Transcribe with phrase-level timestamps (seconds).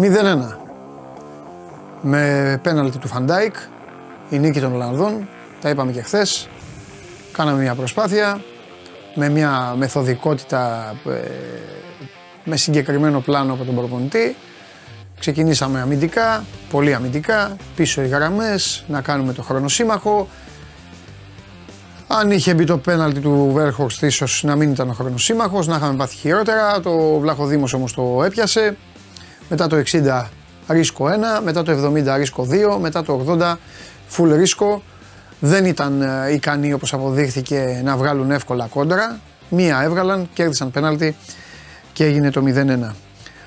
[0.00, 0.56] 0-1.
[2.02, 3.54] Με πέναλτι του Φαν Ντάικ,
[4.30, 5.28] η νίκη των Ολλανδών,
[5.60, 6.48] τα είπαμε και χθες.
[7.32, 8.40] Κάναμε μια προσπάθεια
[9.14, 11.10] με μια μεθοδικότητα ε,
[12.44, 14.36] με συγκεκριμένο πλάνο από τον προπονητή.
[15.18, 20.28] Ξεκινήσαμε αμυντικά, πολύ αμυντικά, πίσω οι γραμμές, να κάνουμε το χρόνο σύμμαχο.
[22.06, 25.76] Αν είχε μπει το πέναλτι του Βέγκχορστ ίσως να μην ήταν ο χρόνος σύμμαχος, να
[25.76, 26.80] είχαμε πάθει χειρότερα.
[26.80, 28.76] Ο Βλαχοδήμος όμως το έπιασε.
[29.48, 30.24] Μετά το 60
[30.68, 31.06] ρίσκο
[31.38, 33.54] 1, μετά το 70 ρίσκο 2, μετά το 80
[34.16, 34.82] full ρίσκο.
[35.40, 39.20] Δεν ήταν ε, ικανοί όπως αποδείχθηκε να βγάλουν εύκολα κόντρα.
[39.48, 41.16] Μία έβγαλαν, κέρδισαν πέναλτι
[41.92, 42.94] και έγινε το 0-1.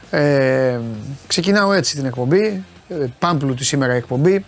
[0.09, 0.79] Ε,
[1.27, 4.45] ξεκινάω έτσι την εκπομπή, ε, πάμπλουτη σήμερα η εκπομπή.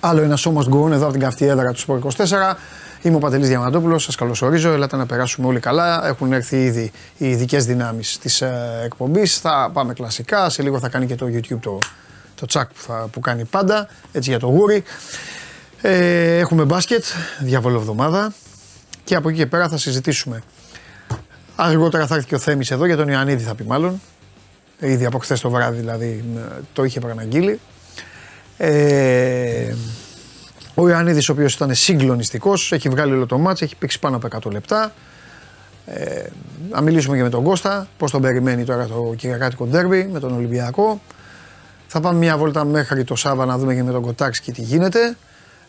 [0.00, 2.56] Άλλο ένα σώμα γκουρούν εδώ από την καυτή έδρα του Σπορ 24.
[3.02, 4.72] Είμαι ο Παντελής Διαμαντόπουλος, σας καλωσορίζω.
[4.72, 6.06] Ελάτε να περάσουμε όλοι καλά.
[6.06, 9.38] Έχουν έρθει ήδη οι ειδικές δυνάμεις της ε, εκπομπής.
[9.38, 10.50] Θα πάμε κλασικά.
[10.50, 11.78] Σε λίγο θα κάνει και το YouTube το,
[12.34, 13.88] το τσακ που, θα, που κάνει πάντα.
[14.12, 14.82] Έτσι για το γούρι.
[15.80, 17.04] Ε, έχουμε μπάσκετ,
[17.40, 18.32] διάβολο εβδομάδα.
[19.04, 20.42] Και από εκεί και πέρα θα συζητήσουμε.
[21.56, 24.00] Αργότερα θα έρθει και ο Θέμης εδώ, για τον Ιωαννίδη θα πει μάλλον.
[24.80, 26.24] Ήδη από χθες το βράδυ δηλαδή
[26.72, 27.60] το είχε παραναγγείλει.
[28.56, 29.74] Ε,
[30.80, 34.48] ο Ιωαννίδης ο οποίος ήταν συγκλονιστικός, έχει βγάλει όλο το μάτς, έχει παίξει πάνω από
[34.48, 34.92] 100 λεπτά.
[35.86, 36.26] Ε,
[36.70, 40.32] να μιλήσουμε και με τον Κώστα, πώς τον περιμένει τώρα το Κυριακάτικο Ντέρμπι με τον
[40.32, 41.00] Ολυμπιακό.
[41.86, 45.16] Θα πάμε μια βόλτα μέχρι το Σάβα να δούμε και με τον Κοτάξ τι γίνεται.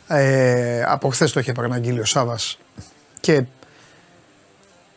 [0.08, 2.58] Ε, από χθες το είχε παραναγγείλει ο Σάβας
[3.20, 3.44] και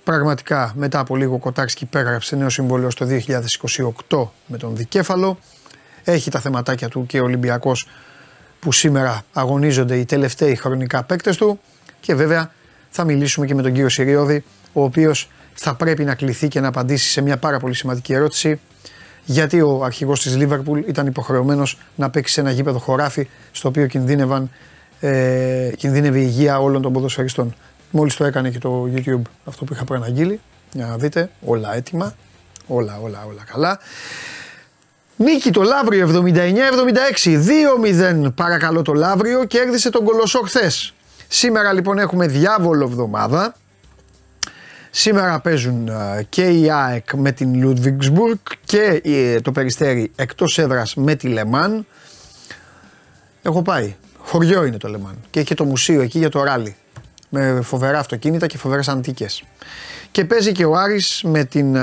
[0.04, 3.06] πραγματικά μετά από λίγο ο Κοτάξκι υπέγραψε νέο συμβόλαιο στο
[4.08, 5.38] 2028 με τον Δικέφαλο.
[6.04, 7.88] Έχει τα θεματάκια του και ο Ολυμπιακός
[8.64, 11.60] που σήμερα αγωνίζονται οι τελευταίοι χρονικά παίκτες του
[12.00, 12.52] και βέβαια
[12.90, 16.68] θα μιλήσουμε και με τον κύριο Συριώδη ο οποίος θα πρέπει να κληθεί και να
[16.68, 18.60] απαντήσει σε μια πάρα πολύ σημαντική ερώτηση
[19.24, 23.86] γιατί ο αρχηγός της Λίβερπουλ ήταν υποχρεωμένος να παίξει σε ένα γήπεδο χωράφι στο οποίο
[23.86, 24.50] κινδύνευαν,
[25.00, 27.54] ε, κινδύνευε η υγεία όλων των ποδοσφαιριστών.
[27.90, 30.40] Μόλις το έκανε και το YouTube αυτό που είχα προαναγγείλει,
[30.72, 32.14] για να δείτε όλα έτοιμα,
[32.66, 33.78] όλα όλα όλα καλά.
[35.16, 36.26] Νίκη το Λαύριο
[37.22, 37.38] 79-76.
[38.24, 39.44] 2-0 παρακαλώ το Λαύριο.
[39.44, 40.94] Κέρδισε τον Κολοσσό χθες.
[41.28, 43.54] Σήμερα λοιπόν έχουμε διάβολο εβδομάδα.
[44.90, 45.90] Σήμερα παίζουν
[46.28, 51.86] και η ΑΕΚ με την Λουδβίγκσμπουργκ και ε, το Περιστέρι εκτός έδρας με τη Λεμάν.
[53.42, 53.94] Έχω πάει.
[54.18, 56.76] Χωριό είναι το Λεμάν και έχει και το μουσείο εκεί για το ράλι.
[57.28, 59.44] Με φοβερά αυτοκίνητα και φοβερές αντίκες.
[60.10, 61.76] Και παίζει και ο Άρης με, την,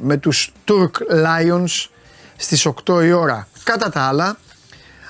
[0.00, 1.88] με τους Turk Lions
[2.36, 3.48] στις 8 η ώρα.
[3.64, 4.36] Κατά τα άλλα,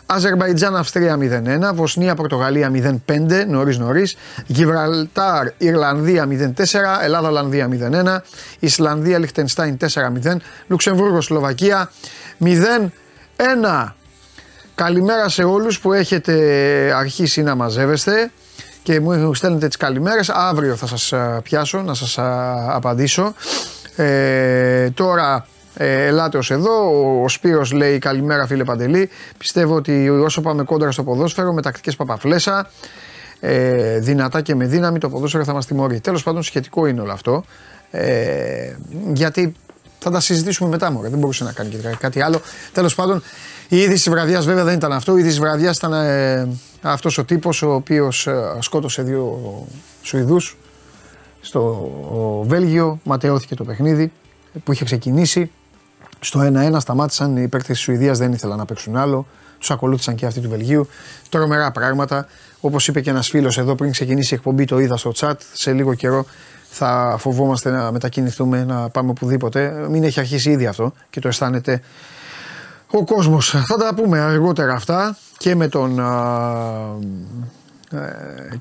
[0.06, 1.18] Αζερβαϊτζάν Αυστρία
[1.70, 2.70] 0-1, Βοσνία Πορτογαλία
[3.06, 4.16] 0-5, νωρίς νωρίς,
[4.46, 8.22] Γιβραλτάρ Ιρλανδία 0-4, Ελλάδα Ολλανδία 0-1,
[8.58, 10.36] Ισλανδία Λιχτενστάιν 4-0,
[10.66, 11.90] Λουξεμβούργο Σλοβακία
[12.44, 13.94] 0-1.
[14.74, 16.32] Καλημέρα σε όλους που έχετε
[16.96, 18.30] αρχίσει να μαζεύεστε
[18.82, 20.28] και μου στέλνετε τις καλημέρες.
[20.28, 22.18] Αύριο θα σας πιάσω να σας
[22.68, 23.34] απαντήσω.
[23.96, 26.72] Ε, τώρα ε, ελάτε ως εδώ.
[27.22, 29.08] Ο Σπύρος λέει καλημέρα φίλε Παντελή.
[29.38, 32.70] Πιστεύω ότι όσο πάμε κόντρα στο ποδόσφαιρο με τακτικές παπαφλέσα,
[33.40, 36.00] ε, δυνατά και με δύναμη το ποδόσφαιρο θα μας τιμωρεί.
[36.00, 37.44] Τέλος πάντων σχετικό είναι όλο αυτό.
[37.90, 38.76] Ε,
[39.12, 39.54] γιατί
[39.98, 41.08] θα τα συζητήσουμε μετά μόνο.
[41.08, 42.40] Δεν μπορούσε να κάνει και κάτι άλλο.
[42.72, 43.22] Τέλος πάντων
[43.68, 45.12] η είδηση της βραδιάς βέβαια δεν ήταν αυτό.
[45.12, 46.48] Η είδηση της βραδιάς ήταν ε,
[46.82, 49.40] αυτός ο τύπος ο οποίος ε, σκότωσε δύο
[50.02, 50.56] Σουηδούς
[51.40, 51.90] στο
[52.46, 54.12] Βέλγιο, ματαιώθηκε το παιχνίδι
[54.64, 55.50] που είχε ξεκινήσει.
[56.26, 59.26] Στο 1-1 σταμάτησαν οι παίκτες της Σουηδίας, δεν ήθελαν να παίξουν άλλο.
[59.58, 60.88] Τους ακολούθησαν και αυτοί του Βελγίου.
[61.28, 62.26] Τρομερά πράγματα.
[62.60, 65.34] Όπως είπε και ένας φίλος εδώ πριν ξεκινήσει η εκπομπή, το είδα στο chat.
[65.52, 66.26] Σε λίγο καιρό
[66.70, 69.86] θα φοβόμαστε να μετακινηθούμε, να πάμε οπουδήποτε.
[69.90, 71.80] Μην έχει αρχίσει ήδη αυτό και το αισθάνεται
[72.90, 73.50] ο κόσμος.
[73.66, 76.02] Θα τα πούμε αργότερα αυτά και με τον ε,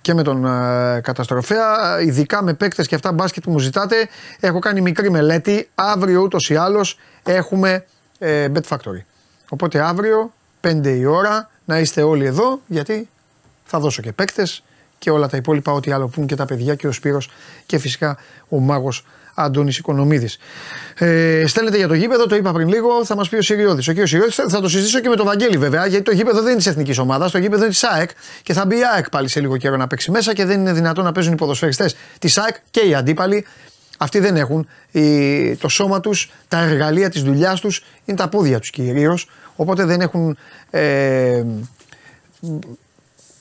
[0.01, 3.95] και με τον ε, καταστροφέα, ειδικά με παίκτες και αυτά μπάσκετ που μου ζητάτε.
[4.39, 5.69] Έχω κάνει μικρή μελέτη.
[5.75, 7.86] Αύριο ούτως ή άλλως έχουμε
[8.19, 9.04] ε, Bet Factory.
[9.50, 13.10] Οπότε αύριο 5 η ώρα να είστε όλοι εδώ γιατί
[13.63, 14.63] θα δώσω και παίκτες
[14.98, 17.30] και όλα τα υπόλοιπα, ό,τι άλλο πούν και τα παιδιά και ο Σπύρος
[17.66, 18.18] και φυσικά
[18.50, 19.06] ο μάγος
[19.38, 20.38] Αντώνης Οικονομίδης.
[20.98, 23.92] Ε, στέλνετε για το γήπεδο, το είπα πριν λίγο, θα μας πει ο Σιριώδη.
[23.92, 24.08] Ο κ.
[24.08, 26.68] Σιριώδη θα το συζητήσω και με τον Βαγγέλη βέβαια, γιατί το γήπεδο δεν είναι της
[26.68, 28.10] εθνικής ομάδας, το γήπεδο είναι της ΑΕΚ
[28.44, 30.74] και θα μπει η ΑΕΚ πάλι σε λίγο καιρό να παίξει μέσα και δεν είναι
[30.74, 33.46] δυνατόν να παίζουν οι ποδοσφαιριστές της ΑΕΚ και οι αντίπαλοι.
[33.98, 34.68] Αυτοί δεν έχουν
[35.60, 39.30] το σώμα τους, τα εργαλεία της δουλειάς τους, είναι τα πόδια τους κυρίως.
[39.56, 40.38] Οπότε δεν έχουν,
[40.70, 41.44] ε,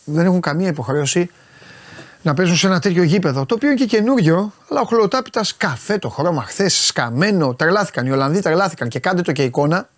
[0.04, 1.30] δεν έχουν καμία υποχρέωση
[2.24, 3.46] να παίζουν σε ένα τέτοιο γήπεδο.
[3.46, 7.54] Το οποίο είναι και καινούριο, αλλά ο χλοοτάπητας καφέ το χρώμα χθες, σκαμμένο.
[7.54, 8.06] Τρελάθηκαν.
[8.06, 9.88] Οι Ολλανδοί τρελάθηκαν και κάντε το και εικόνα.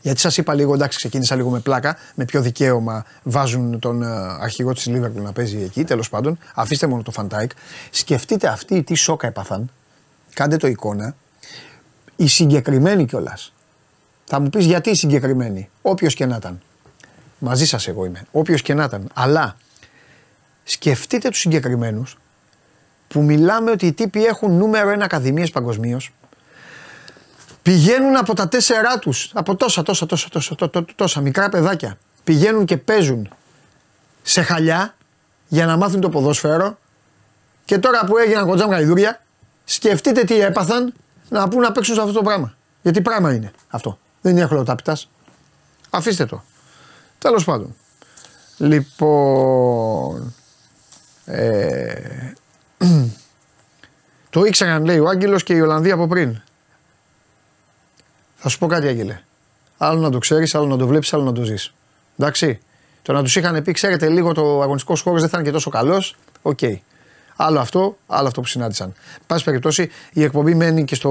[0.00, 1.96] Γιατί σας είπα λίγο, εντάξει, ξεκίνησα λίγο με πλάκα.
[2.14, 4.06] Με ποιο δικαίωμα βάζουν τον ε,
[4.40, 5.84] αρχηγό της Λίβερπουλ να παίζει εκεί.
[5.84, 7.50] Τέλος πάντων, αφήστε μόνο το Φαν Ντάικ.
[7.90, 9.70] Σκεφτείτε αυτοί τι σόκα έπαθαν.
[10.34, 11.14] Κάντε το εικόνα.
[12.16, 13.52] Οι συγκεκριμένοι κιόλας.
[14.24, 15.70] Θα μου πεις γιατί οι συγκεκριμένοι.
[15.82, 16.60] Όποιος και να ήταν.
[17.38, 18.26] Μαζί σας εγώ είμαι.
[18.30, 19.08] Όποιος και να ήταν.
[19.14, 19.56] Αλλά
[20.66, 22.16] σκεφτείτε τους συγκεκριμένους
[23.08, 26.12] που μιλάμε ότι οι τύποι έχουν νούμερο ένα ακαδημίες παγκοσμίως.
[27.62, 31.98] Πηγαίνουν από τα τέσσερά τους, από τόσα, τόσα, τόσα, τόσα, τόσα, τόσα μικρά παιδάκια.
[32.24, 33.28] Πηγαίνουν και παίζουν
[34.22, 34.94] σε χαλιά
[35.48, 36.78] για να μάθουν το ποδόσφαιρο.
[37.64, 39.22] Και τώρα που έγιναν κοντζάμ γαϊδούρια,
[39.64, 40.94] σκεφτείτε τι έπαθαν
[41.28, 42.54] να πούν να παίξουν σε αυτό το πράγμα.
[42.82, 43.98] Γιατί πράγμα είναι αυτό.
[44.20, 44.96] Δεν είναι χλωτάπιτα.
[45.90, 46.42] Αφήστε το.
[47.18, 47.74] Τέλος πάντων.
[48.56, 50.34] Λοιπόν.
[51.26, 52.34] Ε,
[54.30, 56.40] το ήξεραν λέει ο Άγγελος και η Ολλανδία από πριν.
[58.36, 59.20] Θα σου πω κάτι Άγγελε.
[59.76, 61.74] Άλλο να το ξέρεις, άλλο να το βλέπεις, άλλο να το ζεις.
[62.18, 62.60] Εντάξει.
[63.02, 65.70] Το να τους είχαν πει, ξέρετε, λίγο ο αγωνιστικός χώρος δεν θα είναι και τόσο
[65.70, 66.16] καλός.
[66.42, 66.58] OK.
[66.62, 66.76] Okay.
[67.36, 68.94] Άλλο αυτό, άλλο αυτό που συνάντησαν.
[69.26, 71.10] Πάση περιπτώσει, η εκπομπή μένει και, στο,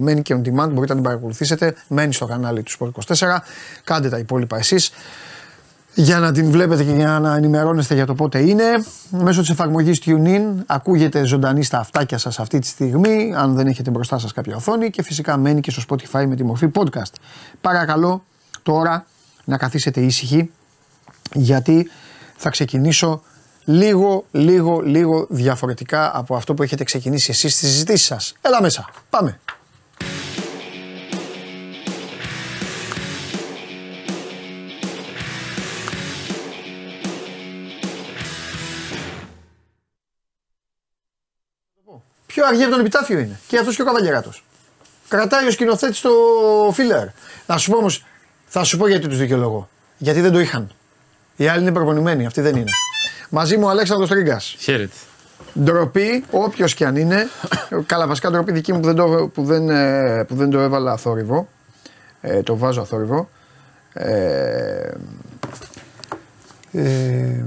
[0.00, 1.74] μένει και on demand, μπορείτε να την παρακολουθήσετε.
[1.88, 3.36] Μένει στο κανάλι του Sport 24.
[3.84, 4.92] Κάντε τα υπόλοιπα εσείς
[6.02, 8.64] για να την βλέπετε και για να ενημερώνεστε για το πότε είναι.
[9.10, 13.90] Μέσω της εφαρμογής TuneIn ακούγεται ζωντανή στα αυτάκια σας αυτή τη στιγμή, αν δεν έχετε
[13.90, 17.12] μπροστά σας κάποια οθόνη και φυσικά μένει και στο Spotify με τη μορφή podcast.
[17.60, 18.24] Παρακαλώ
[18.62, 19.06] τώρα
[19.44, 20.50] να καθίσετε ήσυχοι
[21.32, 21.90] γιατί
[22.36, 23.22] θα ξεκινήσω
[23.64, 28.34] λίγο, λίγο, λίγο διαφορετικά από αυτό που έχετε ξεκινήσει εσείς στις συζητήσεις σας.
[28.40, 29.38] Έλα μέσα, πάμε.
[42.32, 43.40] Πιο αργή από τον επιτάφιο είναι.
[43.46, 44.44] Και αυτός και ο Καβαλιεράτος.
[45.08, 46.10] Κρατάει ο σκηνοθέτης το
[46.72, 47.06] φίλερ.
[47.46, 48.04] Να σου πω όμως,
[48.46, 49.68] θα σου πω γιατί τους δικαιολογώ.
[49.98, 50.70] Γιατί δεν το είχαν.
[51.36, 52.70] Οι άλλοι είναι προπονημένοι, αυτοί δεν είναι.
[53.28, 54.56] Μαζί μου ο Αλέξανδρος Τρίγκας.
[54.58, 54.94] Χαίρετε.
[55.60, 57.28] Ντροπή, όποιος και αν είναι.
[57.86, 60.92] Καλά, βασικά ντροπή δική μου που δεν το, που δεν, ε, που δεν το έβαλα
[60.92, 61.48] αθόρυβο.
[62.20, 63.28] Ε, το βάζω αθόρυβο.
[63.92, 64.90] Ε,
[66.72, 67.44] ε,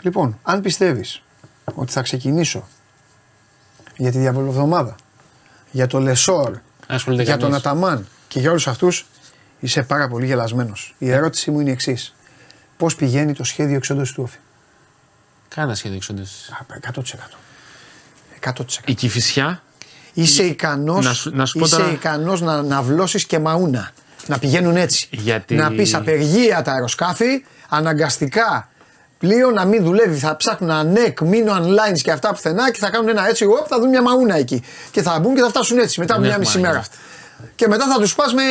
[0.00, 1.20] λοιπόν, αν πιστεύεις
[1.74, 2.68] ότι θα ξεκινήσω
[3.96, 4.94] για τη διαβολοβδομάδα,
[5.70, 6.58] για το Λεσόρ,
[7.08, 9.06] για τον Αταμάν και για όλους αυτούς,
[9.60, 10.94] είσαι πάρα πολύ γελασμένος.
[10.98, 12.14] Η ερώτησή μου είναι η εξής.
[12.76, 14.38] Πώς πηγαίνει το σχέδιο εξόντωσης του Όφη;
[15.48, 16.52] Κάνα σχέδιο εξόντωσης.
[16.92, 17.38] 100%.
[18.40, 18.52] 100%.
[18.84, 19.62] Η Κηφισιά.
[20.12, 23.90] Είσαι ικανός να, σου, είσαι ικανός να, να βλώσεις και μαούνα.
[24.26, 25.08] Να πηγαίνουν έτσι.
[25.10, 25.54] Γιατί...
[25.54, 28.68] Να πεις απεργία τα αεροσκάφη, αναγκαστικά
[29.18, 30.18] πλοίο να μην δουλεύει.
[30.18, 33.44] Θα ψάχνουν ανεκ, μείνω online και αυτά πουθενά και θα κάνουν ένα έτσι.
[33.44, 34.62] Οπ, θα δουν μια μαούνα εκεί.
[34.90, 36.84] Και θα μπουν και θα φτάσουν έτσι μετά από μια μισή μέρα.
[37.54, 38.42] Και μετά θα τους πας με.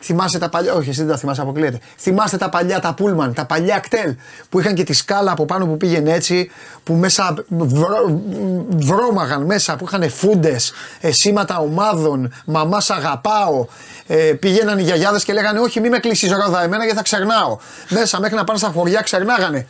[0.00, 0.72] Θυμάστε τα παλιά.
[0.72, 1.78] Όχι, εσύ δεν τα θυμάσαι, αποκλείεται.
[1.98, 4.14] Θυμάστε τα παλιά τα πούλμαν, τα παλιά κτέλ
[4.48, 6.50] που είχαν και τη σκάλα από πάνω που πήγαινε έτσι,
[6.82, 8.22] που μέσα βρω,
[8.68, 13.66] βρώμαγαν μέσα, που είχαν φούντες, ε, σήματα ομάδων, μαμά αγαπάω.
[14.06, 17.58] Ε, πήγαιναν οι γιαγιάδες και λέγανε Όχι, μη με κλείσει ρόδα εμένα γιατί θα ξερνάω.
[17.88, 19.66] Μέσα μέχρι να πάνε στα χωριά ξερνάγανε.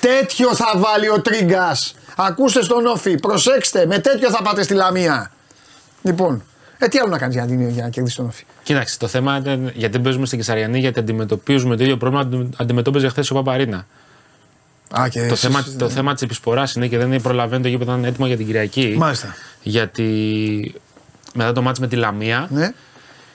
[0.00, 1.94] Τέτοιο θα βάλει ο Τρίγκας.
[2.16, 5.30] Ακούστε στον Όφη, προσέξτε, με τέτοιο θα πάτε στη Λαμία.
[6.02, 6.42] Λοιπόν,
[6.78, 9.36] ε, τι άλλο να κάνεις για, να, για να κερδίσει τον Όφη; Κοίταξε, το θέμα
[9.36, 13.34] ήταν γιατί δεν παίζουμε στην Κεσαριανή, γιατί αντιμετωπίζουμε το ίδιο πρόβλημα που αντιμετώπιζε χθες ο
[13.34, 13.86] Παπαρίνα.
[14.90, 17.98] Α, και το, θέμα, το θέμα της επισποράς είναι και δεν προλαβαίνει το γήπεδο να
[17.98, 18.94] είναι έτοιμο για την Κυριακή.
[18.98, 19.34] Μάλιστα.
[19.62, 20.74] Γιατί
[21.34, 22.72] μετά το μάτι με τη Λαμία, ναι.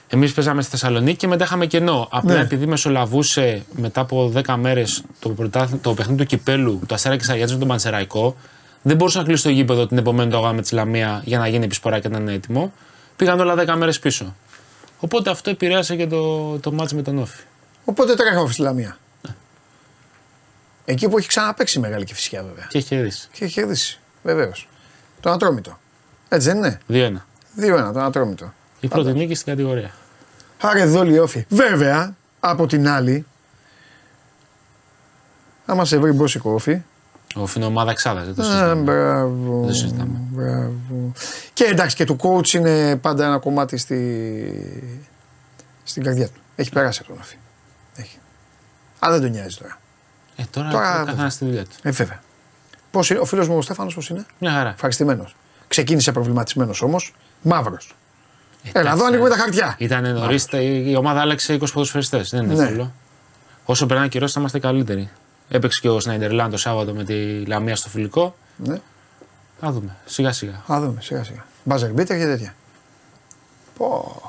[0.08, 2.08] Εμείς παίζαμε στη Θεσσαλονίκη και μετά είχαμε κενό.
[2.10, 2.40] Απλά Ναι.
[2.40, 7.24] επειδή μεσολαβούσε μετά από 10 μέρες το, πρωτάθλη- το παιχνίδι του κυπέλου, το Αστέρα και
[7.24, 8.36] Σαγιάτζη με τον Πανσεραϊκό,
[8.82, 11.48] δεν μπορούσε να κλείσει το γήπεδο την επομένη του αγώνα με τη Λαμία για να
[11.48, 12.72] γίνει επισπορά και να είναι έτοιμο.
[13.16, 14.34] Πήγαν όλα 10 μέρες πίσω.
[15.00, 17.42] Οπότε αυτό επηρέασε και το, το μάτς με τον Όφη.
[17.84, 18.98] Οπότε τρέχα Όφη στη Λαμία.
[20.84, 22.66] Εκεί που έχει ξαναπέξει μεγάλη και φυσικά βέβαια.
[22.68, 23.28] Και έχει κερδίσει.
[23.32, 23.98] Και έχει κερδίσει.
[24.22, 24.68] Βεβαίως.
[25.20, 25.78] Το Ατρόμητο.
[26.28, 27.26] Έτσι δεν είναι; 2-1.
[27.56, 28.52] 2-1 το Ατρόμητο.
[28.86, 29.90] Η πρώτη νίκη στην κατηγορία.
[30.60, 31.44] Άρα εδώ λέει Όφη.
[31.48, 33.26] Βέβαια, από την άλλη,
[35.66, 36.82] άμα σε βρει μπόσικο Όφη,
[37.36, 38.22] Ο Όφη είναι ομάδα εξάδα.
[38.24, 38.82] Δεν το Α, συζητάμε.
[38.82, 39.62] μπράβο.
[39.64, 40.18] Δεν συζητάμε.
[40.30, 41.12] Μπράβο.
[41.52, 44.90] Και εντάξει και του coach είναι πάντα ένα κομμάτι στη...
[45.84, 46.40] στην καρδιά του.
[46.56, 47.36] Έχει περάσει από τον Όφη.
[47.96, 48.18] Έχει.
[48.98, 49.78] Αλλά δεν τον νοιάζει τώρα.
[50.36, 51.70] Ε, τώρα, Τώρα- ο καθένας στη δουλειά του.
[51.82, 52.22] Ε, βέβαια.
[52.90, 54.68] Πώς είναι, ο φίλος μου ο Στέφανος πώς είναι; Μια χαρά.
[54.70, 55.36] Ευχαριστημένος.
[55.68, 57.14] Ξεκίνησε προβληματισμένος όμως.
[57.42, 57.94] Μαύρος.
[58.72, 59.74] Έλα, Εντάξει, εδώ ανοίγουμε τα χαρτιά.
[59.78, 60.46] Ήταν νωρίς,
[60.86, 62.30] η ομάδα άλλαξε 20 ποδοσφαιριστές.
[62.30, 62.62] Δεν είναι Ναι.
[62.62, 62.92] εύκολο.
[63.64, 65.10] Όσο περνάει καιρός θα είμαστε καλύτεροι.
[65.48, 68.36] Έπαιξε και ο Σνάιντερλάν το Σάββατο με τη Λαμία στο φιλικό.
[68.56, 68.78] Ναι.
[69.60, 69.96] Θα δούμε.
[70.04, 70.62] Σιγά σιγά.
[70.72, 71.44] Α δούμε σιγά σιγά.
[71.64, 72.54] Μπάζερ μπίτερ και τέτοια.
[73.78, 74.20] Πω.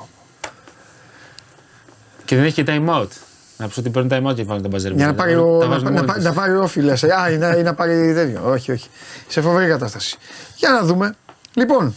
[2.24, 3.08] Και δεν έχει και time out.
[3.56, 4.92] Να πει ότι παίρνει time out και βάλει τα μπαζέρ.
[4.92, 7.04] Για να πάρει, ο, να, να, να, πάρει όφιλες.
[7.04, 8.50] Α, ή να, ή να πάρει τέτοιο.
[8.50, 8.88] όχι, όχι.
[9.28, 10.16] Σε φοβερή κατάσταση.
[10.56, 11.14] Για να δούμε.
[11.54, 11.94] Λοιπόν,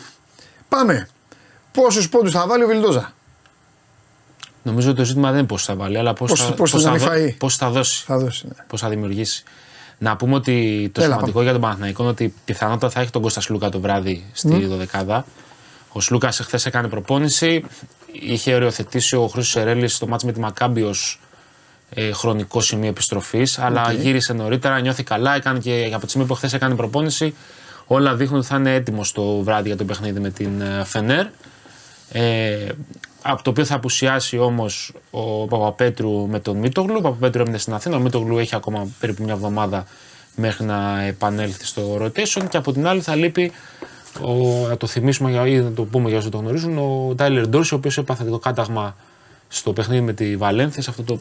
[0.69, 1.07] πάμε.
[1.71, 3.13] Πόσους πόντους θα βάλει ο Βιλντόζα;
[4.63, 6.91] Νομίζω ότι το ζήτημα δεν είναι πώς θα βάλει, αλλά πώς θα, πώς πώς θα,
[6.91, 7.31] θα, φαεί.
[7.31, 8.03] πώς θα δώσει.
[8.05, 8.47] Θα δώσει.
[8.47, 8.53] Ναι.
[8.67, 9.43] Πώς θα δημιουργήσει.
[9.97, 13.21] Να πούμε ότι το Έλα, σημαντικό για τον Παναθηναϊκό είναι ότι πιθανότατα θα έχει τον
[13.21, 15.25] Κώστας Σλούκα το βράδυ στη δωδεκάδα.
[15.91, 17.63] Ο Σλούκας χθες έκανε προπόνηση.
[18.11, 21.19] Είχε οριοθετήσει ο Χρήσο Σερέλη στο μάτς με τη Μακάμπη ως,
[21.93, 23.59] ε, χρονικό σημείο επιστροφής.
[23.59, 25.35] Αλλά γύρισε νωρίτερα, νιώθει καλά.
[25.35, 27.35] Έκανε και από τη στιγμή που χθες έκανε προπόνηση,
[27.85, 31.25] όλα δείχνουν ότι θα είναι έτοιμος το βράδυ για το παιχνίδι με την ε, Φενέρ.
[32.11, 32.67] Ε,
[33.21, 36.95] από το οποίο θα απουσιάσει όμως ο Παπαπέτρου με τον Μίτογλου.
[36.97, 37.95] Ο Παπαπέτρου έμεινε στην Αθήνα.
[37.95, 39.85] Ο Μίτογλου έχει ακόμα περίπου μια εβδομάδα
[40.35, 42.45] μέχρι να επανέλθει στο rotation.
[42.49, 43.51] Και από την άλλη θα λείπει,
[44.21, 47.47] ο, να το θυμίσουμε για- ή να το πούμε για όσοι το γνωρίζουν, ο Τάιλερ
[47.47, 48.95] Ντόρση, ο οποίος έπαθε το κάταγμα
[49.47, 51.19] στο παιχνίδι με τη Βαλένθια, σε αυτό το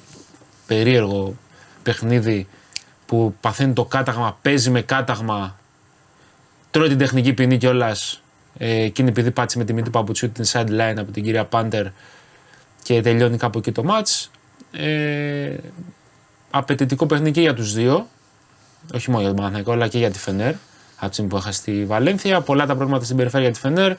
[0.66, 1.35] περίεργο
[1.82, 2.47] παιχνίδι
[3.06, 5.56] που παθαίνει το κάταγμα, παίζει με κάταγμα,
[6.70, 8.23] τρώει την τεχνική ποινή κιόλας.
[8.62, 11.86] Ε, εκείνη επειδή πάτησε με τη μύτη παπουτσιού την sideline από την κυρία Πάντερ
[12.82, 14.26] και τελειώνει κάπου εκεί το match.
[14.72, 15.56] Ε,
[16.50, 18.08] απαιτητικό παιχνίδι και για τους δύο.
[18.94, 20.54] Όχι μόνο για τον Παναθηναϊκό, αλλά και για τη Φενέρ.
[20.96, 22.40] Από τη στιγμή που έχασε τη Βαλένθια.
[22.40, 23.96] Πολλά τα προβλήματα στην περιφέρεια για τη Φενέρ.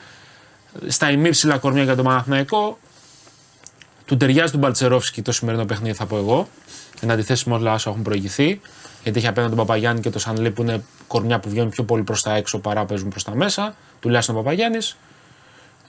[0.87, 2.79] Στα ημίψηλα κορμιά για τον Παναθηναϊκό.
[4.05, 6.47] Του ταιριάζει του Μπαλτσερόφσκι το σημερινό παιχνίδι, θα πω εγώ.
[7.01, 8.61] Εν αντιθέσει με όλα όσα έχουν προηγηθεί.
[9.03, 12.03] Γιατί έχει απέναντι τον Παπαγιάννη και τον Σανλή που είναι κορμιά που βγαίνουν πιο πολύ
[12.03, 13.75] προς τα έξω παρά παίζουν προς τα μέσα.
[14.01, 14.97] Τουλάχιστον ο Παπαγιάννης.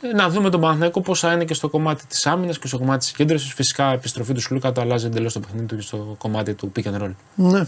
[0.02, 2.78] Ε, να δούμε τον Παναθηναϊκό πώ θα είναι και στο κομμάτι της άμυνας και στο
[2.78, 3.54] κομμάτι της συγκέντρωση.
[3.54, 6.73] Φυσικά η επιστροφή του Σλούκα το αλλάζει εντελώς το παιχνίδι του και στο κομμάτι του
[6.76, 7.14] pick and roll.
[7.35, 7.66] Ναι.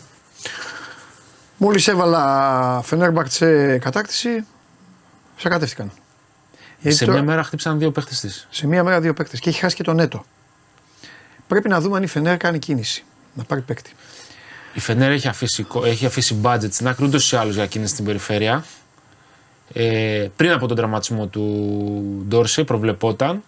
[1.57, 4.45] Μόλις έβαλα Φενέρμπαχτσε κατάκτηση,
[5.37, 5.91] σε κατεύθηκαν.
[6.81, 8.47] Γιατί σε τώρα- μια μέρα χτύπησαν δύο παίχτες της.
[8.51, 10.25] σε μία μέρα δύο παίκτε και έχει χάσει και τον Νέτο.
[11.47, 13.05] Πρέπει να δούμε αν η Φενέρ κάνει κίνηση.
[13.35, 13.93] Να πάρει παίκτη.
[14.75, 17.93] Η Φενέρ έχει αφήσει, κο- έχει αφήσει budget στην άκρη ούτως ή άλλως για κίνηση
[17.93, 18.65] στην περιφέρεια.
[19.73, 23.43] Ε, πριν από τον τραυματισμό του Ντόρσε προβλεπόταν.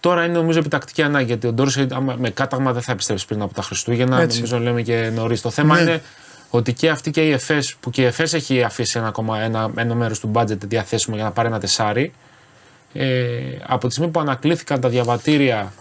[0.00, 3.42] Τώρα είναι νομίζω επιτακτική ανάγκη γιατί ο Ντόρσε άμα- με κάταγμα δεν θα επιστρέψει πριν
[3.42, 4.20] από τα Χριστούγεννα.
[4.20, 4.36] Έτσι.
[4.36, 5.40] Νομίζω λέμε και νωρίς.
[5.40, 5.80] Το θέμα Ναι.
[5.80, 6.02] είναι
[6.50, 9.70] ότι και αυτή και η ΕΦΕΣ, που και η ΕΦΕΣ έχει αφήσει ένα, ακόμα, ένα,
[9.76, 12.12] ένα μέρος του budget διαθέσιμο για να πάρει ένα τεσάρι.
[12.92, 15.72] Ε, από τη στιγμή που ανακλήθηκαν τα διαβατήρια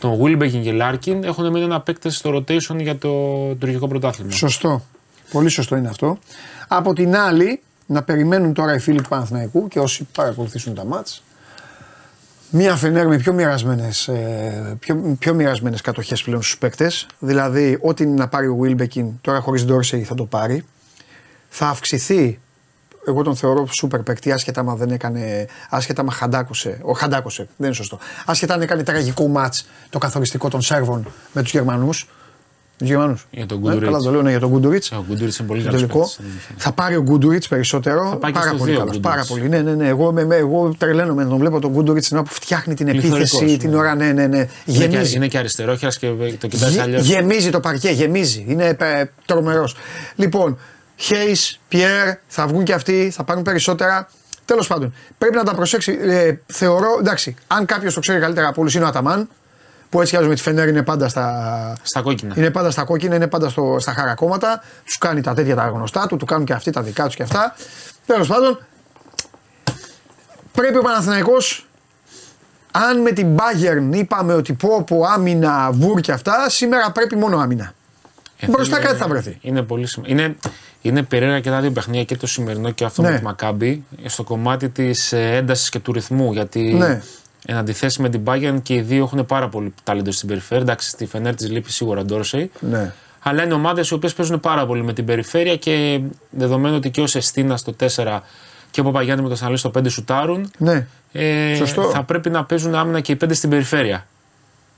[0.00, 3.08] των Wilbekin και Larkin έχουν μείνει ένα παίκτες στο rotation για το
[3.54, 4.30] τουρκικό πρωτάθλημα.
[4.32, 4.82] Σωστό.
[5.32, 6.18] Πολύ σωστό είναι αυτό.
[6.68, 11.22] Από την άλλη, να περιμένουν τώρα οι φίλοι του Παναθηναϊκού και όσοι παρακολουθήσουν τα μάτς
[12.50, 14.10] Μία Φενέρ με πιο μοιρασμένες
[14.78, 17.06] πιο, πιο μοιρασμένες κατοχές πλέον στους παίκτες.
[17.18, 20.64] Δηλαδή, ό,τι είναι να πάρει ο Wilbekin τώρα χωρίς Ντόρσεϊ θα το πάρει.
[21.48, 22.40] Θα αυξηθεί
[23.06, 25.46] εγώ τον θεωρώ σούπερ παίκτη, άσχετα άμα δεν έκανε.
[25.70, 26.78] άσχετα άμα χαντάκωσε.
[26.82, 27.98] Ο χαντάκωσε, δεν είναι σωστό.
[28.24, 32.08] Άσχετα αν έκανε τραγικό μάτς το καθοριστικό των Σέρβων με τους Γερμανούς.
[32.78, 33.26] Τους Γερμανούς.
[33.30, 33.84] Για τον Ε, Γκούντουριτς.
[33.84, 34.84] καλά το λέω ναι, για τον Γκούντουριτ.
[34.92, 35.80] Ο Γκούντουριτ είναι πολύ Το καλός.
[35.80, 36.10] τελικό.
[36.56, 38.08] Θα πάρει ο Γκούντουριτ περισσότερο.
[38.10, 38.96] Θα πάει και πάρα στους πολύ δύο καλός.
[38.96, 39.48] ο Πάρα Γκούντουριτς.
[39.50, 39.62] πολύ.
[39.62, 39.88] Ναι, ναι, ναι.
[39.88, 42.86] Εγώ, με, με- εγώ τρελαίνομαι να τον βλέπω τον Γκούντουριτ την ώρα που φτιάχνει την
[42.86, 43.76] Πληθωρικός, επίθεση την ναι.
[43.76, 43.94] ώρα.
[43.94, 44.36] Ναι, ναι, ναι.
[44.36, 45.16] Είναι και, Γεμίζει.
[45.16, 47.06] είναι και αριστερόχειρα και το κοιτάζει Γε- αλλιώς.
[47.06, 48.44] γεμίζει το παρκέ, γεμίζει.
[48.48, 49.76] Είναι ε, τρομερός.
[50.14, 50.58] Λοιπόν,
[50.96, 54.08] Χέις, Πιέρ, θα βγουν και αυτοί, θα πάρουν περισσότερα.
[54.44, 55.98] Τέλος πάντων, πρέπει να τα προσέξει.
[56.02, 59.28] Ε, θεωρώ, εντάξει, αν κάποιος το ξέρει καλύτερα από όλους είναι ο Αταμάν,
[59.88, 62.34] που έτσι κι άλλως με τη Φενέρ είναι πάντα στα, Στα κόκκινα.
[62.36, 64.62] είναι πάντα στα κόκκινα, είναι πάντα στο, στα χαρακόμματα.
[64.84, 67.22] Τους κάνει τα τέτοια τα γνωστά του, του κάνουν και αυτοί τα δικά τους και
[67.22, 67.54] αυτά.
[68.06, 68.58] Τέλος πάντων,
[70.52, 71.66] πρέπει ο Παναθηναϊκός
[72.70, 77.38] αν με την Bayern είπαμε ότι πω πω άμυνα, βουρ και αυτά, σήμερα πρέπει μόνο
[77.38, 77.72] άμυνα.
[78.38, 79.38] Ε, Μπροστά θέλει- κάτι θα βρεθεί.
[79.40, 80.20] Είναι πολύ σημαντικό.
[80.22, 80.36] Είναι,
[80.82, 83.10] είναι περίεργα και τα δύο παιχνίδια και το σημερινό και αυτό Ναι.
[83.10, 86.32] με τη Μακάμπη στο κομμάτι της έντασης και του ρυθμού.
[86.32, 87.02] Γιατί Ναι.
[87.46, 90.62] Εν αντιθέσει με την Bayern και οι δύο έχουν πάρα πολύ ταλέντο στην περιφέρεια.
[90.62, 92.50] Εντάξει, στη Φενέρ της λείπει σίγουρα Ντόρσεϊ.
[92.60, 92.92] Ναι.
[93.20, 96.00] Αλλά είναι ομάδες οι οποίες παίζουν πάρα πολύ με την περιφέρεια και
[96.30, 98.20] δεδομένου ότι και ο Σεστίνα στο 4
[98.70, 100.50] και ο Παπαγιάννη με τον Σανλή στο 5 σουτάρουν.
[100.58, 100.86] Ναι.
[101.12, 101.82] Ε, Σωστό.
[101.82, 104.06] Θα πρέπει να παίζουν άμυνα και οι 5 στην περιφέρεια.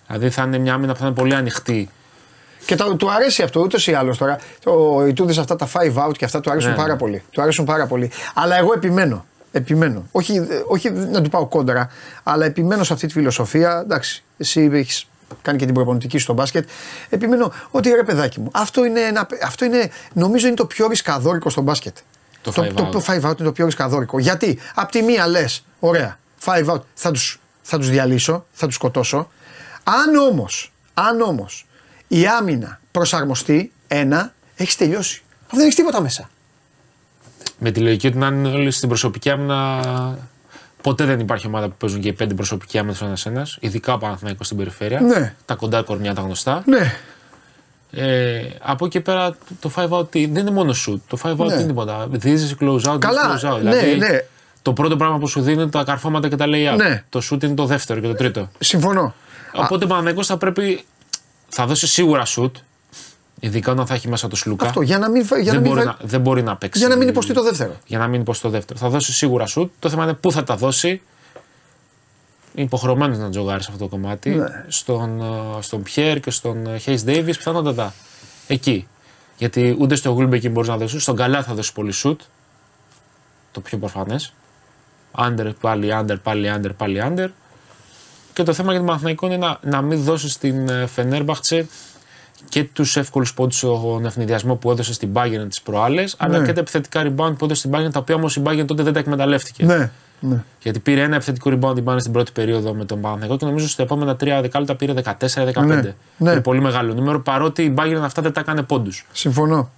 [0.07, 1.91] Δηλαδή θα είναι μια άμυνα που θα είναι πολύ ανοιχτή.
[2.67, 4.39] Και τα, του αρέσει αυτό ούτως ή άλλως τώρα.
[4.65, 6.99] Το, οι τούδε αυτά τα five out και αυτά του αρέσουν Ναι, πάρα ναι.
[6.99, 7.23] πολύ.
[7.31, 8.11] Του αρέσουν πάρα πολύ.
[8.35, 9.25] Αλλά εγώ επιμένω.
[9.53, 10.07] Επιμένω.
[10.11, 11.91] Όχι, ε, όχι να του πάω κόντρα,
[12.23, 13.81] αλλά επιμένω σε αυτή τη φιλοσοφία.
[13.85, 15.07] Εντάξει, εσύ έχεις
[15.43, 16.69] κάνει και την προπονητική σου στο μπάσκετ.
[17.09, 21.51] Επιμένω ότι ρε παιδάκι μου, αυτό είναι, ένα, αυτό είναι νομίζω είναι το πιο ρισκαδόρικο
[21.51, 21.97] στο μπάσκετ.
[22.43, 22.91] Το το, five το, out.
[22.91, 24.19] το five out είναι το πιο ρισκαδόρικο.
[24.19, 27.41] Γιατί, απ' τη μία λες, ωραία, five out, θα τους
[27.71, 29.31] θα τους διαλύσω, θα τους σκοτώσω.
[29.85, 31.67] Αν όμως, αν όμως
[32.09, 35.23] η άμυνα προσαρμοστεί, ένα, έχεις τελειώσει.
[35.43, 36.31] Αυτό δεν έχεις τίποτα μέσα.
[37.59, 39.81] Με τη λογική ότι να είναι όλοι στην προσωπική άμυνα
[40.83, 44.47] Ποτέ δεν υπάρχει ομάδα που παίζουν και οι πέντε προσωπικοί άμεσο ένα-ένα, ειδικά ο Παναθηναϊκός
[44.47, 45.01] στην περιφέρεια.
[45.01, 45.35] Ναι.
[45.45, 46.63] Τα κοντά κορμιά τα γνωστά.
[46.67, 46.95] Ναι.
[47.91, 50.99] Ε, από εκεί πέρα το 5 out δεν είναι μόνο shoot.
[51.09, 51.55] Το 5 out Ναι.
[51.55, 52.07] είναι τίποτα.
[52.11, 53.63] Δίδει close out, Καλά, δίνεις close out.
[53.63, 54.19] ναι, δηλαδή, ναι.
[54.63, 56.77] Το πρώτο πράγμα που σου δίνει είναι τα καρφώματα και τα lay-up.
[56.77, 57.05] Ναι.
[57.09, 58.49] Το shoot είναι το δεύτερο και το τρίτο.
[58.59, 59.15] Συμφωνώ.
[59.55, 60.85] Οπότε ο Παναθηναϊκός θα πρέπει.
[61.49, 62.51] Θα δώσει σίγουρα shoot.
[63.41, 64.67] Ειδικά όταν θα έχει μέσα το Σλούκα.
[64.67, 66.57] Αυτό, για να μην, φα- για να δεν, μην, μπορεί φα- να, δεν μπορεί να
[66.57, 66.79] παίξει.
[66.79, 67.77] για να μην υποστεί το δεύτερο.
[67.87, 68.79] Για να μην υποστεί το δεύτερο.
[68.79, 69.73] Θα δώσει σίγουρα σουτ.
[69.79, 70.89] Το θέμα είναι πού θα τα δώσει.
[72.55, 74.31] Είναι υποχρεωμένος να τζογάρει σε αυτό το κομμάτι.
[74.31, 74.65] Ναι.
[74.69, 77.95] Στον, ε, στον Πιέρ και στον Χέις Ντέιβις πιθανότατα.
[78.47, 78.89] Εκεί.
[79.39, 81.03] Γιατί ούτε στο Γουλμπεκι μπορείς να δώσεις.
[81.03, 82.21] Στον Καλά θα δώσει πολύ σουτ.
[83.53, 84.33] Το πιο προφανές.
[85.13, 87.31] Άντερ, πάλι άντερ, πάλι άντερ, πάλι άντερ.
[88.33, 91.67] Και το θέμα για τον Παναθηναϊκό είναι να, να μην δώσεις στην ε, Φενέρμπαχτσε
[92.49, 96.47] και τους εύκολους πόντους στον ευνηδιασμό που έδωσε στην Bayern τις προάλλες, αλλά Ναι.
[96.47, 98.93] και τα επιθετικά rebound που έδωσε στην Bayern, τα οποία όμως η Bayern τότε δεν
[98.93, 99.65] τα εκμεταλλεύτηκε.
[99.65, 99.91] Ναι,
[100.21, 100.43] ναι.
[100.63, 103.69] Γιατί πήρε ένα επιθετικό rebound την Bayern στην πρώτη περίοδο με τον Παναθηναϊκό και νομίζω
[103.69, 105.65] στα επόμενα τρία δεκάλεπτα πήρε 14-15.
[105.67, 105.75] Ναι,
[106.17, 106.31] ναι.
[106.31, 109.07] Είναι πολύ μεγάλο νούμερο, παρότι η Bayern αυτά δεν τα έκανε πόντους.
[109.13, 109.71] Συμφωνώ.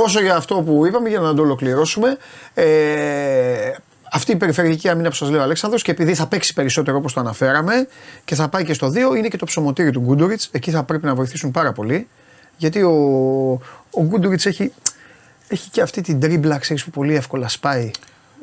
[0.00, 2.16] Όσο για αυτό που είπαμε, για να το ολοκληρώσουμε,
[2.54, 2.64] ε,
[4.10, 7.20] αυτή η περιφερειακή άμυνα που σας λέω, Αλέξανδρος, και επειδή θα παίξει περισσότερο όπως το
[7.20, 7.88] αναφέραμε
[8.24, 10.48] και θα πάει και στο 2, είναι και το ψωμοτήρι του Γκούντουριτς.
[10.52, 12.08] Εκεί θα πρέπει να βοηθήσουν πάρα πολύ.
[12.56, 12.94] Γιατί ο,
[13.90, 14.72] ο Γκούντουριτς έχει,
[15.48, 17.90] έχει και αυτή την τρίμπλα, ξέρεις που πολύ εύκολα σπάει.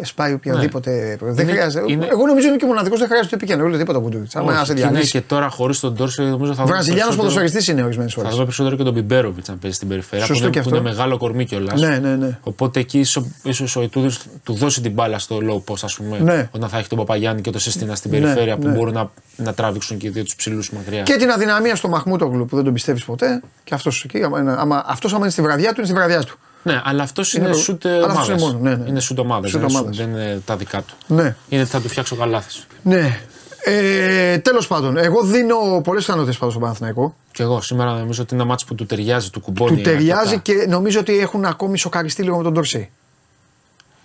[0.01, 1.17] Σπάει οποιαδήποτε.
[1.21, 1.41] Δεν Ναι.
[1.41, 1.91] Είναι- χρειάζεται.
[1.91, 3.67] είναι- Εγώ νομίζω είναι και μοναδικός, δεν χρειάζεται επικοινωνία.
[3.67, 4.35] Ούτε τίποτα ο Γκούντουριτ.
[4.37, 5.11] Άμα Όχι, σε και ναι, διαλύσει.
[5.11, 6.73] και τώρα χωρίς τον Ντόρσε, νομίζω θα δούμε.
[6.73, 8.31] Βραζιλιάνος περισσότερο- ποδοσφαιριστής είναι ορισμένες Θα φορέ.
[8.33, 10.25] δούμε περισσότερο και τον Μπιμπέροβιτς να παίζει στην περιφέρεια.
[10.25, 10.87] Σωστό που, και είναι, που αυτό.
[10.89, 11.81] είναι μεγάλο κορμί κιόλας.
[11.81, 12.37] Ναι, ναι, ναι.
[12.43, 16.19] Οπότε εκεί ίσω ίσως ο Ιτούδης του δώσει την μπάλα στο low post, ας πούμε.
[16.19, 16.49] Ναι.
[16.51, 18.73] Όταν θα έχει τον Παπαγιάννη και το Σεστίνα στην Ναι, περιφέρεια που ναι.
[18.73, 21.01] μπορούν να, να τράβηξουν και οι δύο τους ψηλούς μακριά.
[21.03, 23.41] Και την αδυναμία στο Μαχμούτογλου που δεν τον πιστεύεις ποτέ.
[23.63, 24.23] Και αυτός εκεί.
[24.23, 26.37] Άμα, είναι- άμα, αυτός άμα είναι στη βραδιά του, είναι στη βραδιά του.
[26.63, 28.33] Ναι, αλλά αυτός είναι, προ- σουτ αλλά αυτός ομάδα.
[28.33, 28.89] είναι μόνο, ναι, ναι.
[28.89, 29.47] Είναι σουτ ομάδα.
[29.47, 29.95] Σουτ Δεν, είναι ομάδας.
[29.95, 30.93] σουτ, δεν είναι τα δικά του.
[31.07, 31.35] Ναι.
[31.49, 32.59] Είναι ότι θα του φτιάξω καλάθι.
[32.81, 33.19] ναι.
[33.65, 37.15] Ε, Τέλος πάντων, εγώ δίνω πολλές πιθανότητες πάντως στον Παναθηναϊκό.
[37.31, 39.75] Και εγώ σήμερα νομίζω ότι είναι ένα μάτσο που του ταιριάζει, του κουμπώνει.
[39.75, 40.59] Του ταιριάζει αρκετά.
[40.63, 42.89] και νομίζω ότι έχουν ακόμη σοκαριστεί λίγο με τον Ντόρσεϊ.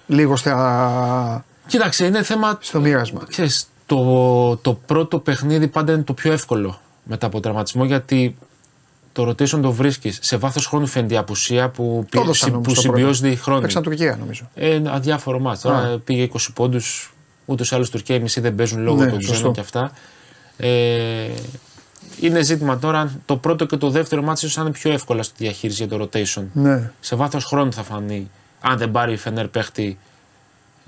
[0.06, 2.58] Λίγο στα, Κοίταξε, είναι θέμα.
[2.60, 3.20] στο μοίρασμα.
[3.28, 8.36] Ξέρεις, το, το πρώτο παιχνίδι πάντα είναι το πιο εύκολο μετά από τραυματισμό γιατί
[9.24, 10.18] το rotation το βρίσκεις.
[10.22, 12.96] Σε βάθος χρόνου φαίνεται η απουσία που, Το πι- έδωσαν συ- όμως που το πρώτο.
[12.96, 13.60] συμπιώζεται η χρόνη.
[13.60, 14.50] Παίξαν Τουρκία νομίζω.
[14.54, 15.60] Ε, είναι αδιάφορο μάτι.
[15.62, 15.98] Τώρα Α.
[15.98, 17.12] πήγε 20 πόντους.
[17.44, 19.32] Ούτως ή άλλως Τουρκία οι μισοί δεν παίζουν λόγω Ναι, των σωστό.
[19.34, 19.92] ξένων και αυτά.
[20.56, 21.28] Ε,
[22.20, 25.34] είναι ζήτημα τώρα αν το πρώτο και το δεύτερο μάτι ίσως είναι πιο εύκολα στη
[25.38, 26.42] διαχείριση για το rotation.
[26.52, 26.90] Ναι.
[27.00, 29.98] Σε βάθος χρόνου θα φανεί αν δεν πάρει η Φενέρ παίχτη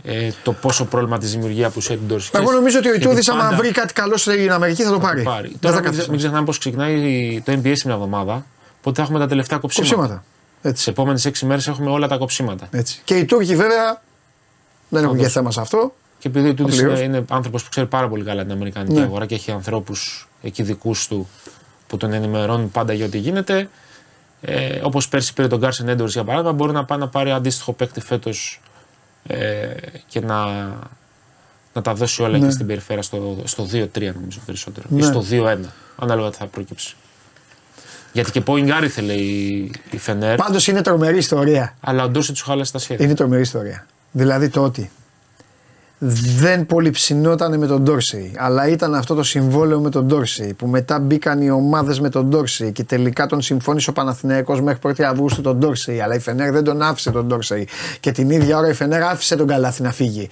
[0.03, 2.31] ε, το πόσο πρόβλημα της δημιουργία που σε την Τόρση.
[2.35, 4.99] Εγώ νομίζω ότι ο Γιατί Ιτούδης, άμα πάντα βρει κάτι καλό στην Αμερική, θα το
[4.99, 5.23] πάρει.
[5.23, 5.49] πάρει.
[5.49, 6.11] Δεν Τώρα θα μην, ξε- καθίσει.
[6.11, 8.47] μην ξεχνάμε πώ ξεκινάει το NBA στην εβδομάδα.
[8.79, 9.95] Οπότε θα έχουμε τα τελευταία κοψίματα.
[9.95, 10.25] Κοψίματα.
[10.63, 10.75] Έτσι.
[10.77, 12.69] Τις επόμενες 6 μέρες έχουμε όλα τα κοψίματα.
[12.71, 13.01] Έτσι.
[13.05, 14.03] Και οι Τούρκοι βέβαια
[14.89, 15.33] δεν έχουν να δώσουν.
[15.37, 15.95] θέμα σε αυτό.
[16.19, 16.99] Και επειδή ο Ιτούδης Πλήρως.
[17.01, 19.03] είναι, είναι άνθρωπος που ξέρει πάρα πολύ καλά την Αμερικανική Ναι.
[19.03, 21.29] αγορά και έχει ανθρώπους εκεί δικούς του
[21.87, 23.69] που τον ενημερώνουν πάντα για ό,τι γίνεται.
[24.41, 27.73] Ε, Όπως πέρσι πήρε τον Κάρσεν Έντουαρντς για παράδειγμα, μπορεί να πάει να πάρει αντίστοιχο
[27.73, 28.61] παίκτη φέτος
[29.27, 29.67] ε,
[30.09, 30.45] και να,
[31.73, 32.45] να τα δώσει όλα Ναι.
[32.45, 34.87] εκεί στην περιφέρεια στο, στο 2-3 νομίζω περισσότερο.
[34.91, 35.01] Ναι.
[35.01, 35.59] Ή στο 2-1,
[35.97, 36.95] ανάλογα τι θα προκύψει.
[38.13, 41.77] Γιατί και point guard ήθελε η, η Φενέρ, Πάντως είναι τρομερή ιστορία.
[41.81, 43.05] αλλά ο Ντόρσετ του χάλασε τα σχέδια.
[43.05, 43.87] Είναι τρομερή ιστορία.
[44.13, 44.91] Δηλαδή το ότι
[46.03, 50.99] δεν πολυψινόταν με τον Ντόρσεϊ, αλλά ήταν αυτό το συμβόλαιο με τον Ντόρσεϊ που μετά
[50.99, 55.41] μπήκαν οι ομάδες με τον Ντόρσεϊ και τελικά τον συμφώνησε ο Παναθηναϊκός μέχρι 1η Αυγούστου
[55.41, 56.01] τον Ντόρσεϊ.
[56.01, 57.69] Αλλά η Φενέρ δεν τον άφησε τον Ντόρσεϊ.
[58.01, 60.29] Και την ίδια ώρα η Φενέρ άφησε τον Καλάθι να φύγει.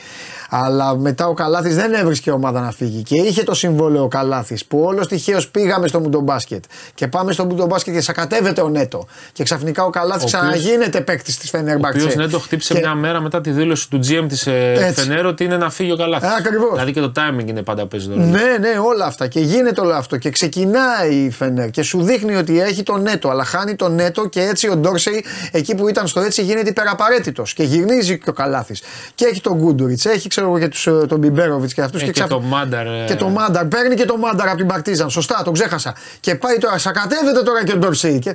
[0.49, 3.03] Αλλά μετά ο Καλάθι δεν έβρισκε ομάδα να φύγει.
[3.03, 6.65] Και είχε το συμβόλαιο ο Καλάθι που όλος τυχαίως πήγαμε στο Μουντομπάσκετ.
[6.95, 9.07] Και πάμε στο Μουντομπάσκετ και σακατεύεται ο Νέτο.
[9.33, 12.75] Και ξαφνικά ο Καλάθι Ο οποίος- ξαναγίνεται παίκτης της Φενέρ Ο οποίος ναι, το χτύπησε
[12.75, 14.93] Και- μια μέρα μετά τη δήλωση του GM της Έτσι.
[15.03, 16.27] Φενέρ ότι είναι να φύγει ο Καλάθι.
[16.27, 16.71] Ε, ακριβώς.
[16.73, 18.27] Δηλαδή και το timing είναι πάντα που παίζει το ρόλο.
[18.27, 19.27] Ναι, ναι, όλα αυτά.
[19.27, 20.17] Και γίνεται όλο αυτό.
[20.17, 24.29] Και ξεκινάει η Φενέρ και σου δείχνει ότι έχει τον νέτο, αλλά χάνει τον νέτο
[24.29, 27.53] και έτσι ο Ντόρσεϊ εκεί που ήταν στο έτσι γίνεται υπεραπαραίτητος.
[27.53, 28.83] Και γυρνίζει και ο Καλάθης.
[29.15, 32.03] Και έχει τον Γκούντουριτς, έχει ξέρω εγώ και τους, ε, τον Μπιμπέροβιτς και αυτούς.
[32.03, 32.87] Έχει και το Μάνταρ.
[32.87, 35.11] ε, Και το Μάνταρ, παίρνει και το Μάνταρ από την Παρτίζαν.
[35.11, 35.95] Σωστά, τον ξέχασα.
[36.21, 38.19] Και πάει τώρα, σακατεύεται τώρα και ο Ντόρσεϊ.
[38.19, 38.31] Και...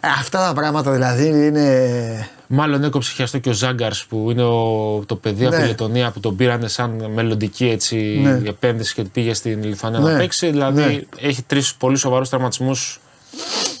[0.00, 2.28] Ε, αυτά τα πράγματα δηλαδή είναι.
[2.46, 5.62] Μάλλον έκοψε χιαστό και ο Ζάγκαρς που είναι ο, το παιδί από Ναι.
[5.62, 8.48] τη Λετωνία που τον πήρανε σαν μελλοντική έτσι, Ναι.
[8.48, 10.12] επένδυση και πήγε στην Λιθουανία Ναι.
[10.12, 10.50] να παίξει.
[10.50, 11.00] Δηλαδή Ναι.
[11.28, 13.00] έχει τρεις πολύ σοβαρούς τραυματισμούς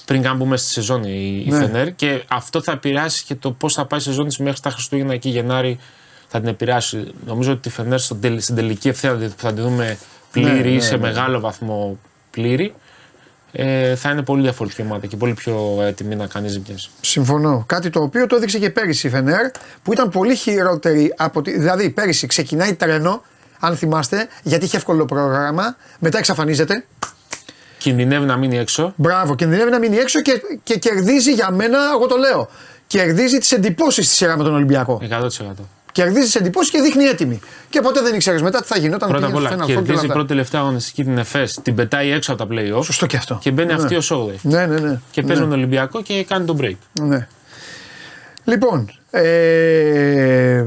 [0.04, 1.58] πριν καν μπούμε στη σεζόν η, η Ναι.
[1.58, 4.70] Φενέρ και αυτό θα επηρεάσει και το πώς θα πάει η σεζόν της μέχρι τα
[4.70, 5.78] Χριστούγεννα εκεί Γενάρη.
[6.36, 7.12] Θα την επηρεάσει.
[7.26, 9.98] Νομίζω ότι η Φενέρ στον τελ- στην τελική ευθεία που θα τη δούμε
[10.30, 11.00] πλήρη Ναι, ναι, ή σε ναι.
[11.00, 11.98] μεγάλο βαθμό
[12.30, 12.74] πλήρη.
[13.52, 16.90] Ε, θα είναι πολύ διαφορετική ομάδα και πολύ πιο έτοιμη να κάνει ζημιές.
[17.00, 17.64] Συμφωνώ.
[17.66, 19.50] Κάτι το οποίο το έδειξε και πέρυσι η Φενέρ
[19.82, 21.58] που ήταν πολύ χειρότερη από τη.
[21.58, 23.22] Δηλαδή πέρυσι ξεκινάει τρένο,
[23.60, 26.84] αν θυμάστε, γιατί είχε εύκολο πρόγραμμα, μετά εξαφανίζεται.
[27.78, 28.92] Κινδυνεύει να μείνει έξω.
[28.96, 32.48] Μπράβο, κινδυνεύει να μείνει έξω και, και κερδίζει για μένα, εγώ το λέω.
[32.86, 35.00] Κερδίζει τις εντυπώσεις στη σειρά με τον Ολυμπιακό.
[35.10, 35.28] 100%.
[35.96, 37.40] Κερδίζει τις εντυπώσεις και δείχνει έτοιμη.
[37.70, 39.08] Και ποτέ δεν ήξερες μετά τι θα γινόταν.
[39.08, 40.12] Πρώτα απ' πήγαινες όλα, στο Final Four και όλα κερδίζει αυτά.
[40.12, 43.38] πρώτη τελευταία αγωνιστική την ΕΦΕΣ, την πετάει έξω από τα playoff Σωστό και αυτό.
[43.42, 43.82] και μπαίνει Ναι.
[43.82, 45.00] αυτή ως 8 Ναι, ναι, ναι.
[45.10, 46.76] Και παίζει με τον Ολυμπιακό και κάνει το break.
[47.02, 47.26] Ναι.
[48.44, 50.64] Λοιπόν, ε,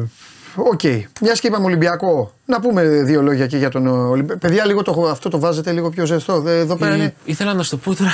[0.56, 0.82] οκ.
[1.22, 4.40] Μιας και είπαμε Ολυμπιακό, να πούμε δύο λόγια και για τον Ολυμπιακό.
[4.40, 6.40] Παιδιά, λίγο το, αυτό το βάζετε λίγο πιο ζεστό.
[6.42, 7.14] Δε- Εδώ πέρα Ε, είναι.
[7.26, 8.12] ήθελα να σου το πω τώρα.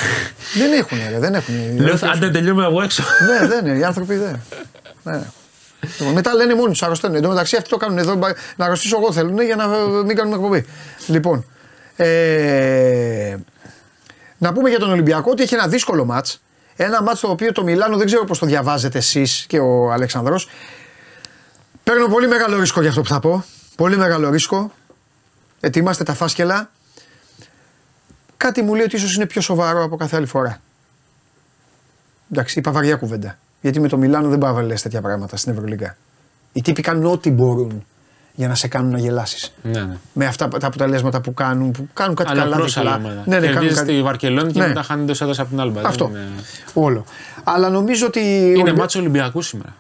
[0.58, 1.56] Δεν έχουν, ρε, δεν έχουν.
[1.78, 3.04] Λέω, αν δεν τελειώνουμε από έξω.
[3.42, 3.78] ναι, δεν είναι.
[3.78, 4.42] Οι άνθρωποι δεν.
[5.04, 5.22] Ναι.
[6.00, 7.16] Λοιπόν, μετά λένε μόνοι τους, αρρωσταίνουν.
[7.16, 8.16] Εν τω μεταξύ αυτοί το κάνουν εδώ.
[8.16, 9.68] μπα- Να αρρωστήσω εγώ θέλουν για να
[10.06, 10.66] μην κάνουμε εκπομπή.
[11.08, 11.46] Λοιπόν,
[11.96, 13.36] ε,
[14.38, 16.42] να πούμε για τον Ολυμπιακό ότι έχει ένα δύσκολο μάτς.
[16.76, 20.50] Ένα μάτς το οποίο το Μιλάνο δεν ξέρω πώς το διαβάζετε εσείς και ο Αλεξανδρός.
[21.84, 23.46] Παίρνω πολύ μεγάλο ρίσκο για αυτό που θα πω.
[23.76, 24.72] Πολύ μεγάλο ρίσκο.
[25.60, 26.70] Ετοιμάστε τα φάσκελα.
[28.38, 30.62] Κάτι μου λέει ότι ίσως είναι πιο σοβαρό από κάθε άλλη φορά.
[32.32, 33.38] Εντάξει, είπα βαριά κουβέντα.
[33.66, 35.98] Γιατί με το Μιλάνο δεν πάει να λες τέτοια πράγματα στην Ευρωλίγκα.
[36.54, 37.86] Οι τύποι κάνουν ό,τι μπορούν
[38.34, 39.54] για να σε κάνουν να γελάσεις.
[39.64, 39.98] ναι, ναι.
[40.14, 42.56] Με αυτά τα αποτελέσματα που κάνουν, που κάνουν κάτι Αλλά καλά.
[42.56, 42.90] προς διπλά.
[42.94, 43.16] άλλα ομάδα.
[43.16, 43.92] Ναι, ναι, κάνουν Κερδίζεις κάτι.
[43.92, 44.68] στη Βαρκελόνη και Ναι.
[44.68, 45.74] μετά χάνει εντό έδρα από την Άλμπα.
[45.82, 46.08] Δεν Αυτό.
[46.10, 46.28] είναι-
[46.74, 47.06] Όλο.
[47.44, 48.20] Αλλά νομίζω ότι.
[48.20, 49.76] Είναι Ολυμπια- μάτσο Ολυμπιακούς σήμερα.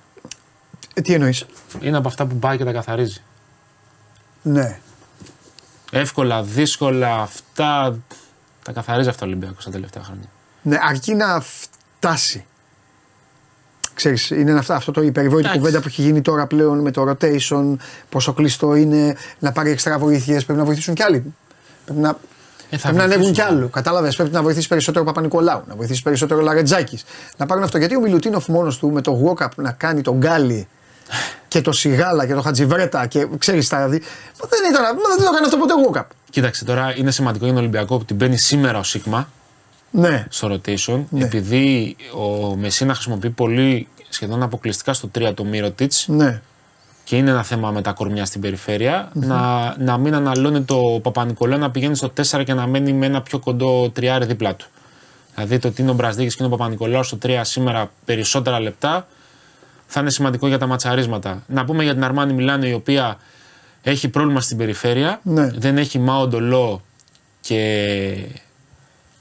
[0.94, 1.46] Ε, τι εννοείς;
[1.82, 3.22] Είναι από αυτά που πάει και τα καθαρίζει.
[4.42, 4.80] Ναι.
[5.92, 7.98] Εύκολα, δύσκολα, αυτά.
[8.64, 10.28] Τα καθαρίζει αυτά ο Ολυμπιακός τα τελευταία χρόνια.
[10.62, 10.78] ναι.
[10.90, 12.46] Αρκεί να φτάσει.
[13.96, 15.58] Ξέρεις, είναι αυτά, αυτό το υπερβόητη Εντάξει.
[15.60, 17.76] κουβέντα που έχει γίνει τώρα πλέον με το rotation,
[18.10, 21.34] πόσο κλειστό είναι, να πάρει εξτρά βοήθειες, πρέπει να βοηθήσουν κι άλλοι.
[21.86, 22.10] Πρέπει να,
[22.70, 23.58] Ε, θα πρέπει να ανέβουν κι βοηθήσουν.
[23.58, 23.68] άλλο.
[23.70, 27.04] Κατάλαβες, πρέπει να βοηθήσει περισσότερο ο Παπα-Νικολάου, να βοηθήσει περισσότερο ο Λαρετζάκης.
[27.38, 27.78] Να πάρουν αυτό.
[27.78, 30.68] Γιατί ο Μιλουτίνοφ μόνος του με το walk-up να κάνει τον Γκάλι
[31.48, 33.88] και το Σιγάλα και το Χατζιβρέτα και ξέρεις τα.
[33.88, 34.04] δι-
[34.42, 36.06] Μα Δεν, ήταν, μα δεν το έκανε αυτό ποτέ walk-up.
[36.30, 39.30] Κοίταξε τώρα, είναι σημαντικό για τον Ολυμπιακό που την μπαίνει σήμερα ο Σίγμα
[39.96, 41.04] Ναι, στο rotation.
[41.10, 41.24] Ναι.
[41.24, 46.42] Επειδή ο Μεσίνα χρησιμοποιεί πολύ σχεδόν αποκλειστικά στο 3 το Μύρωτιτ ναι.
[47.04, 51.60] και είναι ένα θέμα με τα κορμιά στην περιφερεια να, να μην αναλώνει το Παπα-Νικολάου
[51.60, 54.66] να πηγαίνει στο 4 και να μένει με ένα πιο κοντό τριάρι δίπλα του.
[55.36, 59.08] Δηλαδή το ότι είναι ο Μπραζδίκης και είναι ο Παπα-Νικολάου στο 3 σήμερα περισσότερα λεπτά
[59.88, 61.44] θα είναι σημαντικό για τα ματσαρίσματα.
[61.48, 63.18] Να πούμε για την Αρμάνι Μιλάνο η οποία
[63.82, 65.20] έχει πρόβλημα στην περιφέρεια.
[65.24, 65.52] Ναι.
[65.56, 66.82] Δεν έχει Μάο Ντολό
[67.42, 68.14] και,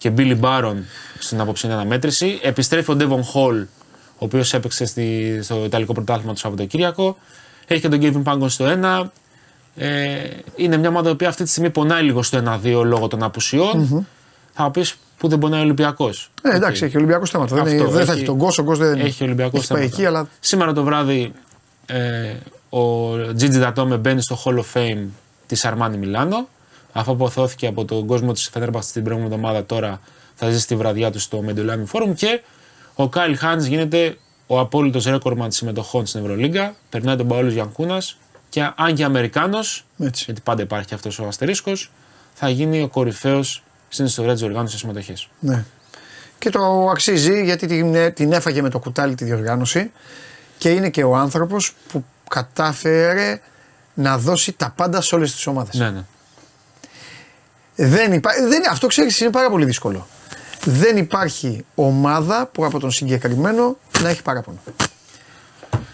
[0.05, 0.85] και Μπίλι Μπάρον
[1.19, 2.39] στην απόψη αναμέτρηση.
[2.43, 3.61] Επιστρέφει ο Ντέβον Χολ,
[4.09, 7.17] ο οποίος έπαιξε στη, στο Ιταλικό Πρωτάθλημα το Σαββατοκύριακο.
[7.67, 9.05] Έχει και τον Κέβιν Πάγκον στο 1.
[9.77, 10.15] Ε,
[10.57, 14.07] είναι μια ομάδα η οποία αυτή τη στιγμή πονάει λίγο στο 1-2 λόγω των απουσιών.
[14.53, 16.31] Θα πεις που δεν πονάει ο Ολυμπιακός.
[16.43, 17.55] Ε, εντάξει, έχει Ολυμπιακό θέματα.
[17.55, 19.67] Δεν, Αυτό, είναι- δεν θα έχει- έχει τον Κόσο, ο Κος δεν Έχει Ολυμπιακό έχει
[19.67, 21.33] πάει εκεί, αλλά Σήμερα το βράδυ
[21.87, 22.33] ε,
[22.69, 25.05] ο Τζίτζι Ντατόμε μπαίνει στο Hall of Fame
[25.47, 26.49] της Αρμάνι Μιλάνο.
[26.97, 30.01] Αφού αποθώθηκε από τον κόσμο της Φενέρμπαχτ την προηγούμενη εβδομάδα, τώρα
[30.35, 32.13] θα ζήσει τη βραδιά του στο Μεντολάνι Φόρουμ.
[32.13, 32.43] Και
[32.95, 36.75] ο Κάιλ Χάντ γίνεται ο απόλυτος ρέκορμαν συμμετοχών στην Ευρωλίγκα.
[36.91, 38.17] Περνάει τον Παόλος Γιανκούνας
[38.49, 40.25] και αν και Αμερικάνος, έτσι.
[40.25, 41.91] γιατί πάντα υπάρχει αυτός ο αστερίσκος,
[42.35, 45.29] θα γίνει ο κορυφαίος στην ιστορία της οργάνωσης συμμετοχής.
[45.41, 45.65] Ναι.
[46.39, 49.91] Και το αξίζει γιατί την, την έφαγε με το κουτάλι τη διοργάνωση
[50.59, 53.41] και είναι και ο άνθρωπος που κατάφερε
[53.95, 55.75] να δώσει τα πάντα σε όλες τις ομάδες.
[55.75, 56.05] Ναι, ναι.
[57.77, 58.31] Δεν υπά...
[58.49, 58.63] δεν...
[58.71, 60.07] Αυτό ξέρεις είναι πάρα πολύ δύσκολο.
[60.65, 64.59] Δεν υπάρχει ομάδα που από τον συγκεκριμένο να έχει παράπονο.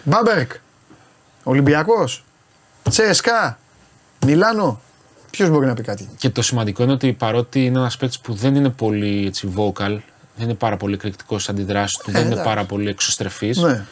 [0.03, 0.53] Μπάμπερκ,
[1.43, 2.25] Ολυμπιακός,
[2.91, 3.59] Τσέσκα,
[4.27, 4.81] Μιλάνο,
[5.31, 8.35] ποιος μπορεί να πει κάτι; Και το σημαντικό είναι ότι παρότι είναι ένας παίκτης που
[8.35, 9.99] δεν είναι πολύ έτσι, vocal,
[10.37, 12.49] δεν είναι πάρα πολύ εκρηκτικός στις αντιδράσεις του, δεν είναι εντάξει.
[12.49, 13.59] πάρα πολύ εξωστρεφής.
[13.59, 13.85] Ναι.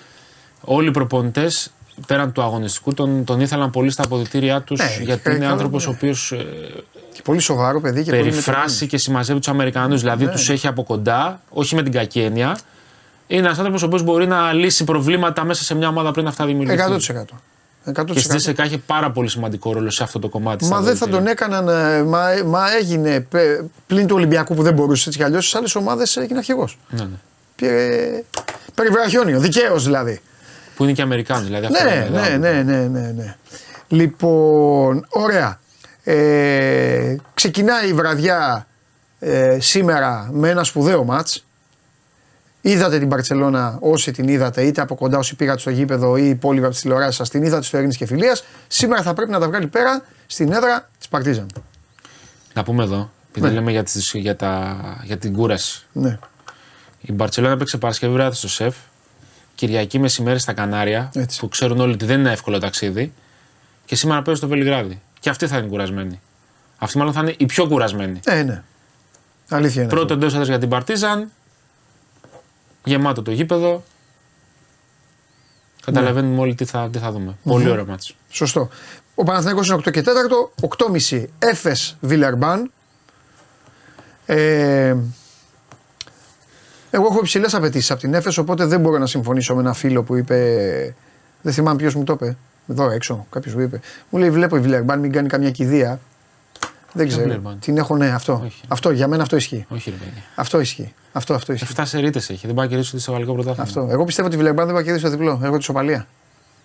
[0.61, 1.73] Όλοι οι προπονητές
[2.07, 5.51] πέραν του αγωνιστικού τον, τον ήθελαν πολύ στα αποδητήριά τους Ναι, γιατί και είναι καλά,
[5.51, 5.91] άνθρωπος ναι.
[5.91, 6.98] ο οποίος Και
[7.29, 9.97] πολύ σοβαρό παιδί και πολύ περιφράσει και συμμαζεύει τους Αμερικανού.
[9.97, 10.31] Δηλαδή Ναι.
[10.31, 12.59] τους έχει από κοντά, όχι με την κακή έννοια.
[13.27, 16.47] Είναι ένας άνθρωπος ο οποίος μπορεί να λύσει προβλήματα μέσα σε μια ομάδα πριν αυτά
[16.47, 17.01] δημιουργηθούν.
[17.01, 17.25] 100%.
[17.85, 18.13] 100%.
[18.13, 20.65] Και στη ΔΣΚ έχει πάρα πολύ σημαντικό ρόλο σε αυτό το κομμάτι.
[20.65, 21.37] Μα στα δεν θα αποδυτήρια.
[21.37, 21.99] τον έκαναν.
[21.99, 25.45] ε, Μα, μα έγινε πε- πλην του Ολυμπιακού που δεν μπορούσε έτσι κι αλλιώς.
[25.47, 26.79] Στις άλλες ομάδες έγινε αρχηγός.
[26.91, 27.09] Ναι, ναι.
[27.57, 28.23] Πήρε.
[28.75, 30.21] Περιβραχιόνιο, δικαίως δηλαδή.
[30.77, 31.45] Που είναι και Αμερικάνοι.
[31.45, 32.39] Δηλαδή αυτό Ναι, είναι ναι, μεγάλο.
[32.39, 33.37] ναι, ναι, ναι, ναι.
[33.89, 35.59] Λοιπόν, ωραία.
[36.11, 38.67] Ε, ξεκινάει η βραδιά
[39.19, 41.45] ε, σήμερα με ένα σπουδαίο μάτς.
[42.61, 46.29] Είδατε την Παρσελώνα όσοι την είδατε, είτε από κοντά όσοι πήγατε στο γήπεδο ή οι
[46.29, 48.45] υπόλοιποι από τις τηλεοράσεις σας, την είδατε στο Ειρήνης και Φιλίας.
[48.69, 51.47] Σήμερα θα πρέπει να τα βγάλει πέρα στην έδρα της Παρτίζαν.
[52.55, 53.53] Να πούμε εδώ, επειδή Ναι.
[53.53, 55.87] λέμε για, τις, για, τα, για την κούραση.
[55.93, 56.19] Ναι,
[57.01, 58.75] Η Μπαρσελόνα έπαιξε Παρασκευή βράδυ στο σεφ.
[59.55, 61.41] Κυριακή μεσημέρι στα Κανάρια, Έτσι.
[61.41, 63.13] που ξέρουν όλοι ότι δεν είναι εύκολο ταξίδι.
[63.85, 65.01] Και σήμερα παίζει στο Βελιγράδι.
[65.21, 66.21] Και αυτή θα είναι κουρασμένη.
[66.79, 68.21] Αυτή μάλλον θα είναι η πιο κουρασμένη.
[68.25, 68.63] Ε, ναι.
[69.49, 69.91] Αλήθεια είναι.
[69.91, 71.31] Πρώτο εντός έδρα για την Παρτίζαν.
[72.85, 73.85] Γεμάτο το γήπεδο.
[75.85, 76.41] Καταλαβαίνουμε Ναι.
[76.41, 77.37] όλοι τι θα, τι θα δούμε.
[77.45, 78.15] Πολύ ωραίο μάτσο.
[78.31, 78.69] Σωστό.
[79.15, 80.51] Ο Παναθηναϊκός είναι 8 και 4,
[81.11, 82.71] 8,5 Έφες Βιλερμπάν.
[84.27, 84.97] Ε,
[86.91, 90.03] εγώ έχω υψηλές απαιτήσεις από την Έφες, οπότε δεν μπορώ να συμφωνήσω με ένα φίλο
[90.03, 90.95] που είπε.
[91.43, 92.37] Δεν θυμάμαι ποιος μου το είπε.
[92.71, 93.81] Εδώ έξω, κάποιος μου είπε.
[94.11, 96.01] Μου λέει: Βλέπω η Βιλερμπάν, μην κάνει καμιά κηδεία.
[96.93, 97.23] Δεν ξέρω.
[97.23, 98.43] Βιλερμπάν; Την έχω, ναι, αυτό.
[98.45, 98.61] Όχι.
[98.69, 98.91] αυτό.
[98.91, 99.67] Για μένα αυτό ισχύει.
[99.69, 100.23] Όχι, ρε παιδιά.
[100.35, 100.95] Αυτό ισχύει.
[101.13, 101.75] Αυτό, αυτό ισχύει.
[101.77, 102.47] 7 σερίτες έχει.
[102.47, 103.63] Δεν πάει να κερδίσει ούτε στο γαλλικό πρωτάθλημα.
[103.63, 103.89] Αυτό.
[103.91, 105.41] Εγώ πιστεύω ότι η Βιλερμπάν δεν θα κερδίσει το διπλό.
[105.45, 106.07] Έχω τη σοπαλία.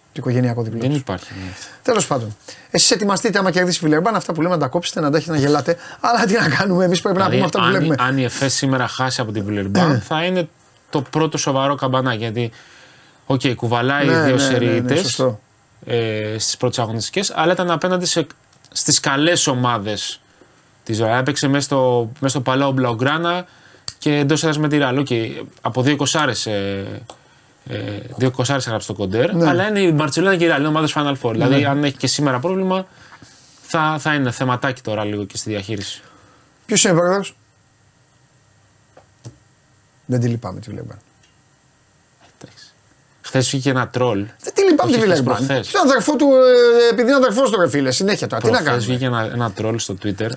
[0.03, 0.79] Το οικογενειακό διπλό.
[0.79, 0.99] Δεν της.
[0.99, 1.33] υπάρχει.
[1.33, 1.51] ναι.
[1.81, 2.35] Τέλος πάντων.
[2.71, 5.31] Εσείς ετοιμαστείτε άμα κερδίσει η Βιλερμπάν, αυτά που λέμε να τα κόψετε, να τα έχετε
[5.31, 5.77] να γελάτε.
[5.99, 8.07] Αλλά τι να κάνουμε, εμείς πρέπει να πούμε αυτά που Δηλαδή, αν, βλέπουμε.
[8.09, 9.99] αν η ΕΦΕ σήμερα χάσει από την Βιλερμπάν, Ναι.
[9.99, 10.49] θα είναι
[10.89, 12.17] το πρώτο σοβαρό καμπανάκι.
[12.17, 12.51] Γιατί,
[13.25, 15.39] οκ, κουβαλάει Ναι, δύο ναι, ναι, ναι, σερίτες σωστό.
[15.85, 18.27] Ε, στις πρώτες αγωνιστικές, αλλά ήταν απέναντι σε,
[18.71, 20.19] στις καλές ομάδες
[20.83, 21.11] της ζωή.
[21.17, 23.45] Έπαιξε μέσα στο, μέσα στο Παλαιό Μπλαουγκράνα
[23.97, 24.97] και εντός έδρας με τη Ραλ.
[24.97, 25.07] Οκ,
[25.61, 26.31] από δύο κοσάρε.
[26.45, 26.83] Ε,
[27.67, 29.47] ε, δύο κοσάρε έγραψε το κοντέρ, Ναι.
[29.49, 31.31] αλλά είναι η Μπαρσελόνα και η Ραλ, είναι ομάδες Final Four.
[31.31, 32.85] Δηλαδή, αν έχει και σήμερα πρόβλημα,
[33.61, 36.01] θα, θα είναι θεματάκι τώρα λίγο και στη διαχείριση.
[36.65, 37.35] Ποιος είναι πρόεδρος;
[40.05, 40.97] Δεν τη λυπάμαι τη Βιλερμπάν.
[43.33, 44.25] Χθε βγήκε ένα τρολ.
[44.43, 45.45] Δεν τη λυπάμαι τη Όχι, χθες, Βιλερμπάν.
[45.45, 45.71] προχθές.
[45.71, 46.27] Τον αδερφό του,
[46.89, 48.41] ε, επειδή είναι αδερφός του ρε φίλε, συνέχεια τώρα.
[48.41, 50.29] Τι να Προχθές κάνουμε; βγήκε ένα, ένα troll στο Twitter,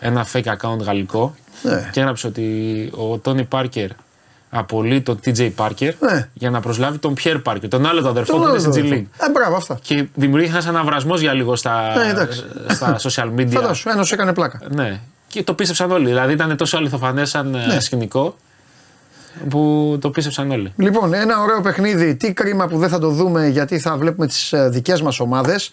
[0.00, 1.88] ένα fake account γαλλικό Ναι.
[1.92, 2.44] και έγραψε ότι
[2.96, 3.88] ο Τόνι Πάρκερ
[4.50, 6.28] απολύει τον TJ Πάρκερ Ναι.
[6.32, 8.72] για να προσλάβει τον Pierre Πάρκερ, τον άλλο τον αδερφό Τον που είναι άλλο στην
[8.72, 9.04] G αδερφό.
[9.20, 9.26] League.
[9.26, 9.78] Ε, μπράβο αυτά.
[9.82, 12.44] Και δημιουργήθηκε ένας αναβρασμός για λίγο στα, Ναι, εντάξει.
[12.68, 13.48] στα social media.
[13.52, 14.60] Φαντάσου, ένας σου έκανε πλάκα.
[14.68, 15.00] Ναι.
[15.28, 16.06] Και το πίστεψαν όλοι.
[16.06, 17.74] Δηλαδή ήταν τόσο αληθοφανές σαν Ναι.
[17.74, 18.36] ε, σκηνικό
[19.48, 20.72] που το πίστεψαν όλοι.
[20.76, 22.14] Λοιπόν, ένα ωραίο παιχνίδι.
[22.16, 25.72] Τι κρίμα που δεν θα το δούμε γιατί θα βλέπουμε τις δικές μας ομάδες.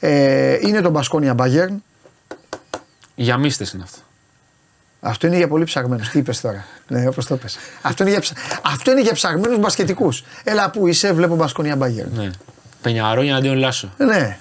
[0.00, 1.74] Ε, είναι το Μπασκόνια Bayern.
[3.14, 3.98] Για μίστε είναι αυτό.
[5.00, 6.08] Αυτό είναι για πολύ ψαγμένους.
[6.08, 7.56] Τι είπες τώρα; Ναι, όπως το πες.
[7.82, 8.34] Αυτό είναι για, ψα...
[8.62, 10.24] Αυτό είναι για ψαγμένους μπασκετικούς.
[10.44, 12.10] Έλα που είσαι, βλέπω Μπασκόνια Bayern.
[12.14, 12.30] Ναι.
[12.82, 13.92] Πενιαρόνια αντίον Λάσο.
[13.96, 14.38] Ναι.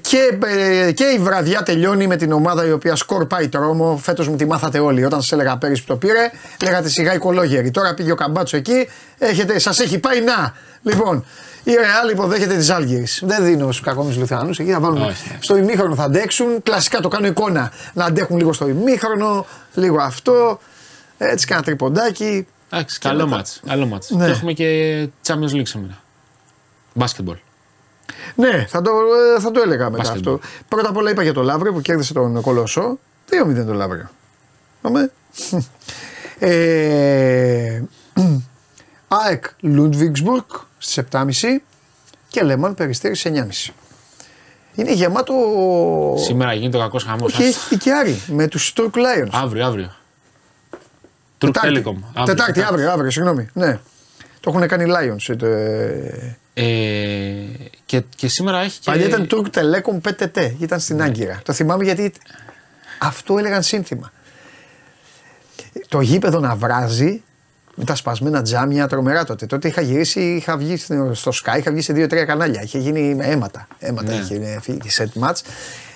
[0.00, 3.96] Και, ε, και η βραδιά τελειώνει με την ομάδα η οποία σκορπάει τρόμο.
[3.96, 5.04] Φέτος μου τη μάθατε όλοι.
[5.04, 6.30] Όταν σα έλεγα πέρυσι που το πήρε,
[6.62, 7.70] λέγατε σιγά οικολόγεροι.
[7.70, 10.54] Τώρα πήγε ο καμπάτσο εκεί, έχετε, σας έχει πάει να.
[10.82, 11.24] Λοιπόν,
[11.64, 13.06] η Ρεάλ υποδέχεται τη Άλγηρη.
[13.20, 14.50] Δεν δίνω στους κακόμοιους Λουθιανού.
[14.50, 15.02] Εκεί θα βάλουν.
[15.02, 15.36] Όχι.
[15.38, 16.62] Στο ημίχρονο θα αντέξουν.
[16.62, 17.72] Κλασικά το κάνω εικόνα.
[17.94, 20.58] Να αντέχουν λίγο στο ημίχρονο, λίγο αυτό.
[21.18, 22.46] Έτσι κάνα τριποντάκι.
[22.70, 23.60] Εντάξει, καλό μάτς.
[23.66, 24.10] Καλό μάτς.
[24.10, 24.24] Ναι.
[24.24, 26.02] Και έχουμε και Champions League σήμερα.
[26.94, 27.36] Μπάσκετμπολ.
[28.34, 28.90] Ναι, θα το,
[29.36, 30.34] ε, θα το έλεγα μετά Μπάσκετμπολ.
[30.34, 30.48] αυτό.
[30.68, 32.98] Πρώτα απ' όλα είπα για το Λαύριο που κέρδισε τον Κολοσσό.
[33.30, 34.08] 2-0 το Λαύριο.
[34.80, 35.10] Πάμε.
[36.38, 37.82] ε,
[39.08, 40.44] ΑΕΚ Λούντβιγκσμπουργκ
[40.78, 41.24] στις 7.30
[42.28, 43.32] και Λέμαν Περιστέρη στις
[43.70, 43.72] 9.30.
[44.74, 45.34] Είναι γεμάτο.
[46.18, 47.34] Σήμερα γίνεται ο κακός χαμός.
[47.34, 49.28] Όχι, έχει και Άρη με τους Turk Lions.
[49.32, 49.90] Αύριο, αύριο.
[50.72, 50.78] Turk
[51.38, 51.82] Τετάρτη.
[51.84, 52.24] Telecom.
[52.24, 53.48] Τετάρτη, αύριο, αύριο, συγγνώμη.
[53.52, 53.78] Ναι.
[54.40, 55.42] Το έχουν κάνει Lions.
[55.42, 56.62] Ε, Ε,
[57.92, 58.90] και, και σήμερα έχει και.
[58.90, 61.04] Παλιά ήταν Turk Telecom PTT, ήταν στην Ναι.
[61.04, 61.40] Άγκυρα.
[61.44, 62.12] Το θυμάμαι γιατί
[62.98, 64.12] αυτό έλεγαν σύνθημα.
[65.88, 67.22] Το γήπεδο να βράζει
[67.74, 69.46] με τα σπασμένα τζάμια τρομερά τότε.
[69.46, 72.62] Τότε είχα γυρίσει, είχα βγει στο στο Sky, είχα βγει σε δύο-τρία κανάλια.
[72.62, 73.66] Είχε γίνει με αίματα.
[73.78, 74.18] Αίματα Ναι.
[74.18, 75.40] είχε φύγει set match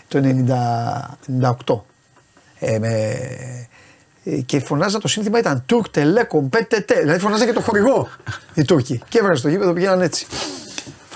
[0.09, 1.81] το 90 98.
[2.59, 2.89] Ε, με,
[4.25, 6.93] ε, και φωνάζα το σύνθημα ήταν Turk Telecom PTT.
[7.01, 8.09] Δηλαδή φωνάζα και το χορηγό
[8.55, 9.03] οι Τούρκοι.
[9.09, 10.27] Και έβραζε το γήπεδο πήγαιναν έτσι.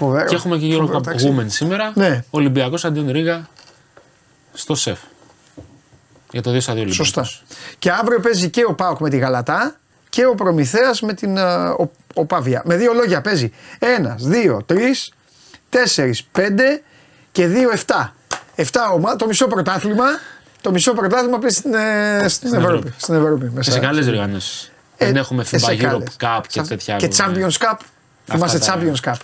[0.06, 0.26] Φοβερό.
[0.28, 1.36] Και έχουμε και Φοβερό Euro Cup ταξίδι.
[1.38, 1.92] Women σήμερα.
[1.94, 2.24] Ναι.
[2.30, 3.48] Ολυμπιακός αντίον Ρίγα
[4.52, 4.98] στο ΣΕΦ.
[6.32, 6.96] Για το 2 στα 2 Ολυμπιακός.
[7.06, 7.28] Σωστά.
[7.78, 9.74] Και αύριο παίζει και ο Πάοκ με τη Γαλατά
[10.08, 12.62] και ο Προμηθέας με την α, ο, ο Παβιά.
[12.64, 13.52] Με δύο λόγια παίζει.
[13.78, 15.12] Ένας, δύο, τρεις,
[15.68, 16.82] τέσσερις, πέντε
[17.32, 18.14] και δύο, εφτά.
[18.54, 20.04] Εφτά ομάδα, το μισό πρωτάθλημα.
[20.60, 22.66] Το μισό πρωτάθλημα παίζει στην, ε, στην, Ευρώπη.
[22.74, 22.92] Ευρώπη.
[22.96, 23.70] Στην Ευρώπη Και μέσα.
[23.70, 24.70] σε καλές διοργανώσει.
[24.96, 26.08] Ε, Δεν έχουμε ε, FIBA σε Europe καλές.
[26.20, 26.96] Cup και Σα- τέτοια.
[26.96, 27.34] Και άλλα.
[27.34, 27.76] Champions Cup.
[28.26, 29.14] Θυμάσαι τα- Champions Cup.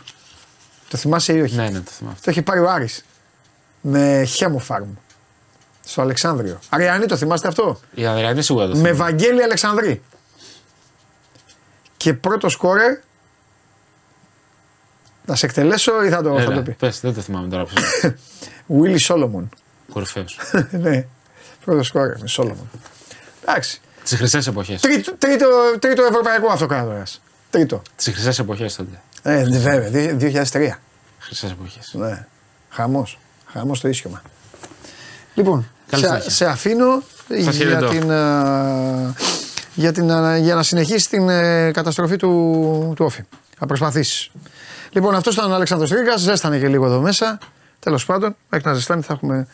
[0.88, 2.16] Το θυμάσαι ή όχι; Ναι, ναι, το θυμάμαι.
[2.22, 3.04] Το έχει πάρει ο Άρης.
[3.80, 4.88] Με Χέμοφαρμ.
[5.84, 6.58] Στο Αλεξάνδριο.
[6.68, 8.92] Αριανή το θυμάστε αυτό; Η Αδριανή σίγουρα το Με θυμάμαι.
[8.96, 10.02] Βαγγέλη Αλεξανδρή.
[11.96, 12.98] Και πρώτο σκόρερ.
[15.26, 17.66] Να σε εκτελέσω ή θα το, θα Έλα, το πει; πες, δεν το θυμάμαι τώρα.
[18.66, 19.48] Βίλι Σόλομον.
[19.92, 20.38] Κορυφαίος.
[20.70, 21.06] ναι.
[21.64, 22.70] Πρώτο σκόρερ με Σόλομον.
[23.42, 23.80] Εντάξει.
[24.04, 24.80] Τις χρυσές εποχές.
[24.80, 25.46] Τρίτο, τρίτο,
[25.78, 27.02] τρίτο ευρωπαϊκό αυτοκράτορα.
[27.50, 27.82] Τρίτο.
[27.96, 29.00] Τις χρυσές εποχές τότε.
[29.28, 30.80] Ε, ναι, βέβαια, δι- 2003.
[31.18, 31.90] Χρυσές εποχές.
[31.94, 32.26] Ναι.
[32.70, 33.18] Χαμός.
[33.52, 34.22] Χαμός το ίσιωμα.
[35.34, 36.30] Λοιπόν, Καλή σε, συνέχεια.
[36.30, 37.88] σε αφήνω για, χαιρετώ.
[37.88, 39.14] την, α,
[39.74, 43.22] για, την, α, για να συνεχίσει την ε, καταστροφή του, του Όφη.
[43.58, 44.30] Θα προσπαθήσεις.
[44.90, 47.38] Λοιπόν, αυτός ήταν ο Αλέξανδρος Τρίγας, ζέστανε και λίγο εδώ μέσα.
[47.78, 49.46] Τέλος πάντων, μέχρι να ζεστάνει θα έχουμε,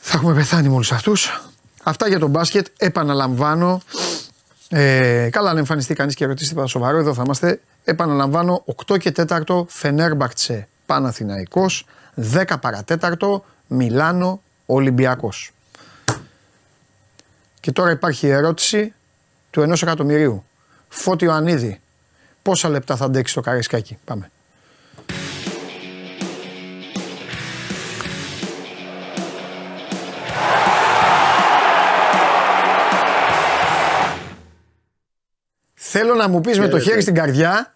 [0.00, 1.42] θα έχουμε πεθάνει με όλους αυτούς.
[1.82, 2.66] Αυτά για τον μπάσκετ.
[2.76, 3.80] Επαναλαμβάνω.
[4.72, 7.60] Ε, καλά, αν εμφανιστεί κανείς και ρωτήσει τίποτα σοβαρό, εδώ θα είμαστε.
[7.84, 15.52] Επαναλαμβάνω, 8 και 4 Φενέρμπακτσε Παναθηναϊκός, 10 παρατέταρτο Μιλάνο Ολυμπιακός.
[17.60, 18.94] Και τώρα υπάρχει η ερώτηση
[19.50, 20.44] του ενός εκατομμυρίου.
[20.88, 21.80] Φώτη Ιωαννίδη,
[22.42, 23.98] πόσα λεπτά θα αντέξει το καρισκάκι.
[24.04, 24.30] Πάμε.
[35.92, 37.74] Θέλω να μου πεις με το χέρι στην καρδιά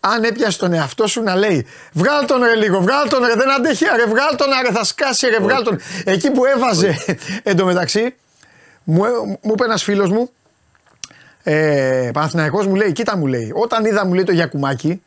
[0.00, 3.50] αν έπιασε τον εαυτό σου να λέει Βγάλ τον ρε λίγο, βγάλ τον ρε, δεν
[3.50, 5.80] αντέχει, ρε, βγάλ τον ρε, θα σκάσει ρε, βγάλ τον.
[6.04, 6.96] Εκεί που έβαζε
[7.42, 8.14] εντωμεταξύ,
[8.84, 9.02] μου,
[9.42, 10.30] μου είπε ένας φίλος μου,
[11.42, 15.02] ε, Παναθηναϊκός μου λέει, κοίτα μου λέει, όταν είδα μου λέει το Γιακουμάκι,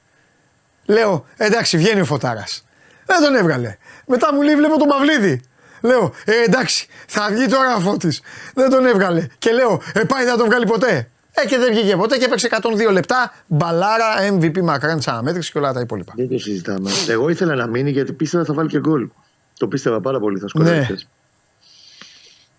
[0.86, 2.66] λέω εντάξει βγαίνει ο Φωτάρας.
[3.06, 3.78] Δεν τον έβγαλε.
[4.06, 5.42] Μετά μου λέει βλέπω τον Παυλίδη.
[5.82, 8.22] Λέω ε, εντάξει θα βγει τώρα ο Φώτης.
[8.54, 9.28] Δεν τον έβγαλε.
[9.38, 11.10] Και λέω ε, πάει να τον βγάλει ποτέ.
[11.44, 12.50] Ε, και δεν βγήκε ποτέ και έπαιξε
[12.88, 13.34] 102 λεπτά.
[13.48, 16.14] Μπαλάρα, MVP μακράν τη αναμέτρηση και όλα τα υπόλοιπα.
[16.16, 16.90] Δεν το συζητάμε.
[17.08, 19.10] Εγώ ήθελα να μείνει γιατί πίστευα θα βάλει και γκολ.
[19.58, 20.98] Το πίστευα πάρα πολύ, θα σκοράρει.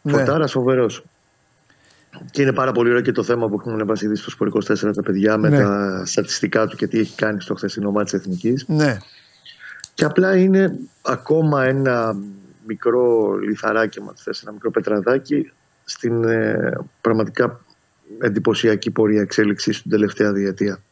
[0.02, 0.12] Ναι.
[0.12, 0.60] Φωτάρας ναι.
[0.60, 1.04] φοβερός.
[2.30, 5.02] Και είναι πάρα πολύ ωραίο και το θέμα που έχουν βασιλεί στο Σπορικό 4 τα
[5.02, 5.58] παιδιά με ναι.
[5.58, 8.64] τα στατιστικά του και τι έχει κάνει στο χθεσινό μάτι τη Εθνικής.
[8.68, 8.96] Ναι.
[9.94, 12.16] Και απλά είναι ακόμα ένα
[12.66, 15.52] μικρό λιθαράκι, μα ένα μικρό πετραδάκι
[15.84, 17.60] στην ε, πραγματικά
[18.20, 20.82] εντυπωσιακή πορεία εξέλιξης στην τελευταία διετία.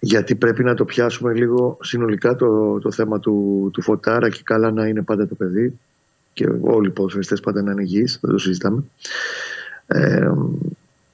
[0.00, 4.70] Γιατί πρέπει να το πιάσουμε λίγο συνολικά το, το θέμα του, του Φωτάρα και καλά
[4.70, 5.78] να είναι πάντα το παιδί
[6.32, 8.84] και όλοι οι ποδοσφαιριστές πάντα να είναι υγιείς, δεν το συζητάμε.
[9.86, 10.30] Ε,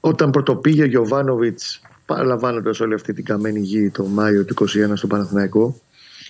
[0.00, 5.06] όταν πρωτοπήγε ο Γιωβάνοβιτς παραλαμβάνοντας όλη αυτή την καμένη γη το Μάιο του 2021 στο
[5.06, 5.80] Παναθηναϊκό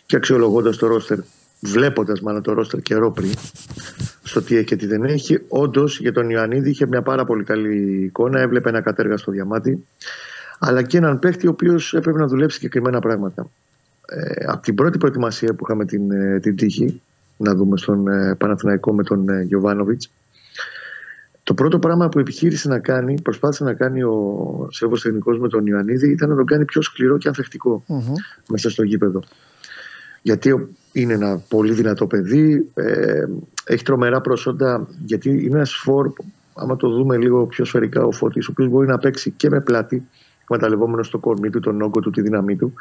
[0.06, 1.18] και αξιολογώντας το ρόστερ,
[1.64, 3.32] βλέποντας μάλλον το ρόστερ καιρό πριν,
[4.22, 5.40] στο τι έχει και τι δεν έχει.
[5.48, 8.40] Όντως για τον Ιωαννίδη είχε μια πάρα πολύ καλή εικόνα.
[8.40, 9.86] Έβλεπε ένα κατέργα στο διαμάτι.
[10.58, 13.50] Αλλά και έναν παίχτη ο οποίος έπρεπε να δουλέψει συγκεκριμένα πράγματα.
[14.06, 17.02] Ε, από την πρώτη προετοιμασία που είχαμε την, ε, την τύχη
[17.36, 19.46] να δούμε στον ε, Παναθηναϊκό με τον ε,
[21.42, 25.66] το πρώτο πράγμα που επιχείρησε να κάνει, προσπάθησε να κάνει ο Σέβος Τεχνικός με τον
[25.66, 27.84] Ιωαννίδη ήταν να τον κάνει πιο σκληρό και ανθεκτικο
[28.48, 29.22] μέσα στο γήπεδο.
[30.24, 33.24] Γιατί είναι ένα πολύ δυνατό παιδί, ε,
[33.64, 36.12] έχει τρομερά προσόντα, γιατί είναι ένας φόρ,
[36.54, 39.60] άμα το δούμε λίγο πιο σφαιρικά, ο Φώτης, ο οποίος μπορεί να παίξει και με
[39.60, 40.08] πλάτη,
[40.42, 42.72] εκμεταλλευόμενος το κορμί του, τον όγκο του, τη δύναμή του,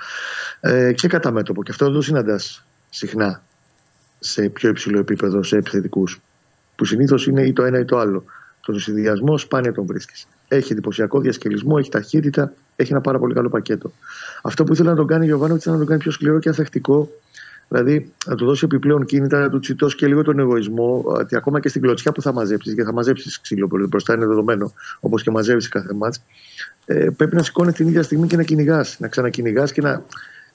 [0.60, 1.64] ε, και κατά μέτωπο.
[1.64, 3.44] Και αυτό δεν το συναντάς συχνά
[4.20, 6.22] σε πιο υψηλό επίπεδο, σε επιθετικούς.
[6.76, 8.24] Που συνήθως είναι ή το ένα ή το άλλο.
[8.66, 10.28] Τον συνδυασμό σπάνια τον βρίσκεις.
[10.48, 13.92] Έχει εντυπωσιακό διασκελισμό, έχει ταχύτητα, έχει ένα πάρα πολύ καλό πακέτο.
[14.42, 16.50] Αυτό που ήθελα να τον κάνει ο Γιωβάνο ήταν να τον κάνει πιο σκληρό και
[16.50, 17.10] ανθεκτικό
[17.74, 21.60] Δηλαδή να του δώσει επιπλέον κίνητα, να του τσιτώσει και λίγο τον εγωισμό, ότι ακόμα
[21.60, 25.32] και στην κλωτσιά που θα μαζέψεις, και θα μαζέψεις ξύλο μπροστά είναι δεδομένο, όπως και
[25.32, 26.24] μαζεύεις κάθε ματς,
[26.86, 29.00] ε, πρέπει να σηκώνεις την ίδια στιγμή και να κυνηγάς.
[29.00, 30.04] Να ξανακυνηγάς και να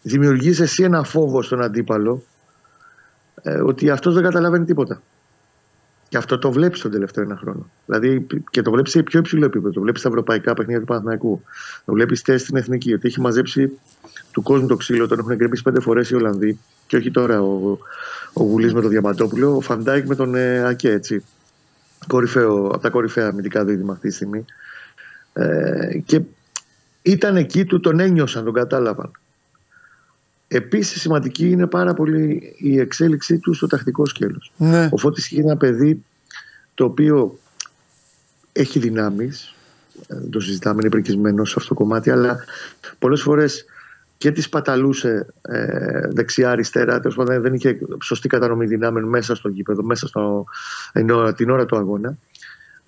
[0.03, 2.23] δημιουργείς εσύ ένα φόβο στον αντίπαλο
[3.43, 5.03] ε, ότι αυτός δεν καταλαβαίνει τίποτα.
[6.09, 7.71] Και αυτό το βλέπεις τον τελευταίο ένα χρόνο.
[7.87, 9.73] Δηλαδή και το βλέπεις σε πιο υψηλό επίπεδο.
[9.73, 11.43] Το βλέπεις στα ευρωπαϊκά παιχνίδια του Παναθηναϊκού.
[11.85, 12.93] Το βλέπεις στην εθνική.
[12.93, 13.79] Ότι έχει μαζέψει
[14.33, 15.07] του κόσμου το ξύλο.
[15.07, 16.59] Τον έχουν γκρεμίσει πέντε φορές οι Ολλανδοί.
[16.87, 17.79] Και όχι τώρα ο,
[18.33, 19.57] ο Γουλής με τον Διαμαντόπουλο.
[19.57, 20.91] Ο Φαν Ντάικ με τον ε, Ακέ.
[20.91, 21.25] Έτσι.
[22.07, 24.45] Κορυφαίο, από τα κορυφαία αμυντικά δίδυμα αυτή τη στιγμή.
[25.33, 26.21] Ε, και
[27.03, 29.11] ήταν εκεί του, τον ένιωσαν, τον κατάλαβαν.
[30.49, 34.53] Επίσης, σημαντική είναι πάρα πολύ η εξέλιξή του στο τακτικό σκέλος.
[34.57, 34.89] Ναι.
[34.93, 36.05] Ο Φώτης είναι ένα παιδί
[36.75, 37.39] το οποίο
[38.53, 39.55] έχει δυνάμεις.
[40.09, 42.45] Δεν το συζητάμε, είναι πρικισμένο σε αυτό το κομμάτι, αλλά
[42.99, 43.65] πολλές φορές
[44.19, 47.01] και τι παταλούσε ε, δεξιά-αριστερά.
[47.01, 50.45] Τέλος πάντων, δεν είχε σωστή κατανομή δυνάμεων μέσα στο γήπεδο, μέσα στο,
[51.37, 52.19] την ώρα του αγώνα.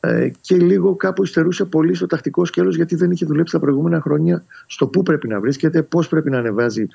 [0.03, 4.01] Ε, και λίγο κάπου υστερούσε πολύ στο τακτικό σκέλος γιατί δεν είχε δουλέψει τα προηγούμενα
[4.01, 6.87] χρόνια στο πού πρέπει να βρίσκεται, πώς πρέπει να ανεβάζει,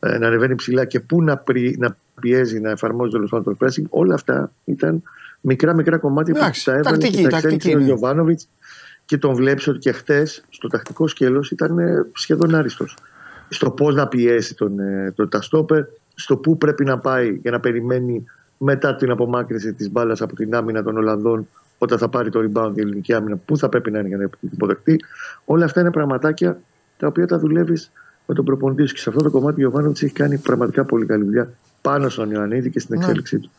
[0.00, 1.42] ε, να ανεβαίνει ψηλά και πού να,
[1.78, 3.84] να πιέζει, να εφαρμόζει το λεπτό το pressing.
[3.88, 5.02] Όλα αυτά ήταν
[5.40, 8.48] μικρά μικρά κομμάτια που τα έβαλε και τα εξέλιξε ο Γιωβάνοβιτς
[9.04, 12.96] και τον βλέπει ότι και χτε στο τακτικό σκέλος ήταν ε, σχεδόν άριστος.
[13.48, 14.76] Στο πώς να πιέσει τον,
[15.14, 15.84] τον Ταστόπερ,
[16.14, 18.24] στο πού πρέπει να πάει για να περιμένει
[18.58, 21.48] μετά την απομάκρυνση της μπάλας από την άμυνα των Ολλανδών
[21.78, 24.28] όταν θα πάρει το rebound η ελληνική άμυνα, πού θα πρέπει να είναι για να
[24.40, 25.00] υποδεχτεί.
[25.44, 26.60] Όλα αυτά είναι πραγματάκια
[26.96, 27.92] τα οποία τα δουλεύεις
[28.26, 28.94] με τον προπονητή σου.
[28.94, 32.30] Και σε αυτό το κομμάτι ο Ιωβάνοβιτ έχει κάνει πραγματικά πολύ καλή δουλειά πάνω στον
[32.30, 33.04] Ιωαννίδη και στην ναι.
[33.04, 33.50] εξέλιξή του.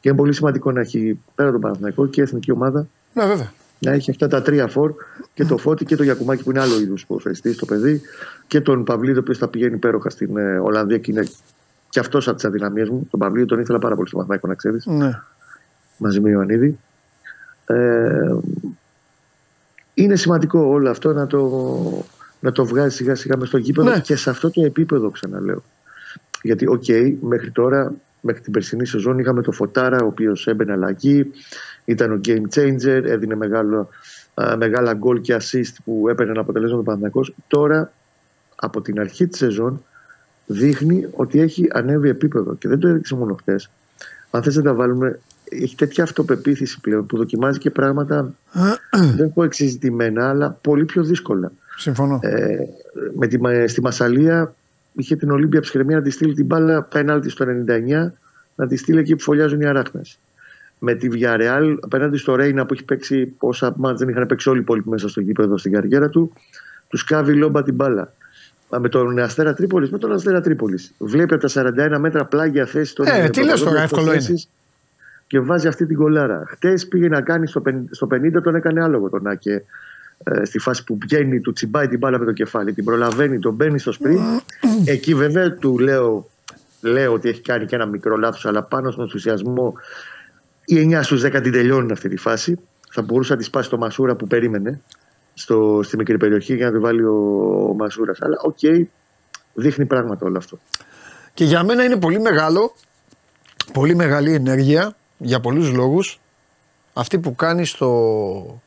[0.00, 3.52] Και είναι πολύ σημαντικό να έχει πέρα τον Παναθηναϊκό και η εθνική ομάδα ναι, βέβαια.
[3.78, 4.94] να έχει αυτά τα τρία φορ
[5.34, 8.00] και το Φώτη και το Γιακουμάκι που είναι άλλο είδους ποδοσφαιριστή στο παιδί
[8.46, 11.26] και τον Παυλίδη ο οποίος θα πηγαίνει υπέροχα στην ε, Ολλανδία και είναι
[11.88, 13.06] και αυτός από τις αδυναμίες μου.
[13.10, 14.86] Τον Παυλίδη τον ήθελα πάρα πολύ στον Παναθηναϊκό, να ξέρεις.
[14.86, 15.20] Ναι.
[15.98, 16.78] Μαζί με Ιωαννίδη.
[17.66, 18.34] Ε,
[19.94, 22.04] είναι σημαντικό όλο αυτό να το,
[22.40, 24.00] να το βγάζεις σιγά σιγά μες στο γήπεδο Ναι.
[24.00, 25.62] και σε αυτό το επίπεδο ξαναλέω.
[26.42, 26.84] Γιατί, οκ,
[27.20, 31.30] μέχρι τώρα, μέχρι την περσινή σεζόν είχαμε το Φωτάρα, ο οποίος έμπαινε αλλαγή,
[31.84, 33.88] ήταν ο game changer, έδινε μεγάλο,
[34.34, 37.34] α, μεγάλα γκολ και assist που έπαιρνε ένα αποτελέσμα του Παναθηναϊκός.
[37.48, 37.92] Τώρα,
[38.56, 39.84] από την αρχή της σεζόν,
[40.46, 43.70] δείχνει ότι έχει ανέβει επίπεδο και δεν το έδειξε μόνο χτες.
[44.30, 45.20] Αν θες να τα βάλουμε,
[45.60, 48.34] έχει τέτοια αυτοπεποίθηση πλέον που δοκιμάζει και πράγματα
[49.16, 51.52] δεν πω εξεζητημένα, αλλά πολύ πιο δύσκολα.
[51.76, 52.18] Συμφωνώ.
[52.22, 52.56] Ε,
[53.16, 54.54] με τη, Μα- στη Μασαλία
[54.92, 57.46] είχε την Ολύμπια ψυχραιμία να τη στείλει την μπάλα πέναλτι στο
[58.06, 58.12] 99,
[58.54, 60.18] να τη στείλει εκεί που φωλιάζουν οι αράχνες.
[60.78, 64.58] Με τη Villarreal απέναντι στο Ρέινα που έχει παίξει πόσα μάτς δεν είχαν παίξει όλοι
[64.58, 66.32] οι υπόλοιποι μέσα στο γήπεδο στην καριέρα του,
[66.88, 68.12] τους σκάβει λόμπα την μπάλα.
[68.70, 70.92] Μα Με τον Αστέρα Τρίπολης, με τον Αστέρα Τρίπολης.
[70.98, 74.40] Βλέπει από τα 41 μέτρα πλάγια θέση των Ε, τι λες τώρα, πρωταγωνιστών εύκολο είναι.
[75.32, 76.44] Θέσεις Και βάζει αυτή την κολάρα.
[76.46, 79.64] Χτες πήγε να κάνει στο 50, στο 50 τον έκανε άλογο τον Άκε
[80.24, 83.54] ε, στη φάση που βγαίνει, του τσιμπάει την μπάλα με το κεφάλι, την προλαβαίνει, τον
[83.54, 84.20] μπαίνει στο σπριν.
[84.84, 86.28] Εκεί βέβαια του λέω,
[86.80, 89.74] λέω ότι έχει κάνει και ένα μικρό λάθος, αλλά πάνω στον ενθουσιασμό
[90.64, 92.58] οι 9 στους 10 την τελειώνουν αυτή τη φάση.
[92.90, 94.80] Θα μπορούσε να τη σπάσει το Μασούρα που περίμενε
[95.34, 97.14] στο, στη μικρή περιοχή για να τη βάλει ο,
[97.68, 98.20] ο Μασούρας.
[98.20, 98.58] Αλλά οκ,
[99.54, 100.58] δείχνει πράγματα όλο αυτό.
[101.34, 102.74] Και για μένα είναι πολύ μεγάλο,
[103.72, 106.20] πολύ μεγάλη ενέργεια για πολλούς λόγους
[106.92, 108.60] αυτή που κάνει στο...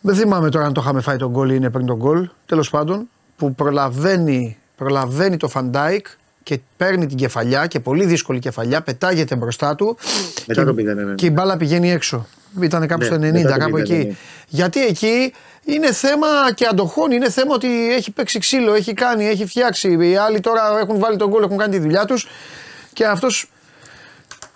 [0.00, 2.70] Δεν θυμάμαι τώρα αν το είχαμε φάει το γκολ ή είναι πριν το γκολ, τέλος
[2.70, 6.06] πάντων, που προλαβαίνει, προλαβαίνει το Φαν Ντάικ
[6.42, 9.96] και παίρνει την κεφαλιά και πολύ δύσκολη κεφαλιά, πετάγεται μπροστά του
[10.46, 11.14] Μετά και, το 0-1, ναι.
[11.14, 12.26] και η μπάλα πηγαίνει έξω.
[12.60, 13.94] Ήταν κάπου Ναι, στο 90, μετά το κάπου 0-1, εκεί.
[13.94, 14.14] ναι.
[14.48, 15.32] Γιατί εκεί
[15.64, 19.96] είναι θέμα και αντοχών, είναι θέμα ότι έχει παίξει ξύλο, έχει κάνει, έχει φτιάξει.
[20.00, 22.26] Οι άλλοι τώρα έχουν βάλει το γκολ, έχουν κάνει τη δουλειά τους
[22.92, 23.50] και αυτός.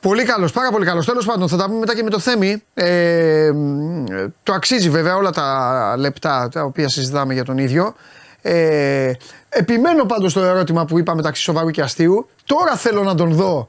[0.04, 1.06] Πολύ καλός, πάρα πολύ καλός.
[1.06, 2.62] Τέλος πάντων, θα τα πούμε μετά και με το Θέμη.
[2.74, 4.04] Ε, μ,
[4.42, 7.94] το αξίζει βέβαια όλα τα λεπτά τα οποία συζητάμε για τον ίδιο.
[8.42, 9.12] Ε,
[9.48, 12.28] επιμένω πάντως στο ερώτημα που είπα μεταξύ σοβαρού και αστείου.
[12.46, 13.68] Τώρα θέλω να τον δω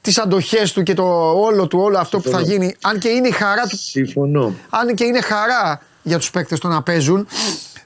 [0.00, 2.52] τις αντοχές του και το όλο του, όλο αυτό που θα Συμφωνώ.
[2.52, 2.76] γίνει.
[2.82, 4.54] Αν και είναι η χαρά του Συμφωνώ.
[4.70, 7.26] αν και είναι χαρά για τους παίκτες το να παίζουν,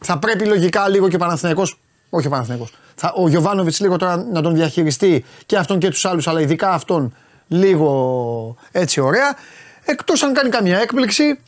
[0.01, 1.81] θα πρέπει λογικά λίγο και ο Παναθηναϊκός,
[2.11, 6.05] όχι ο Παναθηναϊκός, θα, ο Γιωβάνοβιτς λίγο τώρα να τον διαχειριστεί και αυτόν και τους
[6.05, 7.15] άλλους, αλλά ειδικά αυτόν
[7.49, 9.37] λίγο έτσι ωραία,
[9.85, 11.39] εκτός αν κάνει καμιά έκπληξη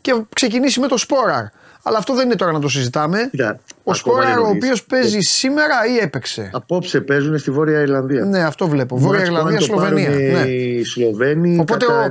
[0.00, 1.44] και ξεκινήσει με το Σπόραρ.
[1.86, 3.28] Αλλά αυτό δεν είναι τώρα να το συζητάμε.
[3.30, 4.56] Κοίτα, ο ακόμα Σπόραρ είναι ο νωρίς.
[4.56, 8.24] οποίος παίζει σήμερα ή έπαιξε; Απόψε παίζουν στη Βόρεια Ιρλανδία.
[8.24, 8.96] Ναι, αυτό βλέπω.
[8.98, 10.40] Βόρεια Μάτς που αν Ιρλανδία, το πάρουν Σλοβενία.
[10.40, 10.50] Ναι.
[10.50, 12.08] Οι Σλοβαίνοι Οπότε κατά ο,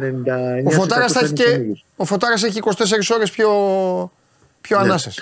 [0.64, 1.86] 99% ο, Φωτάρας θα έχει είναι και, καινούριους.
[1.96, 3.50] ο Φωτάρας έχει 24 ώρες πιο,
[4.62, 4.84] πιο Ναι.
[4.84, 5.20] ανάσες.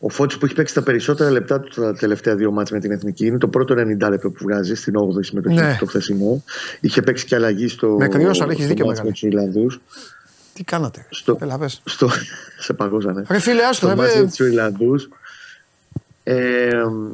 [0.00, 2.90] Ο Φώτης που έχει παίξει τα περισσότερα λεπτά του τα τελευταία δύο μάτια με την
[2.90, 5.70] Εθνική είναι το πρώτο 90 λεπτό που βγάζει στην 8η συμμετοχή Ναι.
[5.72, 6.42] του το χθεσινό.
[6.80, 9.10] Είχε παίξει και αλλαγή στο, Με κρυός, αλλά έχεις στο δίκιο, μάτς με μεγάλε.
[9.10, 9.80] τους Ιρλανδούς.
[10.54, 11.06] Τι κάνατε.
[11.10, 11.80] Στο- Έλα, πες.
[11.84, 12.08] Στο...
[12.64, 13.24] σε παγώσανε.
[13.30, 15.08] Ρε φίλε, άστο, στο ρε, μάτς παι- με τους Ιρλανδούς.
[16.22, 16.68] Ε,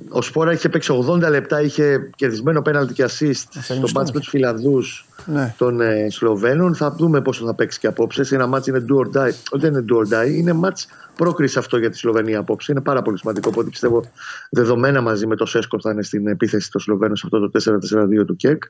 [0.08, 4.10] ο Σπόρα είχε παίξει 80 λεπτά, είχε κερδισμένο πέναλτι και assist είναι στο μάτς στόμος.
[4.12, 5.54] με τους Φιλανδούς Ναι.
[5.58, 6.74] των ε, Σλοβαίνων.
[6.74, 8.24] Θα δούμε πόσο θα παίξει και απόψε.
[8.30, 9.26] Ένα μάτς είναι do or die.
[9.26, 10.86] Όχι, δεν είναι do or die, είναι μάτς
[11.16, 12.72] πρόκριση αυτό για τη Σλοβενία απόψε.
[12.72, 13.48] Είναι πάρα πολύ σημαντικό.
[13.52, 14.04] Οπότε πιστεύω
[14.50, 17.80] δεδομένα μαζί με το Σέσκο θα είναι στην επίθεση των Σλοβαίνων σε αυτό το
[18.20, 18.64] 4-4-2 του ΚΕΚ.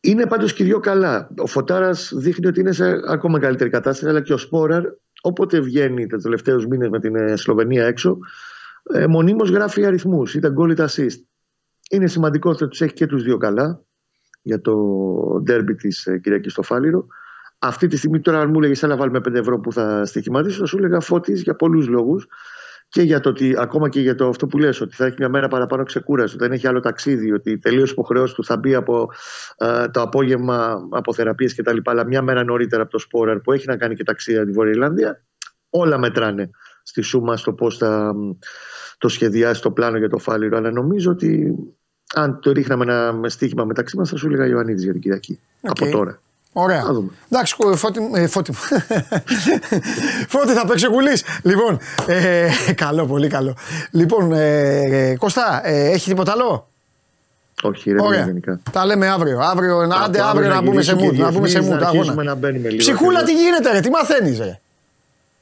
[0.00, 1.30] Είναι πάντως και οι δυο καλά.
[1.36, 4.84] Ο Φωτάρας δείχνει ότι είναι σε ακόμα καλύτερη κατάσταση, αλλά και ο Σπόραρ,
[5.22, 8.18] όποτε βγαίνει τα τελευταίους μήνες με την ε, Σλοβενία έξω,
[8.92, 11.20] ε, μονίμως γράφει αριθμούς, είτε γκολ είτε assist.
[11.90, 13.82] Είναι σημαντικό ότι τους έχει και τους δύο καλά
[14.42, 14.74] για το
[15.42, 17.06] ντέρμπι της ε, Κυριακής στο Φάληρο.
[17.64, 20.66] Αυτή τη στιγμή, τώρα, αν μου έλεγε, να βάλουμε 5 ευρώ που θα στοιχηματίσω, θα
[20.66, 22.26] σου έλεγα φώτη για πολλούς λόγους.
[22.88, 25.28] Και για το ότι, ακόμα και για το αυτό που λες, ότι θα έχει μια
[25.28, 29.10] μέρα παραπάνω ξεκούραση, ότι δεν έχει άλλο ταξίδι, ότι τελείως υποχρεώσεις του θα μπει από
[29.56, 31.76] ε, το απόγευμα από θεραπείες κτλ.
[31.84, 34.52] Αλλά μια μέρα νωρίτερα από το Σπόραρ που έχει να κάνει και ταξίδι από τη
[34.52, 35.22] Βόρεια Ιρλανδία.
[35.70, 36.50] Όλα μετράνε
[36.82, 38.30] στη σούμα στο πώς θα μ,
[38.98, 40.56] το σχεδιάσει το πλάνο για το Φάληρο.
[40.56, 41.54] Αλλά νομίζω ότι
[42.14, 45.40] αν το ρίχναμε ένα με στοίχημα μεταξύ μας, θα σου έλεγα Ιωαννίδης για την Κυριακή.
[45.60, 45.70] Οκ.
[45.70, 46.20] Από τώρα.
[46.52, 46.82] Ωραία.
[46.82, 47.08] Θα δούμε.
[47.30, 48.56] Εντάξει, κο- φώτη, μου- ε, φώτη, μου.
[50.28, 51.24] φώτη θα παίξει ο κουλής.
[51.42, 53.56] Λοιπόν, ε, καλό, πολύ καλό.
[53.90, 54.78] Λοιπόν, ε,
[55.10, 56.68] ε, Κωστά, ε, έχει τίποτα άλλο;
[57.62, 58.24] Όχι, ρε, Ωραία.
[58.24, 58.60] γενικά.
[58.72, 59.38] Τα λέμε αύριο.
[59.40, 61.14] Αύριο, άντε Από αύριο να μπούμε σε γυρίσουν mood.
[61.14, 61.80] και οι Να μπούμε σε διεθνείς, mood.
[61.80, 62.30] να αρχίσουμε αγώνα.
[62.30, 63.40] να μπαίνουμε λίγο Ψυχούλα, ακριβώς.
[63.40, 64.60] τι γίνεται, ρε, τι μαθαίνεις, ρε;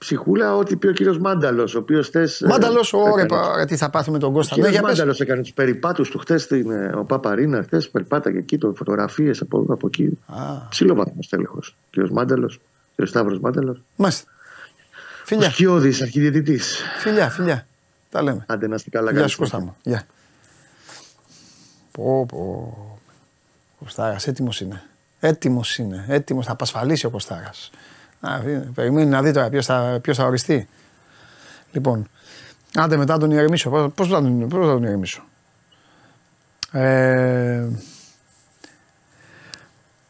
[0.05, 2.43] Ψυχούλα, ό,τι πει ο κύριος Μάνταλος, ο οποίος χθες.
[2.49, 4.55] Μάνταλος, ωραία, πα- τι θα πάθει με τον Ο Κώστα.
[4.57, 4.91] Ναι, κύριο για πες.
[4.99, 7.63] Μάνταλος έκανε τους περιπάτους του χθες στην ε, ο Παπαρίνα.
[7.63, 10.19] Χθες περπάταγε εκεί, το φωτογραφίες από, εδώ, από εκεί.
[10.27, 11.77] Α, Ψηλό βαθμό τέλεχος.
[11.91, 13.83] Κύριος Μάνταλος, κύριος Σταύρος Μάνταλος.
[13.97, 14.31] μάλιστα.
[14.31, 16.83] Ο Φιλιά, Σκιώδης, αρχιδιαιτητής.
[16.99, 17.67] φιλιά, φιλιά.
[18.11, 18.45] Τα λέμε.
[18.49, 19.77] Άντε να είστε καλά, Γεια καλή σου Κώστα συνέχεια.
[19.85, 19.91] μου.
[19.93, 20.03] Γεια.
[21.93, 22.75] Πω, πω.
[23.79, 24.83] Κοστάρα, έτοιμος είναι.
[25.21, 26.05] Έτοιμος είναι.
[26.09, 27.11] Έτοιμος θα απασφαλίσει ο
[28.21, 28.71] Κοστάρα.
[28.75, 30.69] Περιμένει να δει τώρα ποιος θα, ποιος θα οριστεί.
[31.73, 32.09] Λοιπόν,
[32.75, 33.71] άντε μετά τον ηρεμήσω.
[33.71, 35.23] Πώς θα, τον, πώς θα τον ηρεμήσω.
[36.73, 37.67] Ε,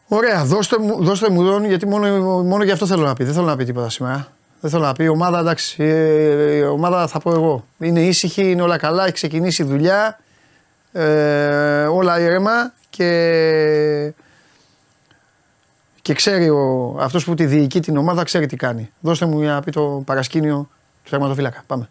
[0.09, 3.25] ωραία, δώστε μου, δώστε μου τον γιατί μόνο, μόνο για αυτό θέλω να πει.
[3.25, 4.33] Δεν θέλω να πει τίποτα σήμερα.
[4.61, 5.05] Δεν θέλω να πει.
[5.05, 5.85] Η ομάδα, εντάξει,
[6.57, 7.67] η ομάδα θα πω εγώ.
[7.79, 10.19] Είναι ήσυχη, είναι όλα καλά, έχει ξεκινήσει η δουλειά.
[10.93, 14.15] Ε, όλα ήρεμα και,
[16.03, 18.91] και ξέρει ο, αυτός που τη διοικεί την ομάδα ξέρει τι κάνει.
[19.01, 20.69] Δώστε μου για να πει το παρασκήνιο
[21.03, 21.63] του θερματοφύλακα.
[21.67, 21.89] Πάμε.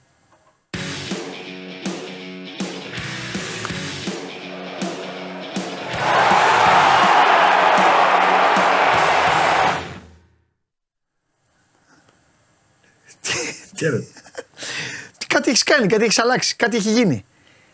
[15.28, 17.26] κάτι έχεις κάνει, κάτι έχεις αλλάξει, κάτι έχει γίνει.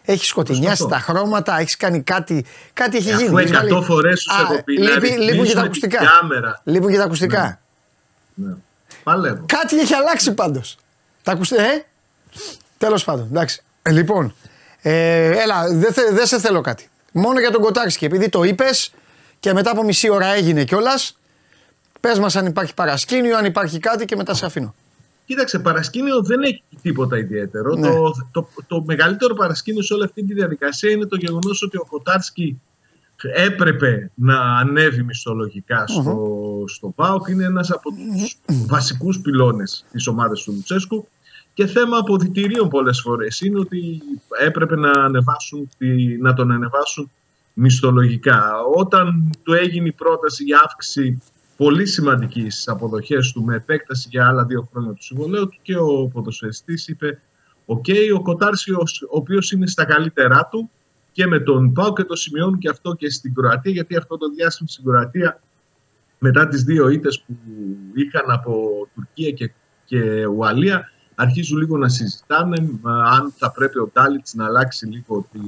[0.05, 2.45] Έχεις σκοτεινιάσει τα χρώματα, έχεις κάνει κάτι.
[2.73, 3.23] Κάτι έχει γίνει.
[3.23, 4.73] Αφού εκατό φορές σου έχω πει.
[5.17, 5.99] Λείπουν και τα ακουστικά.
[6.63, 7.59] Λείπουν και τα ακουστικά.
[8.33, 8.47] Ναι.
[8.47, 8.55] ναι.
[9.03, 9.43] Παλεύω.
[9.45, 10.77] Κάτι έχει αλλάξει πάντως.
[11.23, 11.61] Τα ακουστικά.
[11.61, 11.85] Ε;
[12.77, 13.27] Τέλος πάντων.
[13.31, 13.63] Εντάξει.
[13.81, 14.35] Ε, λοιπόν,
[14.81, 16.89] ε, έλα, δεν δε σε θέλω κάτι.
[17.11, 18.93] Μόνο για τον Κοτάρσκι, επειδή το είπες
[19.39, 21.17] και μετά από μισή ώρα έγινε κιόλας.
[21.99, 24.75] Πες μας αν υπάρχει παρασκήνιο, αν υπάρχει κάτι και μετά σε αφήνω.
[25.25, 27.75] Κοίταξε, παρασκήνιο δεν έχει τίποτα ιδιαίτερο.
[27.75, 27.87] Ναι.
[27.87, 31.85] Το, το, το, μεγαλύτερο παρασκήνιο σε όλη αυτή τη διαδικασία είναι το γεγονός ότι ο
[31.89, 32.61] Κοτάρσκι
[33.33, 36.69] έπρεπε να ανέβει μισθολογικά στο, mm-hmm.
[36.69, 37.27] στο ΠΑΟΚ.
[37.27, 41.07] Είναι ένας από τους βασικούς πυλώνες της ομάδας του Λουτσέσκου
[41.53, 44.01] και θέμα αποδητηρίων πολλές φορές είναι ότι
[44.39, 45.69] έπρεπε να, ανεβάσουν,
[46.19, 47.11] να τον ανεβάσουν
[47.53, 48.51] μισθολογικά.
[48.75, 51.21] Όταν του έγινε η πρόταση για αύξηση
[51.57, 55.77] πολύ σημαντικής στις αποδοχές του με επέκταση για άλλα δύο χρόνια του συμβολαίου του και
[55.77, 57.21] ο ποδοσφαιριστής είπε:
[57.65, 57.85] Οκ,
[58.15, 60.69] ο Κοτάρσκι, ο οποίος είναι στα καλύτερά του
[61.11, 64.29] και με τον ΠΑΟΚ και το σημειώνουν και αυτό και στην Κροατία, γιατί αυτό το
[64.29, 65.41] διάστημα στην Κροατία
[66.19, 67.35] μετά τις δύο ήττες που
[67.93, 69.51] είχαν από Τουρκία και,
[69.85, 75.39] και Ουαλία αρχίζουν λίγο να συζητάνε αν θα πρέπει ο Ντάλιτς να αλλάξει λίγο τη,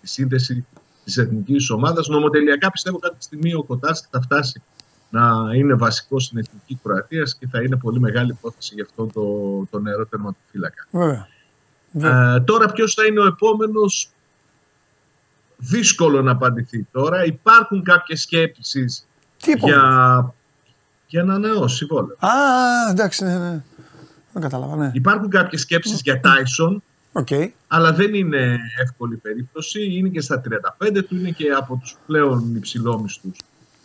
[0.00, 0.66] τη σύνδεση
[1.04, 2.08] της εθνικής ομάδας.
[2.08, 4.62] Νομοτελειακά πιστεύω κάποια στιγμή ο Κοτάρσκι θα φτάσει
[5.10, 9.66] να είναι βασικός στην εθνική Κροατία και θα είναι πολύ μεγάλη υπόθεση για αυτό το,
[9.70, 10.86] το νερό τερματοφύλακα.
[11.92, 14.10] Ε, τώρα ποιος θα είναι ο επόμενος,
[15.56, 17.24] δύσκολο να απαντηθεί τώρα.
[17.24, 19.06] Υπάρχουν κάποιες σκέψεις
[19.44, 20.34] για,
[21.06, 22.16] για να ανανεώσει συμβόλαιο.
[22.18, 22.30] Α,
[22.90, 23.62] εντάξει, ναι, ναι.
[24.32, 24.90] Δεν κατάλαβα, ναι.
[24.94, 26.76] Υπάρχουν κάποιες σκέψεις για Tyson.
[27.12, 27.48] Okay.
[27.68, 29.96] Αλλά δεν είναι εύκολη περίπτωση.
[29.96, 30.42] Είναι και στα
[30.80, 33.30] 35 του, είναι και από τους πλέον υψηλόμισθου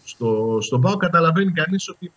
[0.06, 2.12] στο, στον ΠΑΟ καταλαβαίνει κανείς ότι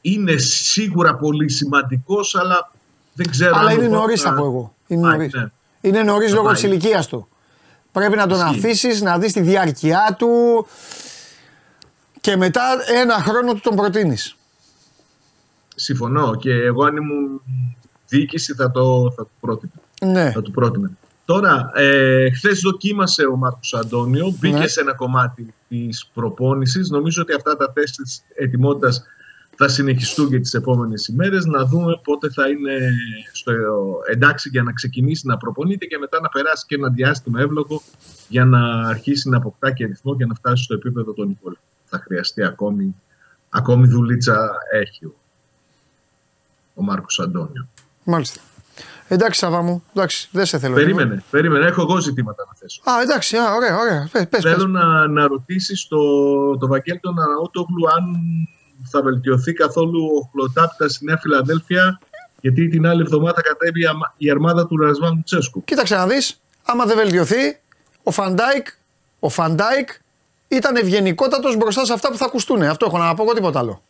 [0.00, 2.72] είναι σίγουρα πολύ σημαντικός αλλά
[3.12, 5.50] δεν ξέρω αλλά είναι νωρίς θα πω εγώ είναι νωρίς ναι.
[5.80, 7.28] είναι νωρίς λόγω της ηλικίας του
[7.92, 10.66] πρέπει να τον αφήσεις να δεις τη διάρκεια του
[12.20, 12.62] και μετά
[13.02, 14.36] ένα χρόνο του τον προτείνεις
[15.80, 17.42] Συμφωνώ και εγώ αν ήμουν
[18.08, 19.72] διοίκηση θα το, θα το πρότεινα.
[20.02, 20.30] Ναι.
[20.30, 20.90] Θα του πρότεινα.
[21.28, 24.66] Τώρα, ε, χθες δοκίμασε ο Μάρκος Αντώνιο, μπήκε ναι.
[24.66, 26.90] σε ένα κομμάτι της προπόνησης.
[26.90, 29.04] Νομίζω ότι αυτά τα τεστ της ετοιμότητας
[29.56, 31.44] θα συνεχιστούν και τις επόμενες ημέρες.
[31.44, 32.90] Να δούμε πότε θα είναι
[33.32, 33.52] στο
[34.10, 37.82] εντάξει για να ξεκινήσει να προπονείται και μετά να περάσει και ένα διάστημα εύλογο
[38.28, 41.64] για να αρχίσει να αποκτά και ρυθμό και να φτάσει στο επίπεδο των υπόλοιπων.
[41.84, 42.94] Θα χρειαστεί ακόμη,
[43.48, 45.14] ακόμη δουλίτσα έχει ο,
[46.74, 47.68] ο Μάρκος Αντώνιο.
[48.04, 48.40] Μάλιστα.
[49.08, 50.74] Εντάξει, Σάββα μου, εντάξει, δεν σε θέλω.
[50.74, 51.22] Περίμενε, λίγο.
[51.30, 51.66] περίμενε.
[51.66, 52.82] Έχω εγώ ζητήματα να θέσω.
[52.90, 54.08] Α, εντάξει, α, ωραία, ωραία.
[54.12, 54.64] Πες, πες, θέλω πες.
[54.64, 55.98] να, να ρωτήσεις το,
[56.58, 58.16] το Βαγγέλη τον Αραούτογλου αν
[58.90, 61.98] θα βελτιωθεί καθόλου ο χλοοτάπητας στη Νέα Φιλαδέλφια,
[62.40, 63.80] γιατί την άλλη εβδομάδα κατεβαίνει
[64.16, 65.64] η αρμάδα του Ραζβάν Λουτσέσκου.
[65.64, 67.60] Κοίταξε να δεις, άμα δεν βελτιωθεί,
[68.02, 68.66] ο Φαν Ντάικ,
[69.18, 69.88] ο Φαν Ντάικ
[70.48, 72.62] ήταν ευγενικότατος μπροστά σε αυτά που θα ακουστούν.
[72.62, 73.82] Αυτό έχω να πω εγώ τίποτα άλλο.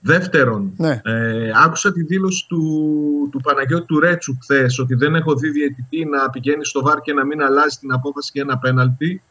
[0.00, 1.00] Δεύτερον, ναι.
[1.04, 6.04] ε, άκουσα τη δήλωση του, του Παναγιώτη του Ρέτσου χθες ότι δεν έχω δει διαιτητή
[6.04, 9.22] να πηγαίνει στο VAR και να μην αλλάζει την απόφαση για ένα πέναλτι.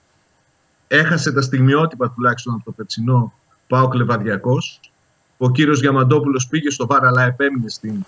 [0.88, 3.34] Έχασε τα στιγμιότυπα τουλάχιστον από το περσινό
[3.68, 4.58] ΠΑΟΚ-Λεβαδειακό.
[5.38, 8.06] Ο κύριος Διαμαντόπουλος πήγε στο VAR, αλλά επέμεινε στην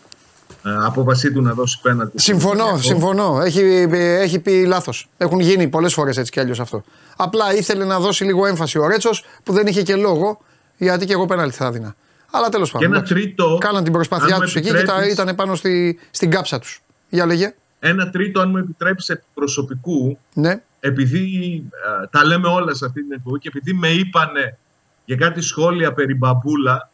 [0.64, 2.22] ε, απόφασή του να δώσει πέναλτι.
[2.22, 3.42] Συμφωνώ, συμφωνώ.
[3.42, 5.10] Έχει, έχει πει λάθος.
[5.18, 6.84] Έχουν γίνει πολλές φορές έτσι κι αλλιώς αυτό.
[7.18, 10.42] Απλά ήθελε να δώσει λίγο έμφαση ο Ρέτσος που δεν είχε και λόγο,
[10.78, 11.96] γιατί και εγώ πέναλτι θα έδινα.
[12.32, 12.90] Αλλά τέλος πάντων.
[12.92, 13.58] Και ένα τρίτο.
[13.60, 16.82] Κάναν την προσπάθειά τους εκεί και ήταν πάνω στη, στην κάψα τους.
[17.10, 17.54] Για λέγε.
[17.80, 20.18] Ένα τρίτο, αν μου επιτρέπεις, προσωπικού.
[20.34, 20.62] Ναι.
[20.80, 21.64] Επειδή
[22.10, 24.58] τα λέμε όλα σε αυτή την εκπομπή και επειδή με είπανε
[25.06, 26.90] για κάτι σχόλια περί μπαμπούλα.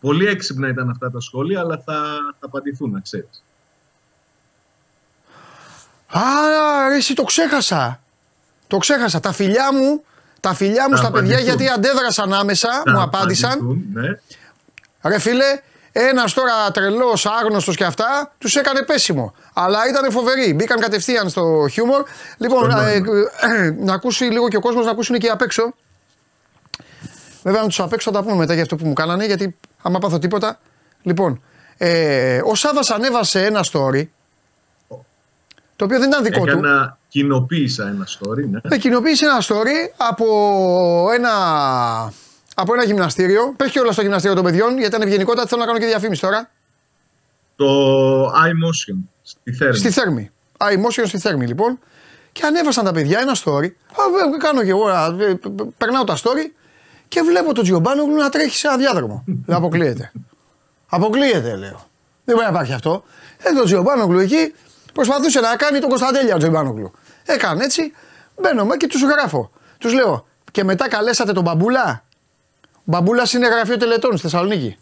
[0.00, 1.94] Πολύ έξυπνα ήταν αυτά τα σχόλια, αλλά θα,
[2.40, 3.44] θα απαντηθούν, να ξέρεις.
[6.06, 6.20] Α,
[6.96, 8.00] εσύ το ξέχασα.
[8.66, 9.20] Το ξέχασα.
[9.20, 10.04] Τα φιλιά μου,
[10.40, 11.56] τα φιλιά μου Θα στα παιδιά απαντηθούν.
[11.58, 13.50] γιατί αντέδρασαν άμεσα, Θα μου απάντησαν.
[13.52, 14.08] απαντηθούν, Ναι.
[15.02, 15.60] Ρε φίλε,
[15.92, 19.34] ένας τώρα τρελός, άγνωστος και αυτά, τους έκανε πέσιμο.
[19.54, 20.54] Αλλά ήταν φοβεροί.
[20.54, 22.02] Μπήκαν κατευθείαν στο χιούμορ.
[22.38, 23.12] Λοιπόν, Στο ε, νόημα.
[23.40, 25.74] ε, να ακούσει λίγο και ο κόσμος να ακούσουν και απ' έξω.
[27.42, 29.56] Βέβαια, να τους απ' έξω θα τα πούμε μετά για αυτό που μου κάνανε, γιατί
[29.82, 30.58] άμα πάθω τίποτα.
[31.02, 31.42] Λοιπόν,
[31.76, 34.02] ε, ο Σάβα ανέβασε ένα story.
[35.76, 36.58] Το οποίο δεν ήταν δικό του.
[36.58, 38.48] Έκανα, κοινοποίησα ένα story.
[38.50, 38.60] Ναι.
[38.62, 40.26] Με κοινοποίησε ένα story από
[41.14, 41.32] ένα,
[42.60, 43.52] από ένα γυμναστήριο.
[43.56, 45.46] Πες και όλα στο γυμναστήριο των παιδιών, γιατί ήταν ευγενικότητα.
[45.46, 46.50] Θέλω να κάνω και διαφήμιση τώρα.
[47.56, 47.66] Το
[48.26, 49.76] iMotion στη Θέρμη.
[49.76, 50.30] Στη Θέρμη.
[50.58, 51.78] iMotion στη Θέρμη λοιπόν.
[52.32, 53.64] Και ανέβασαν τα παιδιά ένα story.
[53.64, 54.02] Α,
[54.34, 56.50] ε, Κάνω και εγώ, α, ε, π- π- περνάω τα story
[57.08, 59.24] και βλέπω τον Τζιομπάνογλου να τρέχει σε ένα διάδρομο.
[59.46, 60.12] Λέω, αποκλείεται.
[60.88, 61.86] αποκλείεται, λέω.
[62.24, 63.02] Δεν μπορεί να υπάρχει αυτό.
[63.42, 64.54] Ε, τον Τζιομπάνογλου εκεί
[64.92, 66.92] προσπαθούσε να κάνει τον Κωνσταντέλια ο Τζιομπάνογλου.
[67.24, 67.92] Έκανε έτσι,
[68.40, 69.50] μπαίνω μέσα και τους γράφω.
[69.78, 72.04] Τους λέω, και μετά καλέσατε τον Μπαμπούλα;
[72.88, 74.76] Ο Μπαμπούλας είναι γραφείο τελετών στη Θεσσαλονίκη.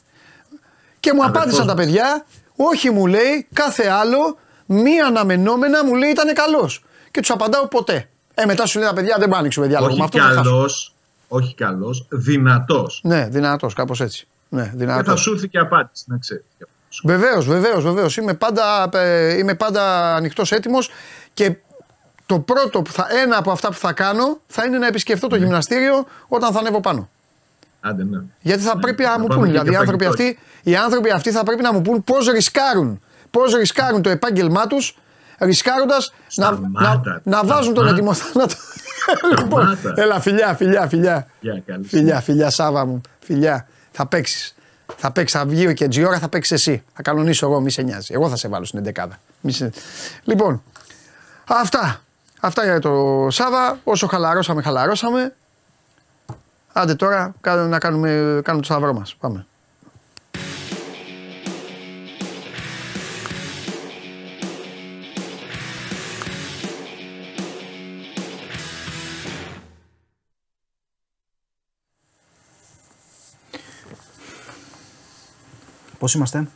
[1.00, 1.78] Και μου Αδερφός απάντησαν τα μου.
[1.78, 2.24] παιδιά,
[2.56, 6.84] όχι μου λέει, κάθε άλλο, μη αναμενόμενα μου λέει ήταν καλός.
[7.10, 8.08] Και τους απαντάω ποτέ.
[8.34, 9.96] Ε, μετά σου λέει τα παιδιά δεν πάνε ανοίξουμε διάλογο.
[9.96, 10.50] Με όχι αυτό θα χάσω.
[10.50, 10.94] καλός,
[11.28, 13.00] όχι καλός, δυνατός.
[13.04, 14.28] Ναι, δυνατός, κάπως έτσι.
[14.48, 15.10] Ναι, Και δυνατό.
[15.10, 16.44] θα σου έρθει και απάντηση, να ξέρεις.
[17.04, 18.16] Βεβαίως, βεβαίως, βεβαίως.
[18.16, 20.90] Είμαι πάντα, ε, είμαι πάντα ανοιχτός, έτοιμος
[21.34, 21.56] και
[22.26, 25.36] το πρώτο, που θα, ένα από αυτά που θα κάνω θα είναι να επισκεφτώ το
[25.36, 27.08] γυμναστήριο όταν θα ανέβω πάνω.
[27.88, 28.18] Άντε, ναι.
[28.40, 29.44] Γιατί θα Ναι, πρέπει θα να μου πάμε πούν.
[29.46, 30.22] και Δηλαδή οι για άνθρωποι, φαγητό.
[30.24, 30.38] αυτοί,
[30.70, 33.00] οι άνθρωποι αυτοί θα πρέπει να μου πούν πώς ρισκάρουν.
[33.30, 34.98] Πώς ρισκάρουν το επάγγελμά τους,
[35.38, 37.90] ρισκάροντας να, να, Σταμάτα, να βάζουν τον σταμάτα.
[37.94, 38.54] έτοιμο θάνατο.
[39.42, 40.02] λοιπόν, Σταμάτα.
[40.02, 41.26] έλα, φιλιά, φιλιά, φιλιά.
[41.40, 43.00] Για καλή Φιλιά, φιλιά, Σάβα μου.
[43.20, 43.66] Φιλιά.
[43.90, 44.54] Θα παίξεις.
[44.96, 46.84] Θα παίξεις, θα βγει ο Κεντζιόρα, θα παίξεις εσύ.
[46.94, 48.14] Θα κανονίσω εγώ, μη σε νοιάζει.
[48.14, 49.04] Εγώ θα σε βάλω στην 11.
[49.40, 49.70] Μη σε...
[50.24, 50.62] Λοιπόν,
[51.48, 52.00] αυτά.
[52.40, 53.78] Αυτά για το Σάβα.
[53.84, 55.34] Όσο χαλαρώσαμε, χαλαρώσαμε.
[56.78, 58.08] Άντε τώρα κα- να κάνουμε,
[58.44, 59.16] κάνουμε το σταυρό μας.
[59.16, 59.46] Πάμε.
[75.98, 76.48] Πώς είμαστε,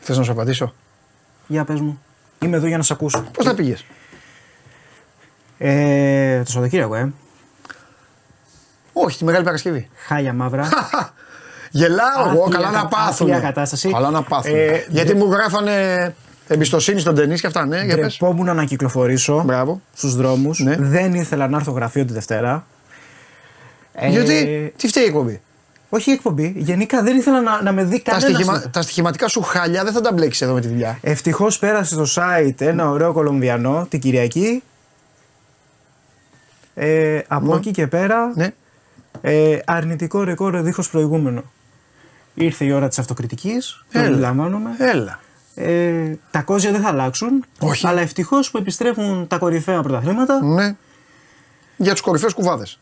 [0.00, 0.74] Θες να σου απαντήσω;
[1.46, 2.02] για πες μου.
[2.42, 3.20] Είμαι εδώ για να σε ακούσω.
[3.32, 3.84] Πώς θα πήγες;
[5.58, 7.12] Ε, το Σαββατοκύριακο, ε.
[9.04, 9.88] Όχι, τη Μεγάλη Παρασκευή.
[10.06, 10.68] Χάλια μαύρα.
[11.70, 13.08] Γελάω εγώ, Άθλια καλά να κα- πάθουν.
[13.30, 13.90] άθλια κατάσταση.
[13.90, 14.54] Καλά να πάθουν.
[14.54, 16.14] Ε, Γιατί ντε- μου γράφανε
[16.48, 18.16] εμπιστοσύνη στον ταινί και αυτά, ναι, για πες.
[18.18, 19.80] Ντρεπόμουν να κυκλοφορήσω Μπράβο.
[19.94, 20.58] στους δρόμους.
[20.60, 20.76] Ναι.
[20.78, 22.66] Δεν ήθελα να έρθω γραφείο τη Δευτέρα.
[23.94, 25.40] Ε, Γιατί, τι φταίει η εκπομπή;
[25.88, 26.52] Όχι η εκπομπή.
[26.56, 28.32] Γενικά δεν ήθελα να, να με δει Τα, κανένας.
[28.34, 30.98] στοιχημα- τα στοιχηματικά σου χάλια δεν θα τα μπλέξεις εδώ με τη δουλειά.
[31.02, 34.62] Ευτυχώς πέρασε στο site ένα ωραίο Κολομβιανό την Κυριακή.
[36.74, 37.54] Ε, από Ναι.
[37.56, 38.50] εκεί και πέρα Ναι.
[39.20, 41.42] Ε, αρνητικό ρεκόρ δίχως προηγούμενο.
[42.34, 44.08] Ήρθε η ώρα της αυτοκριτικής, το Έλα.
[44.08, 44.70] αντιλαμβάνομαι.
[44.78, 45.20] Έλα.
[45.54, 47.44] Ε, τα κόζια δεν θα αλλάξουν.
[47.58, 47.86] Όχι.
[47.86, 50.74] Αλλά ευτυχώς που επιστρέφουν τα κορυφαία πρωταθλήματα Ναι.
[51.76, 52.78] Για τους κορυφαίους κουβάδες.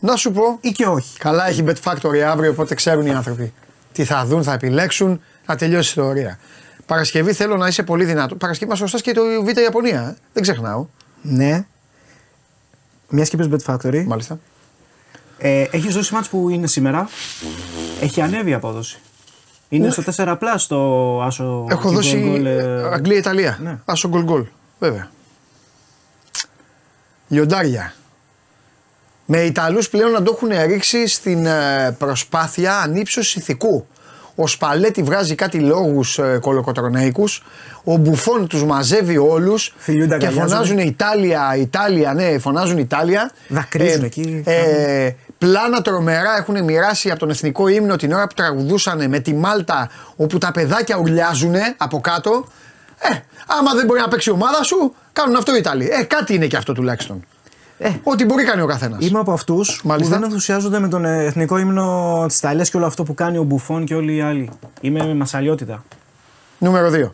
[0.00, 1.18] Να σου πω, ή και όχι.
[1.18, 3.52] καλά έχει Bet Factory αύριο, οπότε ξέρουν οι άνθρωποι
[3.92, 6.38] τι θα δουν, θα επιλέξουν, να τελειώσει η ιστορία.
[6.86, 8.34] Παρασκευή θέλω να είσαι πολύ δυνατό.
[8.34, 10.00] Παρασκευή μας σωστά και το Β' Ιαπωνία.
[10.00, 10.16] ε.
[10.32, 10.86] Δεν ξεχνάω.
[11.22, 11.66] Ναι.
[13.08, 14.04] Μιας και πες Bet Factory.
[14.06, 14.38] Μάλιστα.
[15.46, 17.08] Ε, Έχεις δώσει ματς που είναι σήμερα.
[18.00, 18.98] Έχει ανέβει η απόδοση.
[19.68, 21.66] Είναι στο 4 plus το άσο.
[21.70, 23.58] Έχω και δώσει γκολ, ε, Αγγλία-Ιταλία.
[23.62, 23.78] ναι.
[23.84, 24.44] Άσο γκολ γκολ.
[24.78, 25.10] Βέβαια.
[27.28, 27.94] Λιοντάρια.
[29.26, 33.86] Με Ιταλούς πλέον να το έχουν ρίξει στην ε, προσπάθεια ανύψωσης ηθικού.
[34.36, 37.42] Ο Σπαλέτη βγάζει κάτι λόγους ε, κολοκοτροναϊκούς.
[37.84, 40.50] Ο Μπουφόν τους μαζεύει όλους Φιλιούνται, και αγκαλιάζονται.
[40.54, 43.30] φωνάζουν Ιτάλια, Ιτάλια, ναι, φωνάζουν Ιτάλια.
[43.48, 44.42] Δακρύζουν εκεί.
[44.46, 49.34] Ε, πλάνα τρομερά έχουν μοιράσει από τον εθνικό ύμνο την ώρα που τραγουδούσαν με τη
[49.34, 52.46] Μάλτα όπου τα παιδάκια ουρλιάζουν από κάτω.
[52.98, 53.08] Ε,
[53.58, 55.88] άμα δεν μπορεί να παίξει η ομάδα σου, κάνουν αυτό οι Ιταλοί.
[55.92, 57.24] Ε, κάτι είναι και αυτό τουλάχιστον.
[57.78, 59.06] Ε, Ό,τι μπορεί κάνει ο καθένας.
[59.06, 60.14] Είμαι από αυτούς που Μάλιστα.
[60.14, 63.42] δεν ενθουσιάζονται με τον ε, εθνικό ύμνο της Ιταλίας και όλο αυτό που κάνει ο
[63.42, 64.50] Μπουφόν και όλοι οι άλλοι.
[64.80, 65.84] Είμαι με Μασσαλιώτιδα.
[66.58, 67.10] Νούμερο 2.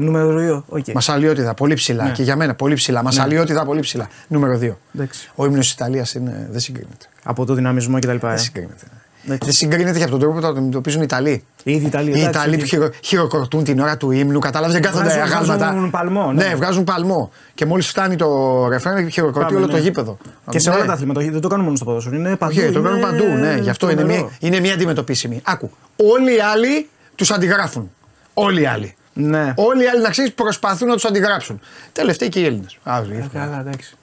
[0.00, 0.76] Νούμερο 2.
[0.78, 0.92] Okay.
[0.92, 2.04] Μασσαλιώτιδα, πολύ ψηλά.
[2.04, 2.10] Ναι.
[2.10, 3.02] Και για μένα, πολύ ψηλά.
[3.02, 4.08] Μασσαλιώτιδα, πολύ ψηλά.
[4.28, 4.70] Νούμερο 2.
[4.94, 5.30] Εντάξει.
[5.34, 6.16] Ο ύμνος της Ιταλίας
[6.50, 7.06] δεν συγκρίνεται.
[7.22, 8.08] Από το δυναμισμό κτλ.
[8.10, 8.18] Ε.
[8.18, 8.84] Δεν συγκρίνεται.
[9.24, 9.44] Εντάξει.
[9.44, 11.44] Δεν συγκρίνεται και από τον τρόπο που το αντιμετωπίζουν οι Ιταλοί.
[11.64, 12.08] Οι ίδιοι Ιταλοί.
[12.08, 12.68] Οι εντάξει, Ιταλοί που οκ.
[12.68, 15.70] χειρο, χειροκροτούν την ώρα του ύμνου, κατάλαβε, δεν κάθονται Βγάζουν- αγάλματα.
[15.70, 16.44] βγάζουν παλμό, ναι.
[16.48, 17.30] ναι, βγάζουν παλμό.
[17.54, 19.72] Και μόλις φτάνει το ρεφρέν, χειροκροτεί Πάμε, όλο ναι.
[19.72, 20.16] το γήπεδο.
[20.50, 20.76] Και σε Ναι.
[20.76, 21.20] όλα τα αθλήματα.
[21.20, 22.16] Δεν το κάνουν μόνο στο ποδόσφαιρο.
[22.16, 22.54] Είναι παντού.
[22.58, 23.24] Όχι, το είναι κάνουν παντού.
[23.24, 24.22] Ναι, γι' αυτό είναι τρομερό.
[24.22, 25.40] μία, είναι μία αντιμετωπίσιμη.
[25.44, 25.70] Άκου.
[25.96, 27.90] Όλοι οι άλλοι τους αντιγράφουν.
[28.34, 28.94] Όλοι οι άλλοι.
[29.20, 29.52] Ναι.
[29.56, 31.60] Όλοι οι άλλοι να ξέρεις προσπαθούν να τους αντιγράψουν.
[31.92, 32.78] Τελευταίοι και οι Έλληνες.
[32.84, 33.96] Ε, Καλά, εντάξει.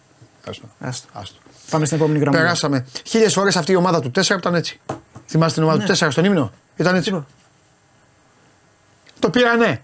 [0.50, 0.66] Άστο.
[0.80, 1.08] Άστο.
[1.14, 1.38] Άστο.
[1.70, 2.38] Πάμε στην επόμενη γραμμή.
[2.38, 4.80] Περάσαμε χίλιες φορές αυτή η ομάδα του 4 που ήταν έτσι.
[5.28, 7.10] Θυμάστε την ομάδα του 4 στον ύμνο; Ήταν έτσι.
[7.10, 7.28] Τίποτα.
[9.20, 9.82] Το πήρανε.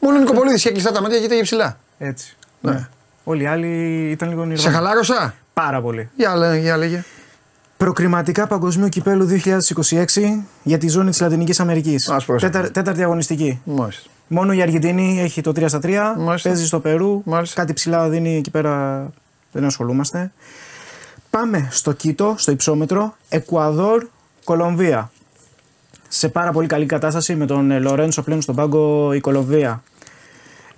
[0.00, 1.78] Μόνο ο Νικοπολίδης είχε κλειστά τα μάτια γιατί είχε ψηλά.
[1.98, 2.36] Έτσι.
[2.60, 2.72] Ναι.
[2.72, 2.88] Ναι.
[3.24, 3.68] Όλοι οι άλλοι
[4.10, 4.70] ήταν λίγο Σε νηρβάνα.
[4.76, 6.10] χαλάρωσα; Πάρα πολύ.
[6.16, 7.04] Για, λέ- για λέγε.
[7.80, 10.06] Προκριματικά Παγκοσμίου Κυπέλου 2026
[10.62, 12.08] για τη ζώνη της Λατινικής Αμερικής.
[12.08, 12.70] Ας πρόσεχε.
[12.72, 13.60] τέταρτη αγωνιστική.
[13.64, 14.10] Μάλιστα.
[14.26, 16.14] Μόνο η Αργεντινή έχει το 3 στα 3.
[16.18, 16.48] Μάλιστα.
[16.48, 17.22] Παίζει στο Περού.
[17.24, 17.60] Μάλιστα.
[17.60, 19.06] Κάτι ψηλά δίνει εκεί πέρα.
[19.52, 20.32] Δεν ασχολούμαστε.
[21.30, 23.14] Πάμε στο Κίτο, στο υψόμετρο.
[23.28, 24.06] Εκουαδόρ,
[24.44, 25.10] Κολομβία.
[26.08, 29.82] Σε πάρα πολύ καλή κατάσταση με τον ε, Λορένσο πλέον στον πάγκο η Κολομβία.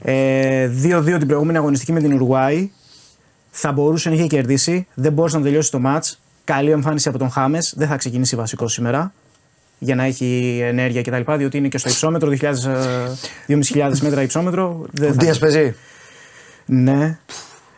[0.03, 2.71] Ε, 2-2 την προηγούμενη αγωνιστική με την Ουρουάη.
[3.51, 4.87] Θα μπορούσε να είχε κερδίσει.
[4.95, 6.17] Δεν μπορούσε να τελειώσει το μάτς.
[6.55, 7.75] Καλή εμφάνιση από τον Χάμες.
[7.77, 9.13] Δεν θα ξεκινήσει βασικό σήμερα
[9.79, 11.33] για να έχει ενέργεια κτλ.
[11.37, 12.67] Διότι είναι και στο υψόμετρο, 2.000,
[13.47, 14.87] ε, 2.500 μέτρα υψόμετρο.
[14.93, 15.75] Δεν Ο θα- Δίας παίζει.
[16.67, 17.19] ναι.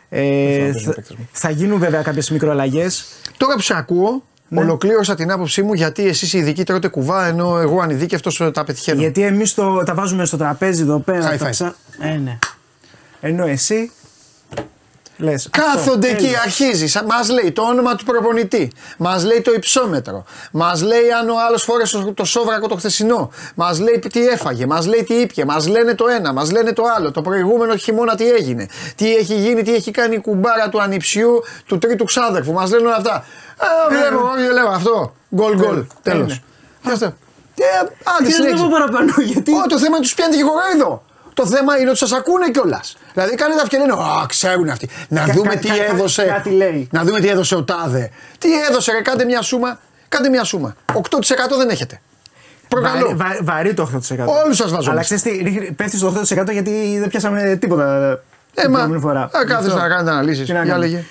[0.09, 0.21] Ε,
[0.59, 1.27] παίζει ο θα, παίκτης μου.
[1.31, 3.05] θα γίνουν βέβαια κάποιες μικροαλλαγές.
[3.37, 4.59] Τώρα που σε ακούω, Ναι.
[4.59, 8.99] ολοκλήρωσα την άποψή μου γιατί εσείς οι ειδικοί τρώτε κουβά ενώ εγώ ανειδίκευτος τα πετυχαίνω.
[9.01, 9.53] Γιατί εμείς
[9.85, 11.33] τα βάζουμε στο τραπέζι εδώ πέρα.
[11.33, 11.49] High τα five.
[11.49, 12.37] ψα- Ε, ναι.
[13.21, 13.91] Ενώ εσύ.
[15.17, 16.41] Λες, Κάθονται αυτό, εκεί, έλα.
[16.41, 17.01] αρχίζεις.
[17.07, 18.71] Μας λέει το όνομα του προπονητή.
[18.97, 20.23] Μας λέει το υψόμετρο.
[20.51, 23.31] Μας λέει αν ο άλλος φόρεσε το, το σόβρακο το χθεσινό.
[23.55, 24.65] Μας λέει τι έφαγε.
[24.65, 25.45] Μας λέει τι ήπια.
[25.45, 26.33] Μας λένε το ένα.
[26.33, 27.11] Μας λένε το άλλο.
[27.11, 28.67] Το προηγούμενο χειμώνα τι έγινε.
[28.95, 32.53] Τι έχει γίνει, τι έχει κάνει η κουμπάρα του ανιψιού του τρίτου ξάδερφου.
[32.53, 33.13] Μας λένε όλα αυτά.
[33.57, 35.13] Α, βλέπω, εγώ λέω αυτό.
[35.35, 35.85] Γκολ γκολ.
[36.01, 36.41] Τέλος.
[36.85, 36.93] είναι.
[36.93, 37.05] Αυτό.
[37.57, 38.63] Ε, άντε, Τι να συνέχισε.
[38.63, 39.51] πω παραπάνω, γιατί.
[39.51, 41.03] Ω, το θέμα τους πιάνει και κοροϊδό.
[41.35, 42.97] Το θέμα είναι ότι σας ακούνε κιόλας.
[43.13, 44.89] Δηλαδή κάνετε αυτό και λένε Α, ξέρουν αυτοί.
[45.07, 46.23] Να Κα- δούμε κα- τι κα- έδωσε.
[46.23, 46.87] κάτι λέει.
[46.91, 48.09] Να δούμε τι έδωσε ο Τάδε.
[48.37, 49.79] Τι έδωσε, ρε, κάντε μια σούμα.
[50.09, 50.75] Κάντε μια σούμα.
[50.93, 52.01] 8% δεν έχετε.
[52.67, 52.99] Προκαλώ.
[53.15, 54.25] Βαρύ, βα- βαρύ το 8%.
[54.43, 55.15] Όλους σας βάζω Αλλά μέσα.
[55.15, 57.95] ξέρεις τι, ρίχνει- πέφτει στο 8% γιατί δεν πιάσαμε τίποτα.
[58.55, 58.77] Ε, την μα.
[58.77, 59.21] προηγούμενη φορά.
[59.21, 59.75] Α, κάθεστε Αυτό.
[59.81, 60.43] να κάνετε αναλύσει.
[60.43, 60.87] Τι να Για κάνουμε.
[60.87, 61.03] λέγε.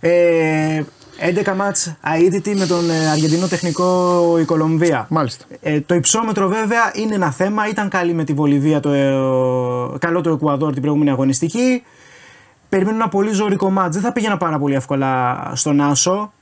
[0.00, 0.82] Ε,
[1.20, 1.94] 11 μάτς
[2.24, 5.06] αίτητη με τον ε, Αργεντινό τεχνικό η Κολομβία.
[5.08, 5.44] Μάλιστα.
[5.60, 7.68] Ε, το υψόμετρο βέβαια είναι ένα θέμα.
[7.68, 11.82] Ήταν καλή με τη Βολιβία, το, ε, καλό το Εκουαδόρ την προηγούμενη αγωνιστική.
[12.68, 13.94] Περιμένουν ένα πολύ ζωρικό μάτς.
[13.94, 16.32] Δεν θα πήγαινα πάρα πολύ εύκολα στον Άσο.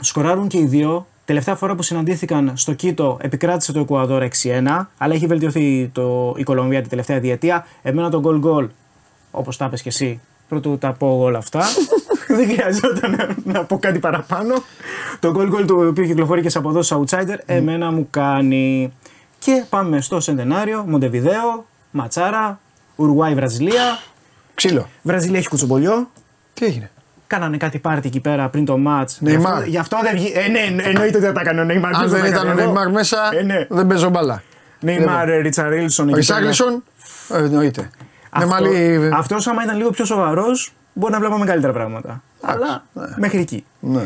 [0.00, 1.06] Σκοράρουν και οι δύο.
[1.24, 6.42] Τελευταία φορά που συναντήθηκαν στο Κίτο επικράτησε το Εκουαδόρ 6-1, αλλά έχει βελτιωθεί το, η
[6.42, 7.66] Κολομβία την τελευταία διετία.
[7.82, 8.66] Εμένα το goal goal,
[9.30, 11.64] όπως τα είπες και εσύ, πρώτου τα πω όλα αυτά.
[12.36, 13.10] Δεν χρειαζόταν
[13.44, 14.54] να, να πω κάτι παραπάνω.
[15.20, 18.92] Το goal goal το οποίο κυκλοφορεί και σε αποδόσεις outsider, εμένα μου κάνει.
[19.38, 22.60] Και πάμε στο Σεντενάριο, Μοντεβιδέο, Ματσάρα,
[22.96, 23.98] Ουρουάη, Βραζιλία.
[24.54, 24.88] Ξύλο.
[25.02, 26.10] Βραζιλία έχει κουτσομπολιό.
[26.54, 26.90] Τι έγινε;
[27.26, 29.06] Κάνανε κάτι πάρτι εκεί πέρα πριν το match.
[29.06, 29.52] Γι' Νεϊμάρ.
[29.52, 30.32] αυτό, γι' αυτό δεν βγει.
[30.34, 31.94] Ε, ναι, ναι, εννοείται ότι θα τα έκανε ο Νεϊμάρ.
[31.94, 33.66] Αν Ποιος θα δεν τα ήταν ο έκανε, εγώ; Νεϊμάρ μέσα, Ε, ναι.
[33.68, 34.42] δεν παίζω μπαλά.
[34.80, 36.08] Νεϊμάρ, Ριτσαρίλσον.
[36.08, 36.82] Ο Ρισάγκλισον,
[37.34, 37.80] ε, εννοείται.
[37.80, 37.88] Με
[38.30, 39.10] Αυτό, μαλλί.
[39.14, 42.22] αυτός άμα ήταν λίγο πιο σοβαρός, μπορεί να βλέπαμε καλύτερα πράγματα.
[42.40, 42.84] Αλλά
[43.16, 43.64] μέχρι εκεί.
[43.80, 44.02] Ναι.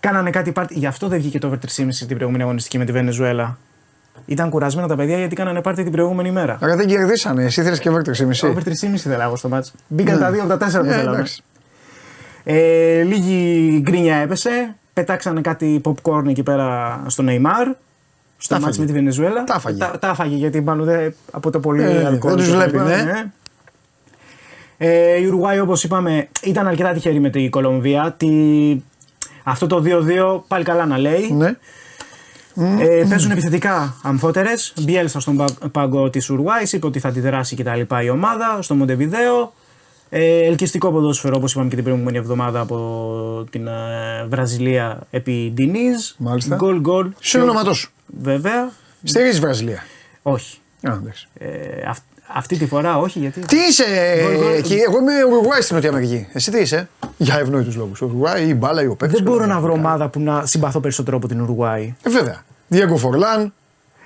[0.00, 0.74] Κάνανε κάτι πάρτι.
[0.78, 3.58] Γι' αυτό δεν βγήκε το over 3,5 την προηγούμενη αγωνιστική με τη Βενεζουέλα.
[4.26, 6.58] Ήταν κουρασμένα τα παιδιά γιατί κάνανε πάρτι την προηγούμενη μέρα.
[6.60, 7.44] Άρα δεν κερδίσανε.
[7.44, 8.46] Εσύ θέλει και βέρτεξε μισή.
[8.46, 9.72] Over 3,5 ήθελα εγώ στο μάτς.
[9.88, 11.14] Μπήκαν τα δύο από τα τέσσερα που Ε, θέλαμε.
[11.16, 11.42] εντάξει.
[12.44, 14.74] Ε, λίγη γκρίνια έπεσε.
[14.92, 17.74] Πετάξανε κάτι popcorn εκεί πέρα στο Neymar.
[18.36, 18.80] Στο Τα μάτς φάγε.
[18.80, 19.44] με τη Βενεζουέλα.
[19.44, 19.78] Τα φάγε.
[19.78, 22.34] Τα, τα φάγε γιατί μάλλον δεν, από το πολύ Ε, αλκοόλ.
[22.34, 23.32] δεν τους και τα βλέπει, λοιπά, ναι.
[24.84, 28.14] Ε, η Ουρουάη όπως είπαμε ήταν αρκετά τυχερή με την Κολομβία.
[28.16, 28.28] Τη...
[29.42, 31.30] Αυτό το 2-2 πάλι καλά να λέει.
[31.32, 31.56] Ναι.
[32.78, 34.72] Ε, παίζουν επιθετικά αμφότερες.
[34.80, 38.58] Μπιέλσα στον πα- πάγκο της Ουρουάη είπε ότι θα αντιδράσει και τα λοιπά η ομάδα.
[38.62, 39.52] Στο Μοντεβιδέο.
[40.08, 43.72] Ε, ελκυστικό ποδόσφαιρο όπως είπαμε και την προηγούμενη εβδομάδα από την ε,
[44.28, 46.10] Βραζιλία επί Ντινίζ.
[46.16, 46.56] Μάλιστα.
[46.56, 47.10] Γκολ γκολ.
[47.20, 47.90] Συνοματό σου.
[48.22, 48.70] Βέβαια.
[49.02, 49.82] Στηρίζει Βραζιλία.
[50.22, 50.58] Όχι.
[50.82, 51.28] Α, εντάξει.
[51.38, 51.48] Ε,
[51.88, 52.04] αυ-
[52.34, 53.84] αυτή τη φορά όχι γιατί; Τι είσαι
[54.22, 54.54] Γκολ, γκολ.
[54.56, 56.26] εκεί, εγώ είμαι Ουρουγουάης στην Νότια Αμερική.
[56.32, 58.00] Εσύ τι είσαι, για ευνόητους λόγους.
[58.00, 59.14] Ουρουγουάη ή η μπάλα ή ο παίκτη.
[59.14, 61.94] Δεν μπορώ να βρω ομάδα που να συμπαθώ περισσότερο από την Ουρουάη.
[62.02, 62.44] Ε, βέβαια.
[62.68, 63.52] Διέγκο Φορλάν.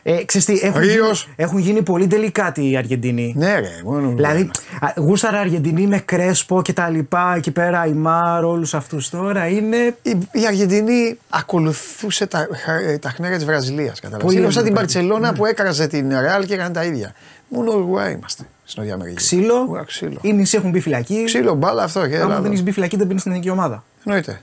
[0.09, 1.22] Ε, ξέρεις τι, έχουν, Ρίος.
[1.22, 3.35] γίνει, έχουν γίνει πολύ τελικάτοι οι Αργεντινοί.
[3.37, 3.81] Ναι, ρε.
[3.85, 4.51] Μόνο Δηλαδή,
[4.81, 9.47] α, γούσταρα Αργεντινή με Κρέσπο και τα λοιπά, εκεί πέρα η Μάρ, όλους αυτούς τώρα
[9.47, 9.77] είναι.
[10.03, 14.01] η, η Αργεντινή ακολουθούσε τα, χα- τα χνέρια της Βραζιλίας.
[14.20, 14.85] Πολύ Είναι σαν την ωραία.
[14.85, 17.12] Παρσελώνα που έκραζε την Ρεάλ και έκανε τα ίδια.
[17.49, 19.17] Μόνο Ουρουγουάη είμαστε στην Νότια Αμερική.
[19.17, 19.67] Ξύλο.
[19.69, 20.19] Ουρα, ξύλο.
[20.23, 21.25] Οι μισοί έχουν μπει φυλακή.
[21.25, 22.01] Ξύλο, μπάλα αυτό.
[22.07, 22.41] Και Άμα Ελλάδα.
[22.41, 23.85] δεν έχεις μπει φυλακή, δεν μπει στην εθνική ομάδα.
[24.05, 24.41] Εννοείται.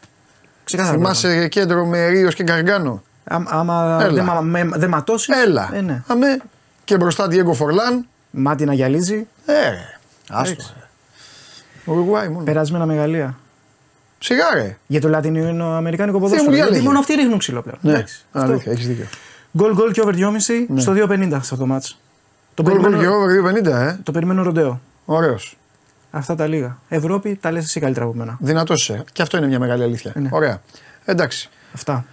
[0.64, 0.96] Ξεκάθαρα.
[0.98, 3.04] Θυμάσαι κέντρο με Ρίος και Γκαργκάνο.
[3.24, 4.14] Άμα, άμα Έλα.
[4.14, 5.28] δεν μα- με- δεν ματώσεις.
[5.46, 5.70] Έλα.
[5.74, 6.04] Ε, ναι.
[6.08, 6.38] Αμέ.
[6.84, 8.06] Και μπροστά Διέγκο Φορλάν.
[8.32, 9.28] Μάτι να γυαλίζει.
[9.46, 9.98] Ε, ρε.
[10.30, 10.64] Άστο.
[11.86, 12.44] Ουρουγουάη μόνο.
[12.44, 13.38] Περασμένα μεγαλεία.
[14.20, 14.78] Σιγά ρε.
[14.88, 16.50] Για το λατινοαμερικάνικο μου, ποδόσφαιρο.
[16.52, 16.86] για Γιατί λέγε.
[16.88, 17.78] μόνο αυτοί ρίχνουν ξύλο πλέον.
[17.82, 18.52] Ναι, Εντάξει, αυτό.
[18.52, 19.06] αλήθεια, έχεις δίκιο.
[19.58, 22.00] Γκολ γκολ και over 2,5 στο 2,50 σε αυτό το ματς.
[22.54, 23.98] Το Γκολ γκολ και περιμένω, over 2,50, ε.
[24.04, 24.82] το περιμένω ροντέο.
[25.06, 25.58] Ωραίος.
[26.12, 26.78] Αυτά τα λίγα.
[26.88, 28.38] Ευρώπη τα λες εσύ καλύτερα από μένα.
[28.40, 29.04] Δυνατός είσαι.
[29.12, 30.12] Και αυτό είναι μια μεγάλη αλήθεια.
[30.16, 30.30] Ναι.
[30.32, 30.62] Ωραία.
[31.06, 31.50] Εντάξει.
[31.74, 32.06] Αυτά.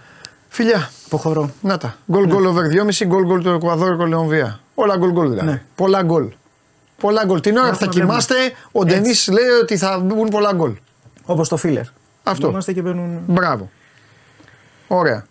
[0.47, 0.89] Φιλιά.
[1.05, 1.49] Αποχωρώ.
[1.61, 1.95] Να τα.
[2.11, 4.59] Γκολ γκολ over 2,5 γκολ γκολ του Εκουαδόρ Κολομβία.
[4.75, 5.47] Όλα γκολ γκολ δηλαδή.
[5.47, 5.61] Ναι.
[5.75, 6.27] Πολλά γκολ.
[6.97, 7.39] Πολλά γκολ.
[7.39, 8.11] Την ώρα που θα να βλέπουμε.
[8.11, 8.35] κοιμάστε,
[8.71, 10.73] ο Ντενή λέει ότι θα μπουν πολλά γκολ.
[11.25, 11.85] Όπως το filler.
[12.23, 12.49] Αυτό.
[12.49, 13.19] Είμαστε και παίρνουν.
[13.27, 13.69] Μπράβο.
[14.87, 15.25] Ωραία.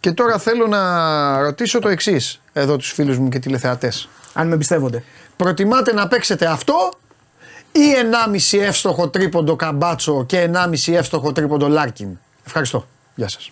[0.00, 4.08] Και τώρα θέλω να ρωτήσω το εξής εδώ τους φίλους μου και τηλεθεατές.
[4.32, 5.04] Αν με εμπιστεύονται.
[5.36, 6.90] Προτιμάτε να παίξετε αυτό
[7.72, 7.80] ή
[8.52, 12.08] 1,5 εύστοχο τρίποντο καμπάτσο και 1,5 εύστοχο τρίποντο Λάρκιν;
[12.46, 12.86] Ευχαριστώ.
[13.14, 13.50] Γεια σας.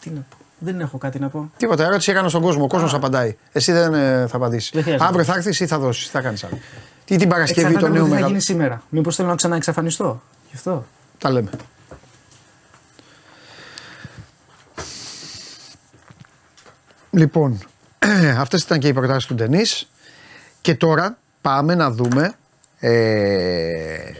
[0.00, 0.36] Τι να πω.
[0.58, 1.50] Δεν έχω κάτι να πω.
[1.56, 2.64] Τίποτα, ερώτηση έκανα στον κόσμο.
[2.64, 3.36] Ο κόσμος απαντάει.
[3.52, 4.70] Εσύ δεν ε, θα απαντήσεις.
[4.70, 5.08] Δεν χρειάζεται.
[5.08, 6.08] Αύριο θα έρθεις ή θα δώσεις.
[6.08, 6.58] Θα κάνεις άλλο.
[7.04, 8.30] Τι την Παρασκευή Εξαρτάται το από νέο τι θα μεγάλο.
[8.30, 8.82] γίνει σήμερα.
[8.88, 10.22] Μήπως θέλω να ξαναεξαφανιστώ.
[10.50, 10.86] Γι' αυτό.
[11.18, 11.50] Τα λέμε.
[17.14, 17.58] Λοιπόν,
[18.38, 19.88] αυτές ήταν και οι προτάσεις του Ντενής.
[20.60, 22.34] Και τώρα πάμε να δούμε
[22.84, 24.12] ε,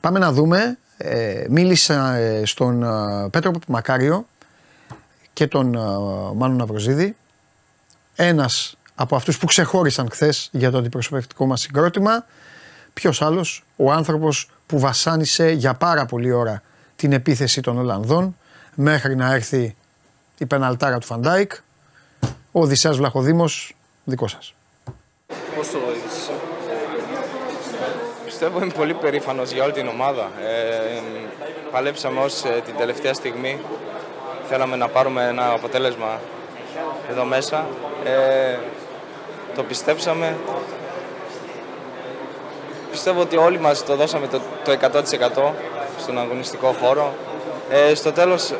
[0.00, 4.26] πάμε να δούμε ε, μίλησα ε, στον ε, Πέτρο Μακάριο
[5.32, 5.78] και τον ε,
[6.34, 7.16] Μάνο Ναυροζίδη.
[8.14, 12.24] Ένας από αυτούς που ξεχώρισαν χθες για το αντιπροσωπευτικό μας συγκρότημα.
[12.92, 16.62] Ποιος άλλος, ο άνθρωπος που βασάνισε για πάρα πολλή ώρα
[16.96, 18.36] την επίθεση των Ολλανδών
[18.74, 19.76] μέχρι να έρθει
[20.38, 21.52] η πεναλτάρα του Φαν Ντάικ,
[22.52, 23.74] ο Οδυσσέας Βλαχοδήμος,
[24.04, 24.54] δικό σας.
[25.56, 26.30] Πώς το βοήθησε.
[28.24, 30.30] Πιστεύω είμαι πολύ περήφανος για όλη την ομάδα.
[30.40, 31.00] Ε,
[31.70, 33.58] παλέψαμε ως ε, την τελευταία στιγμή.
[34.48, 36.20] Θέλαμε να πάρουμε ένα αποτέλεσμα
[37.10, 37.66] εδώ μέσα.
[38.04, 38.58] Ε,
[39.54, 40.36] το πιστέψαμε.
[42.90, 45.52] Πιστεύω ότι όλοι μας το δώσαμε το, το 100%
[45.98, 47.14] στον αγωνιστικό χώρο.
[47.70, 48.54] Ε, στο τέλος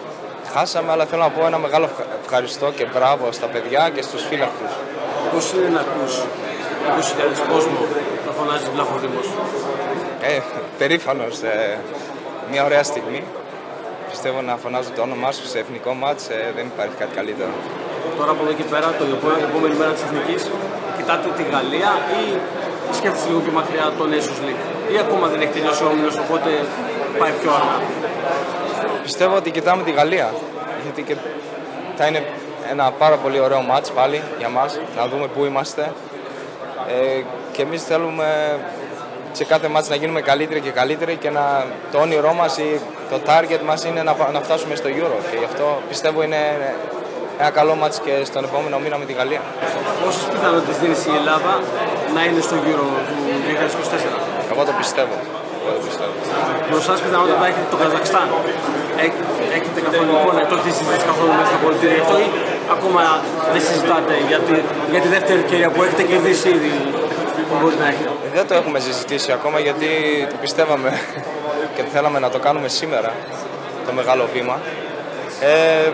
[0.55, 4.23] χάσαμε, αλλά θέλω να πω ένα μεγάλο ευχα- ευχαριστώ και μπράβο στα παιδιά και στους
[4.29, 4.73] φύλακτους.
[5.33, 6.13] Πώς είναι να ακούς
[6.99, 7.87] 20.000 κόσμος
[8.27, 9.27] να φωνάζει Βλαχοδήμος.
[10.33, 10.39] Ε,
[10.79, 11.35] περήφανος.
[11.43, 11.79] Ε,
[12.51, 13.21] μια ωραία στιγμή.
[14.11, 17.53] Πιστεύω να φωνάζω το όνομά σου σε εθνικό μάτς, ε, δεν υπάρχει κάτι καλύτερο.
[18.19, 20.43] Τώρα από εδώ και πέρα, το επό- επόμενη μέρα της Εθνικής,
[20.97, 22.21] κοιτάτε τη Γαλλία ή
[22.99, 24.63] σκέφτεστε λίγο πιο μακριά το Nations League.
[24.95, 26.51] Ή ακόμα δεν έχει τελειώσει ο όμιλος, οπότε
[27.21, 27.77] πάει πιο αργά.
[29.03, 30.31] Πιστεύω ότι κοιτάμε τη Γαλλία,
[30.83, 31.17] γιατί και
[31.97, 32.23] θα είναι
[32.71, 35.93] ένα πάρα πολύ ωραίο μάτς πάλι για μας, να δούμε πού είμαστε.
[36.89, 37.23] Ε,
[37.53, 38.59] και εμείς θέλουμε
[39.33, 42.81] σε κάθε μάτς να γίνουμε καλύτεροι και καλύτεροι και να, το όνειρό μας ή
[43.11, 46.41] το target μας είναι να, πα- να φτάσουμε στο Euro και γι' αυτό πιστεύω είναι
[47.39, 49.41] ένα καλό μάτς και στον επόμενο μήνα με τη Γαλλία.
[50.05, 51.53] Πόσες πιθανότητες δίνεις η Ελλάδα
[52.15, 53.15] να είναι στο Euro του
[54.51, 54.53] 2024.
[54.53, 55.17] Εγώ το πιστεύω.
[55.67, 56.13] Εγώ το πιστεύω.
[56.71, 58.27] Μπροστά σας πιθανότητα έχετε το Καζακστάν.
[59.05, 59.21] Έχ-
[59.59, 62.29] Έχετε καθόλου εικόνα, το έχετε συζητήσει καθόλου μέσα στα πολιτήρια γι' αυτό ή
[62.77, 63.01] ακόμα
[63.53, 64.53] δεν συζητάτε για τη,
[64.95, 66.73] για τη δεύτερη ευκαιρία που έχετε κερδίσει ήδη
[67.49, 68.11] που μπορεί να έχετε.
[68.27, 69.89] Ε, Δεν το έχουμε συζητήσει ακόμα γιατί
[70.33, 70.91] το πιστεύαμε
[71.75, 73.11] και θέλαμε να το κάνουμε σήμερα
[73.87, 74.57] το μεγάλο βήμα.
[75.41, 75.89] Ε,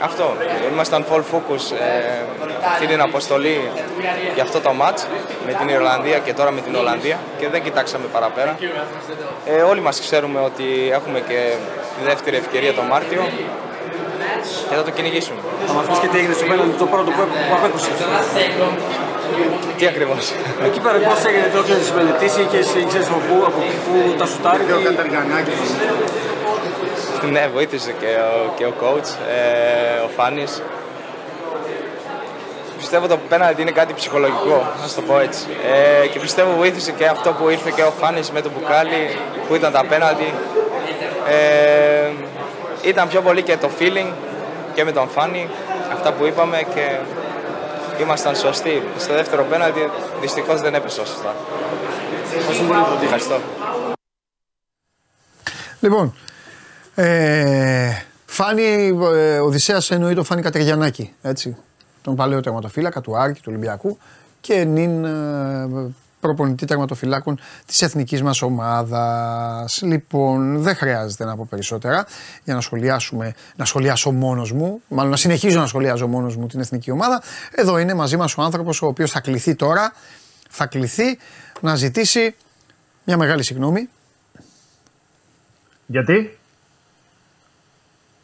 [0.00, 0.36] αυτό.
[0.72, 2.22] Ήμασταν full focus ε,
[2.72, 3.70] αυτή την αποστολή
[4.34, 5.00] για αυτό το match
[5.46, 8.58] με την Ιρλανδία και τώρα με την Ολλανδία και δεν κοιτάξαμε παραπέρα.
[9.46, 11.52] Ε, όλοι μας ξέρουμε ότι έχουμε και
[11.98, 13.22] τη δεύτερη ευκαιρία το Μάρτιο
[14.68, 15.40] και θα το κυνηγήσουμε.
[15.66, 17.90] Θα μας πεις και τι έγινε στο πέναντι το πρώτο που, που απέκουσε.
[19.78, 20.32] Τι ακριβώς;
[20.64, 24.66] Εκεί πέρα πώς έγινε, το έχεις μελετήσει, είχες, ξέρεις από πού, από πού τα σουτάρεις;
[27.32, 30.62] Ναι, βοήθησε και ο, και ο coach, ε, ο Φάνης.
[32.78, 35.46] Πιστεύω το πέναλτι είναι κάτι ψυχολογικό, να το πω έτσι.
[36.02, 39.16] Ε, και πιστεύω βοήθησε και αυτό που ήρθε και ο Φάνης με το μπουκάλι,
[39.48, 40.34] που ήταν τα πέναλτι.
[41.28, 42.10] Ε,
[42.82, 44.12] ήταν πιο πολύ και το feeling
[44.74, 45.48] και με τον Φάνη,
[45.92, 46.96] αυτά που είπαμε και
[48.02, 48.82] ήμασταν σωστοί.
[48.98, 49.90] Στο δεύτερο πέναλτι
[50.20, 51.34] δυστυχώς δεν έπεσε σωστά.
[53.02, 53.40] Ευχαριστώ.
[55.80, 56.14] Λοιπόν,
[57.00, 57.90] ε,
[58.26, 61.56] Φάνη, ε, Οδυσσέας εννοεί το Φάνη Κατεργιανάκη, έτσι.
[62.02, 63.98] Τον παλαιό τερματοφύλακα του Άρκη, του Ολυμπιακού
[64.40, 69.82] και νυν ε, προπονητή τερματοφυλάκων της εθνικής μας ομάδας.
[69.82, 72.06] Λοιπόν, δεν χρειάζεται να πω περισσότερα
[72.44, 76.60] για να σχολιάσουμε, να σχολιάσω μόνος μου, μάλλον να συνεχίζω να σχολιάζω μόνος μου την
[76.60, 77.22] εθνική ομάδα.
[77.54, 79.92] Εδώ είναι μαζί μας ο άνθρωπος ο οποίος θα κληθεί τώρα,
[80.48, 81.18] θα κληθεί
[81.60, 82.34] να ζητήσει
[83.04, 83.88] μια μεγάλη συγγνώμη.
[85.86, 86.37] Γιατί;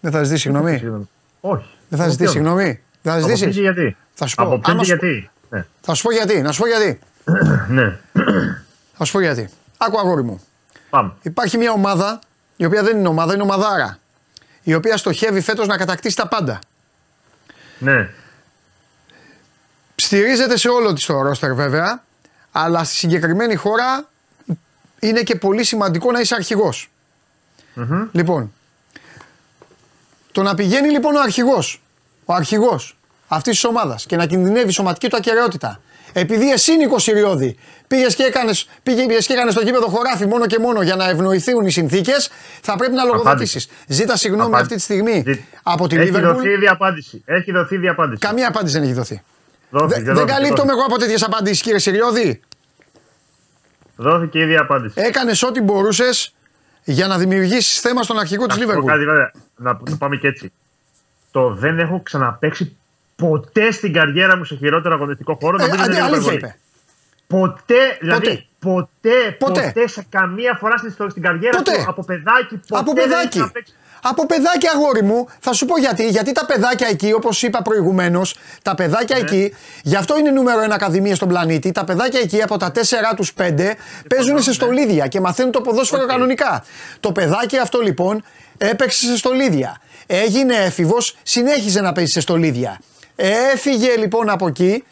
[0.04, 0.78] Δεν θα ζητήσει συγγνώμη.
[0.78, 1.08] Συγγνώμη.
[1.40, 1.64] Όχι.
[1.88, 2.80] Δεν θα Από ζητήσει ποιον; συγγνώμη.
[3.02, 3.54] Δεν θα Από ποιον ζητήσει.
[3.56, 4.42] και γιατί; Θα σου πω.
[4.42, 5.66] Από ποιον Άμα και σου- γιατί; Ναι.
[5.80, 6.40] Θα σου πω γιατί.
[6.42, 6.98] Να σου πω γιατί.
[7.78, 7.98] ναι.
[8.94, 9.48] Θα σου πω γιατί.
[9.76, 10.40] Άκου αγόρι μου.
[10.90, 11.12] Πάμε.
[11.22, 12.18] Υπάρχει μια ομάδα,
[12.56, 13.98] η οποία δεν είναι ομάδα, είναι ομαδάρα.
[14.62, 16.58] Η οποία στοχεύει φέτος να κατακτήσει τα πάντα.
[17.78, 18.10] Ναι.
[19.94, 22.02] Στηρίζεται σε όλο της το ρόστερ βέβαια,
[22.52, 24.08] αλλά στη συγκεκριμένη χώρα
[24.98, 26.90] είναι και πολύ σημαντικό να είσαι αρχηγός.
[28.12, 28.52] Λοιπόν,
[30.34, 31.82] το να πηγαίνει λοιπόν ο αρχηγός,
[32.24, 32.96] ο αρχηγός
[33.28, 35.80] αυτής της ομάδας και να κινδυνεύει η σωματική του ακαιρεότητα
[36.12, 37.56] επειδή εσύ Νίκο Σιριώδη
[37.86, 41.66] πήγες και έκανε πήγες και έκανες στο γήπεδο χωράφι μόνο και μόνο για να ευνοηθούν
[41.66, 42.30] οι συνθήκες,
[42.62, 43.68] θα πρέπει να λογοδοτήσεις.
[43.86, 44.74] Ζήτα συγγνώμη Απάντηση.
[44.74, 46.20] αυτή τη στιγμή Ζη- από την Έχει Liverpool.
[46.22, 47.22] δοθεί ήδη απάντηση.
[47.26, 48.18] Έχει δοθεί ήδη απάντηση.
[48.18, 49.22] Καμία απάντηση δεν έχει δοθεί.
[49.70, 50.72] Δόθηκε, Δε- δεν δόθηκε, καλύπτομαι δόθηκε.
[50.74, 52.40] εγώ από τέτοιες απαντήσεις, κύριε Σιριώδη.
[53.96, 54.94] Δόθηκε ήδη απάντηση.
[55.00, 56.34] Έκανες ό,τι μπορούσες
[56.84, 58.86] για να δημιουργήσεις θέμα στον αρχηγό της Να σου πω Liverpool.
[58.86, 60.52] κάτι, βέβαια, να το πάμε και έτσι.
[61.30, 62.76] Το δεν έχω ξαναπέξει
[63.16, 65.56] ποτέ στην καριέρα μου σε χειρότερο αγωνιστικό χώρο.
[65.60, 66.36] Ε, νομίζω αντε- είναι αλήθεια υπερβολή.
[66.36, 66.56] είπε.
[67.26, 69.88] Ποτέ, δηλαδή ποτέ, ποτέ, Ποτέ.
[69.88, 71.72] σε καμία φορά στην, στο- στην καριέρα Ποτέ.
[71.76, 72.56] του από παιδάκι.
[72.68, 73.38] Ποτέ Από δεν παιδάκι.
[73.38, 73.72] έχω παίξει.
[74.06, 76.08] Από παιδάκι, αγόρι μου, θα σου πω γιατί.
[76.08, 78.76] Γιατί τα παιδάκια εκεί, όπως είπα προηγουμένως, τα Ναι.
[78.76, 81.72] παιδάκια εκεί, γι' αυτό είναι νούμερο ένα ακαδημία στον πλανήτη.
[81.72, 83.76] Τα παιδάκια εκεί από τα 4 τους 5
[84.08, 86.06] παίζουν σε στολίδια και μαθαίνουν το ποδόσφαιρο ναι.
[86.06, 86.12] Οκ.
[86.12, 86.64] κανονικά.
[87.00, 88.24] Το παιδάκι αυτό λοιπόν
[88.58, 89.80] έπαιξε σε στολίδια.
[90.06, 92.78] Έγινε έφηβος, συνέχιζε να παίζει σε στολίδια.
[93.16, 94.84] Έφυγε λοιπόν από εκεί,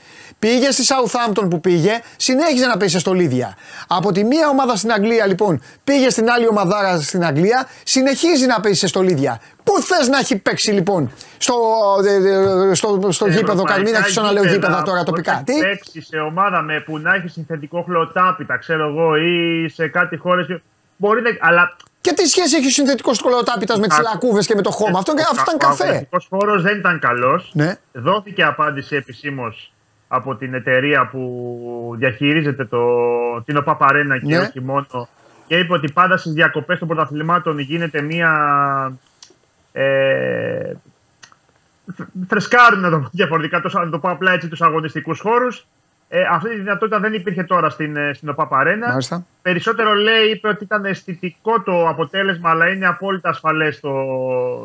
[0.44, 3.56] πήγε στη Southampton που πήγε, συνέχιζε να παίζει σε στολίδια.
[3.88, 8.60] Από τη μία ομάδα στην Αγγλία λοιπόν πήγε στην άλλη ομαδάρα στην Αγγλία, συνεχίζει να
[8.60, 9.40] παίζει σε στολίδια.
[9.64, 11.54] Πού θες να έχει παίξει λοιπόν στο,
[12.06, 12.14] ε,
[12.70, 15.32] ε, στο, στο γήπεδο, Ευρωπαϊκά μην αρχίσω να λέω γήπεδα, γήπεδα τώρα τοπικά.
[15.32, 19.88] όχι Τι, παίξει σε ομάδα με που να έχει συνθετικό χλωτάπιτα, ξέρω εγώ, ή σε
[19.88, 20.46] κάτι χώρες.
[20.96, 21.30] Μπορεί να.
[21.40, 24.70] Αλλά και τι σχέση έχει ο συνθετικός σκολοτάπητα με τις Α, λακκούβες και με το
[24.70, 25.84] χώμα; Αυτό, αυτό ήταν ο καφέ.
[25.84, 27.50] αγωνιστικό χώρος δεν ήταν καλός.
[27.54, 27.74] Ναι.
[27.92, 29.72] Δόθηκε απάντηση επισήμως
[30.14, 32.80] από την εταιρεία που διαχειρίζεται το,
[33.44, 34.38] την ΟΠΑΠΑΡΕΝΑ και Ναι.
[34.38, 35.08] όχι μόνο.
[35.46, 38.32] Και είπε ότι πάντα στις διακοπές των πρωταθλημάτων γίνεται μία.
[39.72, 40.72] Ε,
[42.28, 45.66] φρεσκάρουν να το πω διαφορετικά, τόσο, να το πω απλά έτσι, τους αγωνιστικούς χώρους.
[46.08, 48.88] Ε, αυτή τη δυνατότητα δεν υπήρχε τώρα στην, ε, στην ΟΠΑΠΑΡΕΝΑ.
[48.88, 49.26] Μάλιστα.
[49.42, 53.90] Περισσότερο λέει, είπε ότι ήταν αισθητικό το αποτέλεσμα, αλλά είναι απόλυτα ασφαλές το,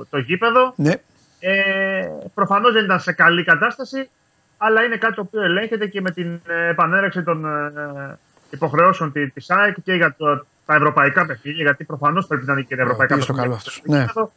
[0.09, 0.73] το γήπεδο.
[0.75, 0.93] Ναι.
[1.39, 4.09] Ε, προφανώς δεν ήταν σε καλή κατάσταση,
[4.58, 8.18] αλλά είναι κάτι το οποίο ελέγχεται και με την ε, επανέρεξη των ε,
[8.49, 12.62] υποχρεώσεων τη της ΑΕΚ και για το, τα ευρωπαϊκά παιχνίδια, γιατί προφανώς πρέπει να είναι
[12.62, 13.62] και τα ευρωπαϊκά πήγε στο παιχνίδια.
[13.86, 14.24] καλό αυτός.
[14.24, 14.32] Ναι.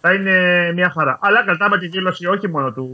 [0.00, 1.18] Θα είναι μια χαρά.
[1.20, 2.88] Αλλά κρατάμε τη δήλωση όχι μόνο του,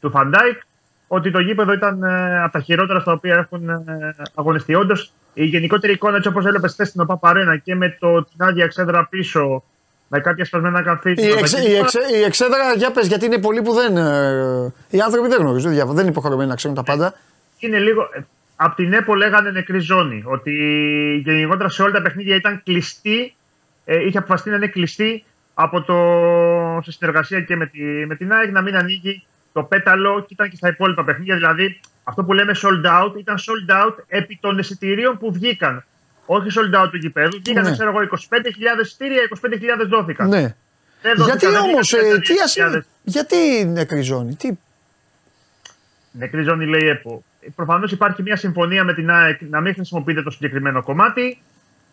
[0.00, 0.60] του Φαν Ντάικ,
[1.06, 4.74] ότι το γήπεδο ήταν ε, από τα χειρότερα στα οποία έχουν ε, αγωνιστεί.
[4.74, 8.42] Όντως, η γενικότερη εικόνα, έτσι όπως έλεπες χθες στην OPAP Arena και με το, την
[8.42, 9.62] άδεια εξέδρα πίσω,
[10.08, 11.34] με κάποια σπασμένα καθίσματα.
[11.34, 13.96] Η, εξ, η, εξ, η εξέδρα, για πες, γιατί είναι πολλοί που δεν.
[13.96, 17.14] ε, οι άνθρωποι δεν γνωρίζουν, δεν διαβα- δεν είναι υποχρεωμένοι να ξέρουν τα πάντα.
[17.58, 18.08] είναι λίγο.
[18.56, 20.22] Από την ΕΠΟ λέγανε νεκρή ζώνη.
[20.26, 20.52] Ότι
[21.24, 23.34] γενικότερα σε όλα τα παιχνίδια ήταν κλειστή.
[23.84, 25.96] Ε, είχε αποφασιστεί να είναι κλειστή από το,
[26.82, 30.48] σε συνεργασία και με, τη, με την ΑΕΚ να μην ανοίγει το πέταλο και ήταν
[30.48, 31.34] και στα υπόλοιπα παιχνίδια.
[31.34, 35.84] Δηλαδή αυτό που λέμε sold out ήταν sold out επί των εισιτηρίων που βγήκαν.
[36.26, 37.36] Όχι sold out του γηπέδου.
[37.44, 37.72] Βγήκαν, Ναι.
[37.72, 40.28] ξέρω εγώ, 25.000 εισιτήρια, 25.000 δόθηκαν.
[40.28, 40.54] Ναι.
[41.02, 42.42] Δεν δόθηκαν, Γιατί δεν όμως, βγήκαν τι 32.000.
[42.44, 42.86] ασύ...
[43.02, 44.50] γιατί νεκρή ζώνη, τι.
[46.10, 47.24] Νεκρή ζώνη λέει ΕΠΟ.
[47.56, 51.38] Προφανώς υπάρχει μια συμφωνία με την ΑΕΚ να μην χρησιμοποιείται το συγκεκριμένο κομμάτι.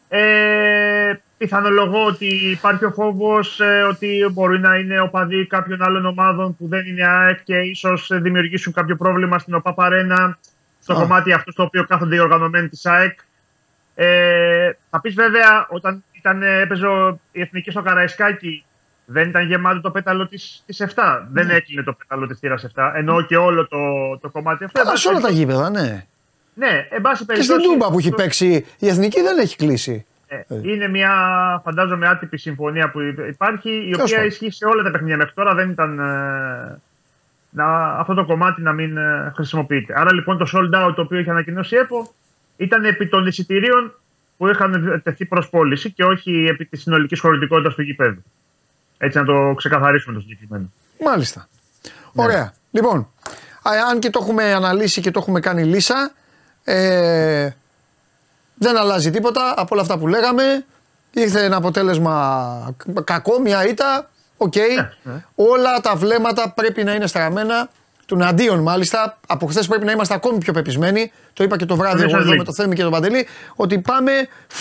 [0.10, 3.60] Ε, πιθανολογώ ότι υπάρχει ο φόβος
[3.90, 8.74] ότι μπορεί να είναι οπαδοί κάποιων άλλων ομάδων που δεν είναι ΑΕΚ και ίσως δημιουργήσουν
[8.74, 10.38] κάποιο πρόβλημα στην ΟΠΑ Παρένα
[10.80, 10.96] στο Α.
[10.96, 13.20] κομμάτι αυτό στο οποίο κάθονται οι οργανωμένοι της ΑΕΚ.
[13.96, 18.66] Ε, θα πεις βέβαια, όταν ήταν, έπαιζε ο- η εθνική στο Καραϊσκάκι,
[19.06, 21.28] δεν ήταν γεμάτο το πέταλο της της 7.
[21.32, 22.94] Δεν έκλεινε το πέταλο της θύρας 7.
[22.96, 23.78] Εννοώ και όλο το,
[24.22, 24.80] το κομμάτι αυτό.
[24.80, 26.06] Εν Καλά, πάση σε όλα τα περιπτώσει- γήπεδα, ναι.
[26.54, 27.68] Ναι, εν πάση Και στην περιπτώσει.
[27.68, 30.06] Τούμπα που έχει παίξει η εθνική δεν έχει κλείσει.
[30.28, 31.12] Ε, είναι μια
[31.64, 34.28] φαντάζομαι άτυπη συμφωνία που υπάρχει, η Τέλος οποία πάντων.
[34.28, 35.54] ισχύει σε όλα τα παιχνίδια μέχρι τώρα.
[35.56, 36.82] Δεν ήταν ε,
[37.50, 39.94] να, αυτό το κομμάτι να μην ε, χρησιμοποιείται.
[40.00, 42.14] Άρα λοιπόν το sold out το οποίο είχε ανακοινώσει η ΕΠΟ
[42.58, 43.94] ήταν επί των εισιτηρίων
[44.38, 48.24] που είχαν τεθεί προς πώληση και όχι επί της συνολικής χωρητικότητας του γηπέδου.
[48.98, 50.72] Έτσι να το ξεκαθαρίσουμε το συγκεκριμένο.
[51.06, 51.48] Μάλιστα.
[52.14, 52.24] Ναι.
[52.24, 52.54] Ωραία.
[52.72, 52.98] Λοιπόν,
[53.62, 56.12] α, αν και το έχουμε αναλύσει και το έχουμε κάνει λύσα,
[56.64, 57.50] ε,
[58.56, 60.66] δεν αλλάζει τίποτα από όλα αυτά που λέγαμε.
[61.14, 64.10] Ήρθε ένα αποτέλεσμα κ- κακό, μια ήττα.
[64.38, 64.54] Οκ.
[65.04, 65.26] ναι.
[65.36, 67.70] Όλα τα βλέμματα πρέπει να είναι στραμμένα.
[68.06, 69.20] Τουναντίον μάλιστα.
[69.28, 71.12] Από χθες πρέπει να είμαστε ακόμη πιο πεπεισμένοι.
[71.34, 72.38] Το είπα και το βράδυ Nations εγώ εδώ League.
[72.38, 73.28] με το Θέμη και τον Παντελή.
[73.56, 74.12] Ότι πάμε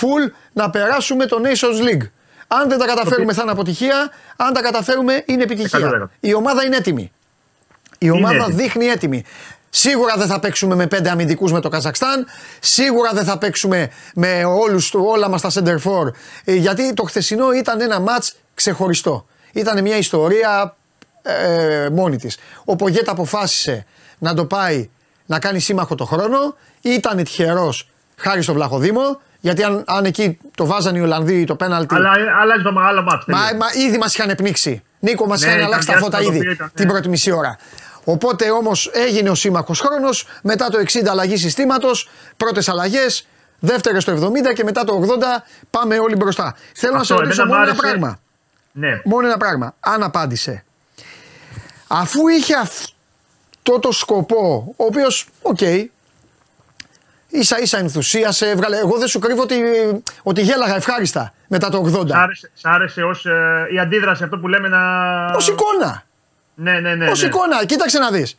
[0.00, 2.08] full να περάσουμε το Nations League.
[2.46, 4.10] Αν δεν τα καταφέρουμε θα είναι αποτυχία.
[4.36, 5.90] Αν τα καταφέρουμε είναι επιτυχία.
[6.02, 6.10] 100%.
[6.20, 7.12] Η ομάδα είναι έτοιμη.
[7.98, 8.54] Η ομάδα έτοιμη.
[8.62, 9.24] δείχνει έτοιμη.
[9.70, 12.26] Σίγουρα δεν θα παίξουμε με πέντε αμυντικούς με το Καζακστάν.
[12.60, 16.10] Σίγουρα δεν θα παίξουμε με όλους, όλα μας τα center for.
[16.44, 18.24] ε, Γιατί το χθεσινό ήταν ένα ματ
[18.54, 19.26] ξεχωριστό.
[19.52, 20.76] Ήταν μια ιστορία
[21.22, 22.38] ε, μόνη της.
[22.64, 23.86] Ο Πογέτα αποφάσισε
[24.18, 24.90] να το πάει
[25.26, 26.56] να κάνει σύμμαχο το χρόνο.
[26.80, 29.20] Ήταν τυχερός χάρη στο Βλαχοδήμο.
[29.40, 31.94] Γιατί αν, αν εκεί το βάζαν οι Ολλανδοί το πέναλτι.
[31.94, 32.10] Αλλά
[32.40, 33.24] αλλάζει το μεγάλο ματς.
[33.26, 33.58] Μα, τελείως.
[33.58, 34.82] μα ήδη μας είχαν πνίξει.
[34.98, 36.92] Νίκο, μας Ναι, είχαν ήταν αλλάξει τα διάστημα φώτα το ήδη οποίο ήταν, την ναι.
[36.92, 37.58] πρώτη μισή ώρα.
[38.04, 43.26] Οπότε όμως έγινε ο σύμμαχος χρόνος, μετά το 60 αλλαγή συστήματος, πρώτες αλλαγές,
[43.58, 46.56] δεύτερες το 70 και μετά το 80 πάμε όλοι μπροστά.
[46.74, 47.96] Θέλω να σε Αυτό, ρωτήσω εμένα μόνο μ' ένα άρεσε.
[47.98, 48.18] πράγμα.
[48.72, 49.00] Ναι.
[49.04, 49.74] Μόνο ένα πράγμα.
[49.80, 50.64] Αν απάντησε.
[51.94, 55.60] Αφού είχε αυτό το σκοπό, ο οποίος, οκ,
[57.28, 58.76] ίσα ίσα ενθουσίασε, έβγαλε.
[58.76, 59.62] Εγώ δεν σου κρύβω ότι,
[60.22, 62.08] ότι γέλαγα ευχάριστα μετά το 80.
[62.08, 64.78] Σ' άρεσε, σ' άρεσε ως ε, η αντίδραση αυτό που λέμε να...
[65.26, 66.02] Ω εικόνα.
[66.54, 67.08] Ναι, ναι, ναι.
[67.08, 67.26] Ω ναι.
[67.26, 68.36] εικόνα, κοίταξε να δεις.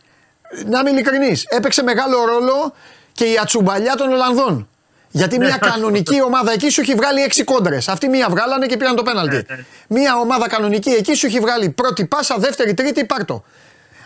[0.65, 1.41] Να είμαι ειλικρινή.
[1.47, 2.73] Έπαιξε μεγάλο ρόλο
[3.11, 4.67] και η ατσουμπαλιά των Ολλανδών.
[5.15, 5.67] Γιατί Ναι, μια αυτό.
[5.69, 7.87] κανονική ομάδα εκεί σου έχει βγάλει 6 κόντρες.
[7.87, 9.35] Αυτοί μία βγάλανε και πήραν το πέναλτι.
[9.35, 9.65] Ναι, ναι.
[9.87, 13.43] Μια ομάδα κανονική εκεί σου έχει βγάλει πρώτη πάσα, δεύτερη, τρίτη, πάρτο.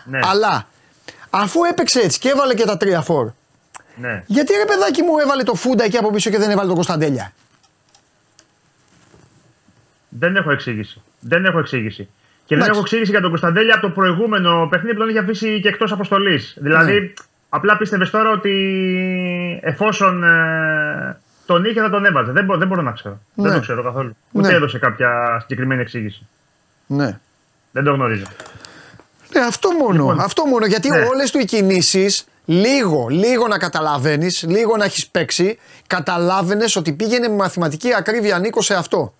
[0.06, 0.68] Ναι, Αλλά
[1.30, 3.30] αφού έπαιξε έτσι και έβαλε και τα τρία φορ,
[3.96, 4.24] ναι.
[4.26, 7.34] γιατί ρε παιδάκι μου έβαλε το φούντα εκεί από πίσω και δεν έβαλε τον Κωνσταντέλια;
[10.10, 11.02] Δεν έχω εξήγηση.
[11.20, 12.04] Δεν έχω εξήγηση.
[12.46, 12.72] Και δεν Εντάξει.
[12.72, 15.92] έχω εξήγηση για τον Κωνσταντέλια από το προηγούμενο παιχνίδι που τον είχε αφήσει και εκτός
[15.92, 16.54] αποστολής.
[16.58, 17.14] Δηλαδή, Ναι.
[17.50, 18.54] Απλά πίστευες τώρα ότι
[19.64, 22.32] εφόσον ε, τον είχε θα τον έβαζε.
[22.32, 23.20] Δεν, μπο- δεν μπορώ να ξέρω.
[23.34, 23.44] Ναι.
[23.48, 24.16] Δεν το ξέρω καθόλου.
[24.32, 24.54] Ούτε Ναι.
[24.56, 26.28] έδωσε κάποια συγκεκριμένη εξήγηση.
[26.88, 27.20] Ναι.
[27.72, 28.26] Δεν το γνωρίζω.
[29.34, 29.92] Ναι, αυτό μόνο.
[29.94, 30.66] Λοιπόν, αυτό μόνο.
[30.66, 30.98] Γιατί ναι.
[31.14, 37.28] όλες του οι κινήσεις, λίγο, λίγο να καταλαβαίνεις, λίγο να έχεις παίξει, καταλάβαινες ότι πήγαινε
[37.28, 39.14] με μαθηματική ακρίβεια Νίκο σε αυτό.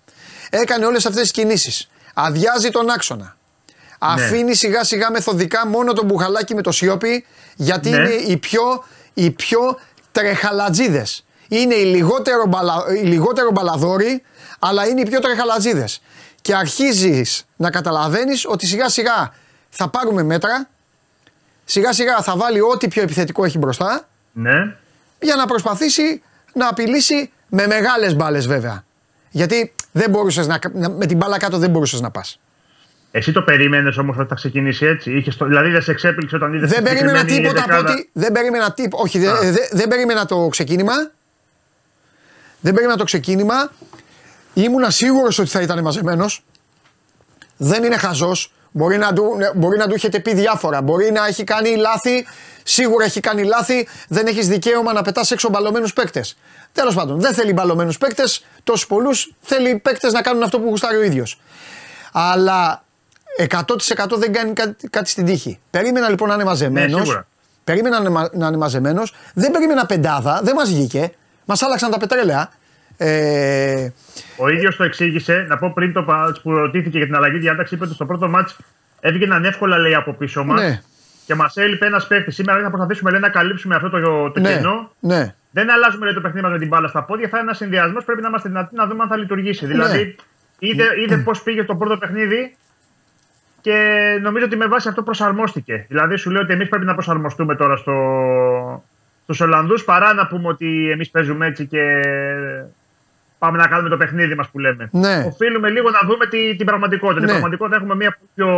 [0.50, 1.90] Έκανε όλες αυτές τις κινήσεις.
[2.14, 3.36] Αδειάζει τον άξονα.
[3.98, 4.12] Ναι.
[4.12, 7.24] Αφήνει σιγά σιγά μεθοδικά μόνο τον μπουχαλάκι με το σιόπι,
[7.56, 7.96] γιατί Ναι.
[7.96, 8.84] είναι οι πιο,
[9.14, 9.78] οι πιο
[10.12, 11.24] τρεχαλατζίδες.
[11.48, 14.22] Είναι οι λιγότερο, μπαλα, οι λιγότερο μπαλαδόροι,
[14.58, 16.02] αλλά είναι οι πιο τρεχαλατζίδες.
[16.42, 19.34] Και αρχίζεις να καταλαβαίνεις ότι σιγά σιγά
[19.68, 20.68] θα πάρουμε μέτρα,
[21.64, 24.76] σιγά σιγά θα βάλει ό,τι πιο επιθετικό έχει μπροστά, Ναι.
[25.20, 26.22] για να προσπαθήσει
[26.54, 28.84] να απειλήσει με μεγάλες μπάλες βέβαια.
[29.30, 32.38] Γιατί δεν μπορούσες να, να- με την μπάλα κάτω δεν μπορούσες να πας.
[33.10, 36.54] Εσύ το περίμενες όμως ότι θα ξεκινήσει έτσι; Είχες το, δηλαδή δεν σε εξέπληξε όταν
[36.54, 38.10] είδες Δεν περίμενα τίποτα από ότι.
[38.12, 39.02] Δεν περίμενα τίποτα.
[39.02, 39.38] Όχι, δεν, Α.
[39.40, 40.92] δεν- δεν περίμενα το ξεκίνημα.
[42.60, 43.72] Δεν περίμενα το ξεκίνημα.
[44.54, 46.44] Ήμουνα σίγουρος ότι θα ήταν μαζεμένος.
[47.56, 48.52] Δεν είναι χαζός.
[48.70, 50.82] Μπορεί να, του, μπορεί να του έχετε πει διάφορα.
[50.82, 52.26] Μπορεί να έχει κάνει λάθη.
[52.62, 53.88] Σίγουρα έχει κάνει λάθη.
[54.08, 56.36] Δεν έχεις δικαίωμα να πετάς έξω μπαλωμένους παίκτες.
[56.72, 58.44] Τέλος πάντων, δεν θέλει μπαλωμένους παίκτες.
[58.64, 59.32] Τόσους πολλούς.
[59.40, 61.40] Θέλει παίκτες να κάνουν αυτό που γουστάρει ο ίδιος.
[62.12, 62.84] Αλλά
[63.48, 65.58] 100% δεν κάνει κάτι, κάτι στην τύχη.
[65.70, 66.92] Περίμενα λοιπόν να είναι μαζεμένος.
[66.98, 67.26] Ναι, σίγουρα.
[67.64, 69.14] περίμενα να είναι μα- να είναι μαζεμένος.
[69.34, 70.40] Δεν περίμενα πεντάδα.
[70.44, 71.12] Δεν μας βγήκε.
[71.44, 72.50] Μας άλλαξαν τα πετρέλαια.
[72.96, 73.88] Ε,
[74.36, 77.74] Ο ίδιος το εξήγησε, να πω πριν το μάτς που ρωτήθηκε για την αλλαγή διάταξη,
[77.74, 78.56] είπε ότι στο πρώτο μάτς
[79.00, 80.80] έβγαιναν εύκολα λέει από πίσω μας Ναι.
[81.26, 82.30] και μας έλειπε ένας παίχτη.
[82.30, 84.90] Σήμερα θα προσπαθήσουμε λέει, να καλύψουμε αυτό το, το ναι, κενό.
[85.00, 85.34] ναι.
[85.50, 88.04] Δεν αλλάζουμε λέει, το παιχνίδι μας με την μπάλα στα πόδια, θα είναι ένας συνδυασμός.
[88.04, 89.66] Πρέπει να είμαστε δυνατοί να δούμε αν θα λειτουργήσει.
[89.66, 89.72] Ναι.
[89.72, 90.16] Δηλαδή,
[90.58, 92.56] είδε, είδε πώς πήγε το πρώτο παιχνίδι
[93.68, 95.86] και νομίζω ότι με βάση αυτό προσαρμόστηκε.
[95.88, 97.94] Δηλαδή, σου λέει ότι εμείς πρέπει να προσαρμοστούμε τώρα στο,
[99.22, 102.02] στους Ολλανδούς παρά να πούμε ότι εμείς παίζουμε έτσι και
[103.38, 104.88] πάμε να κάνουμε το παιχνίδι μας που λέμε.
[104.92, 105.24] Ναι.
[105.26, 107.20] Οφείλουμε λίγο να δούμε τη, την πραγματικότητα.
[107.20, 107.24] Ναι.
[107.24, 108.48] Την πραγματικότητα έχουμε μια πιο,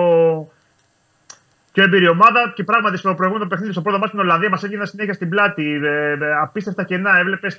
[1.72, 4.86] πιο εμπειρή ομάδα και πράγματι στο προηγούμενο παιχνίδι, στο πρώτο μάτι στην Ολλανδία, μας έγιναν
[4.86, 5.80] συνέχεια στην πλάτη.
[5.84, 7.18] Ε, ε, απίστευτα κενά.
[7.18, 7.56] Έβλεπες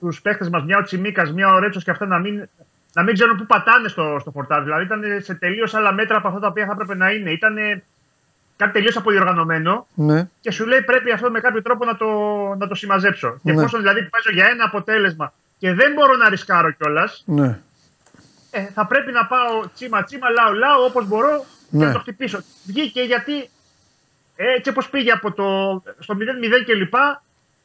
[0.00, 2.48] τους παίχτες μας, μια ο Τσιμίκα, μια ο Ρέτσο και αυτά να μην,
[2.94, 4.62] να μην ξέρουν πού πατάνε στο, στο φορτάζ.
[4.62, 7.30] Δηλαδή ήταν σε τελείως άλλα μέτρα από αυτά τα οποία θα έπρεπε να είναι.
[7.30, 7.56] Ήταν
[8.56, 10.28] κάτι τελείως αποδιοργανωμένο ναι.
[10.40, 12.06] και σου λέει πρέπει αυτό με κάποιο τρόπο να το,
[12.58, 13.40] να το συμμαζέψω.
[13.42, 13.58] Και Ναι.
[13.60, 17.58] εφόσον δηλαδή παίζω για ένα αποτέλεσμα και δεν μπορώ να ρισκάρω κιόλας, ναι.
[18.50, 21.86] ε, θα πρέπει να πάω τσίμα τσίμα, λάω λάω όπως μπορώ και Ναι.
[21.86, 22.42] να το χτυπήσω.
[22.66, 23.48] Βγήκε γιατί
[24.36, 25.44] έτσι όπω πήγε από το,
[25.98, 26.20] στο 0-0
[26.66, 26.94] κλπ.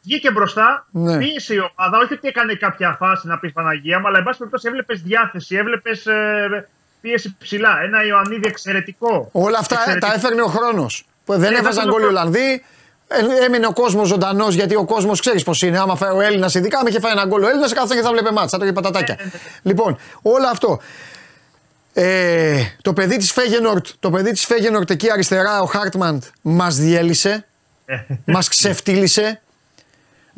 [0.04, 1.18] Βγήκε μπροστά, Ναι.
[1.18, 1.98] πίεσε η ομάδα.
[2.04, 5.56] Όχι ότι έκανε κάποια φάση να πει Παναγία μου, αλλά εν πάση περιπτώσει έβλεπες διάθεση,
[5.56, 6.06] έβλεπες
[7.02, 7.82] πίεση ψηλά.
[7.84, 9.30] Ένα Ιωαννίδη εξαιρετικό.
[9.32, 10.08] Όλα αυτά ε, Εξαιρετικό.
[10.08, 11.06] τα έφερνε ο χρόνος.
[11.26, 12.64] Δεν Ναι, έβαζαν αυτό γκολ οι το- Ολλανδοί.
[13.08, 15.80] Ε, Έμεινε ο κόσμος ζωντανός γιατί ο κόσμος ξέρεις πώς είναι.
[15.80, 18.12] Άμα φάει ο Έλληνας, ειδικά, με είχε φάει ένα γκολ ο Έλληνας, κάθε και θα
[18.12, 19.18] βλέπει μάτσα, θα τρώγε πατατάκια.
[19.24, 19.30] Ναι,
[19.62, 20.80] Λοιπόν, όλο αυτό.
[21.94, 27.46] Ε, το παιδί της Φέγενορτ, το παιδί της Φέγενορτ εκεί αριστερά, ο Χάρτμαντ, μας διέλυσε.
[27.86, 27.96] Ε,
[28.26, 29.42] μας ξεφτύλισε.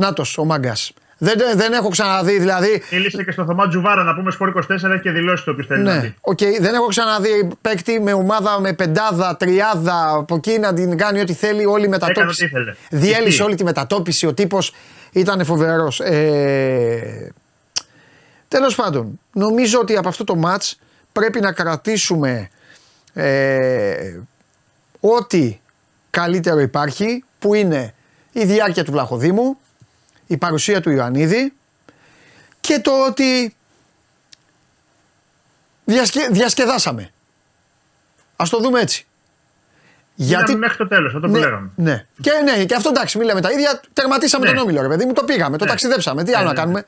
[0.01, 0.91] Νάτος ο μάγκας.
[1.17, 2.83] Δεν, δεν έχω ξαναδεί δηλαδή.
[2.91, 5.81] Μίλησε και στο Θωμά Τζουβάρα να πούμε Sport 24 και δηλώσεις το πιστεύει.
[5.81, 6.15] να Ναι, πει.
[6.21, 6.39] οκ.
[6.59, 11.33] Δεν έχω ξαναδεί παίκτη με ομάδα με πεντάδα, τριάδα από εκεί να την κάνει ό,τι
[11.33, 12.43] θέλει όλη η μετατόπιση.
[12.43, 12.75] ό,τι ήθελε.
[12.89, 13.41] Διέλυσε Ισχύει.
[13.41, 14.25] όλη τη μετατόπιση.
[14.27, 14.73] Ο τύπος
[15.11, 15.99] ήταν φοβερός.
[15.99, 17.31] Ε,
[18.47, 20.63] Τέλος πάντων, νομίζω ότι από αυτό το ματς
[21.11, 22.49] πρέπει να κρατήσουμε
[23.13, 24.19] ε,
[24.99, 25.59] ό,τι
[26.09, 27.23] καλύτερο υπάρχει.
[27.39, 27.93] που είναι
[28.31, 29.57] η διάρκεια του Βλαχοδήμου,
[30.31, 31.53] η παρουσία του Ιωαννίδη
[32.59, 33.55] και το ότι
[35.85, 36.27] διασκε...
[36.31, 37.09] διασκεδάσαμε.
[38.35, 39.05] Ας το δούμε έτσι.
[40.15, 40.55] Γιατί...
[40.55, 41.69] μέχρι το τέλος, αυτό που ναι, λέγαμε.
[41.75, 42.05] Ναι.
[42.21, 43.81] Και, ναι, και αυτό εντάξει, μιλάμε τα ίδια.
[43.93, 44.53] Τερματίσαμε Ναι.
[44.53, 45.69] τον όμιλο, ρε παιδί μου, το πήγαμε, το Ναι.
[45.69, 46.23] ταξιδέψαμε.
[46.23, 46.85] Τι άλλο Ναι, να ναι, κάνουμε.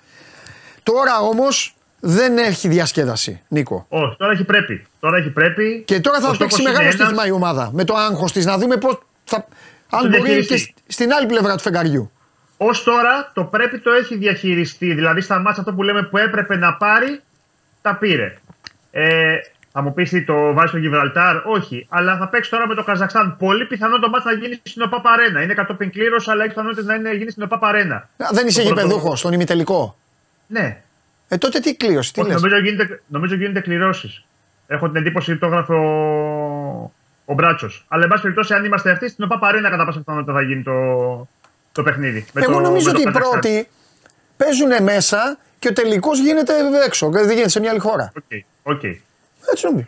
[0.84, 3.86] Τώρα όμως δεν έχει διασκέδαση, Νίκο.
[3.90, 4.86] Όχι, τώρα έχει πρέπει.
[4.99, 5.84] Τώρα έχει πρέπει.
[5.88, 7.70] Και τώρα θα Ο παίξει στόχος μεγάλο είναι ένας- στοίχημα η ομάδα.
[7.74, 9.48] Με το άγχος της να δούμε πώς θα.
[9.90, 10.57] Αν Το μπορεί και διαχειριστεί.
[10.57, 12.11] σ- στην άλλη πλευρά του φεγγαριού.
[12.64, 14.94] Ω τώρα το πρέπει το έχει διαχειριστεί.
[14.94, 17.22] Δηλαδή στα μάτια αυτό που λέμε που έπρεπε να πάρει,
[17.81, 18.35] τα πήρε.
[18.91, 19.35] Ε,
[19.72, 21.85] θα μου πεις τι το βάζει στο Γιβραλτάρ, όχι.
[21.90, 23.38] Αλλά θα παίξει τώρα με το Καζακστάν.
[23.38, 25.41] Πολύ πιθανό το μάτι να γίνει στην ΟΠΑ Παρένα.
[25.41, 27.95] Είναι κατόπιν κλήρωση, αλλά έχει πιθανότητα να είναι, γίνει στην ΟΠΑ Παρένα.
[27.95, 29.98] Α, Δεν είσαι Το πρώτο- γηπεδούχος στον ημιτελικό;
[30.48, 30.81] Ναι.
[31.27, 34.26] Ε, τότε τι κλήρωση, τι Όχι, λες; νομίζω, γίνεται, νομίζω γίνεται κληρώσεις.
[34.68, 35.88] Έχω την εντύπωση ότι το έγραφε ο,
[37.26, 37.85] ο Μπράτσος.
[37.88, 40.64] Αλλά εν πάση περιπτώσει, αν είμαστε αυτοί, στην ΟΠΑ Παρένα κατά πάσα πιθανότητα θα γίνει
[40.64, 40.73] το,
[41.74, 42.26] το παιχνίδι.
[42.34, 43.32] Με Εγώ το- νομίζω με το ότι οι Καζακστάν.
[43.41, 43.68] πρώτοι
[44.38, 46.54] παίζουν μέσα και ο τελικός γίνεται
[46.86, 47.10] έξω.
[47.10, 48.12] Δεν γίνεται σε μια άλλη χώρα.
[48.18, 48.24] Οκ,
[48.76, 48.84] οκ.
[49.52, 49.88] Έτσι νομίζω.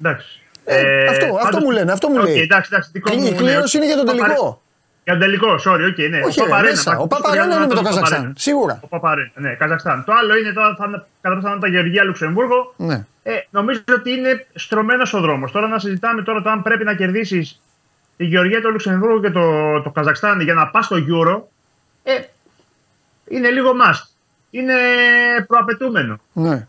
[0.00, 0.40] Εντάξει.
[0.64, 2.40] Ε, αυτό- αυτό πάντως- μου λένε, αυτό μου Οκ, λέει.
[2.40, 4.62] εντάξει, εντάξει, δικό Η μου, κλήρωση είναι για τον ο Παπαρέ- τελικό.
[5.04, 6.20] Για τον τελικό, sorry, οκ, ναι.
[6.24, 6.92] Όχι, ο ρε, Παπαρένα, μέσα.
[6.92, 8.02] θα- Ο Παπαρένα είναι με το ο Καζακστάν.
[8.10, 8.32] Παπαρένα.
[8.36, 8.78] Σίγουρα.
[8.82, 10.04] Ο Παπαρένα, ναι, Καζακστάν.
[10.06, 12.74] Το άλλο είναι τώρα θα είναι κατά πιθανότητα Γεωργία Λουξεμβούργο.
[12.76, 13.04] Ναι.
[13.22, 15.52] Ε, νομίζω ότι είναι στρωμένος ο δρόμος.
[15.52, 17.60] Τώρα να συζητάμε τώρα το αν πρέπει να κερδίσεις
[18.18, 19.42] τη Γεωργία, το Λουξεμβούργο και το,
[19.82, 21.40] το Καζακστάν για να πας στο Euro.
[22.02, 22.12] Ε,
[23.28, 24.06] είναι λίγο must.
[24.50, 24.74] Είναι
[25.46, 26.18] προαπαιτούμενο.
[26.32, 26.66] ναι.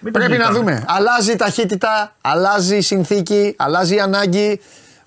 [0.00, 0.58] Μην το Πρέπει να συζητάμε.
[0.74, 0.84] δούμε.
[0.88, 4.60] Αλλάζει η ταχύτητα, αλλάζει η συνθήκη, αλλάζει η ανάγκη.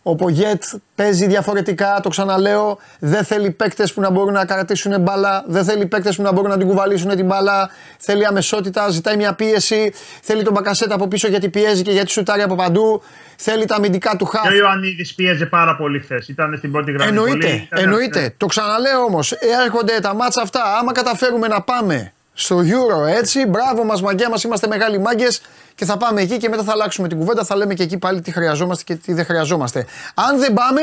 [0.09, 0.63] Ο Πογέτ
[0.95, 2.77] παίζει διαφορετικά, το ξαναλέω.
[2.99, 5.43] Δεν θέλει παίκτες που να μπορούν να κρατήσουν μπάλα.
[5.47, 7.69] Δεν θέλει παίκτες που να μπορούν να την κουβαλήσουν την μπάλα.
[7.97, 9.93] Θέλει αμεσότητα, ζητάει μια πίεση.
[10.21, 13.03] Θέλει τον Μπακασέτα από πίσω γιατί πιέζει και γιατί σουτάρει από παντού.
[13.37, 14.41] Θέλει τα αμυντικά του χαφ.
[14.41, 16.27] Και ο Ιωαννίδης πίεζε πάρα πολύ χθες.
[16.27, 17.09] Ήταν στην πρώτη γραμμή.
[17.09, 18.21] Εννοείται, πολύ, ήταν- εννοείται.
[18.21, 18.29] ναι.
[18.37, 19.31] Το ξαναλέω όμως.
[19.65, 20.61] Έρχονται τα μάτσα αυτά.
[20.79, 25.41] Άμα καταφέρουμε να πάμε στο Euro έτσι, μπράβο μας, μαγκιά μας, είμαστε μεγάλοι μάγκες
[25.75, 27.43] και θα πάμε εκεί και μετά θα αλλάξουμε την κουβέντα.
[27.43, 29.85] Θα λέμε και εκεί πάλι τι χρειαζόμαστε και τι δεν χρειαζόμαστε.
[30.13, 30.81] Αν δεν πάμε,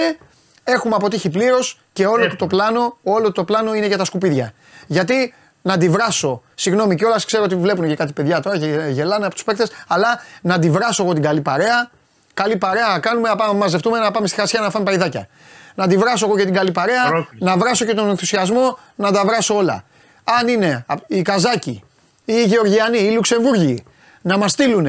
[0.64, 2.36] έχουμε αποτύχει πλήρως και όλο Έχουμε.
[2.36, 4.52] το πλάνο, όλο το πλάνο είναι για τα σκουπίδια.
[4.86, 9.35] Γιατί να αντιβράσω, συγγνώμη κιόλας, ξέρω ότι βλέπουν και κάτι παιδιά τώρα και γελάνε από
[9.35, 11.90] τους παίκτες, αλλά να αντιβράσω εγώ την καλή παρέα.
[12.35, 15.28] Καλή παρέα να κάνουμε, να πάμε να μαζευτούμε, να πάμε στη χασιά να φάμε παϊδάκια.
[15.74, 17.44] Να αντιβράσω εγώ και την καλή παρέα, Πρόκληση.
[17.44, 19.85] να βράσω και τον ενθουσιασμό, να τα βράσω όλα.
[20.24, 21.82] Αν είναι απ- οι Καζάκοι,
[22.24, 23.84] ή οι Γεωργιανοί, ή οι Λουξεμβούργοι
[24.22, 24.86] να μας στείλουν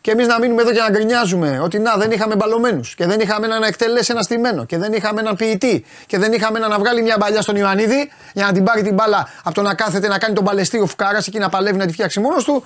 [0.00, 3.20] και εμείς να μείνουμε εδώ και να γκρινιάζουμε ότι να δεν είχαμε μπαλωμένους και δεν
[3.20, 6.70] είχαμε έναν να εκτελέσει ένα στημένο και δεν είχαμε έναν ποιητή και δεν είχαμε έναν
[6.70, 9.74] να βγάλει μια μπαλιά στον Ιωαννίδη για να την πάρει την μπάλα από το να
[9.74, 12.64] κάθεται να κάνει τον παλαιστή ο Φουκάρα εκεί να παλεύει να τη φτιάξει μόνος του,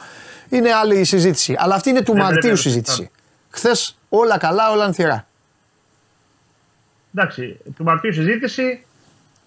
[0.49, 1.55] είναι άλλη η συζήτηση.
[1.59, 3.11] Αλλά αυτή είναι του Δεν πρέπει Μαρτίου να το συζήτηση.
[3.51, 5.27] Χθες όλα καλά, όλα ανθυρά.
[7.15, 8.85] Εντάξει, του Μαρτίου συζήτηση.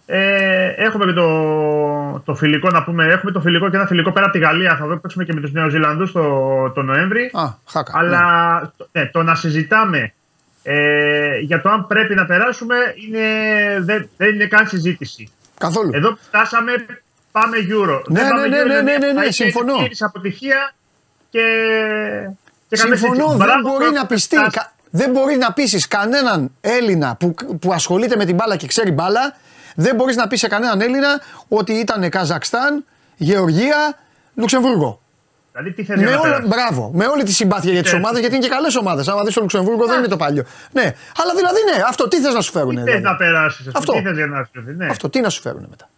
[0.07, 3.05] Ε, έχουμε και το, το φιλικό να πούμε.
[3.05, 4.75] Έχουμε το φιλικό και ένα φιλικό πέρα από τη Γαλλία.
[4.79, 7.31] Θα δω παίξουμε και με τους Νέου Ζηλανδού το, το Νοέμβρη.
[7.33, 7.91] Α, χάκα.
[7.95, 8.21] Αλλά
[8.77, 10.13] το, ναι, το να συζητάμε
[10.63, 12.75] ε, για το αν πρέπει να περάσουμε
[13.07, 13.19] είναι,
[13.79, 15.31] δεν, δεν είναι καν συζήτηση.
[15.57, 15.89] Καθόλου.
[15.93, 16.71] Εδώ που φτάσαμε,
[17.31, 18.01] πάμε Euro.
[18.07, 19.75] Ναι, Δεν πάμε ναι, ναι, Euro, ναι, δηλαδή ναι, ναι, θα είναι συμφωνώ.
[19.75, 20.73] πλήρης αποτυχία
[21.29, 21.41] και.
[22.67, 23.37] και καμία Συμφωνώ, συζήτηση.
[23.37, 24.35] δεν Μπράβο μπορεί που να πιστεί.
[24.35, 24.51] φτάσει.
[24.57, 28.91] κα- Δεν μπορεί να πείσει κανέναν Έλληνα που, που ασχολείται με την μπάλα και ξέρει
[28.91, 29.35] μπάλα,
[29.75, 32.85] δεν μπορείς να πεις σε κανέναν Έλληνα ότι ήταν Καζακστάν,
[33.15, 33.97] Γεωργία,
[34.35, 34.99] Λουξεμβούργο.
[35.51, 36.47] Δηλαδή, τι θες για Με να όλα, περάσεις.
[36.49, 37.99] μπράβο, με όλη τη συμπάθεια για τις θες.
[37.99, 39.07] ομάδες, γιατί είναι και καλές ομάδες.
[39.07, 40.43] Άμα δεις το Λουξεμβούργο, δεν είναι το παλιό.
[40.71, 40.81] Ναι,
[41.21, 42.69] αλλά δηλαδή ναι, αυτό τι θες να σου φέρουν.
[42.69, 44.85] Τι θες δηλαδή; να περάσεις, Αυτό; τι θες για να σου ναι.
[44.85, 45.89] Αυτό τι να σου φέρουν μετά;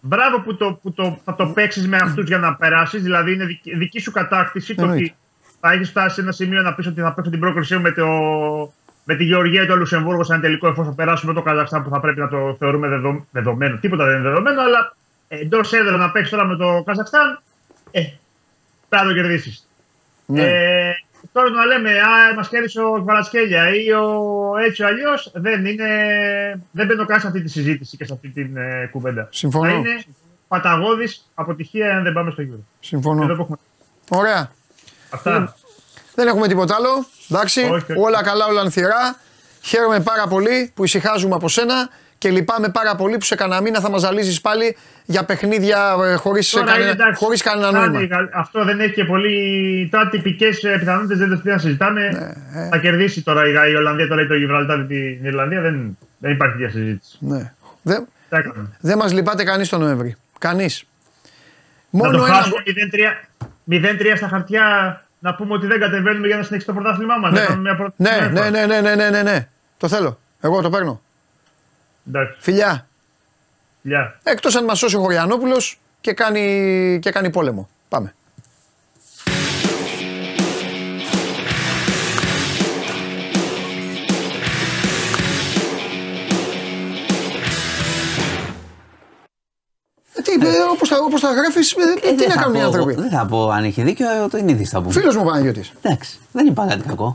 [0.00, 3.02] Μπράβο που, το, που το, θα το παίξεις με αυτούς για να περάσεις.
[3.02, 5.04] Δηλαδή είναι δική, δική σου κατάκτηση το Εννοείται.
[5.04, 5.14] ότι
[5.60, 7.90] θα έχεις φτάσει σε ένα σημείο να πεις ότι θα παίξω την πρόκρισή μου με,
[7.92, 8.06] το,
[9.04, 12.20] με τη Γεωργία ή το Λουξεμβούργο σαν τελικό εφόσον περάσουμε το Καζακστάν που θα πρέπει
[12.20, 13.76] να το θεωρούμε δεδο, δεδομένο.
[13.76, 14.96] Τίποτα δεν είναι δεδομένο, αλλά
[15.28, 17.42] εντός έδρα να παίξεις τώρα με το Καζακστάν,
[17.90, 18.00] ε,
[18.88, 19.68] πρέπει να το κερδίσεις.
[20.26, 20.42] Ναι.
[20.42, 20.92] Ε,
[21.32, 24.04] τώρα να λέμε, α, μας κέρδισε ο Βαρασκέλια ή ο
[24.64, 25.88] έτσι ο αλλιώς, δεν είναι.
[26.70, 29.28] Δεν μπαίνω καν σε αυτή τη συζήτηση και σε αυτή την ε, κουβέντα.
[29.30, 29.70] Συμφωνώ.
[29.70, 30.04] Θα είναι
[30.48, 32.46] παταγώδης αποτυχία αν δεν πάμε στο Euro.
[32.46, 33.26] Εδώ Συμφωνώ.
[33.26, 33.56] που έχουμε.
[34.10, 34.50] Ωραία.
[35.10, 35.54] Αυτά.
[36.14, 37.06] Δεν έχουμε τίποτα άλλο.
[37.30, 37.60] Εντάξει.
[37.60, 37.92] Όχι, όχι.
[37.96, 39.16] Όλα καλά, όλα ανθυρά.
[39.62, 41.88] Χαίρομαι πάρα πολύ που ησυχάζουμε από σένα
[42.18, 46.50] και λυπάμαι πάρα πολύ που σε κανένα μήνα θα μας ζαλίζεις πάλι για παιχνίδια χωρίς
[46.50, 48.28] Τώρα είναι κανένα, εντάξει, χωρίς κανένα φτάνει, νόημα.
[48.32, 49.88] Αυτό δεν έχει και πολύ.
[49.92, 52.00] Τώρα τυπικές πιθανότητες δεν το να συζητάμε.
[52.52, 52.68] Ναι, ε.
[52.68, 55.60] Θα κερδίσει τώρα η, η Ολλανδία τώρα ή το Γιβραλτάρ την Ιρλανδία.
[55.60, 57.16] Δεν, δεν υπάρχει διασυζήτηση.
[57.20, 57.52] Ναι.
[57.82, 58.68] Δεν, Τι έκαναμε.
[58.80, 60.16] δεν μας λυπάται κανείς τον Νοέμβρη.
[60.38, 60.84] Κανείς.
[61.90, 62.34] Να Μόνο το ένα.
[62.34, 62.62] χάσουμε
[63.68, 63.80] 0-3
[64.12, 64.64] 0-3 στα χαρτιά
[65.20, 67.32] να πούμε ότι δεν κατεβαίνουμε για να συνεχίσει το πρωτάθλημά μας.
[67.32, 67.46] Ναι.
[67.96, 69.48] Ναι, ναι, ναι, ναι, ναι, ναι, ναι, ναι.
[69.76, 70.18] Το θέλω.
[70.40, 71.00] Εγώ το παίρνω.
[72.08, 72.36] Εντάξει.
[72.38, 72.86] Φιλιά.
[73.82, 74.18] Γεια.
[74.22, 77.68] Εκτός αν μας σώσει ο Χωριανόπουλος και κάνει, και κάνει πόλεμο.
[77.88, 78.14] Πάμε.
[90.40, 92.58] Τι, ε, όπως, τα, όπως τα γράφεις, ε, Ε, τι δεν να θα κάνουν οι
[92.58, 94.92] πω- άνθρωποι; Δεν θα πω αν έχει δίκιο, το είναι ήδη θα πούμε.
[94.92, 95.72] Φίλος μου Παναγιώτης.
[95.82, 97.12] Εντάξει, δεν είπα κάτι κακό.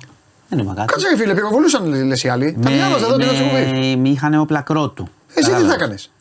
[0.50, 0.88] Δεν είπα κάτι.
[0.88, 2.58] Κάτσε ρε φίλε, πυροβολούσαν λε- λες οι άλλοι.
[2.64, 3.96] Τα διάβαζα εδώ την εκπομπή.
[3.96, 5.08] με, είχαν όπλα κρότου.
[5.28, 5.68] Εσύ τι Κατάλαβες.
[5.70, 6.12] θα έκανες;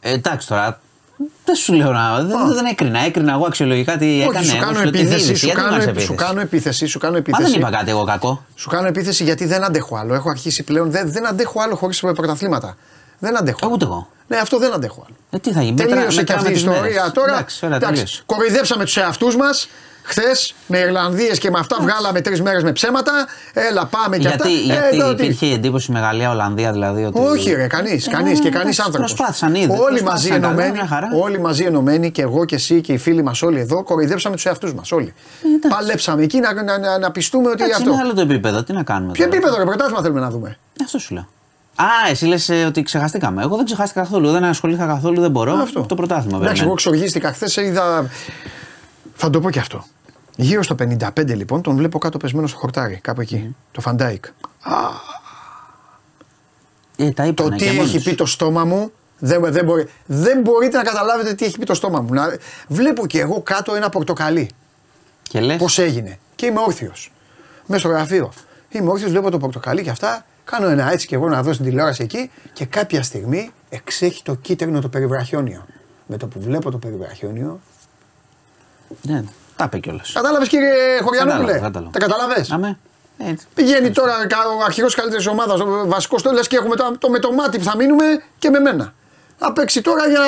[0.00, 0.80] Ε, εντάξει τώρα,
[1.44, 2.22] δεν σου λέω να.
[2.22, 3.04] Δεν, δεν έκρινα.
[3.04, 4.38] Έκρινα εγώ αξιολογικά τι έκανε.
[4.38, 5.34] Όχι, σου Εγώ κάνω λέω την επίθεση, είδηση.
[5.38, 7.50] σου Γιατί κάνω, μας επί- επίθεση; σου κάνω επίθεση, σου κάνω Μα επίθεση.
[7.50, 8.44] δεν είπα κάτι εγώ κακό.
[8.54, 10.14] Σου κάνω επίθεση γιατί δεν αντέχω άλλο.
[10.14, 12.76] Έχω αρχίσει πλέον, δεν, δεν αντέχω άλλο χωρίς πρωταθλήματα.
[13.18, 13.58] Δεν αντέχω.
[13.62, 14.08] Ε, ούτε εγώ.
[14.28, 15.16] Ναι, αυτό δεν αντέχω άλλο.
[15.30, 17.12] Ε, τι θα γίνει, μέτρα- Τελείωσε και μετράμε αυτή η τις ιστορία μέρες.
[17.12, 17.32] τώρα.
[17.32, 18.22] Εντάξει, ωραία, εντάξει, τελείωσε.
[18.26, 19.68] κοροϊδέψαμε τους εαυτούς μας.
[20.02, 23.12] Χθες με Ιρλανδίες και με αυτά βγάλαμε τρεις μέρες με ψέματα.
[23.52, 24.48] Έλα, πάμε και Γιατί, αυτά.
[24.72, 27.18] γιατί Ε, τότε- υπήρχε η εντύπωση με Γαλλία-Ολλανδία δηλαδή ότι.
[27.20, 28.06] Όχι, ρε, κανείς.
[28.06, 29.12] Ε, Κανείς και κανείς εντάξει, άνθρωπος.
[29.14, 29.64] Προσπάθησαν ήδη.
[29.70, 30.72] Όλοι προσπάθησαν μαζί καλά, ενωμένοι.
[30.72, 31.08] μια χαρά.
[31.22, 34.46] Όλοι μαζί ενωμένοι και εγώ και εσύ και οι φίλοι μας όλοι εδώ κοροϊδέψαμε τους
[34.46, 34.92] εαυτούς μας.
[34.92, 35.14] Όλοι.
[35.68, 37.92] Παλέψαμε εκεί να, να, να, να πιστούμε ότι Ε, Εντάξει, αυτό.
[37.94, 38.62] είναι άλλο το επίπεδο.
[38.62, 39.12] Τι να κάνουμε.
[39.12, 39.36] Ποιο τώρα.
[39.36, 40.58] επίπεδο, ρε, πρωτάθλημα θέλουμε να δούμε.
[40.84, 41.28] Αυτό σου λέω.
[41.80, 43.42] Α, εσύ λες ότι ξεχαστήκαμε.
[43.42, 44.30] Εγώ δεν ξεχάστηκα καθόλου.
[44.30, 45.52] Δεν ασχολήθηκα καθόλου, δεν μπορώ.
[45.52, 45.82] Αυτό.
[45.82, 46.66] Το πρωτάθλημα Εντάξει, βέβαια.
[46.66, 48.10] εγώ ξοργίστηκα χθες, είδα.
[49.14, 49.84] Θα το πω και αυτό.
[50.36, 53.56] Γύρω στο 55 λοιπόν τον βλέπω κάτω πεσμένο στο χορτάρι, κάπου εκεί.
[53.72, 54.24] Το Φαν Ντάικ.
[56.96, 58.04] Ε, τα Το είπανε τι και μόνοι έχει τους.
[58.04, 58.92] πει το στόμα μου.
[59.18, 62.14] Δεν, δεν, μπορεί, δεν μπορείτε να καταλάβετε τι έχει πει το στόμα μου.
[62.14, 62.36] Να,
[62.68, 64.50] βλέπω και εγώ κάτω ένα πορτοκαλί.
[65.22, 66.18] Και λες; Πώς έγινε.
[66.34, 67.12] Και είμαι όρθιος.
[67.66, 68.32] Μέσα στο γραφείο.
[68.68, 70.24] Είμαι όρθιος, βλέπω το πορτοκαλί και αυτά.
[70.50, 72.30] Κάνω ένα έτσι και εγώ να δω στην τηλεόραση εκεί.
[72.52, 75.66] Και κάποια στιγμή εξέχει το κίτρινο το περιβραχιόνιο.
[76.06, 77.60] Με το που βλέπω το περιβραχιόνιο.
[79.02, 79.22] Ναι,
[79.56, 80.12] τα είπε κιόλας.
[80.12, 81.90] Κατάλαβες κύριε Χωριανόπουλε; Κατάλαβα, κατάλαβα.
[81.92, 82.46] Τα καταλαβέ.
[82.50, 82.78] Αμέ.
[83.18, 83.46] Έτσι.
[83.54, 87.08] Πηγαίνει τώρα κα- ο αρχηγός καλύτερης ομάδας, ο βασικό το λες και έχουμε το, το
[87.10, 88.04] με το μάτι που θα μείνουμε
[88.38, 88.94] και με μένα.
[89.38, 90.20] Να παίξει τώρα για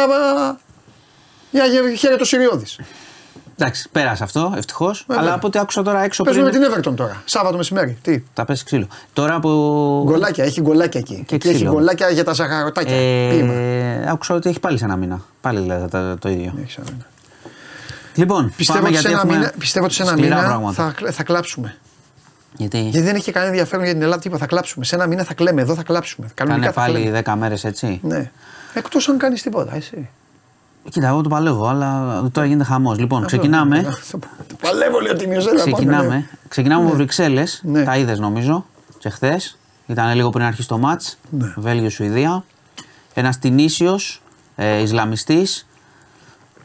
[1.50, 2.66] για, για χέρι το Σιριώδη.
[3.62, 5.04] Εντάξει, πέρασε αυτό, ευτυχώς.
[5.08, 5.22] Βέβαια.
[5.22, 6.60] Αλλά από ό,τι άκουσα τώρα έξω Παίζουμε πριν.
[6.60, 7.22] με την Everton τώρα.
[7.24, 7.98] Σάββατο μεσημέρι.
[8.02, 8.86] Τι; Τα πέσει ξύλο.
[9.12, 9.48] Τώρα που.
[10.06, 11.24] Γκολάκια, έχει γκολάκια εκεί.
[11.26, 11.72] Και Και έχει ξύλο.
[11.72, 12.96] γκολάκια για τα ζαχαροτάκια.
[13.30, 13.52] Ποίημα.
[13.52, 15.22] Ε, άκουσα ότι έχει πάλι σε ένα μήνα.
[15.40, 16.52] Πάλι δηλαδή το, το ίδιο.
[16.62, 17.06] Έχεις ένα μήνα.
[18.14, 20.46] Λοιπόν, Πιστεύω πάμε ότι, σε γιατί ένα έχουμε μήνα, πιστεύω ότι σε ένα σκληρά μήνα
[20.48, 20.94] πράγματα.
[21.00, 21.76] θα, θα κλάψουμε.
[22.56, 24.20] Γιατί; Γιατί δεν έχει κανένα ενδιαφέρον για την Ελλάδα.
[24.20, 24.40] Τίποτα.
[24.40, 24.84] Θα κλάψουμε.
[24.84, 25.60] Σε ένα μήνα θα κλαίμε.
[25.60, 26.30] Εδώ θα κλάψουμε.
[26.34, 27.10] κάνε Κανονικά θα κλαίμε.
[27.10, 28.30] πάλι 10 μέρες έτσι; Ναι.
[28.74, 30.08] Εκτός αν κάνεις τίποτα, εσύ.
[30.88, 32.98] Κοίτα, εγώ το παλεύω, αλλά τώρα γίνεται χαμός.
[32.98, 33.82] Λοιπόν, ξεκινάμε.
[34.10, 35.40] Το το παλεύω, λέω τιμίο.
[35.54, 36.28] Ξεκινάμε.
[36.48, 37.60] Ξεκινάμε από Βρυξέλλες.
[37.64, 37.82] Ναι.
[37.84, 38.64] Τα είδες νομίζω
[38.98, 39.58] και χθες.
[39.86, 41.02] Ήταν λίγο πριν αρχίσει το ματ.
[41.30, 41.52] Ναι.
[41.56, 42.44] Βέλγιο-Σουηδία.
[43.14, 44.22] Ένας Τινήσιος
[44.56, 45.66] ε, Ισλαμιστής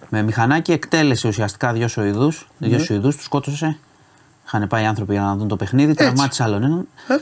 [0.09, 2.49] με μηχανάκι εκτέλεσε ουσιαστικά δύο Σουηδούς.
[2.57, 2.67] Ναι.
[2.67, 3.77] Δύο Σουηδούς, τους σκότωσε.
[4.45, 5.93] Είχαν πάει οι άνθρωποι για να δουν το παιχνίδι.
[5.93, 6.87] Τραυμάτισε άλλον έναν.
[7.07, 7.15] Ε.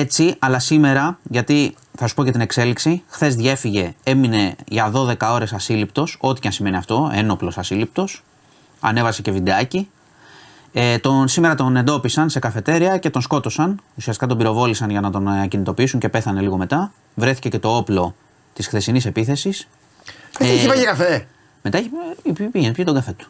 [0.00, 5.14] Έτσι, αλλά σήμερα, γιατί θα σου πω και την εξέλιξη, χθες διέφυγε, έμεινε για 12
[5.32, 8.24] ώρες ασύλληπτος, ό,τι και αν σημαίνει αυτό, ένοπλος ασύλληπτος.
[8.80, 9.90] Ανέβασε και βιντεάκι.
[10.72, 13.80] Ε, τον, σήμερα τον εντόπισαν σε καφετέρια και τον σκότωσαν.
[13.96, 16.92] Ουσιαστικά τον πυροβόλησαν για να τον ε, κινητοποιήσουν και πέθανε λίγο μετά.
[17.14, 18.14] Βρέθηκε και το όπλο
[18.52, 19.68] της χθεσινής επίθεσης.
[20.38, 21.26] Ε, Έχει πάει για καφέ;
[21.62, 21.90] Μετά έχει-
[22.26, 23.28] ε, πήγε, πήγε, πήγε τον καφέ του.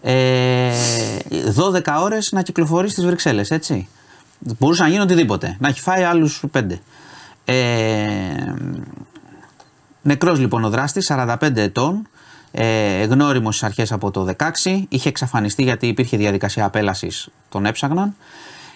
[0.00, 0.72] Ε,
[1.54, 3.88] 12 ώρες να κυκλοφορεί στις Βρυξέλλες, έτσι.
[4.38, 5.56] Μπορούσε να γίνει οτιδήποτε.
[5.60, 6.80] Να έχει φάει άλλους 5.
[7.50, 8.54] Ε,
[10.02, 12.08] νεκρός λοιπόν ο δράστης, 45 ετών,
[12.50, 18.14] ε, γνώριμος στις αρχές από το 16, είχε εξαφανιστεί γιατί υπήρχε διαδικασία απέλασης, τον έψαγναν.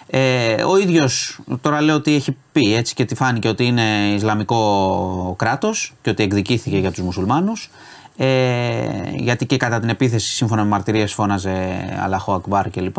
[0.07, 5.35] Ε, ο ίδιος τώρα λέω ότι έχει πει έτσι και τη φάνηκε ότι είναι Ισλαμικό
[5.37, 7.69] κράτος και ότι εκδικήθηκε για τους μουσουλμάνους.
[8.17, 12.97] Ε, γιατί και κατά την επίθεση σύμφωνα με μαρτυρίες φώναζε Αλαχώ Ακμπάρ κλπ.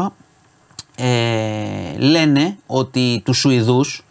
[0.97, 4.05] Ε, λένε ότι τους Σουηδούς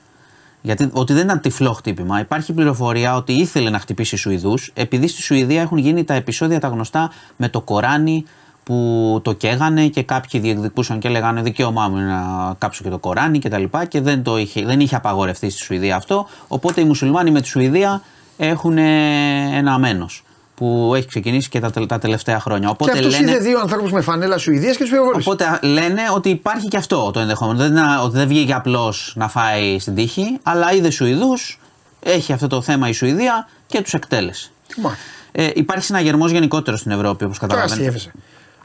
[0.66, 2.20] γιατί ότι δεν ήταν τυφλό χτύπημα.
[2.20, 6.68] Υπάρχει πληροφορία ότι ήθελε να χτυπήσει Σουηδούς, επειδή στη Σουηδία έχουν γίνει τα επεισόδια τα
[6.68, 8.26] γνωστά με το Κοράνι
[8.64, 12.98] που το καίγανε και κάποιοι διεκδικούσαν και λέγανε δικαίωμά μου είναι να κάψω και το
[12.98, 16.28] Κοράνι και τα λοιπά και δεν, το είχε, δεν είχε απαγορευτεί στη Σουηδία αυτό.
[16.48, 18.02] Οπότε οι μουσουλμάνοι με τη Σουηδία
[18.38, 20.23] έχουν ε, ένα αμένος
[20.56, 22.66] που έχει ξεκινήσει και τα, τε- τα τελευταία χρόνια.
[22.68, 25.30] Και Οπότε αυτός λένε, είδε δύο ανθρώπους με φανέλα Σουηδίας και τους πυροβόλησε.
[25.30, 27.58] Οπότε λένε ότι υπάρχει και αυτό το ενδεχόμενο.
[27.58, 31.60] Δεν, είναι- ότι δεν βγήκε απλώς να φάει στην τύχη, αλλά είδε Σουηδούς,
[32.00, 34.50] έχει αυτό το θέμα η Σουηδία και τους εκτέλεσε.
[34.82, 34.98] Μα,
[35.36, 37.88] Ε, υπάρχει συναγερμός γενικότερο στην Ευρώπη, όπως Τώρα καταλαβαίνετε.
[37.96, 38.12] αστείευεσαι.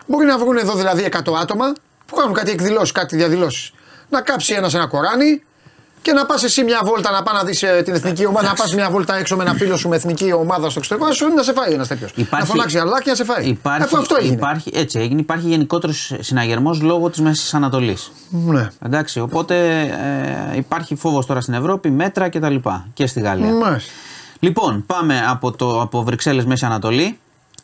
[0.06, 1.72] Μπορεί να βγουν εδώ δηλαδή 100 άτομα
[2.06, 3.72] που κάνουν κάτι εκδηλώσεις, κάτι διαδηλώσεις.
[4.10, 5.42] Να κάψει ένας ένα Κοράνι
[6.02, 8.74] και να πας εσύ μια βόλτα να πά να δεις την εθνική ομάδα, να πας
[8.74, 11.52] μια βόλτα έξω με ένα φίλο σου με εθνική ομάδα στο εξωτερικό, σου να σε
[11.52, 12.12] φάει ένας τέτοιος.
[12.30, 13.48] Να φωνάξει αλλά και να σε φάει.
[13.48, 14.34] Υπάρχει, Αφού αυτό έγινε.
[14.34, 15.20] Υπάρχει, έτσι έγινε.
[15.20, 18.12] Υπάρχει γενικότερος συναγερμός λόγω της Μέσης Ανατολής.
[18.30, 18.68] Ναι.
[18.84, 19.80] Εντάξει, οπότε
[20.52, 22.54] ε, υπάρχει φόβος τώρα στην Ευρώπη, μέτρα κτλ.
[22.54, 23.52] Και, και στη Γαλλία.
[23.52, 23.92] Μάλιστα.
[24.40, 27.18] Λοιπόν, πάμε από, το, από Βρυξέλλες Μέση Ανατολή.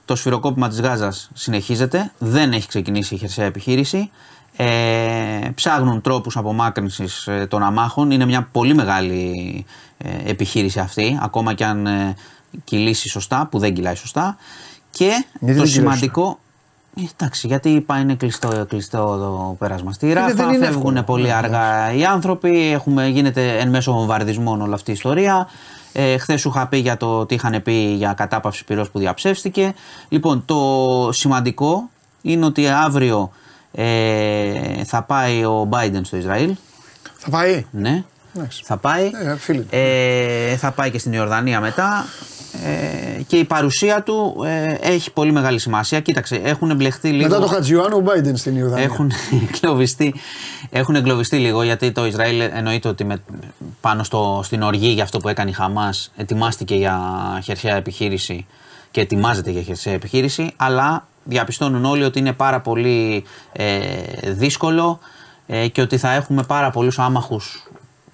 [0.04, 2.12] Το σφυροκόπημα της Γάζας συνεχίζεται.
[2.18, 4.10] Δεν έχει ξεκινήσει η χερσαία επιχείρηση.
[4.56, 8.10] Ε, ψάχνουν τρόπους απομάκρυνσης ε, των αμάχων.
[8.10, 9.64] Είναι μια πολύ μεγάλη
[9.98, 12.14] ε, επιχείρηση αυτή, ακόμα και αν ε,
[12.64, 14.36] κυλήσει σωστά, που δεν κυλάει σωστά.
[14.90, 16.28] Και δεν το κυλάει σημαντικό...
[16.28, 16.38] Ε,
[17.12, 21.02] Εντάξει, γιατί πάει είναι κλειστό, κλειστό το πέρασμα στη Ράφα, δεν είναι φεύγουν εύκολο.
[21.02, 25.48] πολύ Ναι, αργά οι άνθρωποι, έχουμε, γίνεται εν μέσω βομβαρδισμών όλη αυτή η ιστορία.
[25.92, 29.74] Ε, Χθες σου είχα πει για το τι είχαν πει για κατάπαυση πυρός που διαψεύστηκε.
[30.08, 31.88] Λοιπόν, το σημαντικό
[32.22, 33.30] είναι ότι αύριο
[33.74, 36.54] ε, θα πάει ο Biden στο Ισραήλ.
[37.16, 38.04] Θα πάει; Ναι,
[38.36, 38.62] Εντάξει.
[38.64, 39.10] θα πάει.
[39.24, 39.68] Ε, φίλε του.
[39.70, 42.06] Ε, θα πάει και στην Ιορδανία μετά.
[42.64, 46.00] Ε, και η παρουσία του ε, έχει πολύ μεγάλη σημασία.
[46.00, 47.28] Κοίταξε, έχουν εμπλεχτεί λίγο.
[47.28, 48.84] Μετά το Χατζιουάνου, ο Μπάιντεν στην Ιουδανία.
[48.84, 49.12] Έχουν
[49.54, 50.14] εγκλωβιστεί,
[50.70, 53.22] έχουν εγκλωβιστεί λίγο γιατί το Ισραήλ εννοείται ότι με,
[53.80, 57.00] πάνω στο, στην οργή για αυτό που έκανε η Χαμάς ετοιμάστηκε για
[57.44, 58.46] χερσαία επιχείρηση
[58.90, 63.88] και ετοιμάζεται για χερσαία επιχείρηση αλλά διαπιστώνουν όλοι ότι είναι πάρα πολύ ε,
[64.24, 64.98] δύσκολο
[65.46, 67.68] ε, και ότι θα έχουμε πάρα πολλούς άμαχους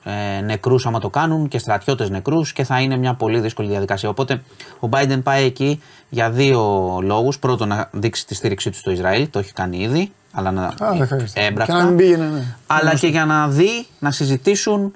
[0.05, 4.09] ε, νεκρούς άμα το κάνουν και στρατιώτες νεκρούς και θα είναι μια πολύ δύσκολη διαδικασία.
[4.09, 4.43] Οπότε
[4.81, 7.39] ο Biden πάει εκεί για δύο λόγους.
[7.39, 10.75] Πρώτον να δείξει τη στήριξή του στο Ισραήλ, το έχει κάνει ήδη, αλλά να Α,
[10.79, 11.45] δεν χρειάζεται.
[11.45, 11.73] έμπρακτα.
[11.73, 12.57] Και να μην πήγαινε, ναι.
[12.67, 14.95] Αλλά και για να δει, να συζητήσουν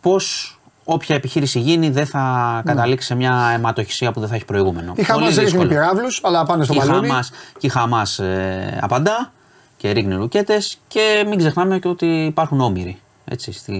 [0.00, 4.92] πώς όποια επιχείρηση γίνει δεν θα καταλήξει σε μια αιματοχυσία που δεν θα έχει προηγούμενο.
[4.96, 5.68] Η Χαμάς Πολύ ρίχνει δύσκολο.
[5.68, 7.08] πυράβλους, αλλά πάνε στο Και η μπαλόνι.
[7.08, 9.32] Χαμάς, και η Χαμάς ε, απαντά
[9.76, 12.98] και ρίχνει ρουκέτες και μην ξεχνάμε και ότι υπάρχουν όμοιροι.
[13.24, 13.72] Έτσι, στη,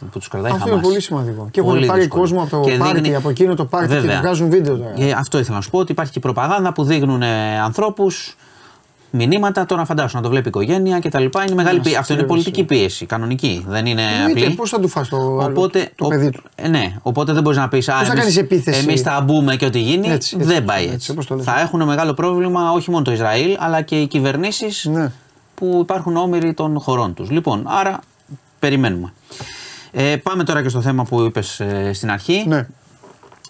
[0.00, 0.82] που τους κρατάει η Αυτό Χαμάς.
[0.82, 1.48] είναι πολύ σημαντικό.
[1.50, 2.22] Και έχουν Πολύ πάρει δύσκολο.
[2.22, 4.20] κόσμο από το Και πάρτι, δείχνει- από εκείνο το πάρτι και Βέβαια.
[4.20, 4.92] βγάζουν βίντεο τώρα.
[4.98, 7.22] Ε, αυτό ήθελα να σου πω ότι υπάρχει και προπαγάνδα που δίνουν
[7.64, 8.36] ανθρώπους
[9.16, 9.66] μηνύματα.
[9.66, 11.22] Τώρα φαντάσου να το βλέπει η οικογένεια κτλ.
[11.22, 11.96] Είναι μεγάλη πίεση.
[11.96, 12.26] Αυτό είναι στήρευση.
[12.26, 13.64] πολιτική πίεση, κανονική.
[13.68, 14.54] Δεν είναι Εννοείται, απλή.
[14.54, 17.42] πώς θα του φας το, άλλο, Οπότε, το ο- παιδί του; ε, ναι, οπότε δεν
[17.42, 20.08] μπορείς να πεις θα κάνεις επίθεση; Εμείς θα μπούμε και ό,τι γίνει.
[20.08, 21.10] Έτσι, έτσι, δεν πάει έτσι, έτσι.
[21.10, 21.44] όπως το λες.
[21.44, 25.12] θα έχουν μεγάλο πρόβλημα όχι μόνο το Ισραήλ, αλλά και οι κυβερνήσεις Ναι.
[25.54, 27.30] που υπάρχουν όμοιροι των χωρών τους.
[27.30, 27.98] Λοιπόν, άρα
[28.58, 29.12] περιμένουμε.
[29.92, 31.60] Ε, πάμε τώρα και στο θέμα που είπες
[31.92, 32.66] στην αρχή Ναι.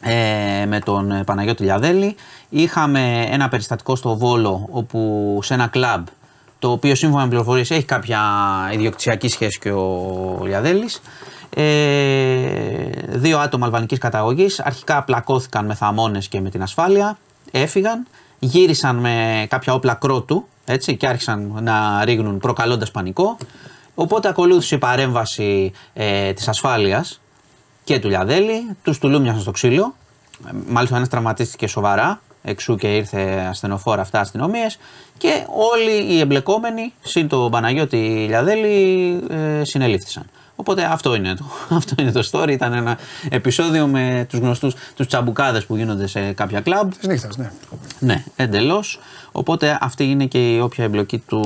[0.04, 2.16] Ε, με τον ε, Παναγιώτη Λιαδέλη.
[2.48, 6.06] Είχαμε ένα περιστατικό στο Βόλο όπου σε ένα κλαμπ
[6.58, 8.20] το οποίο σύμφωνα με πληροφορίες έχει κάποια
[8.72, 11.00] ιδιοκτησιακή σχέση και ο Λιαδέλης.
[11.50, 11.64] Ε,
[13.06, 17.18] δύο άτομα αλβανικής καταγωγής αρχικά πλακώθηκαν με θαμώνες και με την ασφάλεια,
[17.50, 18.06] έφυγαν,
[18.38, 23.36] γύρισαν με κάποια όπλα κρότου έτσι, και άρχισαν να ρίγνουν προκαλώντας πανικό.
[23.94, 27.20] Οπότε ακολούθησε η παρέμβαση ε, της ασφάλειας
[27.84, 29.94] και του Λιαδέλη, τους τουλούμιασαν στο ξύλο.
[30.46, 34.78] Ε, Μάλιστα, ένας τραυματίστηκε σοβαρά, εξού και ήρθε ασθενοφόρα αυτά αστυνομίες.
[35.18, 40.24] Και όλοι οι εμπλεκόμενοι, συν το Παναγιώτη Λιαδέλη, ε, συνελήφθησαν.
[40.56, 41.44] Οπότε αυτό είναι, το,
[41.76, 42.50] αυτό είναι το story.
[42.50, 42.98] Ήταν ένα
[43.28, 46.90] επεισόδιο με τους γνωστούς τους τσαμπουκάδες που γίνονται σε κάποια κλαμπ.
[46.98, 47.52] Της νύχτας, ναι.
[47.98, 49.00] Ναι, εντελώς.
[49.32, 51.40] Οπότε αυτή είναι και η όποια εμπλοκή του,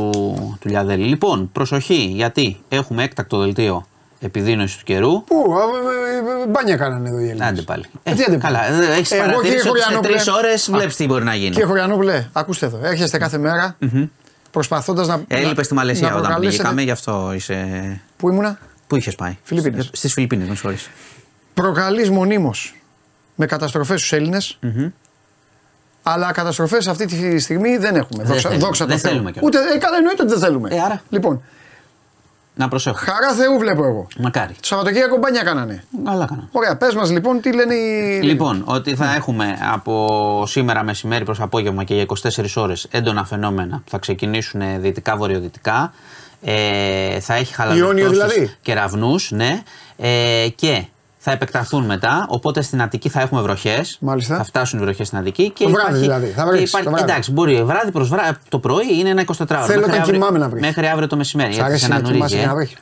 [0.61, 1.05] του Λιαδέλη.
[1.05, 3.87] Λοιπόν, προσοχή, γιατί έχουμε έκτακτο δελτίο
[4.21, 5.25] επιδείνωση του καιρού.
[5.25, 5.63] Πού, α,
[6.39, 7.49] ε, ε, μπάνια κάνανε εδώ οι Έλληνες.
[7.49, 7.85] Άντε πάλι.
[8.03, 8.41] Ε, τι άντε πάλι.
[8.41, 11.35] καλά, έχεις Εγώ, παρατηρήσει κύριε ότι σε Χωριανόπουλε- τρεις ώρες Α, βλέπεις τι μπορεί να
[11.35, 11.51] γίνει.
[11.51, 12.81] Κύριε Χωριανόπουλε, ακούστε εδώ.
[12.83, 13.77] Έρχεστε κάθε μέρα
[14.51, 15.23] προσπαθώντας να.
[15.29, 18.01] Έλειπες στη Μαλαισία να όταν προκαλέσετε- πήγαμε, γι' αυτό είσαι.
[18.17, 19.91] Πού ήμουνα, Πού είχες πάει, Φιλιππίνες.
[19.93, 20.89] Στις Φιλιππίνες, με συγχωρείς.
[21.55, 22.75] προκαλείς μονίμως
[23.35, 24.59] με καταστροφές στους Έλληνες.
[26.03, 28.23] Αλλά καταστροφές αυτή τη στιγμή δεν έχουμε.
[28.25, 28.65] Δεν δόξα θέλουμε.
[28.67, 29.11] δόξα τω Δεν Θεώ.
[29.11, 29.49] θέλουμε κιόλας.
[29.57, 30.69] Ούτε, ε, καλά, εννοείται ότι δεν θέλουμε.
[30.73, 31.03] Ε, άρα.
[31.11, 31.43] Λοιπόν,
[32.59, 32.97] Να προσέχω.
[32.97, 34.07] χαρά Θεού βλέπω εγώ.
[34.19, 34.53] Μακάρι.
[34.53, 35.85] Το Σαββατοκύριακο μπάνια κάνανε.
[36.05, 36.49] Καλά κάνα.
[36.53, 38.21] Ωραία, πες μας λοιπόν τι λένε οι.
[38.23, 43.77] Λοιπόν, ότι θα έχουμε από σήμερα μεσημέρι προς απόγευμα και για 24 ώρες έντονα φαινόμενα
[43.85, 45.93] που θα ξεκινήσουν δυτικά-βορειοδυτικά.
[46.43, 49.63] Ε, θα έχει Ιόνιο χαλαροπτώσεις δηλαδή; κεραυνούς, ναι.
[49.97, 50.85] Ε, και
[51.21, 53.97] θα επεκταθούν μετά, οπότε στην Αττική θα έχουμε βροχές.
[54.01, 54.37] Μάλιστα.
[54.37, 55.51] Θα φτάσουν οι βροχές στην Αττική.
[55.51, 57.03] Και Το βράδυ δηλαδή, θα και βρέξει, το βράδυ.
[57.11, 60.39] Εντάξει, μπορεί βράδυ προς βράδυ, το πρωί είναι ένα 24 Θέλω μέχρι όταν αύριο- κοιμάμαι
[60.39, 60.65] να βρέχει.
[60.67, 61.51] Μέχρι αύριο το μεσημέρι.
[61.53, 62.41] Σ' γιατί αρέσει σε να ανανουρίζει, κοιμάσαι ε.
[62.41, 62.77] και να βρέχει.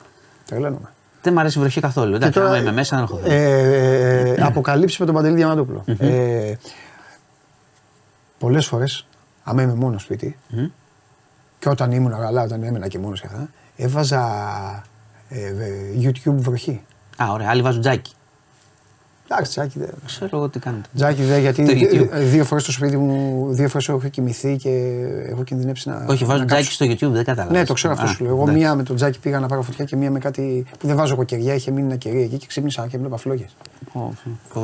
[0.46, 0.88] Τρελαίνομαι.
[1.22, 2.14] Δεν μ' αρέσει η βροχή καθόλου.
[2.14, 3.34] Εντάξει, τώρα, άμα είμαι μέσα δεν έχω θέμα.
[3.34, 5.84] Ε, ε, αποκαλύψει με τον Παντελή Διαμαντούπουλο.
[5.98, 6.52] ε,
[8.38, 9.06] Πολλές φορές,
[9.44, 10.38] άμα είμαι μόνος σπίτι,
[11.58, 14.22] και όταν ήμουν καλά, όταν έμενα και μόνος και αυτά, έβαζα
[15.28, 15.52] ε, ε,
[16.00, 16.82] YouTube βροχή.
[17.22, 17.48] Α, ωραία.
[17.50, 18.12] Άλλοι βάζουν τζάκι.
[19.28, 19.89] Εντάξει, Τζάκι, δεν.
[20.07, 20.89] Ξέρω εγώ τι κάνετε.
[20.94, 22.09] Τζάκι δεν, γιατί Το YouTube.
[22.12, 24.69] ε, δύο φορές στο σπίτι μου, δύο φορές έχω κοιμηθεί και
[25.31, 26.05] έχω κινδυνεύσει να.
[26.09, 26.73] Όχι, βάζουν να τζάκι κάψω.
[26.73, 27.59] στο YouTube, δεν κατάλαβα.
[27.59, 28.32] Ναι, το ξέρω αυτό σου λέω.
[28.32, 30.97] Εγώ μία με τον Τζάκι πήγα να πάρω φωτιά και μία με κάτι που δεν
[30.97, 33.57] βάζω κοκκεριά, είχε μείνει ένα κερί εκεί και ξύπνησα και έβλεπα φλόγες.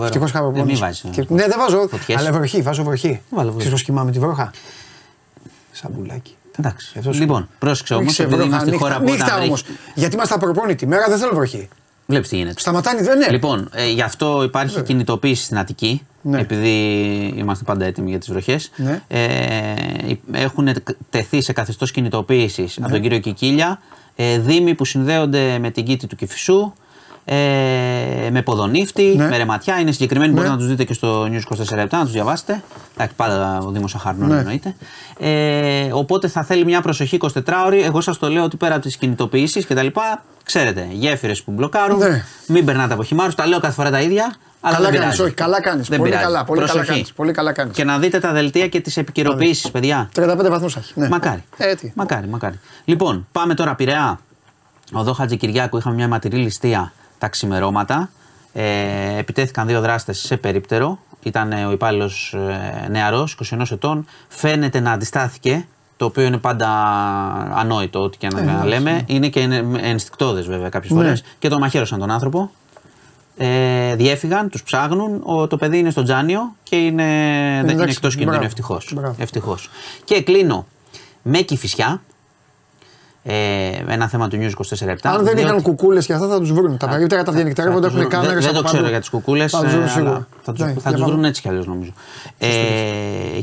[0.03, 0.81] Ευτυχώς είχα Δεν μη προπόνηση.
[0.81, 1.05] βάζεις.
[1.11, 1.89] Και- Ναι, δεν βάζω.
[1.89, 2.19] Φωτιές.
[2.19, 3.21] Αλλά βροχή, βάζω βροχή.
[3.31, 3.59] Βάλω βροχή.
[3.59, 4.51] Ξέρεις πώς κοιμάμαι τη βρόχα.
[5.73, 6.37] Σαμπουλάκι.
[6.59, 6.95] Εντάξει.
[6.99, 7.49] Αυτό σου Λοιπόν, λέω.
[7.59, 9.63] πρόσεξε Όχι όμως, σε επειδή βρόχα, είμαστε νύχτα- χώρα που Νύχτα όταν όμως.
[9.63, 9.79] βρέχει.
[9.95, 10.87] Γιατί είμαστε απροπόνητοι.
[10.87, 11.69] Μέρα δεν θέλω βροχή.
[12.07, 12.61] Βλέπεις τι γίνεται.
[12.61, 13.31] Σταματάνει, δεν είναι.
[13.31, 16.07] Λοιπόν, ε, γι' αυτό υπάρχει κινητοποίηση στην Αττική.
[16.23, 16.41] Ναι.
[16.41, 16.69] Επειδή
[17.37, 18.71] είμαστε πάντα έτοιμοι για τις βροχές.
[18.77, 19.03] Ναι.
[19.09, 19.75] Ε,
[20.33, 20.69] έχουν
[21.11, 23.81] τεθεί σε καθεστώς κινητοποίησης από τον κύριο Κικίλια
[24.17, 26.73] ε, δήμοι που συνδέονται με την κήτη του Κυφισού,
[27.25, 27.35] ε,
[28.31, 29.29] με ποδονύφτη, Ναι.
[29.29, 29.81] με ρεματιά.
[29.81, 30.35] Είναι συγκεκριμένοι, Ναι.
[30.35, 32.63] μπορείτε να τους δείτε και στο News 24 λεπτά, να τους διαβάσετε.
[32.95, 34.39] Εντάξει, πάντα ο Δήμος Αχαρνών Ναι.
[34.39, 34.75] εννοείται.
[35.19, 37.83] Ε, οπότε θα θέλει μια προσοχή 24 ώρη.
[37.83, 39.87] Εγώ σας το λέω ότι πέρα από τις κινητοποιήσεις κτλ.
[40.45, 41.99] Ξέρετε, γέφυρες που μπλοκάρουν.
[41.99, 42.25] Ναι.
[42.47, 43.33] Μην περνάτε από χυμάρου.
[43.33, 44.35] Τα λέω κάθε φορά τα ίδια.
[44.65, 45.23] Αλλά Καλά δεν κάνεις, πειράζει.
[45.23, 45.89] όχι, καλά κάνεις.
[45.89, 46.27] Δεν Πολύ πειράζει.
[46.29, 46.91] καλά, πολύ καλά Προσοχή.
[46.93, 47.77] κάνεις, Πολύ καλά κάνεις.
[47.77, 50.09] Και να δείτε τα δελτία και τις επικαιροποιήσεις, παιδιά.
[50.15, 50.93] 35 βαθμούς έχει.
[50.97, 51.09] Ναι.
[51.09, 51.45] Μακάρι.
[51.57, 51.93] Ε, τι.
[51.95, 52.59] Μακάρι, μακάρι.
[52.85, 54.21] Λοιπόν, πάμε τώρα Πειραιά.
[54.93, 56.93] Οδό Χατζη είχαμε μια ματηρή ληστεία
[57.23, 58.11] τα ξημερώματα.
[58.53, 60.99] Ε, επιτέθηκαν δύο δράστες σε περίπτερο.
[61.23, 62.35] Ήταν ε, ο υπάλληλος
[62.85, 64.07] ε, νεαρός, 21 ετών.
[64.29, 65.67] Φαίνεται να αντιστάθηκε.
[65.97, 66.69] Το οποίο είναι πάντα
[67.55, 69.03] ανόητο, ό,τι και Ε, να λέμε.
[69.07, 69.41] Είναι και
[69.81, 71.03] ενστικτόδε βέβαια κάποιες Ναι.
[71.03, 71.25] φορές.
[71.39, 72.51] Και τον μαχαίρωσαν τον άνθρωπο.
[73.37, 75.21] Ε, διέφυγαν, τους ψάχνουν.
[75.25, 78.31] Ο, το παιδί είναι στο Τζάνιο και είναι, δεν είναι εντάξει, εκτός κινδύνου.
[78.31, 78.91] μπράβο, Ευτυχώς.
[78.95, 79.15] μπράβο.
[79.19, 79.71] Ευτυχώς.
[80.05, 80.67] Και κλείνω
[81.23, 82.03] με κυφισιά.
[83.25, 85.11] Ε, ένα θέμα του News 24 λεπτά.
[85.11, 86.77] Αν δεν διότι- είχαν κουκούλες και αυτά θα τους βρουν.
[86.77, 88.23] Τα περίπτερα τα διανυκτερεύονται θα τους έχουν βρουν.
[88.23, 89.51] κάμερες Δεν, δεν το ξέρω για τις κουκούλες.
[89.53, 90.27] Θα τους βρουν σίγουρα.
[90.43, 91.13] Θα του Ναι, θα για τους πάμε.
[91.13, 91.93] βρουν έτσι κι αλλιώς νομίζω.
[92.39, 92.47] Ε,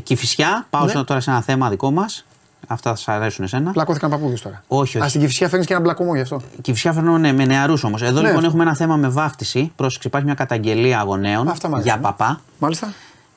[0.02, 0.90] Κηφισιά, πάω Ναι.
[0.90, 2.24] σε- τώρα σε ένα θέμα δικό μας.
[2.66, 3.70] Αυτά θα σας αρέσουν εσένα.
[3.72, 4.62] Πλακώθηκαν παππούδες τώρα.
[4.68, 5.06] Όχι, όχι.
[5.06, 6.40] Α στην κυφσιά φέρνεις και ένα μπλακωμό γι' αυτό.
[6.60, 8.02] Κυφσιά φέρνω ναι, με νεαρούς όμως.
[8.02, 8.28] Εδώ Ναι.
[8.28, 9.72] λοιπόν έχουμε ένα θέμα με βάφτιση.
[9.76, 11.92] Πρόσεξε, υπάρχει μια καταγγελία αγωνέων Αυτά μ' αρέσουν.
[11.92, 12.40] για παπά.
[12.58, 12.92] Μάλιστα.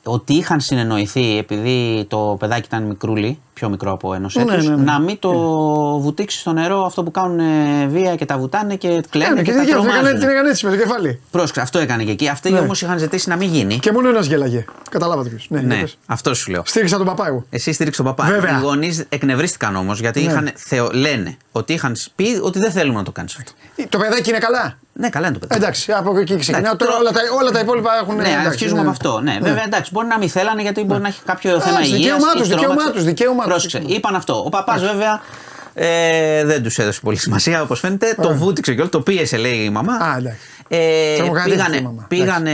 [0.06, 4.76] Ότι είχαν συνεννοηθεί, επειδή το παιδάκι ήταν μικρούλι, πιο μικρό από ενός Ναι, έτους, ναι,
[4.76, 4.82] ναι.
[4.82, 5.32] να μην το
[6.00, 9.50] βουτήξει στο νερό αυτό που κάνουν ε, βία και τα βουτάνε και κλαίνε Έκανε και,
[9.50, 9.80] και τα δικαίω.
[9.80, 10.20] Την έκανε- τρομάζουν.
[10.20, 11.20] την έκανε έτσι με το κεφάλι.
[11.30, 12.28] Πρόσεξε, αυτό έκανε και εκεί.
[12.28, 12.58] Αυτοί Ναι.
[12.58, 13.78] όμως είχαν ζητήσει να μην γίνει.
[13.78, 14.64] Και μόνο ένας γέλαγε.
[14.90, 15.46] Καταλάβατε ποιος.
[15.50, 15.98] Ναι, ναι, για πες.
[16.06, 16.62] αυτό σου λέω.
[16.66, 17.44] Στήριξα τον παπά εγώ.
[17.50, 18.30] Εσύ στήριξε τον παπά.
[18.30, 18.58] Βέβαια.
[18.58, 20.30] Οι γονείς εκνευρίστηκαν όμως γιατί Ναι.
[20.30, 23.52] είχαν, θεω, λένε ότι είχαν πει ότι δεν θέλουμε να το κάνεις αυτό.
[23.88, 24.78] Το παιδάκι είναι καλά.
[24.96, 25.60] Ναι, καλά είναι το παιδί.
[25.62, 26.60] Εντάξει, από εκεί ξεκινάω.
[26.60, 28.16] Εντάξει, Τώρα τρο- όλα τα, όλα τα υπόλοιπα έχουν.
[28.16, 28.80] Ναι, εντάξει, αρχίζουμε ναι.
[28.80, 29.20] από αυτό.
[29.20, 32.12] Ναι, βέβαια εντάξει, μπορεί να μην θέλανε γιατί μπορεί να έχει κάποιο θέμα Εντάξει, υγείας.
[32.16, 33.50] δικαίωμά τους, δικαίωμά τους, δικαίωμά τους.
[33.50, 34.42] Πρόσεξε, είπαν αυτό.
[34.44, 35.20] Ο παπάς βέβαια
[35.74, 38.14] ε, δεν τους έδωσε πολύ σημασία όπως φαίνεται.
[38.22, 39.92] Το βούτυξε και όλο, το πίεσε λέει η μαμά.
[39.94, 40.38] Α, εντάξει.
[40.68, 42.04] Ε, Τρομοκρατήθηκε πήγανε, η μαμά.
[42.08, 42.52] πήγανε,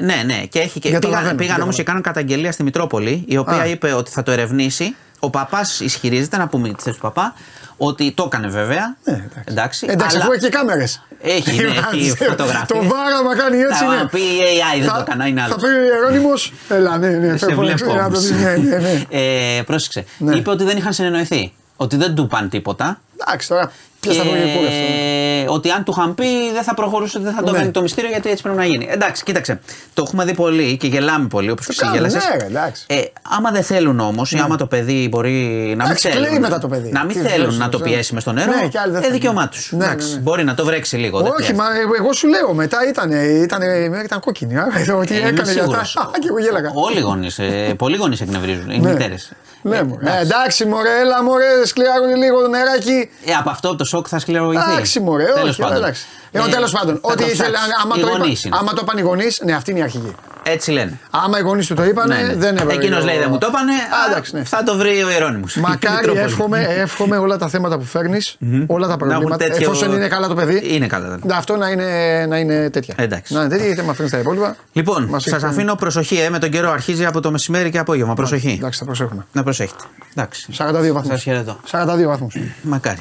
[0.00, 2.02] ναι, ναι, και έχει και Για το πήγαν, λαβαίνω, πήγαν για όμως το και κάνουν
[2.02, 3.66] καταγγελία στη Μητρόπολη, η οποία Α.
[3.66, 4.94] είπε ότι θα το ερευνήσει.
[5.18, 7.34] Ο παπάς ισχυρίζεται, να πούμε τη θέση του παπά,
[7.76, 8.96] ότι το έκανε βέβαια.
[9.04, 9.42] Ναι, εντάξει.
[9.44, 11.02] εντάξει, Εντάξει, αλλά αφού έχει και κάμερες.
[11.22, 11.62] Έχει, ναι,
[11.92, 12.66] έχει φωτογραφία.
[12.66, 14.04] Το βάραμα κάνει έτσι, Θα ναι.
[14.08, 15.54] πει AI, δεν Θα- το έκανα, είναι Θα άλλο.
[15.56, 16.52] πει ο Ιερόνιμος.
[16.68, 17.36] Έλα, ναι, ναι.
[17.36, 18.20] Σε φεύγω, βλέπω να το όμως.
[18.20, 19.02] δεις, Ναι, ναι, ναι.
[19.10, 20.04] Ε, πρόσεξε.
[20.18, 20.36] Ναι.
[20.36, 21.52] Είπε ότι δεν είχαν συνεννοηθεί.
[21.76, 23.00] Ότι δεν του πάνε τίποτα.
[23.20, 23.72] Εντάξει, τώρα.
[24.06, 24.78] Ποιος θα το γίνει κούρευτο.
[24.86, 27.58] Και ότι αν του είχαν πει δεν θα προχωρούσε, δεν θα το Ναι.
[27.58, 28.86] κάνει το μυστήριο γιατί έτσι πρέπει να γίνει.
[28.90, 29.60] Εντάξει, κοίταξε.
[29.94, 32.28] Το έχουμε δει πολύ και γελάμε πολύ όπως και εσύ κάνουμε, γέλασες.
[32.30, 32.84] ναι, ρε, εντάξει.
[32.88, 33.00] Ε,
[33.36, 36.26] άμα δεν θέλουν όμως, ή άμα το παιδί μπορεί να μην Εντάξει, θέλουν.
[36.26, 36.90] κλαίει μετά το παιδί.
[36.92, 37.84] Να μην Τι θέλουν θες, να το ναι.
[37.84, 38.52] πιέσει μες στο νερό.
[38.52, 39.18] Ναι, και άλλοι δεν ε, θέλουν.
[39.20, 39.72] δικαίωμά τους.
[39.72, 40.18] Ναι, ναι, ναι.
[40.20, 41.18] Μπορεί να το βρέξει λίγο.
[41.18, 41.56] δεν Όχι, χρειάζεται.
[41.62, 43.10] μα εγώ σου λέω μετά ήταν,
[43.42, 43.60] ήταν,
[44.04, 44.58] ήταν κόκκινη.
[44.58, 45.80] Άρα είδα ότι Ε, είμαι έκανε για σίγουρος.
[45.96, 46.00] αυτά.
[46.00, 46.70] Α, Και εγώ γέλαγα.
[46.74, 48.70] Όλοι οι γονείς, ε, πολλοί γονείς εκνευρίζουν.
[48.70, 48.92] Οι Ναι.
[48.92, 49.32] μητέρες.
[49.64, 50.10] Ναι, μωρέ.
[50.10, 53.10] Ε, εντάξει, μωρέ, έλα, μωρέ, σκληράρουν λίγο το νεράκι.
[53.24, 54.70] Ε, από αυτό από το σοκ θα σκληροποιηθεί.
[54.72, 55.76] Εντάξει, μωρέ, Τέλος όχι, πάντων.
[55.76, 56.04] εντάξει.
[56.30, 57.70] Εγώ Ε, τέλος πάντων, θα ό,τι το ήθελε, ψάξει.
[57.82, 58.56] άμα Οι το, είπα, γονείς είναι.
[58.60, 60.12] άμα το είπαν οι γονείς, ναι, αυτή είναι η αρχηγή.
[60.44, 60.98] Έτσι λένε.
[61.10, 62.34] Άμα οι γονείς του το είπαν, Ναι, ναι.
[62.34, 62.72] δεν έπρεπε.
[62.72, 63.72] Εκείνος λέει δεν μου το είπανε.
[63.72, 64.44] Α, α, εντάξει, ναι.
[64.44, 65.56] Θα το βρει ο Ιερόνιμος.
[65.56, 68.36] Μακάρι εύχομαι, εύχομαι όλα τα θέματα που φέρνεις,
[68.66, 71.18] όλα τα προβλήματα, τέτοιο- εφόσον είναι καλά το παιδί, Είναι καλά.
[71.22, 71.86] να αυτό να είναι,
[72.28, 72.94] να είναι τέτοια.
[72.98, 73.34] Εντάξει.
[73.34, 74.56] Να είναι τέτοια, γιατί με αφήνεις τα υπόλοιπα.
[74.72, 76.70] Λοιπόν, Μας σας έχει- αφήνω προσοχή ε, με τον καιρό.
[76.70, 78.14] Αρχίζει από το μεσημέρι και απόγευμα.
[78.14, 78.56] Προσοχή.
[78.58, 79.26] Εντάξει, θα προσέχουμε.
[79.32, 79.82] Να προσέχετε.
[80.14, 80.46] Εντάξει.
[80.58, 81.06] 42 βαθμούς.
[81.12, 81.56] Σας χαιρετώ.
[81.70, 82.36] 42 βαθμούς.
[82.62, 83.00] Μακάρι.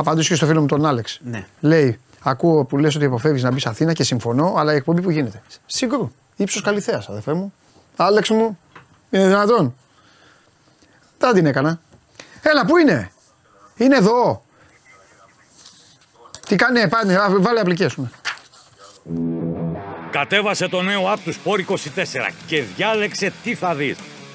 [0.00, 1.20] Απαντήσω και στο φίλο μου τον Άλεξ.
[1.22, 1.46] Ναι.
[1.60, 5.10] Λέει, ακούω που λες ότι αποφεύγεις να μπεις Αθήνα και συμφωνώ, αλλά η εκπομπή που
[5.10, 5.42] γίνεται.
[5.66, 6.10] Σίγουρο.
[6.36, 7.52] Ήψο καλυθέας, αδερφέ μου.
[7.96, 8.58] Άλεξ μου,
[9.10, 9.74] είναι δυνατόν.
[11.18, 11.80] Δεν την έκανα.
[12.42, 13.10] Έλα, πού είναι;
[13.76, 14.42] Είναι εδώ.
[16.48, 18.10] Τι κάνει, πάνε, α, βάλε απλικές σου.
[20.10, 21.76] Κατέβασε το νέο app του Sport 24
[22.46, 23.96] και διάλεξε τι θα δεις.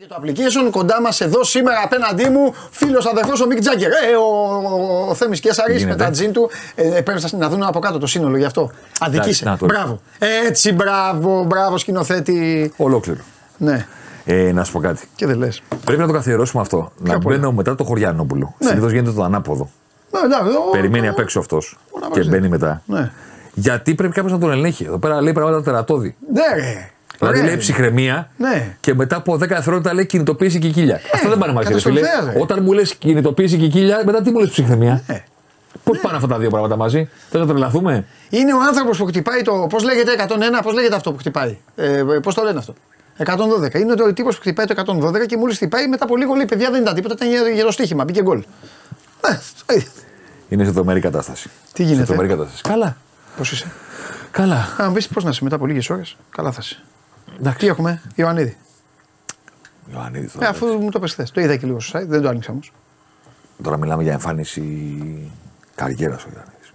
[0.00, 3.90] Και το application κοντά μας εδώ σήμερα απέναντί μου, φίλος αδερφός ο Μικ Τζάγκερ.
[3.90, 6.50] Ε, ο, ο, ο Θέμης Κέσσαρη με γίνεται; τα τζιν του.
[6.74, 8.70] Ε, πρέπει να δουν από κάτω το σύνολο γι' αυτό.
[9.00, 9.44] Αδικήσε.
[9.44, 10.00] να το- Μπράβο.
[10.46, 12.72] Έτσι, μπράβο, μπράβο σκηνοθέτη.
[12.76, 13.20] Ολόκληρο.
[13.56, 13.86] Ναι,
[14.24, 15.08] Ε, να σου πω κάτι.
[15.14, 15.62] και δεν λες.
[15.84, 16.92] Πρέπει να το καθιερώσουμε αυτό.
[16.98, 17.36] να πολύ.
[17.36, 18.54] μπαίνω μετά το Χωριανόπουλο.
[18.58, 18.68] Ναι.
[18.68, 19.70] Συνήθως γίνεται το ανάποδο.
[20.72, 22.28] Περιμένει απ' έξω αυτός και παίζει.
[22.28, 22.82] μπαίνει μετά.
[22.86, 23.10] Ναι.
[23.54, 24.84] Γιατί πρέπει κάποιος να τον ελέγχει.
[24.84, 26.16] Εδώ πέρα λέει πράγματα τερατώδη.
[26.32, 26.90] Ναι, ρε.
[27.20, 27.56] Δηλαδή Ωραία λέει είναι.
[27.56, 28.76] ψυχραιμία Ναι.
[28.80, 31.00] και μετά από 10 δευτερόλεπτα λέει κινητοποίηση και κύλια.
[31.14, 32.00] Αυτό δεν πάνε μαζί, ρε φίλε.
[32.00, 32.40] καταστροφέα, ρε.
[32.40, 35.24] Όταν μου λες κινητοποίηση και κύλια, μετά τι μου λες ψυχραιμία; Ναι.
[35.84, 39.42] Πώς πάνε αυτά τα δύο πράγματα μαζί, Θες να τρελαθούμε; Είναι ο άνθρωπος που χτυπάει
[39.42, 39.66] το.
[39.68, 42.74] Πώς λέγεται 101, πώς λέγεται αυτό που χτυπάει; Ε, πώς το λένε αυτό;
[43.18, 43.78] 112.
[43.80, 46.70] Είναι ο τύπος που χτυπάει το 112 και μόλις χτυπάει μετά από λίγο λέει: Παιδιά
[46.70, 48.04] δεν ήταν τίποτα, ήταν γε- γεροστίχημα.
[48.04, 48.38] Μπήκε γκολ.
[49.28, 49.88] Ναι, το ίδιο.
[50.48, 51.50] Είναι σε τρομερή κατάσταση.
[51.72, 52.62] Τι γίνεται; Σε τρομερή κατάσταση.
[52.62, 52.96] Καλά.
[53.36, 53.66] Πώς είσαι;
[54.30, 54.68] Καλά.
[54.82, 56.16] Α, μου πεις πώς να είσαι μετά από λίγες ώρες.
[56.36, 56.78] Καλά θα είσαι.
[57.38, 57.58] Εντάξει.
[57.58, 58.56] Τι έχουμε, Ιωαννίδη.
[59.92, 61.30] Ιωαννίδης, Ε, τώρα, αφού μου το πες χθες.
[61.30, 62.72] Το είδα και λίγο στο site, δεν το άνοιξα όμως.
[63.62, 64.62] τώρα μιλάμε για εμφάνιση
[65.74, 66.72] καριέρας ο Ιωαννίδης.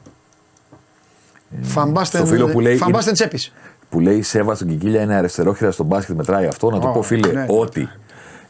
[1.74, 3.54] Φαμπάστεν, στο φίλο που λέει- φαμπάστεν τσέπης.
[3.90, 6.70] Που λέει Σέβα στον Κικίλια είναι αριστερόχειρα στο μπάσκετ, μετράει αυτό.
[6.70, 7.46] Να του Ω, πω φίλε ναι.
[7.50, 7.90] ότι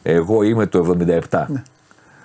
[0.02, 0.78] εγώ είμαι το
[1.30, 1.46] 77.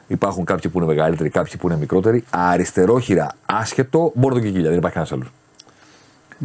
[0.08, 2.24] Υπάρχουν κάποιοι που είναι μεγαλύτεροι, κάποιοι που είναι μικρότεροι.
[2.30, 4.70] Αριστερόχειρα, άσχετο, μόνο τον Κικίλια.
[4.70, 5.32] Δεν υπάρχει κανένας άλλος.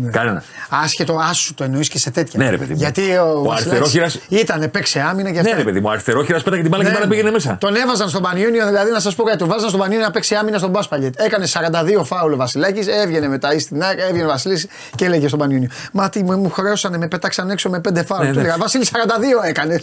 [0.00, 0.10] Ναι.
[0.10, 0.42] Κανένα.
[0.68, 2.44] Άσχετο άσου το εννοείς και σε τέτοια.
[2.44, 2.78] Ναι, ρε παιδί μου.
[2.78, 5.50] Γιατί Ο ο, ο αριστερόχειρας- ήταν, παίξε άμυνα και αυτά.
[5.50, 7.14] Ναι, ρε παιδί μου, αριστερόχειρα πέταγε την μπάλα και την μπάλα Ναι.
[7.14, 7.56] πήγαινε μέσα.
[7.60, 9.38] Τον έβαζαν στον Πανιόνιο, δηλαδή να σας πω κάτι.
[9.38, 11.20] Τον βάζαν στον Πανιόνιο να παίξει άμυνα στον Μπάσπαλιετ.
[11.20, 15.26] Έκανε 42 φάουλ ο Βασιλάκη, έβγαινε μετά ή στην άκρη, έβγαινε ο Βασιλής και έλεγε
[15.28, 15.68] στον Πανιόνιο.
[15.92, 18.22] Μα τι μου μου χρέωσανε, με πέταξαν έξω με 5 φάουλ.
[18.22, 18.40] Ναι, Του ναι.
[18.40, 19.80] έλεγα Βασίλη 42 έκανε.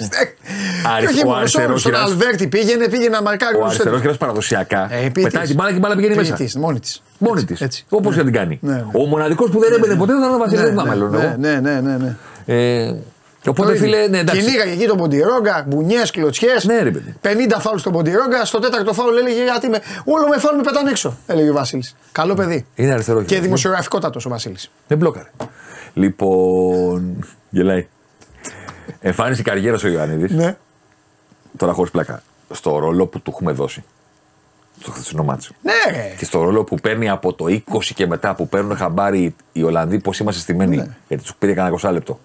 [0.99, 3.55] Και όχι ο μόνο σε όλους, Στον αριστερόχειρας- Αλβέρτη πήγαινε, πήγαινε να μαρκάρει.
[3.55, 5.23] Ο όλους τους αριστερόχειρα παραδοσιακά Ε, ποιητής.
[5.23, 6.33] πετάει την μπάλα και η μπάλα πηγαίνει μέσα.
[6.33, 7.01] Ποιητής, μόνη της.
[7.17, 7.61] Μόνη της.
[7.61, 7.85] έτσι.
[7.89, 8.59] Όπως και να την κάνει.
[8.61, 8.85] Ναι, ναι.
[8.93, 10.59] Ο μοναδικός που δεν έμπαινε ποτέ ήταν ο Βασίλη.
[10.59, 11.35] Ναι, Δεν θυμάμαι, λέω ναι, εγώ.
[11.39, 12.15] ναι, ναι, ναι, ναι.
[12.45, 12.95] Ε,
[13.47, 13.85] Οπότε Το ίδιο.
[13.85, 14.41] φίλε, ναι, εντάξει.
[14.41, 16.65] Κυνήγαγε εκεί τον Ποντιρόγκα, μπουνιές, κλωτσιές.
[16.65, 17.15] Ναι, ρε παιδί.
[17.21, 17.27] 50
[17.59, 18.45] φάουλ στον Ποντιρόγκα.
[18.45, 19.79] Στο τέταρτο φάουλ έλεγε γιατί με.
[20.05, 21.95] Όλο με φάουλ με πετάνε έξω, έλεγε ο Βασίλης.
[22.11, 22.65] Καλό παιδί.
[22.75, 23.23] Είναι αριστερό.
[23.23, 24.71] Και δημοσιογραφικότατος ο Βασίλης.
[24.87, 25.29] Δεν μπλόκαρε.
[25.93, 27.25] Λοιπόν.
[27.49, 27.87] Γελάει.
[28.99, 30.31] Εμφάνιση καριέρα ο Ιωαννίδης.
[30.31, 30.55] Ναι.
[31.57, 32.21] Τώρα χωρίς πλάκα.
[32.51, 33.83] Στο ρόλο που του έχουμε δώσει.
[34.81, 35.51] Στο χθεσινό μάτσο.
[35.61, 36.13] Ναι, ρε.
[36.17, 37.61] Και στο ρόλο που παίρνει από το 20
[37.95, 40.75] και μετά που παίρνουν χαμπάρι οι Ολλανδοί πώς είμαστε στημένοι.
[40.75, 40.87] Ναι.
[41.07, 42.19] Γιατί τους πήρε κανένα 20 λεπτό.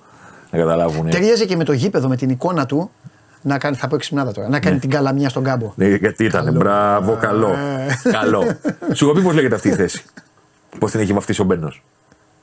[0.51, 1.11] Να καταλάβουν.
[1.11, 2.91] Ταιριάζει και με το γήπεδο, με την εικόνα του.
[3.43, 4.49] Να κάνει, θα πω εξυπνάδα τώρα.
[4.49, 5.73] Να κάνει την καλαμιά στον κάμπο.
[5.77, 6.53] Ναι, γιατί ήταν.
[6.55, 7.49] Μπράβο, καλό.
[7.49, 8.11] Ε.
[8.11, 8.45] καλό.
[8.95, 10.03] Σου έχω πει πώς λέγεται αυτή η θέση.
[10.79, 11.83] Πώς την έχει βαφτίσει ο Μπένος.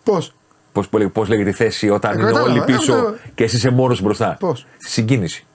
[0.04, 0.34] Πώς;
[0.72, 2.52] Πώς, πώς λέγεται η θέση όταν Ε, είναι κατάλαβα.
[2.52, 4.38] όλοι πίσω Ε, ε, και εσύ είσαι μόνος μπροστά.
[4.40, 5.46] Πώς; Συγκίνηση.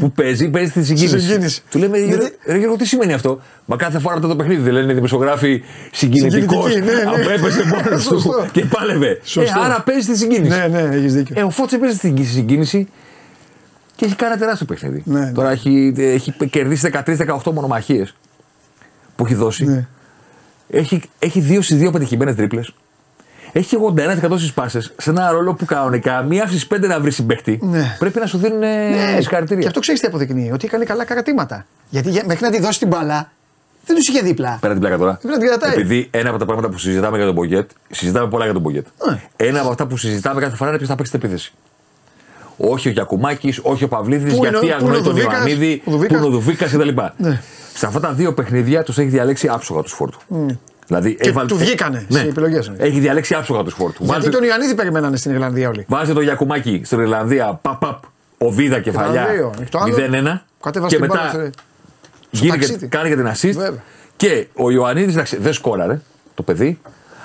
[0.00, 1.20] Που παίζει, παίζει τη συγκίνηση.
[1.20, 1.60] συγκίνηση.
[1.70, 4.60] Του λέμε, Γιατί- «Ρε- ρε Γιώργο, τι σημαίνει αυτό; Μα κάθε φορά μετά το παιχνίδι
[4.62, 5.62] δεν λένε οι δημοσιογράφοι
[5.92, 6.72] συγκινητικός.
[6.72, 7.22] Συγκινητική, ναι, ναι.
[7.24, 8.46] Απέπεσε μόνος του Σωστό.
[8.52, 9.20] και πάλευε.
[9.24, 9.60] Σωστό.
[9.60, 10.58] Ε, άρα παίζει τη συγκίνηση.
[10.58, 11.34] Ναι, ναι, έχεις δίκιο.
[11.38, 12.88] Ε, ο Φώτσε παίζει τη συγκίνηση
[13.96, 15.02] και έχει κάνει ένα τεράστιο παιχνίδι.
[15.04, 15.32] Ναι, ναι.
[15.32, 16.90] Τώρα έχει, έχει κερδίσει
[17.42, 18.14] 13-18 μονομαχίες
[19.16, 19.64] που έχει δώσει.
[19.64, 19.86] Ναι.
[20.70, 22.74] Έχει, έχει δύο στι δύο πετυχημένες τρίπλες.
[23.52, 27.58] Έχει 81% στις πάσες σε ένα ρόλο που κανονικά μία στις πέντε να βρει συμπέχτη.
[27.62, 27.96] Ναι.
[27.98, 29.60] Πρέπει να σου δίνουν Ναι, συγχαρητήρια.
[29.62, 31.66] Και αυτό ξέρεις τι αποδεικνύει, ότι έκανε καλά καρατήματα.
[31.88, 33.30] Γιατί για- μέχρι να τη δώσει την μπαλά,
[33.86, 34.58] δεν τους είχε δίπλα.
[34.60, 35.12] Πέρα την πλάκα τώρα.
[35.22, 35.72] Πρέπει να την κρατάει.
[35.80, 38.86] Επειδή ένα από τα πράγματα που συζητάμε για τον Μπογκέτ, συζητάμε πολλά για τον Μπογκέτ.
[39.08, 39.20] Ναι.
[39.36, 41.52] Ένα από αυτά που συζητάμε κάθε φορά είναι ποιος θα παίξει την επίθεση.
[42.56, 45.12] Όχι ο Γιακουμάκης, όχι ο Παυλίδης, Πού είναι ο- γιατί πού είναι αγνοεί ο τον
[45.12, 46.18] Δουβίκας, Ιωαννίδη, ο πού Δουβίκας.
[46.18, 46.88] είναι ο Δουβίκας κτλ.
[47.16, 47.40] Ναι.
[47.74, 50.18] Σε αυτά τα δύο παιχνίδια τους έχει διαλέξει άψογα του φόρτου.
[50.90, 52.18] Δηλαδή, Και έβαλε- του βγήκανε ναι.
[52.18, 52.72] σε επιλογές.
[52.76, 54.06] Έχει διαλέξει άψογα τους φόρτους.
[54.06, 55.84] Γιατί Βάζει, τον Ιωαννίδη περιμένανε στην Ιρλανδία όλοι.
[55.88, 58.02] βάζει το Γιακουμάκη στην Ιρλανδία, παπ, παπ,
[58.38, 59.52] ο Βίδα κεφαλιά δύο.
[59.70, 60.42] Το άλλο, 0-1.
[60.60, 61.24] Κατέβασε Και την μπάλα.
[61.32, 61.50] μετά σε-
[62.30, 62.86] γίνει και, ταξίδι.
[62.86, 63.54] κάνει και την assist.
[63.56, 63.82] Βέβαια.
[64.16, 66.00] Και ο Ιωαννίδης εντάξει, δεν σκόραρε
[66.34, 66.80] το παιδί,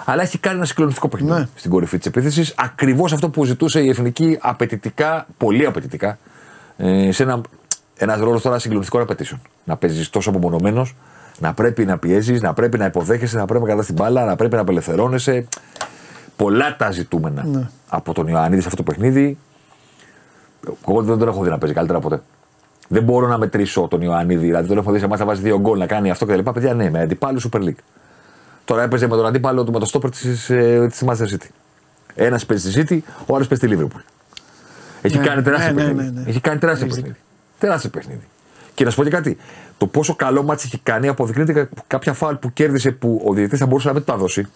[0.06, 1.48] αλλά έχει κάνει ένα συγκλονιστικό παιχνίδι Ναι.
[1.56, 2.54] στην κορυφή της επίθεσης.
[2.58, 6.18] Ακριβώς αυτό που ζητούσε η εθνική απαιτητικά, πολύ απαιτητικά,
[6.78, 7.42] ε, σε ένα
[7.98, 9.42] ένας ρόλος τώρα συγκλονιστικών απαιτήσεων.
[9.64, 10.96] Να παίζεις τόσο απομονωμένος,
[11.40, 14.36] να πρέπει να πιέζεις, να πρέπει να υποδέχεσαι, να πρέπει να κρατάς την μπάλα, να
[14.36, 15.48] πρέπει να απελευθερώνεσαι.
[16.36, 17.70] Πολλά τα ζητούμενα Ναι.
[17.90, 19.38] από τον Ιωαννίδη σε αυτό το παιχνίδι.
[20.88, 22.22] Εγώ δεν τον έχω δει να παίζει καλύτερα ποτέ.
[22.88, 24.46] Δεν μπορώ να μετρήσω τον Ιωαννίδη.
[24.46, 26.40] Δηλαδή τον έχω δει σε μάτσα να βάζει δύο γκολ να κάνει αυτό κτλ.
[26.40, 27.76] Παιδιά, ναι, με αντιπάλους Super League.
[28.66, 30.22] Τώρα έπαιζε με τον αντίπαλο του με το στόπερ της
[30.90, 31.48] της Manchester City.
[32.16, 34.02] Ένας παίζει στη City, ο άλλος παίζει στη Liverpool.
[35.02, 36.12] Έχει Ναι, κάνει τεράστιο ναι, ναι, παιχνίδι.
[36.14, 36.30] ναι, ναι.
[36.30, 37.20] Έχει κάνει τεράστιο Έχεις παιχνίδι.
[37.60, 38.28] Τεράστιο παιχνίδι.
[38.76, 39.38] Και να σου πω και κάτι.
[39.78, 43.60] Το πόσο καλό ματς έχει κάνει αποδεικνύεται κα- κάποια φάουλ που κέρδισε που ο διαιτητής
[43.60, 44.48] θα μπορούσε να μην του τα δώσει.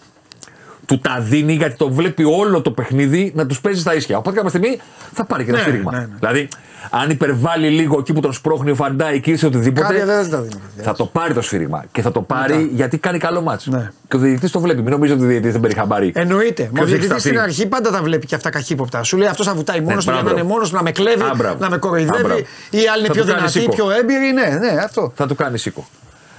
[0.90, 4.18] Του τα δίνει γιατί το βλέπει όλο το παιχνίδι να τους παίζει στα ίσια.
[4.18, 4.80] Οπότε κάποια στιγμή
[5.12, 5.92] θα πάρει και ένα Ναι, σφύριγμα.
[5.92, 6.06] ναι, ναι.
[6.18, 6.48] Δηλαδή,
[6.90, 9.86] αν υπερβάλλει λίγο εκεί που τον σπρώχνει ο Φαν Ντάικ και οτιδήποτε.
[9.86, 10.60] Κάποια δεν τα δίνει.
[10.76, 11.84] Θα το πάρει το σφύριγμα.
[11.92, 13.70] Και θα το πάρει γιατί κάνει καλό ματς.
[13.70, 13.90] Ναι.
[14.08, 14.82] Και ο διαιτητής το βλέπει.
[14.82, 16.12] Μην νομίζει ότι ο διαιτητής δεν παίρνει χαμπάρι.
[16.14, 16.62] Εννοείται.
[16.62, 17.48] Μα ο Ποιος έχει διαιτητής στην σταθεί.
[17.48, 19.02] αρχή πάντα τα βλέπει και αυτά καχύποπτα.
[19.02, 20.38] Σου λέει αυτός θα βουτάει μόνος του, για να μπράβο.
[20.38, 21.56] είναι μόνος να με κλέβει, Α, μπράβο.
[21.60, 22.22] να με Α, κοροϊδεύει.
[22.22, 22.40] μπράβο.
[22.70, 23.74] Ή άλλοι είναι Θα πιο του κάνει δυνατοί, σίκο.
[23.74, 24.32] πιο έμπειροι.
[24.32, 25.12] Ναι, ναι, αυτό.
[25.16, 25.86] Θα του κάνει σίκο.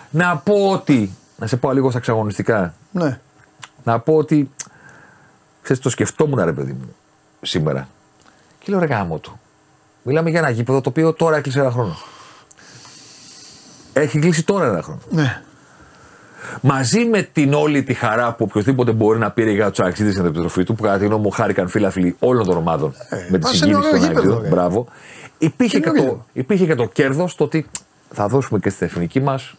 [0.09, 1.15] Να πω ότι.
[1.37, 2.73] Να σε πάω λίγο στα εξαγωνιστικά.
[2.91, 3.19] Ναι.
[3.83, 4.51] Να πω ότι.
[5.61, 6.95] Ξέρεις, το σκεφτόμουν ρε παιδί μου
[7.41, 7.87] σήμερα.
[8.59, 9.39] Και λέω ρε γάμο του.
[10.03, 11.97] Μιλάμε για ένα γήπεδο το οποίο τώρα έκλεισε ένα χρόνο.
[13.93, 14.99] Έχει κλείσει τώρα ένα χρόνο.
[15.09, 15.41] ναι.
[16.61, 20.25] Μαζί με την όλη τη χαρά που οποιοδήποτε μπορεί να πήρε για του αξίδε στην
[20.25, 22.93] επιστροφή του, που κατά τη γνώμη μου χάρηκαν φίλαθλοι όλων των ομάδων
[23.29, 24.41] με τη πας σε ένα συγκίνηση ωραίο των γήπεδο, Αγγλίων.
[24.41, 24.49] ρε.
[24.49, 24.87] Μπράβο.
[25.37, 26.11] Υπήρχε και, Καινούριο.
[26.11, 27.69] το, υπήρχε και το κέρδος το ότι
[28.13, 29.53] θα δώσουμε και στην εθνική μας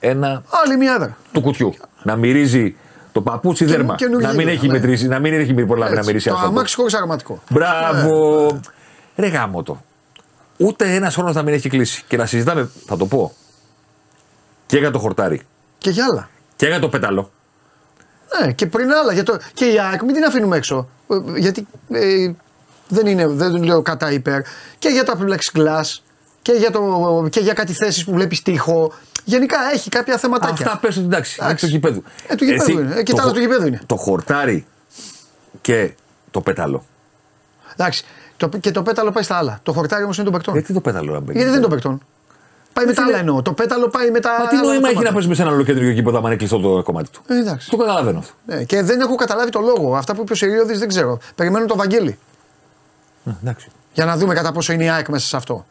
[0.00, 1.16] ένα Άλλη μια έδρα.
[1.32, 1.74] του κουτιού.
[2.02, 2.76] Να μυρίζει
[3.12, 3.94] το παπούτσι δέρμα.
[3.94, 4.72] καινούργια Να μην γήπεδα, έχει ναι.
[4.72, 6.46] μετρήσει, να μην έχει προλάβει να Έτσι, μυρίσει Το αυτό.
[6.46, 7.42] αμάξι χωρίς αγματικό.
[7.50, 8.50] Μπράβο.
[8.52, 8.60] Ναι.
[9.16, 9.80] Ρε γάμο το.
[10.56, 12.04] Ούτε ένας χρόνος να μην έχει κλείσει.
[12.08, 13.32] Και να συζητάμε, θα το πω,
[14.66, 15.42] και για το χορτάρι
[15.78, 16.28] Και για άλλα.
[16.56, 17.30] και για το πέταλο.
[18.40, 19.12] Ναι, και πριν άλλα.
[19.12, 19.38] Για το...
[19.54, 20.88] Και η ΑΕΚ, μην την αφήνουμε έξω.
[21.08, 22.32] Ε, Γιατί ε,
[22.88, 24.40] δεν είναι, δεν το λέω κατά υπέρ.
[24.78, 25.98] Και για τα plexiglass
[26.42, 28.92] και για, το, και για κάτι θέσεις που βλέπεις τείχο.
[29.24, 30.66] Γενικά έχει κάποια θέματάκια.
[30.66, 31.36] Αυτά πέσουν εντάξει.
[31.38, 31.66] Είναι Εντάξει.
[31.66, 32.02] του γηπέδου.
[32.28, 32.94] Ε, του γηπέδου είναι.
[32.94, 33.80] Ε, και το τα άλλα χο- του γηπέδου είναι.
[33.86, 34.66] Το χορτάρι
[35.60, 35.94] και
[36.30, 36.84] το πέταλο.
[37.76, 38.04] Εντάξει.
[38.36, 39.60] Το, και το πέταλο πάει στα άλλα.
[39.62, 40.54] Το χορτάρι όμως είναι των παικτών.
[40.54, 41.32] Γιατί το πέταλο να μπαίνει.
[41.38, 42.00] Γιατί δεν είναι των παικτών;
[42.72, 43.42] Πάει με τα άλλα εννοώ.
[43.42, 44.30] Το πέταλο πάει με τα.
[44.38, 45.10] Μα τι άλλα νόημα έχει θέματα.
[45.10, 47.70] να παίζει σε ένα ολοκέντρο γήπεδο άμα είναι κλειστό το κομμάτι του; Ε, εντάξει.
[47.70, 48.32] Το καταλαβαίνω αυτό.
[48.46, 49.96] Ναι, και δεν έχω καταλάβει το λόγο.
[49.96, 51.18] Αυτά που είπε ο Σιριώδης δεν ξέρω.
[51.34, 52.18] Περιμένω το Βαγγέλη.
[53.26, 53.68] Ε, Εντάξει.
[53.92, 55.66] Για να δούμε κατά πόσο είναι η ΑΕΚ μέσα σε αυτό.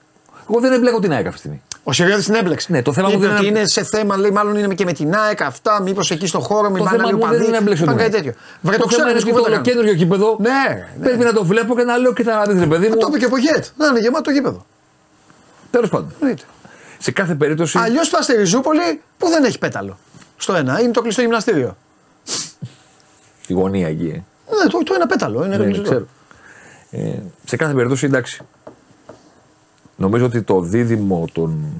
[0.51, 1.61] Εγώ δεν εμπλέκω την ΑΕΚ αυτή τη στιγμή.
[1.83, 2.71] Ο Σιριώδης την έμπλεξε.
[2.71, 4.85] Ναι, το θέμα μου Είπε δεν ότι είναι- είναι σε θέμα, λέει, μάλλον είναι και
[4.85, 5.81] με την ΑΕΚ αυτά.
[5.81, 7.43] Μήπως εκεί στο χώρο, μην Το πάνε θέμα άλλοι μου δεν οπαδοί.
[7.43, 8.25] είναι να εμπλέξω Πάνε την κάτι ΑΕΚ.
[8.25, 8.41] τέτοιο.
[8.61, 10.49] Βρε, το Το θέμα ξέρω, είναι είναι ότι το κουβέντα ολοκέντρο γήπεδο Ναι,
[10.99, 11.05] ναι.
[11.05, 12.97] πρέπει να το βλέπω και να λέω και να δεις ρε παιδί μου.
[12.97, 13.65] Το είπε και ο Πογέτ.
[13.77, 14.65] Να είναι γεμάτο το γήπεδο.
[15.71, 16.13] Τέλος πάντων.
[16.19, 16.43] Εννοείται.
[16.97, 17.77] Σε κάθε περίπτωση.
[17.81, 19.97] Αλλιώς πα στη Ριζούπολη που δεν έχει πέταλο.
[20.37, 21.77] Στο ένα είναι το κλειστό γυμναστήριο.
[23.47, 24.07] Η γωνία εκεί.
[24.15, 24.23] ε.
[24.63, 25.45] Ναι, το, το ένα πέταλο.
[25.45, 25.83] Είναι Ναι, ναι, κλειστό.
[25.83, 26.05] ξέρω.
[26.91, 27.13] Ε,
[27.45, 28.41] σε κάθε περίπτωση εντάξει.
[30.01, 31.73] Νομίζω ότι το δίδυμο των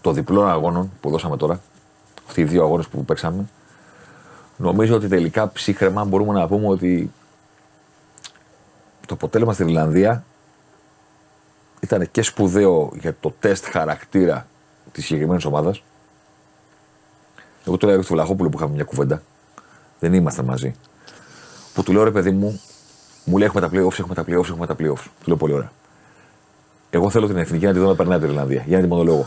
[0.00, 1.60] των διπλών αγώνων που δώσαμε τώρα,
[2.26, 3.48] αυτοί οι δύο αγώνες που παίξαμε,
[4.56, 7.12] νομίζω ότι τελικά ψύχρεμα μπορούμε να πούμε ότι
[9.06, 10.24] το αποτέλεσμα στην Ιρλανδία
[11.80, 14.46] ήταν και σπουδαίο για το τεστ χαρακτήρα
[14.92, 15.82] της συγκεκριμένης ομάδας.
[17.66, 19.22] Εγώ το λέω στο Βλαχόπουλο που είχαμε μια κουβέντα.
[19.98, 20.74] Δεν ήμασταν μαζί.
[21.74, 22.60] Που του λέω ρε παιδί μου,
[23.24, 25.04] μου λέει έχουμε τα playoffs, έχουμε τα playoffs, έχουμε τα playoffs.
[25.20, 25.70] Του λέω πολύ ωραία.
[26.94, 28.62] Εγώ θέλω την εθνική να τη δω να περνάει την Ιρλανδία.
[28.66, 29.26] Για να την μονολόγο.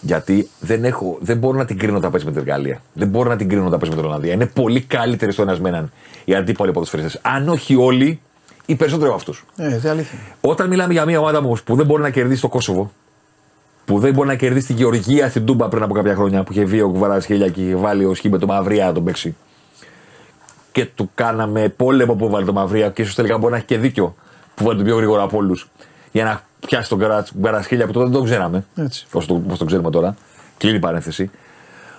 [0.00, 2.82] Γιατί δεν, έχω, δεν μπορώ να την κρίνω όταν παίζει με την Γαλλία.
[2.92, 4.32] Δεν μπορώ να την κρίνω όταν παίζει με την Ολλανδία.
[4.32, 5.92] Είναι πολύ καλύτεροι στο ένα με έναν
[6.24, 7.20] οι αντίπαλοι ποδοσφαιριστές.
[7.22, 8.20] Αν όχι όλοι,
[8.66, 9.44] οι περισσότεροι από αυτούς.
[9.56, 10.18] Ε, δεν αλήθεια.
[10.40, 12.90] Όταν μιλάμε για μια ομάδα όμως που δεν μπορεί να κερδίσει το Κόσοβο,
[13.84, 16.64] που δεν μπορεί να κερδίσει τη Γεωργία στην Τούμπα πριν από κάποια χρόνια που είχε
[16.64, 19.36] βγει ο Κουβαρασχέλια και είχε βάλει ο Σχήμπε το Μαυρία να τον παίξει.
[20.72, 23.78] Και του κάναμε πόλεμο που βάλει το Μαυρία και ίσως τελικά μπορεί να έχει και
[23.78, 24.14] δίκιο
[24.54, 25.68] που βάλει τον πιο γρήγορα από όλους
[26.12, 26.98] για να πιάσει τον
[27.32, 28.64] Κουβαρασχέλια που τότε δεν τον ξέραμε.
[28.76, 29.06] Έτσι.
[29.12, 30.14] Όσο το, όπως το ξέρουμε τώρα.
[30.56, 31.30] Κλείνει η παρένθεση.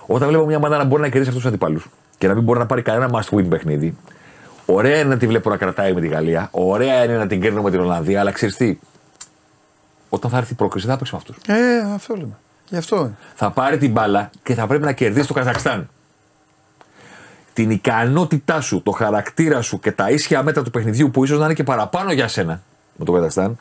[0.06, 2.58] Όταν βλέπω μια ομάδα να μπορεί να κερδίσει αυτούς τους αντιπάλους και να μην μπορεί
[2.58, 3.96] να πάρει κανένα must win παιχνίδι,
[4.66, 7.62] ωραία είναι να τη βλέπω να κρατάει με τη Γαλλία, ωραία είναι να την κρίνω
[7.62, 8.78] με την Ολλανδία, αλλά ξέρεις τι,
[10.08, 11.36] όταν θα έρθει η πρόκριση θα παίξει με αυτούς.
[11.46, 12.38] Ε, αυτό λέμε.
[12.68, 12.96] Γι' αυτό.
[12.96, 13.16] είναι.
[13.34, 15.88] Θα πάρει την μπάλα και θα πρέπει να κερδίσει το Καζακστάν.
[17.52, 21.44] Την ικανότητά σου, το χαρακτήρα σου και τα ίσια μέτρα του παιχνιδιού που ίσως να
[21.44, 22.62] είναι και παραπάνω για σένα
[22.96, 23.58] με το Καζακστάν,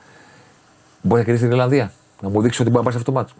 [1.01, 1.91] μπορεί να κερδίσει την Ιρλανδία.
[2.21, 3.35] Να μου δείξει ότι μπορεί να πάρει αυτό το μάτσο.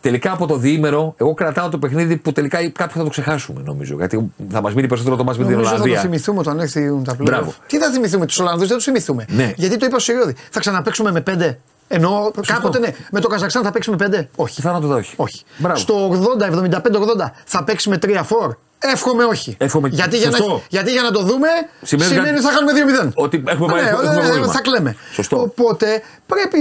[0.00, 3.94] Τελικά από το διήμερο, εγώ κρατάω το παιχνίδι που τελικά κάποιοι θα το ξεχάσουμε νομίζω.
[3.96, 6.10] Γιατί θα μας μείνει περισσότερο το μάτσο με την Νομίζω θα το Ολλανδία.
[6.10, 7.30] θυμηθούμε όταν έρθουν τα πλέον.
[7.30, 7.54] Μπράβο.
[7.66, 9.24] Τι θα θυμηθούμε, τους Ολλανδούς δεν τους θυμηθούμε.
[9.28, 9.52] Ναι.
[9.56, 10.34] Γιατί το είπε ο Σιριώδη.
[10.50, 14.28] Θα ξαναπέξουμε με πέντε; Ενώ κάποτε ναι, με το Καζακστάν θα παίξουμε πέντε.
[14.36, 14.54] Όχι.
[14.54, 15.14] Πιθανότατα όχι.
[15.16, 15.42] όχι.
[15.56, 15.78] Μπράβο.
[15.78, 18.56] Στο 80, 75-80 θα παίξει με 3-4.
[18.78, 19.54] Εύχομαι όχι.
[19.58, 20.62] Εύχομαι- γιατί, για να, Σωστό.
[20.68, 21.48] γιατί για να το δούμε
[21.82, 23.12] Σημαίνει σημαίνει, κάτι- ότι θα χάνουμε 2-0.
[23.14, 24.52] Ότι έχουμε Ναι, πάει- έχουμε ε, πρόβλημα.
[24.52, 24.96] θα κλαίμε.
[25.12, 25.40] Σωστό.
[25.40, 26.58] Οπότε πρέπει.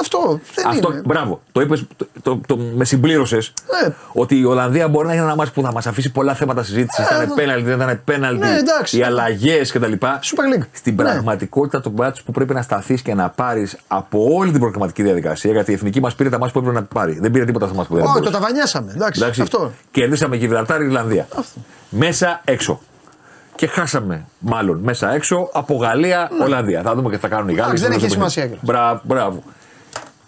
[0.00, 1.02] Αυτό δεν Αυτό, είναι.
[1.04, 1.40] μπράβο.
[1.52, 3.52] Το είπες, το, το, το, με συμπλήρωσες
[3.86, 3.94] Ναι.
[4.12, 7.04] ότι η Ολλανδία μπορεί να είναι ένα μάτι που θα μας αφήσει πολλά θέματα συζήτησης.
[7.04, 7.34] Ε, ήταν εδώ.
[7.34, 8.38] πέναλτι, δεν ήταν πέναλτι.
[8.46, 8.98] Ναι, εντάξει.
[8.98, 9.92] οι αλλαγές κτλ.
[10.00, 10.66] Super League.
[10.72, 11.02] Στην Ναι.
[11.02, 15.52] πραγματικότητα το μάτι που πρέπει να σταθείς και να πάρεις από όλη την προγραμματική διαδικασία,
[15.52, 17.18] γιατί η εθνική μας πήρε τα μάτια που έπρεπε να πάρει.
[17.20, 18.40] Δεν πήρε τίποτα στα μάτια που δεν Όχι, το μπορούσε.
[18.40, 18.92] ταβανιάσαμε.
[18.94, 19.40] Εντάξει, Εντάξει.
[19.42, 19.72] αυτό.
[19.90, 21.26] Κερδίσαμε Γιβραλτάρ Ιρλανδία.
[21.88, 22.80] Μέσα έξω.
[23.56, 26.82] Και χάσαμε μάλλον μέσα έξω από Γαλλία, Ολλανδία.
[26.82, 27.72] Θα δούμε και τι θα κάνουν οι Γάλλοι.
[27.72, 27.78] Ναι.
[27.78, 28.30] Εντάξει, δεν στο έχει παιχνίδι.
[28.32, 28.64] σημασία κιόλας.
[28.64, 29.42] Μπράβο, μπράβο.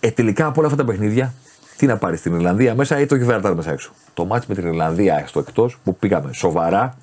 [0.07, 1.33] Ε, τελικά από όλα αυτά τα παιχνίδια,
[1.77, 4.66] τι να πάρεις στην Ιρλανδία μέσα ή το Γιβραλτάρ μέσα έξω; Το μάτς με την
[4.66, 6.97] Ιρλανδία στο εκτός που πήγαμε σοβαρά,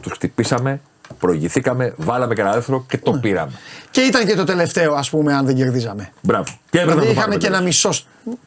[0.00, 0.80] τους χτυπήσαμε,
[1.18, 3.02] προηγηθήκαμε, βάλαμε και ένα δεύτερο και Ναι.
[3.12, 3.52] το πήραμε.
[3.90, 6.08] Και ήταν και το τελευταίο, ας πούμε, αν δεν κερδίζαμε.
[6.22, 6.44] Μπράβο.
[6.70, 7.84] Και έπρεπε Δηλαδή να το είχαμε πάρουμε και ένα τελείως.
[7.84, 8.04] μισό.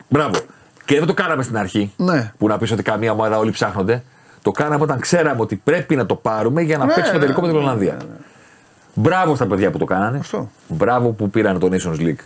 [0.10, 0.40] Μπράβο.
[0.86, 1.94] Και δεν το κάναμε στην αρχή.
[1.98, 2.32] Ναι.
[2.38, 4.04] Που να πεις ότι καμία ομάδα όλοι ψάχνονται.
[4.42, 7.42] Το κάναμε όταν ξέραμε ότι πρέπει να το πάρουμε για να Ναι, παίξουμε ναι, τελικό
[7.42, 7.98] με την ναι, Ολλανδία.
[8.94, 10.18] Μπράβο στα παιδιά που το κάνανε.
[10.18, 10.50] Αυτό.
[10.68, 12.24] Μπράβο που πήραν το Nations League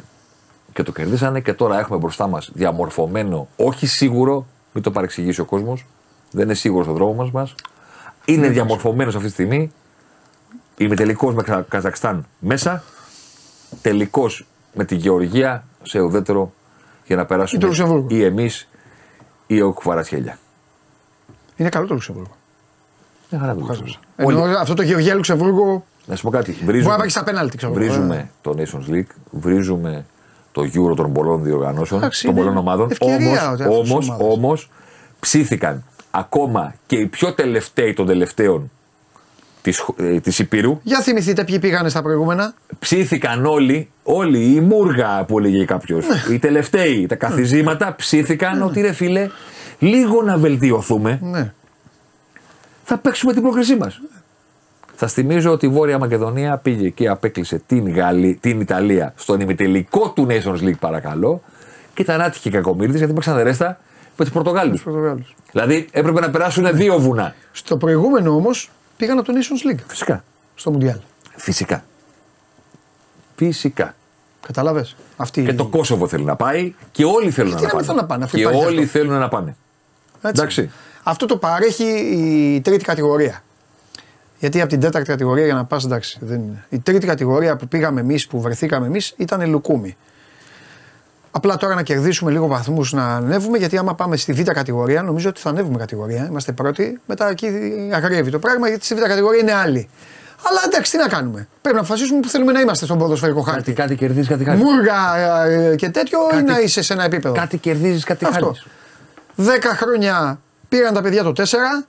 [0.74, 5.46] και το κερδίσανε και τώρα έχουμε μπροστά μας διαμορφωμένο, όχι σίγουρο, μην το παρεξηγήσει ο
[5.46, 5.86] κόσμος.
[6.32, 7.56] Δεν είναι σίγουρος ο δρόμος μας.
[8.26, 9.72] Είναι διαμορφωμένος αυτή τη στιγμή.
[10.78, 12.84] Είμαι τελικός με Καζα- Καζακστάν μέσα.
[13.82, 16.54] Τελικός με τη Γεωργία σε ουδέτερο
[17.06, 18.08] για να Ή το περάσουμε Λουξεμβούργο.
[18.10, 18.68] ή εμείς
[19.48, 20.38] ή ο Κουβαρασχέλια.
[21.56, 22.32] Είναι καλό το Λουξεμβούργο.
[23.30, 24.00] Δεν χαρά το Λουξεμβούργο.
[24.16, 26.52] Ενώ αυτό το Γεωργία Λουξεμβούργο Να σου πω κάτι.
[26.52, 27.72] μπορεί Βρίζουμε, να πάει και στα πέναλτι, ξέρω.
[27.74, 27.82] εγώ.
[27.82, 30.06] βρίζουμε Ε, το Nations League, βρίζουμε
[30.54, 32.92] το Euro των πολλών διοργανώσεων, Εντάξει, των είναι πολλών ομάδων.
[32.92, 34.28] ευκαιρία Όμως, ότι αυτές τις όμως, ομάδες.
[34.38, 34.70] όμως,
[35.20, 38.72] ψήθηκαν ακόμα και οι πιο τελευταίοι των τελευταίων
[39.62, 42.54] της, χ- ε, της Υπήρου Για θυμηθείτε ποιοι πήγανε στα προηγούμενα.
[42.80, 46.34] ψήθηκαν όλοι, όλοι, η Μούργα που έλεγε κάποιος, Ναι.
[46.36, 49.30] οι τελευταίοι, τα καθιζήματα ψήθηκαν ότι ρε φίλε,
[49.80, 51.54] λίγο να βελτιωθούμε, Ναι.
[52.84, 54.02] θα παίξουμε την πρόκρισή μας.
[55.06, 60.10] Θα θυμίζω ότι η Βόρεια Μακεδονία πήγε και απέκλεισε την, Γαλλή, την Ιταλία στον ημιτελικό
[60.10, 61.42] του Nations League, παρακαλώ,
[61.94, 63.80] και ήταν άτυχη κακομίρτη γιατί παίξαν ρέστα
[64.18, 64.84] με τους Πορτογάλους.
[64.84, 65.36] Πορτογάλους.
[65.52, 67.36] Δηλαδή έπρεπε να περάσουν δύο βουνά.
[67.52, 69.80] Στο προηγούμενο όμως πήγαν από το Nations League.
[69.88, 70.24] Φυσικά.
[70.56, 70.98] Στο Μουντιάλ.
[71.36, 71.84] Φυσικά.
[73.36, 73.96] Φυσικά.
[74.42, 74.88] Κατάλαβε.
[75.18, 75.44] Αυτή...
[75.44, 77.86] Και το Κόσοβο θέλει να πάει και όλοι θέλουν Γιατί να, να μην πάνε.
[77.86, 78.98] θέλουν να πάνε, αφού και υπάρχει όλοι αυτό.
[78.98, 79.56] θέλουν να πάνε.
[80.22, 80.42] Έτσι.
[80.42, 80.72] Εντάξει.
[81.04, 81.84] Αυτό το παρέχει
[82.56, 83.44] η τρίτη κατηγορία.
[84.44, 86.66] Γιατί από την τέταρτη κατηγορία για να πας, εντάξει, δεν είναι.
[86.70, 89.98] Η τρίτη κατηγορία που πήγαμε εμείς, που βρεθήκαμε εμείς, ήταν λουκούμι.
[91.32, 95.30] Απλά τώρα να κερδίσουμε λίγο βαθμούς να ανέβουμε, γιατί άμα πάμε στη β' κατηγορία, νομίζω
[95.30, 96.26] ότι θα ανέβουμε κατηγορία.
[96.30, 97.48] Είμαστε πρώτοι, μετά εκεί
[97.94, 99.90] αγριεύει το πράγμα, γιατί στη β' κατηγορία είναι άλλοι.
[100.50, 101.48] Αλλά εντάξει, τι να κάνουμε.
[101.62, 103.62] Πρέπει να αποφασίσουμε που θέλουμε να είμαστε στον ποδοσφαιρικό χάρτη.
[103.62, 104.64] Κάτι, κάτι κερδίζεις, κάτι χάνεις.
[104.64, 105.16] Μούργα
[105.46, 107.34] ε, και τέτοιο ή Κάτι- να είσαι σε ένα επίπεδο.
[107.36, 108.46] Κάτι κερδίζεις, κάτι Αυτό.
[108.46, 108.66] χάνεις.
[109.36, 110.40] Δέκα χρόνια
[110.70, 111.88] πήραν τα παιδιά το 4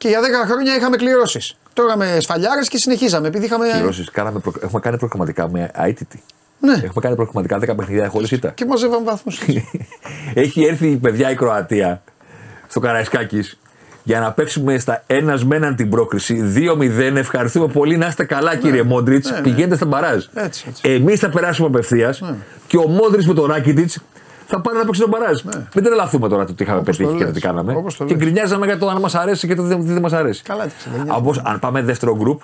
[0.00, 1.56] και για 10 χρόνια είχαμε κληρώσεις.
[1.72, 3.66] Τώρα με σφαλιάρες και συνεχίζαμε επειδή είχαμε.
[3.76, 4.52] Κυρώσεις, κάναμε προ...
[4.62, 6.22] Έχουμε κάνει προκριματικά με αίτητη.
[6.60, 8.48] Ναι, Έχουμε κάνει προκριματικά 10 παιχνίδια χωρί ήττα.
[8.50, 9.40] και μαζεύαμε βαθμούς.
[10.34, 12.02] Έχει έρθει η παιδιά η Κροατία
[12.68, 13.58] στο Καραϊσκάκης
[14.02, 16.52] για να παίξουμε στα ένας με έναν την πρόκριση.
[16.56, 17.16] 2-0.
[17.16, 17.96] Ευχαριστούμε πολύ.
[17.96, 19.30] Να είστε καλά, κύριε Μόντριτς.
[19.30, 19.42] ναι, ναι.
[19.42, 20.24] Πηγαίνετε στα μπαράζ.
[20.34, 20.82] Έτσι, έτσι.
[20.92, 22.34] Εμείς θα περάσουμε απευθείας Ναι.
[22.66, 23.90] και ο Μόντριτς με τον Ράκιτιτ
[24.50, 25.40] θα πάνε να παίξουν τον μπαράζ.
[25.74, 26.88] Μην τρελαθούμε τώρα το τι είχαμε Ναι.
[26.88, 27.34] Όπως το πετύχει και το λες.
[27.34, 27.74] τι κάναμε.
[27.74, 28.22] Όπως το Και λες.
[28.22, 30.42] γκρινιάζαμε για το αν μας αρέσει και το τι δεν μας αρέσει.
[30.42, 31.18] Καλά, τι ξεγεννιάζαμε.
[31.18, 32.40] Όπως, αν πάμε δεύτερο γκρουπ,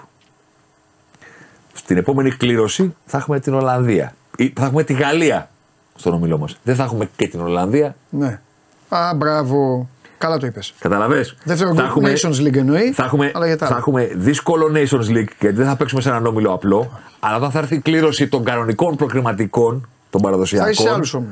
[1.72, 4.14] στην επόμενη κλήρωση θα έχουμε την Ολλανδία.
[4.36, 5.48] Ή θα έχουμε τη Γαλλία
[5.94, 6.56] στον ομιλό μας.
[6.62, 7.96] Δεν θα έχουμε και την Ολλανδία.
[8.10, 8.40] Ναι.
[8.88, 9.88] Α, μπράβο.
[10.18, 10.74] Καλά το είπες.
[10.78, 11.26] Καταλαβέ.
[11.44, 12.92] Δεύτερο group Nations League εννοεί.
[12.92, 13.80] θα έχουμε, αλλά για τα θα άλλα.
[13.80, 17.00] έχουμε δύσκολο Nations League γιατί δεν θα παίξουμε σε έναν όμιλο απλό.
[17.20, 20.94] Αλλά όταν θα έρθει η κλήρωση των κανονικών προκριματικών, των Θα είσαι σε παραδοσιακών.
[20.94, 21.28] άλλους όμω.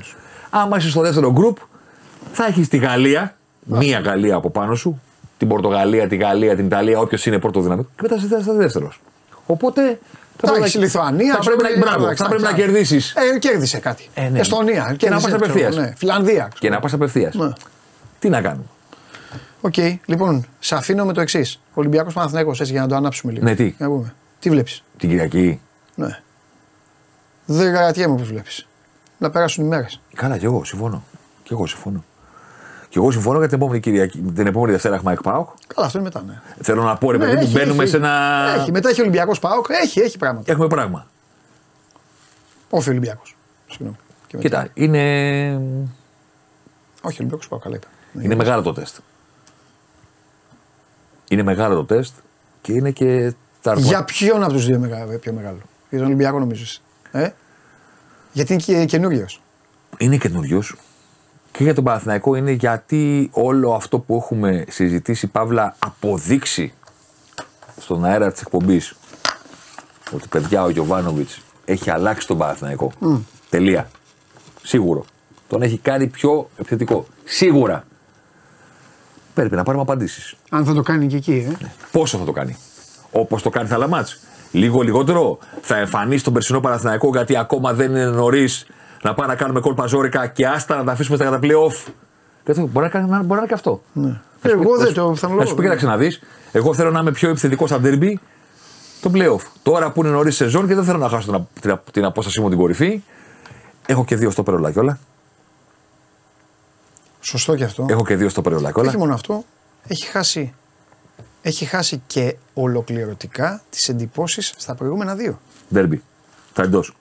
[0.57, 1.57] Άμα είσαι στο δεύτερο γκρουπ,
[2.33, 5.01] θα έχεις τη Γαλλία, μία Γαλλία από πάνω σου,
[5.39, 9.01] την Πορτογαλία, τη Γαλλία, την Ιταλία, όποιος είναι πρώτο δυναμικό, και μετά θα είσαι δεύτερος.
[9.47, 9.99] Οπότε.
[10.37, 11.35] Θα πρέπει έχεις να- Λιθουανία.
[11.35, 12.67] Θα πρέπει να, ξέρω, μπράβο, εντάξει, θα πρέπει να εντάξει.
[12.67, 13.15] κερδίσεις.
[13.35, 14.09] Ε, κέρδισε κάτι.
[14.15, 14.39] Ε, ναι.
[14.39, 14.75] Εστονία.
[14.75, 15.77] Και να κέρδισε, πας ξέρω, απευθείας.
[15.77, 15.93] Ναι.
[15.97, 16.49] Φινλανδία.
[16.59, 17.35] Και να πας απευθείας.
[17.35, 17.53] Ναι.
[18.19, 18.65] Τι να κάνουμε.
[19.61, 19.75] Οκ,
[20.07, 21.61] λοιπόν, σε αφήνω με το εξής.
[21.75, 23.45] Ολυμπιακός Παναθηναϊκός έτσι για να το ανάψουμε λίγο.
[23.45, 24.15] Ναι, τι; Για να πούμε.
[24.41, 25.61] Τι βλέπεις; Την Κυριακή.
[25.95, 26.19] Ναι.
[27.47, 28.67] Δεν κρατιέμαι όπως βλέπεις.
[29.19, 30.01] Να περάσουν οι μέρες.
[30.15, 31.03] Καλά, και εγώ συμφωνώ.
[31.43, 32.05] Και εγώ συμφωνώ.
[32.89, 35.47] Και εγώ συμφωνώ για την επόμενη, Κυριακή, την επόμενη Δευτέρα έχουμε και ΠΑΟΚ.
[35.75, 36.23] Καλά, αυτό είναι μετά.
[36.27, 36.41] Ναι.
[36.63, 37.91] Θέλω να πω, ρε Ναι, παιδί μου, έχει, μπαίνουμε έχει.
[37.91, 38.11] σε ένα.
[38.59, 38.71] Έχει.
[38.73, 39.67] Μετά έχει Ολυμπιακός Πάοκ.
[39.83, 40.53] Έχει, έχει πράγματα.
[40.53, 41.07] Έχουμε πράγμα.
[42.71, 43.37] Όχι Ολυμπιακός.
[43.69, 43.97] Συγγνώμη.
[44.27, 44.49] Και μετά.
[44.49, 45.01] Κοίτα, είναι,
[47.03, 47.87] Όχι Ολυμπιακός Πάοκ, καλά είπα.
[48.13, 48.25] Ναι.
[48.25, 48.97] είναι μεγάλο το τεστ.
[51.29, 52.15] Είναι μεγάλο το τεστ
[52.61, 53.33] και είναι και
[53.63, 55.59] τα Για ποιον από τους δύο μεγα, πιο μεγάλο;
[55.91, 56.65] Για τον Ολυμπιακό νομίζω.
[57.13, 57.29] Ε;
[58.35, 59.41] Γιατί είναι και καινούριος.
[59.99, 60.75] είναι καινούριος.
[61.53, 66.73] Και για τον Παναθηναϊκό είναι γιατί όλο αυτό που έχουμε συζητήσει, Παύλα, αποδείξει
[67.81, 68.95] στον αέρα της εκπομπής
[70.13, 72.93] ότι παιδιά ο Γιωβάνοβιτς έχει αλλάξει τον Παναθηναϊκό.
[73.51, 73.91] Τελεία.
[74.63, 75.05] Σίγουρο.
[75.49, 77.07] Τον έχει κάνει πιο επιθετικό.
[77.25, 77.85] Σίγουρα.
[79.35, 80.35] Πρέπει να πάρουμε απαντήσεις.
[80.51, 81.67] Αν θα το κάνει και εκεί, ε.
[81.93, 82.57] Πόσο θα το κάνει.
[83.11, 84.21] Όπως το κάνει θα άλλα μάτς.
[84.55, 85.39] Λίγο λιγότερο.
[85.61, 88.67] Θα εμφανίσει τον περσινό Παναθηναϊκό γιατί ακόμα δεν είναι νωρίς
[89.03, 91.93] να πάμε να κάνουμε κόλπα ζώρικα και άστα να τα αφήσουμε στα κατά playoff.
[92.45, 93.83] Και αυτό μπορεί να, κάνει, μπορεί να είναι και αυτό.
[93.93, 94.07] Ναι.
[94.09, 95.47] Να σου Εγώ πει- δεν να σου- το Να πιθανολογώ.
[95.47, 96.13] σου πει, κοίταξε να δει.
[96.53, 98.13] Εγώ θέλω να είμαι πιο επιθετικός στα derby
[99.01, 99.47] το playoff.
[99.63, 102.05] Τώρα που είναι νωρίς σεζόν και δεν θέλω να χάσω την, α- την, α- την
[102.05, 103.03] απόστασή μου την κορυφή.
[103.87, 104.99] Έχω και δύο στο περολά κιόλα.
[107.21, 107.87] Σωστό και αυτό.
[107.89, 108.89] Έχω και δύο στο περολά κιόλα.
[108.89, 109.45] Όχι μόνο αυτό.
[109.87, 110.55] Έχει χάσει,
[111.47, 115.41] έχει χάσει και ολοκληρωτικά τις εντυπώσεις στα προηγούμενα δύο.
[115.75, 115.99] Derby.
[116.53, 116.95] Τα εντός.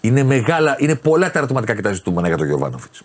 [0.00, 3.02] Είναι, μεγάλα, είναι πολλά τα ερωτηματικά και τα ζητούμενα για τον Γιωβάνοβιτς.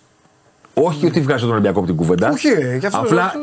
[0.74, 2.30] Όχι ότι βγάζει τον Ολυμπιακό από την κουβέντα.
[2.30, 3.38] Όχι, ε, γι' αυτό- Απλά αυτό-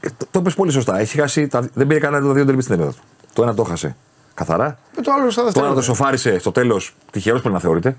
[0.00, 0.98] ε, το, το πες πολύ σωστά.
[0.98, 3.02] Έχει χάσει, τα, δεν πήρε κανένα τα δύο derby στην Ελλάδα του.
[3.32, 3.96] Το ένα το χάσε
[4.34, 4.78] καθαρά.
[4.94, 5.66] Και το άλλο στα Το δεύτερα.
[5.66, 6.94] άλλο το σοφάρισε στο τέλος.
[7.10, 7.96] Τυχερός πρέπει να θεωρείται.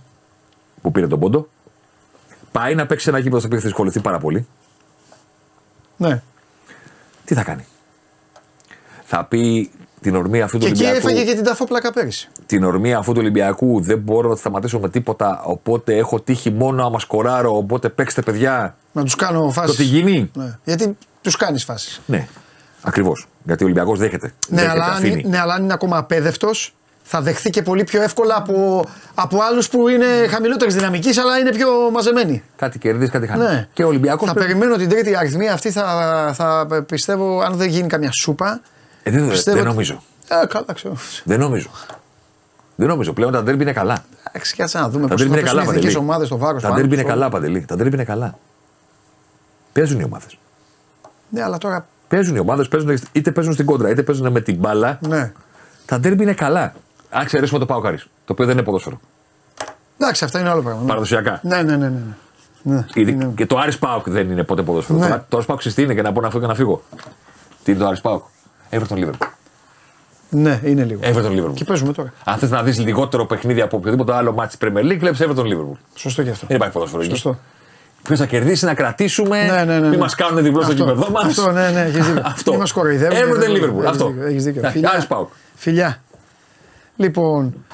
[0.81, 1.47] Που πήρε τον πόντο.
[2.51, 4.47] Πάει να παίξει ένα γήπεδο στο οποίο θα δυσκολευτεί πάρα πολύ.
[5.97, 6.21] Ναι.
[7.27, 7.65] Τι θα κάνει;
[9.03, 9.71] Θα πει
[10.01, 11.07] την ορμή αυτού του Και εκεί Ολυμπιακού.
[11.07, 12.29] έφαγε και την ταφόπλακα πέρυσι.
[12.45, 15.41] την ορμή αυτού του Ολυμπιακού δεν μπορώ να σταματήσω με τίποτα.
[15.43, 17.57] Οπότε έχω τύχει μόνο άμα σκοράρω.
[17.57, 18.75] Οπότε παίξτε παιδιά.
[18.91, 19.71] Να τους κάνω φάσεις.
[19.75, 20.57] Το τι γίνει; Ναι.
[20.63, 22.01] Γιατί τους κάνεις φάσεις.
[22.05, 22.27] Ναι.
[22.81, 23.27] Ακριβώς.
[23.43, 24.33] Γιατί ο Ολυμπιακός δέχεται.
[24.47, 25.23] Ναι, δέχεται, αλλά αν, αφήνει.
[25.27, 26.75] ναι, αλλά αν είναι ακόμα απέδευτος,
[27.09, 28.85] θα δεχθεί και πολύ πιο εύκολα από,
[29.15, 32.43] από άλλους που είναι χαμηλότερης δυναμικής, αλλά είναι πιο μαζεμένοι.
[32.55, 33.43] Κάτι κερδίζει, κάτι χάνει.
[33.43, 33.67] Ναι.
[33.73, 34.27] Και ο Ολυμπιακός.
[34.27, 38.61] Θα περιμένω την τρίτη αριθμή αυτή, θα, θα πιστεύω, αν δεν γίνει καμιά σούπα.
[39.03, 40.01] Ε, δεν, πιστεύω δεν ότι- νομίζω.
[40.43, 40.95] Ε, καλά, ξέρω.
[41.23, 41.69] Δεν νομίζω.
[42.75, 43.13] Δεν νομίζω.
[43.13, 44.03] Πλέον τα ντέρμπι είναι καλά.
[44.31, 45.61] Εντάξει, κάτσε να δούμε Τα πώς θα ντέρμπι είναι πέσουν καλά.
[45.61, 46.09] οι εθνικές Παντελή.
[46.09, 46.61] ομάδες στο βάρος.
[46.61, 47.65] Τα ντέρμπι είναι καλά, Παντελή.
[47.67, 48.37] Τα ντέρμπι είναι καλά.
[49.73, 50.37] Παίζουν οι ομάδες.
[51.29, 51.87] Ναι, αλλά τώρα.
[52.07, 52.67] Παίζουν οι ομάδες,
[53.11, 54.99] είτε παίζουν στην κόντρα, είτε παίζουν με την μπάλα.
[55.07, 55.31] Ναι.
[55.85, 56.73] Τα ντέρμπι είναι καλά.
[57.09, 58.99] Αν εξαιρέσουμε το Πάο Καρί, το οποίο δεν είναι ποδόσφαιρο.
[59.99, 60.81] Εντάξει, αυτά είναι άλλο πράγμα.
[60.81, 60.87] ναι.
[60.87, 61.39] Παραδοσιακά.
[61.43, 61.87] Ναι, ναι, ναι.
[61.87, 62.01] ναι.
[62.75, 62.85] ναι.
[62.93, 64.99] Ήδη- Και το Άρης Πάοκ δεν είναι ποτέ ποδόσφαιρο.
[64.99, 65.07] Ναι.
[65.09, 66.81] Το, το Άρης Πάοκ τι είναι και να πω να φύγω και να φύγω.
[67.63, 68.23] Τι είναι το Άρης Πάοκ;
[68.71, 69.27] Everton Liverpool.
[70.29, 70.99] Ναι, είναι λίγο.
[71.03, 71.53] Everton Liverpool.
[71.53, 72.13] Και παίζουμε τώρα.
[72.23, 75.43] Αν θες να δεις λιγότερο παιχνίδι από οποιοδήποτε άλλο μάτι τη Premier League, βλέπεις Everton
[75.43, 75.77] Liverpool.
[75.95, 76.45] Σωστό και αυτό.
[76.47, 77.11] Δεν υπάρχει ποδόσφαιρο εκεί.
[77.11, 77.37] Σωστό.
[78.03, 79.43] Ποιος θα κερδίσει, να κρατήσουμε.
[79.45, 79.87] Ναι, ναι, ναι, ναι.
[79.87, 81.23] Μην μας κάνουν διπλό στο Αυτό, γήπεδο μας.
[81.25, 82.21] Αυτό, ναι, ναι, έχεις δίκιο.
[82.25, 82.51] Αυτό.
[82.51, 83.17] Μην μας κοροϊδεύουν.
[83.17, 83.73] Everton Έχεις Liverpool.
[83.75, 84.13] δίκιο, Αυτό.
[84.27, 84.61] Έχεις δίκιο.
[84.61, 84.89] Ναι, Φιλιά.
[84.91, 85.29] Άρης Πάοκ.
[85.55, 86.01] Φιλιά.
[86.97, 87.65] Λοιπόν,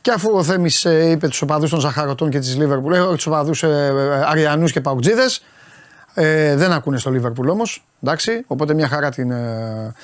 [0.00, 3.62] και αφού ο Θέμης είπε τους οπαδούς των Ζαχαρωτών και της Λίβερπουλ, όχι τους οπαδούς
[3.62, 3.92] ε,
[4.26, 5.42] Αριανούς και Παουτζίδες,
[6.14, 7.84] ε, δεν ακούνε στο Λίβερπουλ όμως.
[8.02, 9.30] Εντάξει, οπότε μια χαρά την.
[9.30, 9.94] ε,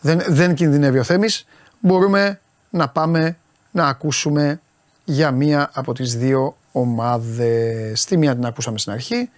[0.00, 1.46] δεν, δεν κινδυνεύει ο Θέμης.
[1.80, 2.40] Μπορούμε
[2.70, 3.36] να πάμε
[3.70, 4.60] να ακούσουμε
[5.04, 8.04] για μία από τις δύο ομάδες.
[8.04, 9.30] Τη μία την ακούσαμε στην αρχή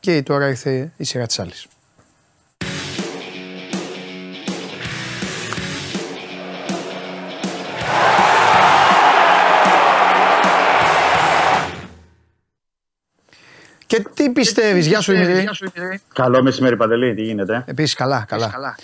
[0.00, 1.66] και τώρα ήρθε η σειρά της άλλης.
[14.22, 15.48] Τι πιστεύεις, γεια σου Δημήτρη.
[16.14, 18.76] Καλό μεσημέρι, Παντελή, τι γίνεται; Επίσης καλά, καλά.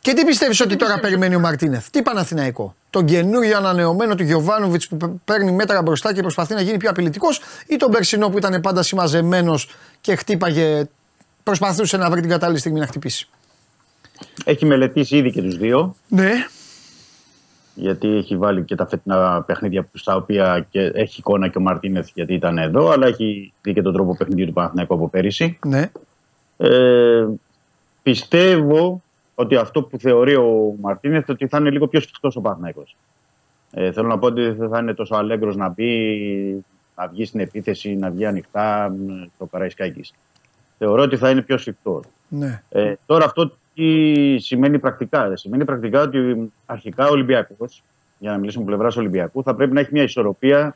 [0.00, 4.88] Και τι πιστεύεις ότι τώρα περιμένει ο Μαρτίνεθ, τι Παναθηναϊκό; Τον καινούριο ανανεωμένο του Γιωβάνοβιτς
[4.88, 8.38] που πε- παίρνει μέτρα μπροστά και προσπαθεί να γίνει πιο απειλητικός ή τον Περσινό που
[8.38, 9.68] ήταν πάντα συμμαζεμένος
[10.00, 10.84] και χτύπαγε,
[11.42, 13.28] προσπαθούσε να βρει την κατάλληλη στιγμή να χτυπήσει;
[14.44, 16.32] Έχει μελετήσει ήδη και τους δύο, Ναι.
[17.74, 21.60] Γιατί έχει βάλει και τα φετινά παιχνίδια που- στα οποία και έχει εικόνα και ο
[21.60, 25.58] Μαρτίνεθ γιατί ήταν εδώ, αλλά έχει δει και τον τρόπο παιχνιδιού του Παναθηναϊκού από πέρυσι.
[25.66, 25.90] Ναι.
[26.56, 27.26] Ε,
[28.02, 29.02] πιστεύω
[29.34, 32.96] ότι αυτό που θεωρεί ο Μαρτίνεθ ότι θα είναι λίγο πιο σφιχτός ο Παναθηναϊκός.
[33.70, 36.64] Ε, θέλω να πω ότι δεν θα είναι τόσο αλέγκρος να μπει,
[36.96, 40.12] να βγει στην επίθεση, να βγει ανοιχτά μ, στο Καραϊσκάκης.
[40.78, 42.04] Θεωρώ ότι θα είναι πιο σφιχτός.
[42.28, 42.62] Ναι.
[42.68, 45.36] Ε, τώρα αυτό τι σημαίνει πρακτικά.
[45.36, 47.82] Σημαίνει πρακτικά ότι αρχικά ο Ολυμπιακός,
[48.18, 50.74] για να μιλήσουμε πλευράς Ολυμπιακού, θα πρέπει να έχει μια ισορροπία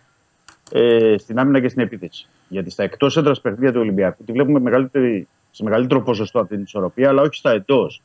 [0.70, 2.28] ε, στην άμυνα και στην επίθεση.
[2.48, 6.62] Γιατί στα εκτός έδρας παιχνίδια του Ολυμπιακού τη βλέπουμε μεγαλύτερη, σε μεγαλύτερο ποσοστό αυτή την
[6.62, 8.02] ισορροπία, αλλά όχι στα εντός.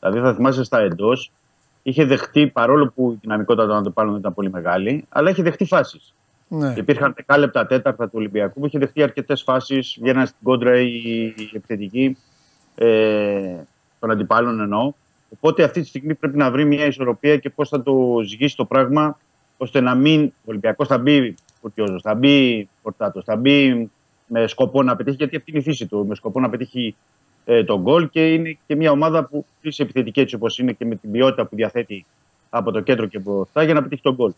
[0.00, 1.32] Δηλαδή, θα θυμάσαι στα εντός,
[1.82, 5.64] είχε δεχτεί, παρόλο που η δυναμικότητα των αντιπάλων δεν ήταν πολύ μεγάλη, αλλά είχε δεχτεί
[5.64, 6.14] φάσεις.
[6.48, 6.74] Ναι.
[6.76, 9.96] Υπήρχαν δεκάλεπτα τέταρτα του Ολυμπιακού που είχε δεχτεί αρκετές φάσεις.
[10.00, 12.16] Βγαίναν στην κόντρα οι οι επιθετικοί
[12.74, 13.56] ε,
[14.02, 14.92] των αντιπάλων εννοώ.
[15.28, 18.64] Οπότε αυτή τη στιγμή πρέπει να βρει μια ισορροπία και πώς θα το ζυγίσει το
[18.64, 19.18] πράγμα
[19.56, 20.24] ώστε να μην.
[20.24, 23.90] Ο Ολυμπιακός θα μπει Φουρτιόζο, θα μπει Πορτάτο, θα μπει
[24.26, 26.06] με σκοπό να πετύχει, γιατί αυτή είναι η φύση του.
[26.06, 26.96] Με σκοπό να πετύχει
[27.44, 30.84] ε, τον γκολ και είναι και μια ομάδα που είσαι επιθετική έτσι όπως είναι και
[30.84, 32.04] με την ποιότητα που διαθέτει
[32.50, 34.32] από το κέντρο και μπροστά για να πετύχει τον γκολ.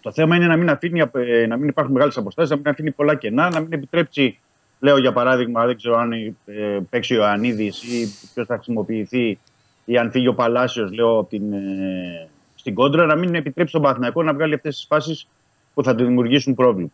[0.00, 2.90] Το θέμα είναι να μην, αφήνει, ε, να μην υπάρχουν μεγάλες αποστάσεις, να μην αφήνει
[2.90, 4.38] πολλά κενά, να μην επιτρέψει,
[4.80, 9.38] λέω για παράδειγμα, δεν ξέρω αν ε, παίξει ο Ιωαννίδης ή ποιος θα χρησιμοποιηθεί,
[9.84, 13.82] ή αν φύγει ο Παλάσιος, λέω από την, ε, στην κόντρα, να μην επιτρέψει τον
[13.82, 15.28] Παθηνακό να βγάλει αυτές τις φάσεις
[15.74, 16.90] που θα του δημιουργήσουν πρόβλημα.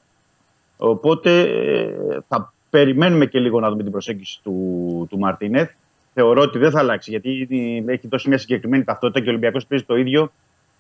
[0.77, 5.71] Οπότε ε, θα περιμένουμε και λίγο να δούμε την προσέγγιση του, του Μαρτίνεθ.
[6.15, 7.49] Θεωρώ ότι δεν θα αλλάξει γιατί
[7.87, 10.33] έχει δώσει μια συγκεκριμένη ταυτότητα και ο Ολυμπιακός παίζει το ίδιο.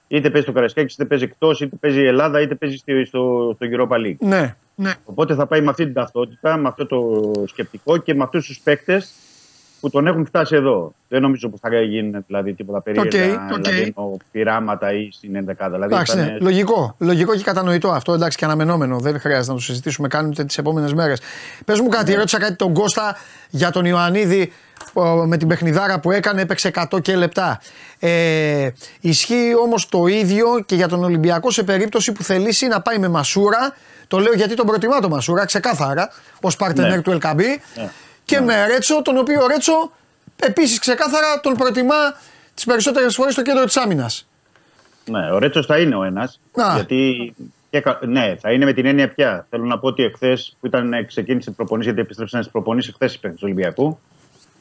[0.08, 3.52] Είτε παίζει στο Καραϊσκάκη, είτε παίζει εκτός, είτε παίζει η Ελλάδα, είτε παίζει στο, στο,
[3.54, 4.16] στο Europa League.
[4.18, 4.54] Ναι.
[4.74, 4.92] ναι.
[5.04, 8.60] Οπότε θα πάει με αυτή την ταυτότητα, με αυτό το σκεπτικό και με αυτούς τους
[8.60, 9.12] παίκτες
[9.80, 10.94] που τον έχουν φτάσει εδώ.
[11.08, 13.62] Δεν νομίζω που θα γίνουν δηλαδή, τίποτα περίεργα, OK, OK.
[13.62, 15.74] δηλαδή εννοώ, πειράματα ή στην ενδεκάδα.
[15.74, 16.28] Δηλαδή, Εντάξει, θα ναι.
[16.30, 16.94] είναι- λογικό.
[16.98, 18.12] Λογικό και κατανοητό αυτό.
[18.12, 18.98] Εντάξει, και αναμενόμενο.
[18.98, 20.08] Δεν χρειάζεται να το συζητήσουμε.
[20.08, 21.20] Κάνετε τις επόμενες μέρες.
[21.64, 23.16] Πες μου κάτι, ρώτησα κάτι τον Κώστα
[23.50, 24.50] για τον Ιωαννίδη ο,
[25.26, 27.60] με την παιχνιδάρα που έκανε, έπαιξε 100 και λεπτά.
[27.98, 28.68] Ε,
[29.00, 33.08] ισχύει όμως το ίδιο και για τον Ολυμπιακό σε περίπτωση που θελήσει να πάει με
[33.08, 33.74] Μασούρα.
[34.08, 37.02] Το λέω γιατί τον προτιμά τον Μασούρα, ξεκάθαρα, ως παρτενέρ Ναι.
[37.02, 37.60] του Ελκαμπή.
[37.76, 37.88] Ναι.
[38.24, 39.92] Και με Ρέτσο, τον οποίο ο Ρέτσο
[40.36, 41.94] επίσης ξεκάθαρα τον προτιμά
[42.54, 44.28] τις περισσότερες φορές στο κέντρο της άμυνας.
[45.10, 46.40] Ναι, ο Ρέτσος θα είναι ο ένας.
[46.52, 46.74] Α.
[46.74, 47.34] Γιατί.
[47.70, 49.46] Και, κα- ναι, θα είναι με την έννοια πια.
[49.50, 53.14] Θέλω να πω ότι εχθές που ήταν, ξεκίνησε η προπονήση, γιατί επιστρέψαν στις προπονήσεις χθες
[53.14, 53.98] οι παίκτες του Ολυμπιακού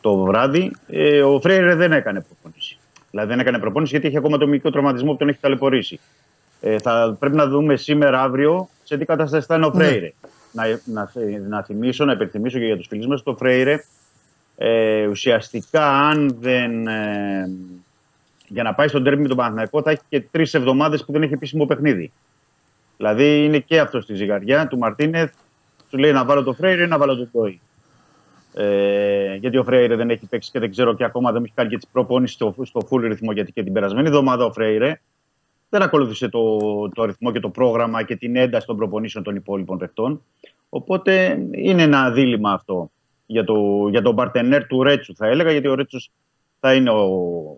[0.05, 2.77] το βράδυ, ε, ο Φρέιρε δεν έκανε προπονήση.
[3.11, 5.99] Δηλαδή δεν έκανε προπόνηση γιατί είχε ακόμα το μικρό τραυματισμό που τον έχει ταλαιπωρήσει.
[6.61, 9.83] Ε, θα πρέπει να δούμε σήμερα, αύριο, σε τι κατάσταση θα είναι ο Ναι.
[9.83, 10.13] Φρέιρε.
[10.51, 11.11] να, να,
[11.47, 13.83] να θυμίσω, να υπενθυμίσω και για τους φίλους μας, το Φρέιρε
[14.57, 16.87] ε, ουσιαστικά αν δεν...
[16.87, 17.49] Ε,
[18.47, 21.23] για να πάει στον τέρμι με τον Παναθηναϊκό θα έχει και τρεις εβδομάδες που δεν
[21.23, 22.11] έχει επίσημο παιχνίδι.
[22.97, 25.33] Δηλαδή είναι και αυτός στη ζυγαριά του Μαρτίνεθ.
[25.89, 27.59] Σου λέει να βάλω το Φρέιρε ή να βάλω το Τόι.
[28.57, 31.69] Ε, γιατί ο Φρέιρε δεν έχει παίξει και δεν ξέρω και ακόμα δεν έχει κάνει
[31.69, 33.31] και τις προπόνηση στο, στο full ρυθμό.
[33.31, 35.01] Γιατί και την περασμένη εβδομάδα ο Φρέιρε
[35.69, 36.59] δεν ακολούθησε το,
[36.89, 40.21] το ρυθμό και το πρόγραμμα και την ένταση των προπονήσεων των υπόλοιπων παιχτών.
[40.69, 42.91] Οπότε είναι ένα δίλημα αυτό
[43.25, 45.99] για, το, για τον παρτενέρ του Ρέτσου, θα έλεγα, γιατί ο Ρέτσου
[46.59, 47.03] θα είναι ο,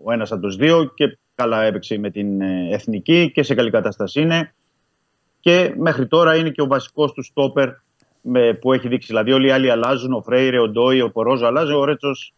[0.04, 3.70] ο ένας από τους δύο και καλά έπαιξε με την ε, εθνική και σε καλή
[3.70, 4.54] κατάσταση είναι.
[5.40, 7.68] Και μέχρι τώρα είναι και ο βασικός του στόπερ
[8.20, 9.06] με, που έχει δείξει.
[9.06, 10.12] Δηλαδή, όλοι οι άλλοι αλλάζουν.
[10.12, 11.72] Ο Φρέιρε, ο Ντόι, ο Πορόζο αλλάζει.
[11.72, 12.34] Ο Ρέτσος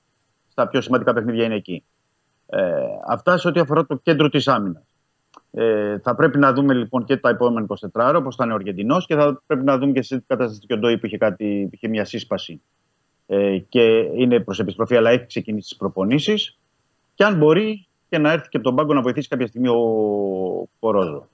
[0.48, 1.84] στα πιο σημαντικά παιχνίδια είναι εκεί.
[2.46, 2.62] Ε,
[3.08, 4.82] αυτά σε ό,τι αφορά το κέντρο της άμυνας.
[5.52, 8.56] Ε, θα πρέπει να δούμε λοιπόν και τα επόμενα 24 ώρα πώς θα είναι ο
[8.56, 11.18] Αργεντινός και θα πρέπει να δούμε και σε τι κατάσταση και ο Ντόι που είχε,
[11.18, 12.60] κάτι, που είχε μια σύσπαση
[13.26, 16.58] ε, και είναι προς επιστροφή, αλλά έχει ξεκινήσει τις προπονήσεις.
[17.14, 19.80] Και αν μπορεί και να έρθει και από τον πάγκο να βοηθήσει κάποια στιγμή ο
[20.78, 21.28] Πορόζο.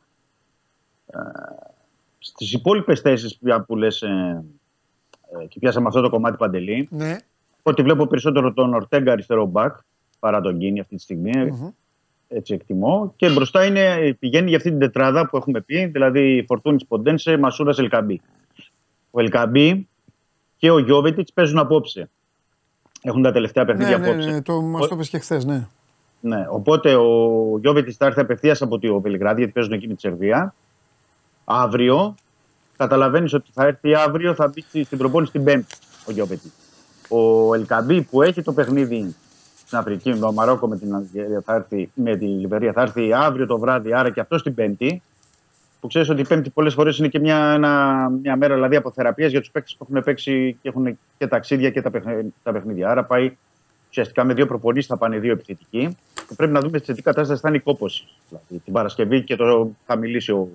[1.06, 1.18] Ε,
[2.26, 4.44] Στις υπόλοιπες θέσεις που λες ε,
[5.42, 7.16] ε, και πιάσαμε αυτό το κομμάτι παντελή, Ναι.
[7.62, 9.76] ότι βλέπω περισσότερο τον Ορτέγκα αριστερό μπακ
[10.18, 11.32] παρά τον Γκίνη αυτή τη στιγμη
[12.28, 13.12] Έτσι εκτιμώ.
[13.16, 17.78] Και μπροστά είναι, πηγαίνει για αυτή την τετράδα που έχουμε πει, δηλαδή Φορτούνης Ποντένσε, Μασούρας
[17.78, 18.20] Ελκαμπή.
[19.10, 19.88] Ο Ελκαμπή
[20.56, 22.10] και ο Γιώβετιτς παίζουν απόψε.
[23.02, 24.30] Έχουν τα τελευταία Ναι, παιχνίδια ναι, απόψε.
[24.30, 25.66] ναι, το μας το είπες και χθες, ναι.
[26.20, 30.00] Ναι, οπότε ο Γιώβετιτς θα έρθει απευθείας από το Βελιγράδι, γιατί παίζουν εκεί με τη
[30.00, 30.54] Σερβία.
[31.48, 32.14] Αύριο.
[32.76, 35.74] Καταλαβαίνεις ότι θα έρθει αύριο, θα μπει στην προπόνηση την Πέμπτη
[36.06, 36.52] ο Γιώβετιτ.
[37.08, 39.14] Ο Ελκαμπή που έχει το παιχνίδι
[39.66, 43.12] στην Αφρική με το Μαρόκο με την Αλγερία, θα έρθει, με τη Λιβερία, θα έρθει
[43.12, 45.02] αύριο το βράδυ, άρα και αυτό την Πέμπτη.
[45.80, 48.90] Που ξέρεις ότι η Πέμπτη πολλές φορές είναι και μια, ένα, μια μέρα δηλαδή από
[48.90, 52.52] θεραπεία για τους παίκτες που έχουν παίξει και έχουν και ταξίδια και τα, παιχνίδια, τα
[52.52, 52.90] παιχνίδια.
[52.90, 53.36] Άρα πάει
[53.88, 55.96] ουσιαστικά με δύο προπονήσεις θα πάνε δύο επιθετικοί.
[56.28, 58.08] Και πρέπει να δούμε σε τι κατάσταση θα είναι η κόποση.
[58.28, 60.48] Δηλαδή την Παρασκευή και το θα μιλήσει ο.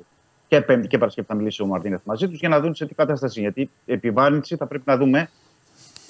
[0.51, 2.93] Και Πέμπτη και Παρασκευή θα μιλήσει ο Μαρτίνεθ μαζί τους για να δουν σε τι
[2.93, 3.39] κατάσταση.
[3.39, 3.51] είναι.
[3.55, 5.29] Γιατί επιβάρυνση θα πρέπει να δούμε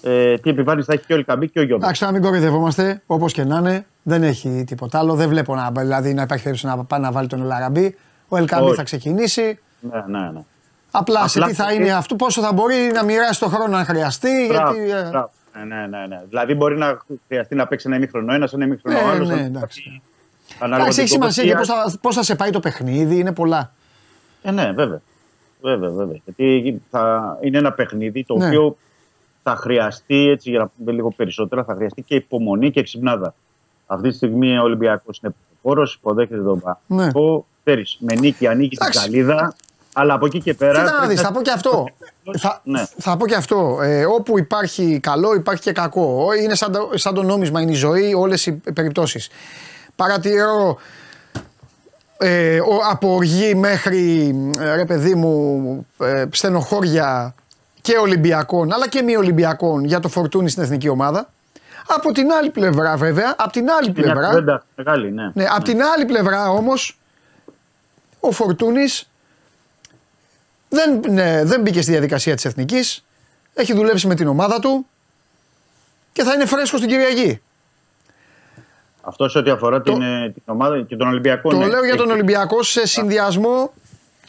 [0.01, 1.83] ε, τι επιβάρυνση θα έχει και ο Ελκαμπή και ο Γιώργο.
[1.85, 5.13] Εντάξει, να μην κοροϊδευόμαστε, όπως και να είναι, δεν έχει τίποτα άλλο.
[5.15, 7.95] Δεν βλέπω να, δηλαδή, να υπάρχει περίπτωση να πάει να βάλει τον Ελαραμπή.
[8.27, 8.75] Ο Ελκαμπή Όχι.
[8.75, 9.59] θα ξεκινήσει.
[9.79, 10.41] Ναι, ναι, ναι.
[10.91, 13.77] Απλά, σε Απλά τι θα και- είναι αυτό, πόσο θα μπορεί να μοιράσει το χρόνο
[13.77, 14.47] αν χρειαστεί.
[14.49, 15.31] Μπράβο, γιατί, ε, μπράβο.
[15.67, 16.21] Ναι, ναι, ναι, ναι.
[16.29, 19.27] Δηλαδή μπορεί να χρειαστεί να παίξει ένα ημίχρονο ένας, ένα ημίχρονο Ναι, άλλος.
[19.29, 20.01] ναι, εντάξει.
[20.59, 21.71] Ανάλογα Εντάξει, την έχει σημασία και κόποση.
[21.71, 23.71] πώς θα, πώς θα σε πάει το παιχνίδι, είναι πολλά.
[24.41, 25.01] Ε, ναι, βέβαια.
[25.61, 26.19] Βέβαια, βέβαια.
[26.25, 28.47] Γιατί θα είναι ένα παιχνίδι το Ναι.
[28.47, 28.77] οποίο
[29.43, 33.33] θα χρειαστεί, έτσι για να πούμε λίγο περισσότερα, θα χρειαστεί και υπομονή και εξυπνάδα.
[33.87, 37.05] Αυτή τη στιγμή ο Ολυμπιακός είναι πρωτοπόρος, υποδέχεται τον Ναι.
[37.05, 37.45] Πάκο.
[37.63, 38.99] Ξέρεις, με νίκη ανοίγει την Εντάξει.
[38.99, 39.55] καλίδα,
[39.93, 40.71] αλλά από εκεί και πέρα.
[40.79, 41.87] Κοίτα να πρέπει δεις, θα πω και αυτό.
[42.39, 42.83] θα, Ναι.
[42.97, 43.79] θα πω και αυτό.
[43.81, 46.25] Ε, όπου υπάρχει καλό, υπάρχει και κακό.
[46.27, 49.29] Ο- Είναι σαν το, σαν το νόμισμα, είναι η ζωή, όλες οι περιπτώσεις.
[49.95, 50.77] Παρατηρώ
[52.23, 57.35] ε, ο, από οργή μέχρι, ε, ρε παιδί μου, ε, στενοχώρια
[57.81, 61.29] και Ολυμπιακών, αλλά και μη Ολυμπιακών για το φορτούνι στην εθνική ομάδα.
[61.87, 65.31] Από την άλλη πλευρά βέβαια, από την άλλη Είναι μια πλευρά, κουβέντα μεγάλη, ναι.
[65.33, 66.99] ναι, απ' την άλλη πλευρά όμως,
[68.19, 69.09] ο Φορτούνης
[70.69, 73.05] δεν, ναι, δεν μπήκε στη διαδικασία της Εθνικής,
[73.53, 74.85] έχει δουλέψει με την ομάδα του
[76.11, 77.41] και θα είναι φρέσκος την Κυριακή.
[79.01, 81.49] Αυτό σε ό,τι αφορά την, ε, την ομάδα και τον Ολυμπιακό.
[81.49, 81.65] Το ναι.
[81.67, 83.73] λέω για τον Έχει- Ολυμπιακό σε συνδυασμό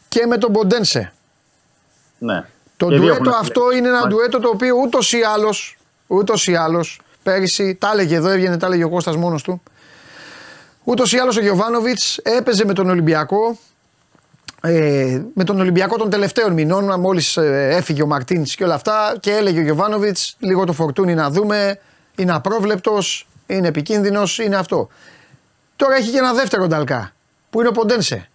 [0.09, 1.13] και με τον Ποντένσε.
[2.17, 2.45] Ναι.
[2.77, 4.07] Το Και δύο ντουέτο έχουν- αυτό είναι ένα Μάλιστα.
[4.09, 5.77] ντουέτο το οποίο ούτως ή άλλως,
[6.07, 9.61] ούτως ή άλλως, πέρυσι, τα έλεγε εδώ, έβγαινε, τα έλεγε ο Κώστας μόνος του.
[10.83, 13.57] Ούτως ή άλλως ο Γιωβάνοβιτς έπαιζε με τον Ολυμπιακό.
[14.65, 19.31] Ε, με τον Ολυμπιακό των τελευταίων μηνών, μόλις έφυγε ο Μαρτίν και όλα αυτά, και
[19.31, 21.79] έλεγε ο Γιωβάνοβιτς: Λίγο το φορτούνι να δούμε.
[22.17, 24.89] Είναι απρόβλεπτος, είναι επικίνδυνος, είναι αυτό.
[25.75, 27.13] Τώρα έχει και ένα δεύτερο νταλκά,
[27.49, 28.27] που είναι ο ποντενσε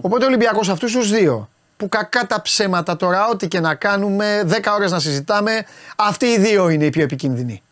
[0.00, 4.42] Οπότε ο Ολυμπιακός αυτούς τους δύο, που κακά τα ψέματα τώρα, ό,τι και να κάνουμε,
[4.46, 5.64] 10 ώρες να συζητάμε,
[5.96, 7.62] αυτοί οι δύο είναι οι πιο επικίνδυνοι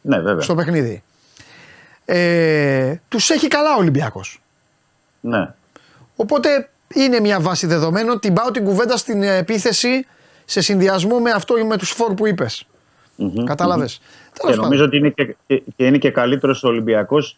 [0.00, 0.42] Ναι, βέβαια.
[0.42, 1.02] στο παιχνίδι.
[2.04, 4.42] Ε, τους έχει καλά ο Ολυμπιακός.
[5.20, 5.52] Ναι.
[6.16, 8.18] Οπότε είναι μια βάση δεδομένο.
[8.18, 10.06] Την πάω την κουβέντα στην ε, επίθεση
[10.44, 12.66] σε συνδυασμό με αυτό με τους φόρ που είπες.
[13.16, 14.00] Μμμ, Κατάλαβες.
[14.44, 14.50] μμμ.
[14.50, 17.36] Και νομίζω ότι είναι και, και, και είναι και καλύτερος ο Ολυμπιακός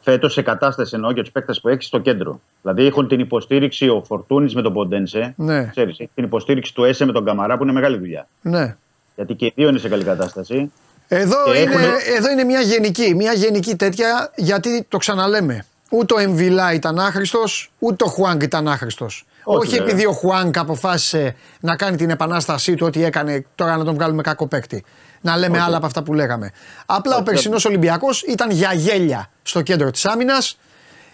[0.00, 2.40] φέτος σε κατάσταση εννοώ για τους παίκτες που έχει στο κέντρο.
[2.62, 5.34] Δηλαδή έχουν την υποστήριξη ο Φορτούνης με τον Ποντένσε.
[5.36, 5.64] Ναι.
[5.70, 8.28] Ξέρεις, έχει την υποστήριξη του Έσε με τον Καμαρά που είναι μεγάλη δουλειά.
[8.42, 8.76] Ναι.
[9.16, 10.72] Γιατί και οι δύο είναι σε καλή κατάσταση.
[11.08, 15.64] Εδώ Και είναι, έχουνε- εδώ είναι μια γενική, μια γενική τέτοια γιατί το ξαναλέμε.
[15.90, 19.24] Ούτε ο Εμβιλά ήταν άχρηστος, ούτε ο Χουάνγκ ήταν άχρηστος.
[19.44, 23.84] Όχι, Όχι, επειδή ο Χουάνκ αποφάσισε να κάνει την επανάστασή του, ό,τι έκανε τώρα να
[23.84, 24.84] τον βγάλουμε κακό παίκτη.
[25.20, 26.50] Να λέμε άλλα από αυτά που λέγαμε.
[26.86, 30.58] Απλά ο περσινός Ολυμπιακός ήταν για γέλια στο κέντρο της άμυνας.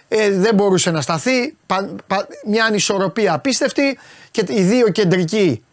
[0.09, 1.57] Ε, δεν μπορούσε να σταθεί.
[1.67, 3.99] Πα- πα- μια ανισορροπία απίστευτη
[4.31, 5.65] και οι δύο κεντρικοί,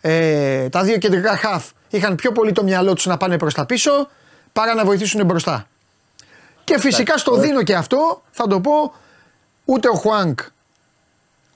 [0.00, 3.66] ε, τα δύο κεντρικά χαφ είχαν πιο πολύ το μυαλό τους να πάνε προς τα
[3.66, 4.08] πίσω
[4.52, 5.66] παρά να βοηθήσουν μπροστά.
[6.64, 8.94] Και φυσικά στο δίνω και αυτό, θα το πω,
[9.64, 10.38] ούτε ο Χουάνκ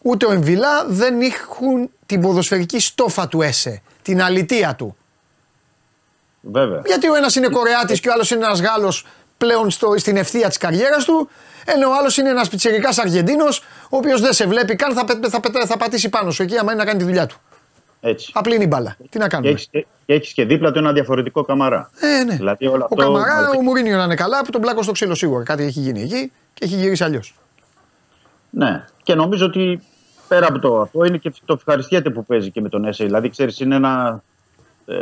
[0.02, 4.96] ούτε ο Εμβιλά δεν έχουν την ποδοσφαιρική στόφα του ΕΣΕ, την αλητεία του.
[6.40, 6.82] Βέβαια.
[6.86, 9.06] Γιατί ο ένας είναι Κορεάτης και ο άλλος είναι ένας Γάλλος
[9.36, 11.28] πλέον στο, στην ευθεία της καριέρας του,
[11.64, 13.58] ενώ ο άλλος είναι ένας πιτσερικά Αργεντίνος,
[13.90, 16.58] ο οποίος δεν σε βλέπει καν, θα, πε- θα, πε- θα πατήσει πάνω σου εκεί,
[16.58, 17.36] άμα είναι να κάνει τη δουλειά του.
[18.00, 18.30] Έτσι.
[18.34, 18.96] Απλή είναι η μπάλα.
[19.10, 19.50] Τι να Και κάνουμε.
[19.52, 21.90] έχεις, και, και έχεις και δίπλα του ένα διαφορετικό καμαρά.
[22.00, 22.34] Ε, ναι.
[22.36, 24.92] Δηλαδή όλο Ο αυτό Καμαρά, μαζί- ο Μουρίνιο να είναι καλά, που τον πλάκω στο
[24.92, 25.42] ξύλο σίγουρα.
[25.44, 27.34] Κάτι έχει γίνει εκεί και έχει γυρίσει αλλιώς.
[28.50, 28.84] Ναι.
[29.02, 29.82] Και νομίζω ότι
[30.34, 33.04] πέρα από το αυτό είναι και το ευχαριστιέται που παίζει και με τον Έσαι.
[33.04, 34.22] Δηλαδή, ξέρεις, είναι ένα
[34.86, 34.94] ε,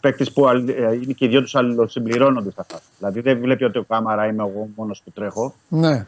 [0.00, 2.84] παίκτης που αλλ- ε, είναι και οι δυο τους αλληλοσυμπληρώνονται στα φάση.
[2.98, 5.54] Δηλαδή, δεν βλέπει ότι ο Κάμαρα είμαι εγώ μόνος που τρέχω.
[5.68, 6.06] Ναι.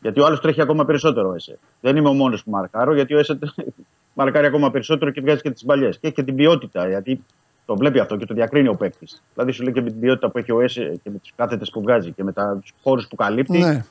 [0.00, 1.58] Γιατί ο άλλος τρέχει ακόμα περισσότερο ο Έσαι.
[1.80, 3.38] Δεν είμαι ο μόνος που μαρκάρω, γιατί ο Έσαι
[4.18, 5.88] μαρκάρει ακόμα περισσότερο και βγάζει και τις παλιέ.
[5.88, 7.24] Και έχει και την ποιότητα, γιατί
[7.66, 9.22] το βλέπει αυτό και το διακρίνει ο παίκτης.
[9.34, 11.70] Δηλαδή, σου λέει και με την ποιότητα που έχει ο Έσαι και με τι κάθετες
[11.70, 13.84] που βγάζει και με τους χώρους που καλύπτει, ναι.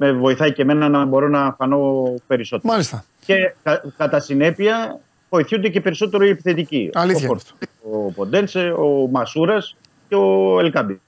[0.00, 2.72] Με βοηθάει και εμένα να μπορώ να φανώ περισσότερο.
[2.72, 3.04] Μάλιστα.
[3.24, 4.98] Και κα- κατά συνέπεια
[5.30, 6.90] βοηθούνται και περισσότερο οι επιθετικοί.
[6.94, 7.40] Αλήθεια Ο, είναι
[7.82, 9.76] Πορ- ο Ποντένσε, ο Μασούρας
[10.08, 11.00] και ο Ελ Κααμπί.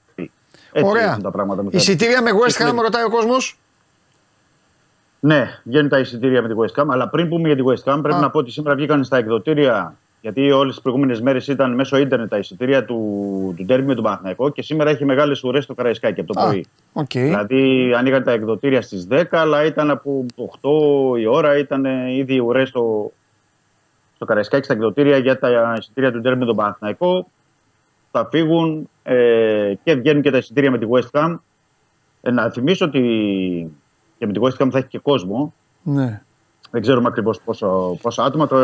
[0.73, 1.09] Έτσι Ωραία.
[1.09, 1.63] έχουν τα πράγματα.
[1.63, 3.57] με τα- Εισιτήρια με West Ham, ρωτάει ο κόσμος.
[5.19, 6.85] Ναι, βγαίνουν τα εισιτήρια με τη West Ham.
[6.89, 8.21] Αλλά πριν πούμε για τη West Ham, πρέπει Α.
[8.21, 9.95] να πω ότι σήμερα βγήκαν στα εκδοτήρια.
[10.21, 12.95] Γιατί όλες τις προηγούμενες μέρες ήταν μέσω ίντερνετ τα εισιτήρια του,
[13.57, 16.47] του Ντέρμπι με τον Παναθηναϊκό και σήμερα έχει μεγάλες ουρές στο Καραϊσκάκη από το Α,
[16.47, 16.65] πρωί.
[16.93, 17.09] οκ.
[17.11, 22.39] Δηλαδή ανοίγαν τα εκδοτήρια στις 10, αλλά ήταν από 8 η ώρα, ήταν ε, ήδη
[22.39, 23.11] ουρές στο,
[24.15, 27.27] στο Καραϊσκάκι στα εκδοτήρια για τα εισιτήρια του Ντέρμπι με τον Παναθηναϊκό.
[28.11, 31.37] Θα φύγουν ε, και βγαίνουν και τα εισιτήρια με τη West Ham.
[32.21, 33.01] Ε, να θυμίσω ότι
[34.17, 35.53] και με τη West Ham θα έχει και κόσμο.
[35.83, 36.21] Ναι.
[36.71, 37.41] Δεν ξέρουμε ακριβώς
[38.01, 38.47] πόσα άτομα.
[38.47, 38.57] Το,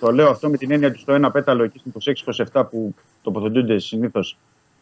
[0.00, 2.14] το λέω αυτό με την έννοια ότι στο ένα πέταλο εκεί στην
[2.52, 4.38] 26-27 που τοποθετούνται συνήθως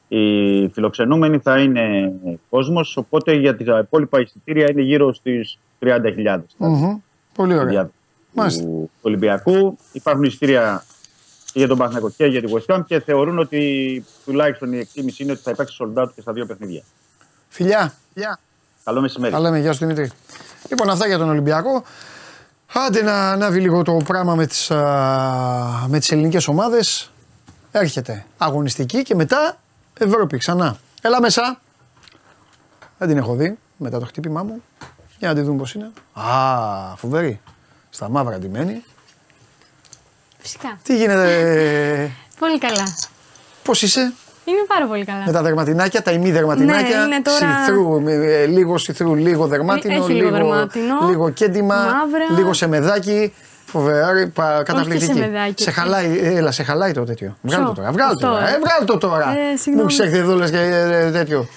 [0.09, 2.13] οι φιλοξενούμενοι θα είναι
[2.51, 2.97] κόσμος.
[2.97, 6.41] Οπότε για τα υπόλοιπα εισιτήρια είναι γύρω στις 30.000.
[6.57, 6.99] Μμμ.
[7.35, 7.71] Πολύ ωραία.
[7.71, 7.91] Για
[8.33, 8.63] Μάλιστα.
[8.63, 9.77] του Ολυμπιακού.
[9.93, 10.85] Υπάρχουν εισιτήρια
[11.53, 15.23] και για τον Παναθηναϊκό και για τη West Ham και θεωρούν ότι τουλάχιστον η εκτίμηση
[15.23, 16.83] είναι ότι θα υπάρξει sold out και στα δύο παιχνίδια.
[17.49, 17.95] Φιλιά.
[18.13, 18.39] Φιλιά.
[18.85, 19.33] Καλό μεσημέρι.
[19.33, 20.11] Τα λέμε, γεια σου Δημήτρη.
[20.71, 21.83] Λοιπόν, αυτά για τον Ολυμπιακό.
[22.73, 27.11] Άντε να ανάβει λίγο το πράγμα με τις, α, με τις ελληνικές ομάδες.
[27.73, 29.57] Έρχεται αγωνιστική και μετά
[29.99, 30.77] Ευρώπη ξανά.
[31.03, 31.61] Έλα μέσα.
[32.99, 34.63] Δεν την έχω δει μετά το χτύπημά μου.
[35.19, 35.91] Για να τη δούμε πώς είναι.
[36.13, 37.41] Α, φοβερή.
[37.91, 38.85] Στα μαύρα ντυμένη.
[40.39, 40.79] Φυσικά.
[40.83, 42.85] Τι γίνεται, Πολύ καλά.
[43.63, 44.13] πώς είσαι;
[44.49, 45.23] Είμαι πάρα πολύ καλά.
[45.27, 46.99] με τα δερματινάκια, τα ημί δερματινάκια.
[46.99, 49.95] Ναι, είναι τώρα- σιθρού, με- ε, λίγο σιθρού, λίγο δερμάτινο.
[49.95, 51.09] Έχει λίγο δερμάτινο.
[51.09, 52.39] λίγο κέντημα, Μαύρα.
[52.39, 53.33] λίγο σε μεδάκι.
[53.67, 55.13] Φοβερά, πα- καταπληκτική.
[55.13, 55.63] σε μεδάκι.
[55.63, 57.37] Σε χαλάει, ε, έλα, σε χαλάει το τέτοιο.
[57.43, 57.91] Βγάλ το τώρα.
[57.93, 58.49] Βγάλ το Αυτό, τώρα.
[58.49, 58.55] ε.
[58.55, 59.31] Ε, βγάλ το τώρα.
[59.53, 59.83] Ε, συγγνώμη.
[59.93, 61.49] Μου έχει έρθει εδώ λες και ε, τέτοιο.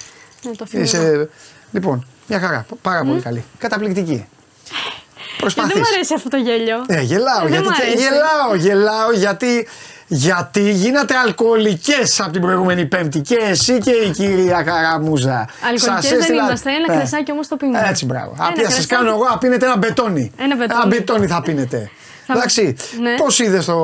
[0.43, 0.83] Ναι, το αφήνω.
[0.83, 0.97] εδώ.
[1.11, 1.29] Είσαι,
[1.71, 2.65] λοιπόν, μια χαρά.
[2.81, 3.43] Πάρα πολύ καλή.
[3.57, 4.25] Καταπληκτική.
[4.65, 5.73] Και Προσπαθείς.
[5.73, 6.83] δεν μου αρέσει αυτό το γέλιο.
[6.87, 7.97] Ε, γελάω, Δεν γιατί μου και αρέσει.
[7.97, 9.67] γελάω, γελάω γιατί,
[10.11, 15.39] γιατί γίνατε αλκοολικές από την προηγούμενη πέμπτη και εσύ και η κυρία Καραμούζα.
[15.39, 16.69] Αλκοολικές Σας δεν έστειλα- είμαστε.
[16.71, 17.83] Ένα Ε, κρασάκι όμως το πίνουμε.
[17.89, 18.33] Έτσι, μπράβο.
[18.37, 18.87] Ένα Απία σας κρασάκι.
[18.87, 20.31] κάνω εγώ, απίνετε ένα μπετόνι.
[20.37, 20.79] Ένα μπετόνι.
[20.81, 21.91] Ένα μπετόνι θα πίνετε.
[22.25, 23.15] Θα- Εντάξει, Ναι.
[23.15, 23.75] πώς είδες το,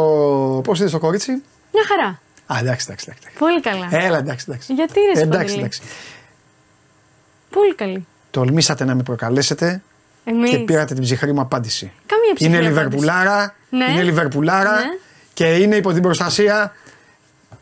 [0.64, 1.32] πώς είδες το κορίτσι;
[1.74, 2.20] Μια χαρά.
[2.48, 3.38] Α, εντάξει, εντάξει, εντάξει.
[3.40, 3.88] Πολύ καλά.
[4.06, 4.74] Έλα, εντάξει, εντάξει.
[4.74, 5.58] Γιατί ρε εντάξει, Σπαντελή.
[5.60, 5.82] εντάξει.
[7.50, 8.06] Πολύ καλή.
[8.32, 9.82] Τολμήσατε να με προκαλέσετε
[10.26, 10.50] Εμείς.
[10.50, 11.92] και πήρατε την ψυχρή μου απάντηση.
[12.06, 12.84] Καμία ψυχή Είναι απάντηση.
[12.84, 13.56] Λιβερπουλάρα.
[13.70, 13.86] Ναι.
[13.92, 14.84] Είναι Λιβερπουλάρα Ναι.
[15.36, 16.76] Και είναι υπό την προστασία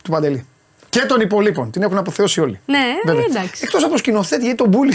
[0.03, 0.45] του Παντελή.
[0.89, 1.71] Και των υπολείπων.
[1.71, 2.59] Την έχουν αποθεώσει όλοι.
[2.65, 3.23] Ναι, Βέβαια.
[3.29, 3.61] εντάξει.
[3.65, 4.93] Εκτός από το σκηνοθέτη, γιατί τον μπούλι.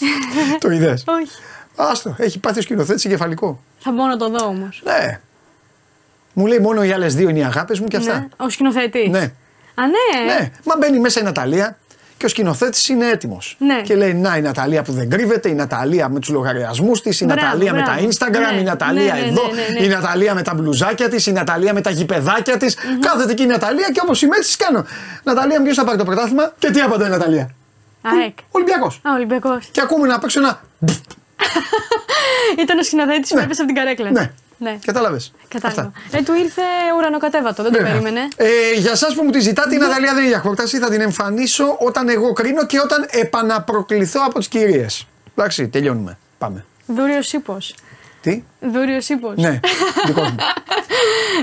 [0.60, 1.04] το είδες.
[1.06, 1.32] Όχι.
[1.76, 3.62] Άστο, έχει πάθει ο σκηνοθέτης εγκεφαλικό.
[3.78, 4.82] Θα μπορώ να το δω όμως.
[4.84, 5.20] Ναι.
[6.32, 8.18] Μου λέει μόνο οι άλλες δύο είναι οι αγάπες μου και αυτά.
[8.18, 8.28] Ναι.
[8.36, 9.08] Ο σκηνοθέτης.
[9.08, 9.32] Ναι.
[9.74, 10.32] Α, ναι.
[10.32, 10.50] Ναι.
[10.64, 11.78] Μα μπαίνει μέσα η Ναταλία
[12.24, 13.56] και ο σκηνοθέτης είναι έτοιμος.
[13.58, 13.80] Ναι.
[13.80, 17.24] Και λέει: Να, η Ναταλία που δεν κρύβεται, η Ναταλία με τους λογαριασμούς της, η
[17.24, 18.08] Μπράβο, Ναταλία με τα μπράβο.
[18.08, 19.84] Instagram, Ναι, η Ναταλία ναι, ναι, εδώ, ναι, ναι, ναι.
[19.86, 22.76] η Ναταλία με τα μπλουζάκια της, η Ναταλία με τα γηπεδάκια της.
[23.00, 24.84] Κάθεται εκεί η Ναταλία και όπως είμαι έτσι της κάνω.
[25.24, 27.50] Ναταλία, ποιος θα πάρει το πρωτάθλημα και τι απαντάει η Ναταλία.
[28.02, 28.38] ΑΕΚ.
[28.50, 29.00] Ολυμπιακός.
[29.02, 29.68] Α, Ολυμπιακός.
[29.70, 30.60] Και ακούμε να παίξω ένα.
[32.62, 34.10] Ήταν ο σκηνοθέτης που έπεσε από την καρέκλα.
[34.10, 34.32] Ναι.
[34.64, 34.78] Ναι.
[34.84, 35.32] Κατάλαβες.
[35.48, 35.92] Κατάλαβα.
[36.10, 36.62] Ε, του ήρθε
[36.98, 38.20] ουρανοκατέβατο, δεν το περίμενε.
[38.36, 40.78] Ε, για εσάς που μου τη ζητάτε, η Ναταλία δεν είναι για χόρταση.
[40.78, 45.06] Θα την εμφανίσω όταν εγώ κρίνω και όταν επαναπροκληθώ από τις κυρίες.
[45.36, 46.18] Εντάξει, τελειώνουμε.
[46.38, 46.64] Πάμε.
[46.86, 47.58] Δούριος ύπο.
[48.20, 49.32] Τι; Δούριος ύπο.
[49.36, 49.60] Ναι,
[50.06, 50.36] δικό μου.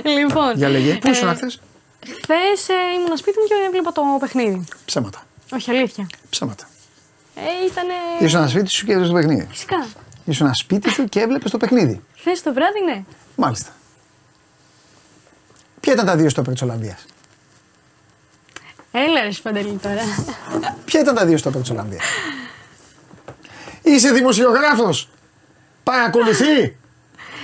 [0.18, 0.53] λοιπόν.
[0.56, 0.93] Για λέγε.
[0.93, 1.61] Πού ήσουν χθες.
[2.06, 4.64] Χθε ήμουν σπίτι μου και έβλεπα το παιχνίδι.
[4.85, 5.23] Ψέματα.
[5.53, 6.07] Όχι, αλήθεια.
[6.30, 6.69] Ψέματα.
[7.35, 7.93] Ε, ήτανε.
[8.19, 9.48] Ήσουν σπίτι σου και έβλεπες το παιχνίδι.
[9.49, 9.88] Φυσικά.
[10.26, 12.02] Ήσουν σπίτι σου και έβλεπες το παιχνίδι.
[12.22, 13.03] Χθες το βράδυ, ναι.
[13.35, 13.69] Μάλιστα.
[15.80, 17.06] Ποια ήταν τα δύο στόπερ της Ολλανδίας;
[18.91, 20.02] Έλα ρε συ Παντελή τώρα.
[20.85, 22.03] Ποια ήταν τα δύο στόπερ της Ολλανδίας;
[23.81, 25.10] Είσαι δημοσιογράφος.
[25.84, 26.76] Παρακολουθεί.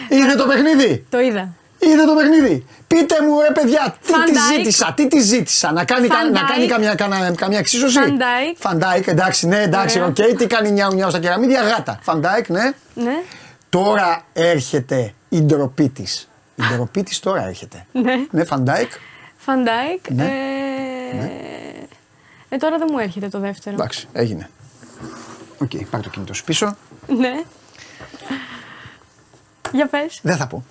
[0.10, 1.50] Είδε το παιχνίδι; το είδα.
[1.80, 4.58] Είδε το παιχνίδι; Πείτε μου ρε παιδιά, τι Van τη Dijk.
[4.58, 6.68] ζήτησα, τι τη ζήτησα, να κάνει, κα- Van να κάνει Dijk.
[6.70, 8.56] καμιά, καμιά, καμιά εξίσωση; Van Dijk.
[8.58, 10.16] Van Dijk, εντάξει, ναι, εντάξει, οκ.
[10.20, 10.36] Ωραία.
[10.36, 12.00] Τι κάνει νιάου νιάου στα κεραμίδια, γάτα.
[12.02, 12.72] Van Dijk, ναι.
[12.94, 13.24] Ναι.
[13.70, 16.04] Τώρα έρχεται η ντροπή τη.
[16.56, 17.86] Η ντροπή τη τώρα έρχεται.
[18.04, 18.16] Ναι.
[18.32, 18.92] Ναι, Φαντάικ.
[19.38, 20.10] Φαντάικ.
[20.10, 20.24] Ναι.
[20.24, 21.88] Ε...
[22.50, 23.76] ε, τώρα δεν μου έρχεται το δεύτερο.
[23.76, 24.50] Εντάξει, έγινε.
[25.58, 26.76] Οκ, πάρ το κινητό σου πίσω.
[27.22, 27.44] Ναι.
[29.72, 30.20] Για πες.
[30.24, 30.64] Δεν θα πω.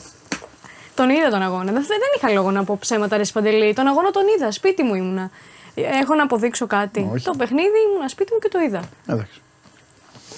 [0.94, 1.72] Τον είδα τον αγώνα.
[1.72, 3.74] Δεν, δεν είχα λόγο να πω ψέματα, ρε συ Παντελή.
[3.74, 4.50] Τον αγώνα τον είδα.
[4.50, 5.30] Σπίτι μου ήμουνα.
[5.74, 7.08] Έχω να αποδείξω κάτι.
[7.12, 7.24] Όχι.
[7.24, 8.82] Το παιχνίδι ήμουνα σπίτι μου και το είδα.
[9.06, 9.40] Εντάξει.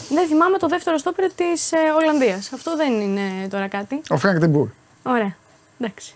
[0.09, 2.53] Δεν θυμάμαι το δεύτερο στόπερ της ε, Ολλανδίας.
[2.53, 4.01] Αυτό δεν είναι τώρα κάτι.
[4.09, 4.69] Ο Φρανκ Ντε Μπουρ.
[5.03, 5.37] Ωραία.
[5.81, 6.15] Εντάξει.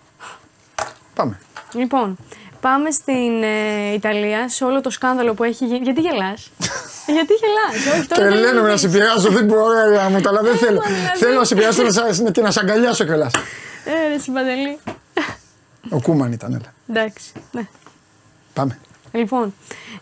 [1.15, 1.39] Πάμε.
[1.73, 2.17] Λοιπόν,
[2.61, 5.79] πάμε στην ε, Ιταλία σε όλο το σκάνδαλο που έχει γίνει.
[5.83, 6.51] Γιατί γελάς;
[7.15, 10.41] Γιατί γελάς; Όχι, τώρα δεν Τρελαίνομαι είναι να σε πειράζω, δεν μπορώ να μου, αλλά
[10.41, 10.81] δεν θέλω.
[10.81, 11.17] δηλαδή.
[11.17, 13.31] Θέλω να σε πειράξω να σα- και να σε αγκαλιάσω κιόλας.
[13.85, 14.79] Ε, ρε συ Παντελή.
[15.89, 16.73] Ο Κούμαν ήταν, έλα.
[16.89, 17.31] Εντάξει.
[17.51, 17.61] Ναι.
[18.53, 18.79] Πάμε.
[19.15, 19.53] Λοιπόν,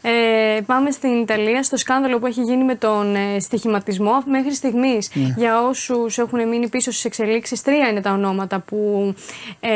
[0.01, 4.23] ε, πάμε στην Ιταλία στο σκάνδαλο που έχει γίνει με τον ε, στοιχηματισμό.
[4.25, 5.33] Μέχρι στιγμής, Ναι.
[5.37, 9.13] για όσους έχουν μείνει πίσω στις εξελίξεις, τρία είναι τα ονόματα που
[9.59, 9.69] ε,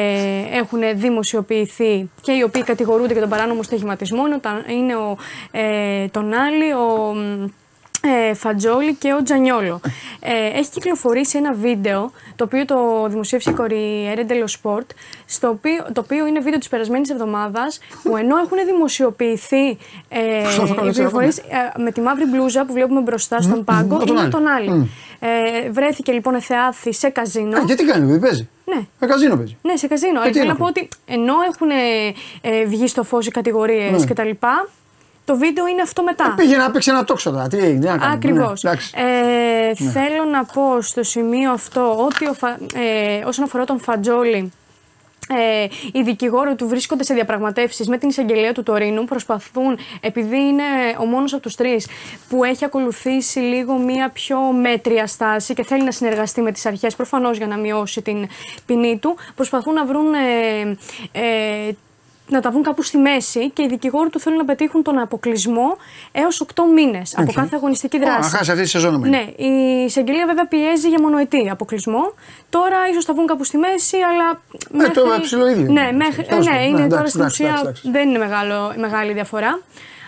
[0.58, 4.26] έχουν δημοσιοποιηθεί και οι οποίοι κατηγορούνται για τον παράνομο στοιχηματισμό.
[4.26, 5.18] Είναι ο, Τα- είναι ο
[5.52, 7.46] ε, Τονάλι, ο μ,
[8.30, 9.80] ε, Φατζόλη και ο Τζανιόλο.
[10.20, 14.86] Ε, έχει κυκλοφορήσει ένα βίντεο το οποίο το δημοσίευσε η Corriere dello Sport
[15.26, 19.68] στο οποίο, το οποίο είναι βίντεο της περασμένης εβδομάδας που ενώ έχουν δημοσιοποιηθεί
[20.10, 21.44] ε, Πώς θα το κάνω οι έτσι, πληροφορίες ε,
[21.82, 24.30] με τη μαύρη μπλούζα που βλέπουμε μπροστά στον πάγκο ο είναι Τονάλι.
[24.30, 24.70] τον άλλη.
[24.70, 24.86] Μμ.
[25.20, 27.58] Ε, βρέθηκε λοιπόν εθεάθη σε καζίνο.
[27.58, 28.80] Α, γιατί κάνει, δεν παίζει; Ναι.
[29.00, 29.58] Με καζίνο παίζει.
[29.62, 30.22] Ναι, σε καζίνο.
[30.22, 31.70] Ε, τι Θέλω να είναι πω ότι ενώ έχουν
[32.42, 34.06] ε, βγει στο φως οι κατηγορίες Ναι.
[34.06, 34.30] κτλ.
[35.26, 36.34] Το βίντεο είναι αυτό μετά.
[36.38, 37.48] Πήγε να παίξει ένα τόξο τώρα.
[37.48, 38.14] Τι έγινε, τι να κάνει.
[38.14, 38.64] Ακριβώς.
[38.64, 38.92] Ναι, εντάξει.
[38.96, 44.52] ε, Θέλω να πω στο σημείο αυτό ότι ο Φα- ε, όσον αφορά τον Φατζόλη,
[45.30, 49.06] ε, οι δικηγόροι του βρίσκονται σε διαπραγματεύσεις με την εισαγγελία του Τορίνου.
[49.06, 50.64] Προσπαθούν, επειδή είναι
[51.00, 51.88] ο μόνος από τους τρεις
[52.30, 56.96] που έχει ακολουθήσει λίγο μία πιο μέτρια στάση και θέλει να συνεργαστεί με τις αρχές,
[56.96, 58.28] προφανώς για να μειώσει την
[58.66, 60.78] ποινή του, προσπαθούν να βρουν ε,
[61.12, 61.72] ε,
[62.28, 65.78] να τα βρουν κάπου στη μέση και οι δικηγόροι του θέλουν να πετύχουν τον αποκλεισμό
[66.12, 67.34] έως 8 μήνες από Οκ.
[67.36, 68.20] κάθε αγωνιστική Ω, δράση.
[68.32, 69.12] να χάσει αυτή τη σεζόν νομίζω.
[69.12, 72.14] Ναι, η εισαγγελία βέβαια πιέζει για μονοετή αποκλεισμό.
[72.50, 74.42] Τώρα ίσως τα βγουν κάπου στη μέση, αλλά.
[74.86, 75.92] Ε, το ψηλό ίδιο Ναι, είναι.
[75.92, 76.24] μέχρι...
[76.26, 76.68] Τέλος ναι, πάντων.
[76.68, 77.90] είναι Ναι, τώρα εντάξει, στην εντάξει, ουσία εντάξει.
[77.92, 79.60] δεν είναι μεγάλο, μεγάλη διαφορά.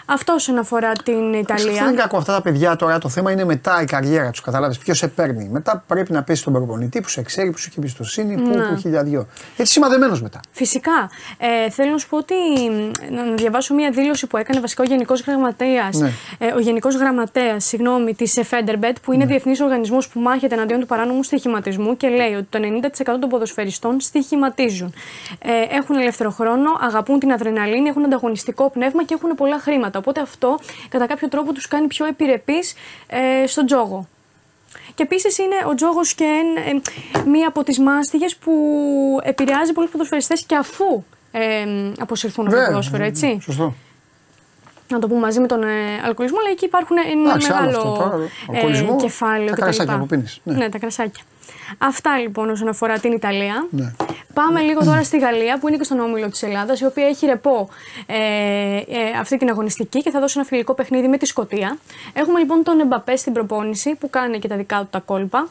[0.09, 1.91] Αυτό όσον αφορά την Αυτό δεν είναι Ιταλία.
[1.95, 2.17] κακό.
[2.17, 4.41] Αυτά τα παιδιά τώρα το θέμα είναι μετά η καριέρα τους.
[4.41, 5.49] Κατάλαβες ποιος σε παίρνει.
[5.51, 8.53] Μετά πρέπει να πέσει τον προπονητή που σε ξέρει, που σου έχει εμπιστοσύνη, που, Ναι.
[8.55, 9.27] που έχει χιλιαδιό.
[9.55, 10.39] Γιατί σημαδεμένο μετά.
[10.51, 11.09] Φυσικά.
[11.37, 12.33] Ε, θέλω να σου πω ότι.
[13.11, 15.97] Να να διαβάσω μία δήλωση που έκανε βασικά ο Γενικός Γραμματέας.
[15.97, 16.11] Ναι.
[16.37, 19.29] Ε, ο Γενικός Γραμματέας, συγγνώμη, της Federbet, που είναι Ναι.
[19.29, 23.99] διεθνής οργανισμός που μάχεται εναντίον του παράνομου στοιχηματισμού και λέει ότι το 90% των ποδοσφαιριστών
[23.99, 24.93] στοιχηματίζουν.
[25.39, 29.96] Ε, έχουν ελεύθερο χρόνο, αγαπούν την αδρεναλίνη, έχουν ανταγωνιστικό πνεύμα και έχουν πολλά χρήματα.
[29.97, 30.59] Οπότε αυτό
[30.89, 32.73] κατά κάποιο τρόπο τους κάνει πιο επιρρεπείς
[33.07, 34.07] ε, στον τζόγο.
[34.95, 36.81] Και επίσης είναι ο τζόγος και εν-
[37.25, 38.53] ε, μία από τις μάστιγες που
[39.23, 41.65] επηρεάζει πολλούς ποδοσφαιριστές και αφού ε,
[41.99, 43.39] αποσυρθούν από το Βέβαια, ποδόσφαιρο, έτσι.
[43.41, 43.73] Σωστό.
[44.89, 47.77] Να το πούμε μαζί με τον ε, αλκοολισμό, αλλά εκεί υπάρχουν ένα Εντάξει, άλλο μεγάλο
[47.77, 49.61] αυτό τώρα, ε, αλκοολισμό, κεφάλαιο τα κτλ.
[49.61, 50.69] κρασάκια που πίνεις, ναι.
[50.69, 51.23] τα κρασάκια.
[51.77, 53.67] Αυτά λοιπόν όσον αφορά την Ιταλία.
[53.69, 53.91] Ναι.
[54.33, 57.25] Πάμε λίγο τώρα στη Γαλλία που είναι και στον όμιλο της Ελλάδας, η οποία έχει
[57.25, 57.69] ρεπό
[58.05, 58.83] ε, ε,
[59.19, 61.77] αυτή την αγωνιστική και θα δώσει ένα φιλικό παιχνίδι με τη Σκωτία.
[62.13, 65.47] Έχουμε λοιπόν τον Εμπαπέ στην προπόνηση που κάνει και τα δικά του τα κόλπα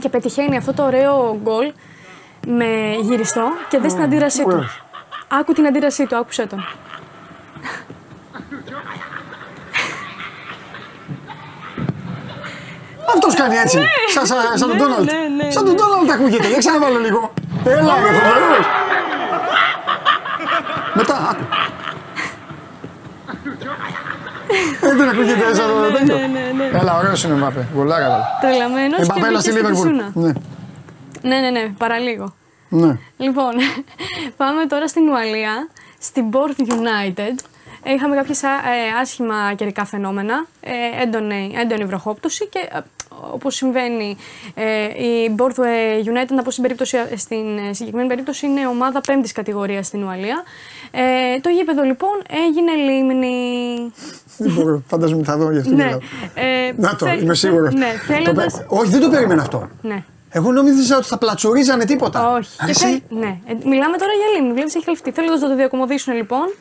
[0.00, 1.72] και πετυχαίνει αυτό το ωραίο γκολ
[2.46, 4.48] με γυριστό και δες την αντίδρασή του.
[4.48, 4.84] ωραίος.
[5.28, 6.64] Άκου την αντίδρασή του, άκουσε τον.
[13.14, 13.78] Αυτός κάνει έτσι.
[14.14, 15.04] Σαν, σαν, σαν τον Ναι, Ντόναλτ.
[15.12, 15.78] ναι, ναι, Σαν τον ναι.
[15.80, 16.48] Ντόναλτ ακούγεται.
[16.48, 17.32] Για ξαναβάλω λίγο.
[17.64, 18.66] Έλα, ρε φοβερός.
[20.94, 21.44] Μετά, άκου.
[24.80, 26.16] Ε, Δεν ακούγεται σαν το τέτοιο.
[26.18, 26.78] ναι, ναι, ναι.
[26.78, 27.66] Έλα, ωραίος είναι ο Μπαπέ.
[27.74, 28.22] Γολάρα βάλε.
[28.40, 29.88] Τρελαμένος και Εμπαπέ, έλα μπήκε στη στη Λίβερπουλ.
[29.88, 30.10] Φυσούνα.
[30.14, 30.32] Ναι.
[31.22, 32.34] Ναι, ναι, ναι, παραλίγο.
[32.68, 32.98] Ναι.
[33.16, 33.52] Λοιπόν,
[34.36, 35.68] πάμε τώρα στην Ουαλία,
[36.00, 37.34] στην Bournemouth United.
[37.84, 38.50] Είχαμε κάποια
[39.00, 42.68] άσχημα καιρικά φαινόμενα, ε, έντονη, έντονη βροχόπτωση και
[43.24, 44.16] ε, όπως συμβαίνει
[44.54, 49.32] ε, η Borthwick United, να πω στην, περίπτωση, στην ε, συγκεκριμένη περίπτωση είναι ομάδα πέμπτης
[49.32, 50.42] κατηγορίας στην Ουαλία.
[50.90, 53.34] Ε, το γήπεδο λοιπόν έγινε λίμνη.
[54.38, 55.74] Δεν μπορώ, φαντάζομαι θα δω γι' αυτό.
[55.74, 55.84] ναι.
[55.84, 55.98] μιλάω.
[56.34, 57.74] Ε, Να το, θέλ- είμαι σίγουρος.
[57.74, 58.64] Ναι, θέλοντας...
[58.68, 59.68] Όχι, δεν το περίμενα αυτό.
[59.82, 60.04] Ναι.
[60.32, 62.32] Εγώ νόμιζα ότι θα πλατσουρίζανε τίποτα.
[62.32, 62.48] Όχι.
[62.62, 63.26] Α, Και εσύ; θέλ- ναι.
[63.46, 64.52] Ε, μιλάμε τώρα για λίμνη.
[64.52, 65.10] Βλέπεις έχει χαλφτεί.
[65.10, 66.54] Θέλοντα να το διακομωδήσουν λοιπόν,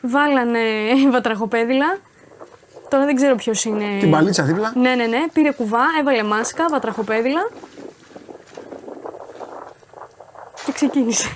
[0.00, 0.58] βάλανε
[1.12, 1.98] βατραχοπέδιλα.
[2.90, 3.84] Τώρα δεν ξέρω ποιος είναι.
[4.00, 4.72] Την παλίτσα δίπλα.
[4.76, 5.18] Ναι, ναι, ναι.
[5.32, 7.40] Πήρε κουβά, έβαλε μάσκα, βατραχοπέδιλα.
[10.64, 11.28] Και ξεκίνησε.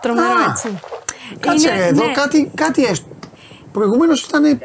[0.00, 0.78] Τρομερό Α, έτσι.
[1.40, 2.12] Κάτσε Είναι- εδώ, ναι.
[2.12, 3.06] κάτι, κάτι έστω.
[3.72, 4.60] Προηγουμένως ήταν.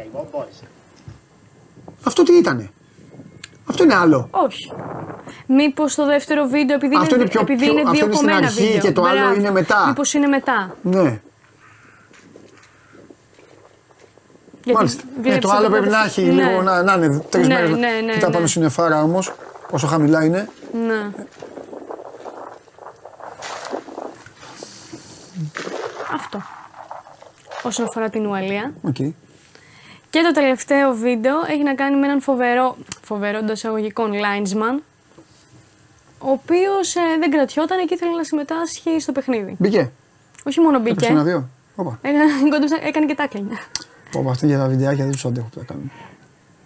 [2.03, 2.69] Αυτό τι ήτανε;
[3.69, 4.27] Αυτό είναι άλλο.
[4.31, 4.71] Όχι.
[5.47, 8.15] Μήπως το δεύτερο βίντεο, επειδή Αυτό είναι, είναι πιο- επειδή πιο- είναι αυτό δύο είναι
[8.15, 8.79] στην κομμένα αρχή βίντεο.
[8.81, 9.85] και το άλλο είναι μετά.
[9.87, 10.75] Μήπως είναι μετά.
[10.81, 11.01] Ναι.
[11.01, 11.21] Γιατί
[14.73, 15.01] Μάλιστα.
[15.17, 16.43] Ε, βλέπεις το άλλο εδώ πρέπει να πέρα- έχει ναι.
[16.43, 17.69] λίγο να, να είναι τρεις Ναι, μέρες.
[17.69, 18.33] ναι, ναι, Κοίτα ναι.
[18.33, 19.33] πάνω στην εφάρα όμως,
[19.71, 20.49] όσο χαμηλά είναι.
[20.87, 21.09] Ναι.
[26.13, 26.41] Αυτό.
[27.63, 28.73] Όσον αφορά την Ουαλία.
[28.81, 28.95] Οκ.
[30.09, 34.79] Και το τελευταίο βίντεο έχει να κάνει με έναν φοβερό, φοβερό εντός εισαγωγικών linesman,
[36.19, 39.55] ο οποίος δεν κρατιόταν και ήθελε να συμμετάσχει στο παιχνίδι.
[39.59, 39.91] Μπήκε.
[40.45, 41.11] Όχι μόνο Έπεσε μπήκε.
[41.11, 41.49] ένα-δύο.
[41.75, 41.99] Όπα.
[42.01, 43.49] Έκανε, κόντεψε- έκανε και τάκλινγκ.
[44.13, 45.91] Όπα, αυτή για τα βιντεάκια δεν τους αντέχω που τα κάνουν.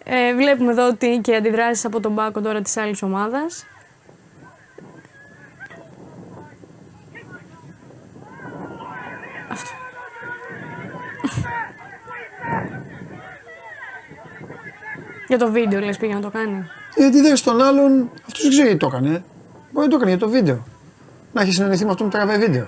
[0.03, 3.65] Ε, βλέπουμε εδώ ότι και αντιδράσεις από τον Πάκο τώρα της άλλης ομάδας.
[9.51, 9.69] Αυτό.
[15.27, 16.65] Για το βίντεο λες πήγε να το κάνει.
[16.95, 19.23] Γιατί δεν στον άλλον, αυτός δεν ξέρει γιατί το έκανε.
[19.71, 20.63] Μπορεί να το έκανε για το βίντεο.
[21.33, 22.67] Να έχει συνεννοηθεί με αυτόν που τραβάει βίντεο.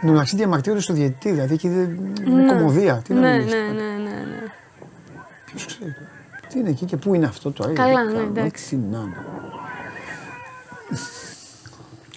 [0.00, 2.14] Εν τω μεταξύ διαμαρτύρονται στο διαιτητή, δηλαδή εκεί δεν.
[2.26, 2.52] είναι Ναι.
[2.52, 3.02] κομμωδία.
[3.04, 3.72] Τι να ναι, μιλήσεις ναι, τώρα.
[3.72, 4.42] ναι, ναι, ναι.
[5.44, 5.92] Ποιος ξέρει.
[5.92, 6.10] τώρα.
[6.48, 7.72] Τι είναι εκεί και πού είναι αυτό τώρα.
[7.72, 8.68] Καλά, γιατί ναι, κάνω, εντάξει.
[8.68, 9.24] Τι να είναι.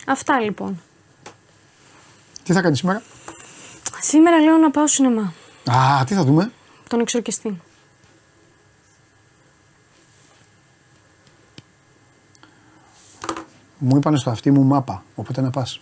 [0.07, 0.81] Αυτά λοιπόν.
[2.43, 3.01] Τι θα κάνει σήμερα;
[4.01, 5.33] Σήμερα λέω να πάω σινεμά.
[5.71, 6.51] Α, τι θα δούμε;
[6.87, 7.61] Τον εξορκιστή.
[13.77, 15.81] Μου είπανε στο αυτί μου μάπα, οπότε να πας.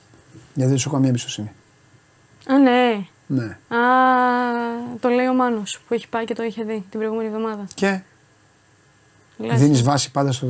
[0.53, 1.51] Γιατί δεν σου έχω καμία εμπιστοσύνη.
[2.53, 3.05] Α, ναι.
[3.27, 3.43] Ναι.
[3.77, 3.79] Α,
[4.99, 7.67] το λέει ο Μάνος που έχει πάει και το είχε δει την προηγούμενη εβδομάδα.
[7.73, 7.99] Και
[9.37, 9.59] Λες.
[9.59, 10.47] δίνεις βάση πάντα στο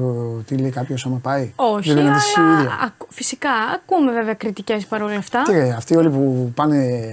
[0.47, 2.79] τι λέει κάποιος άμα πάει; Όχι, Δεν αλλά λένε εσύ η ίδια.
[2.83, 5.41] ακου- φυσικά ακούμε βέβαια κριτικές παρόλα αυτά.
[5.41, 7.09] Τι ρε, αυτοί όλοι που πάνε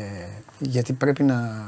[0.58, 1.64] γιατί πρέπει να.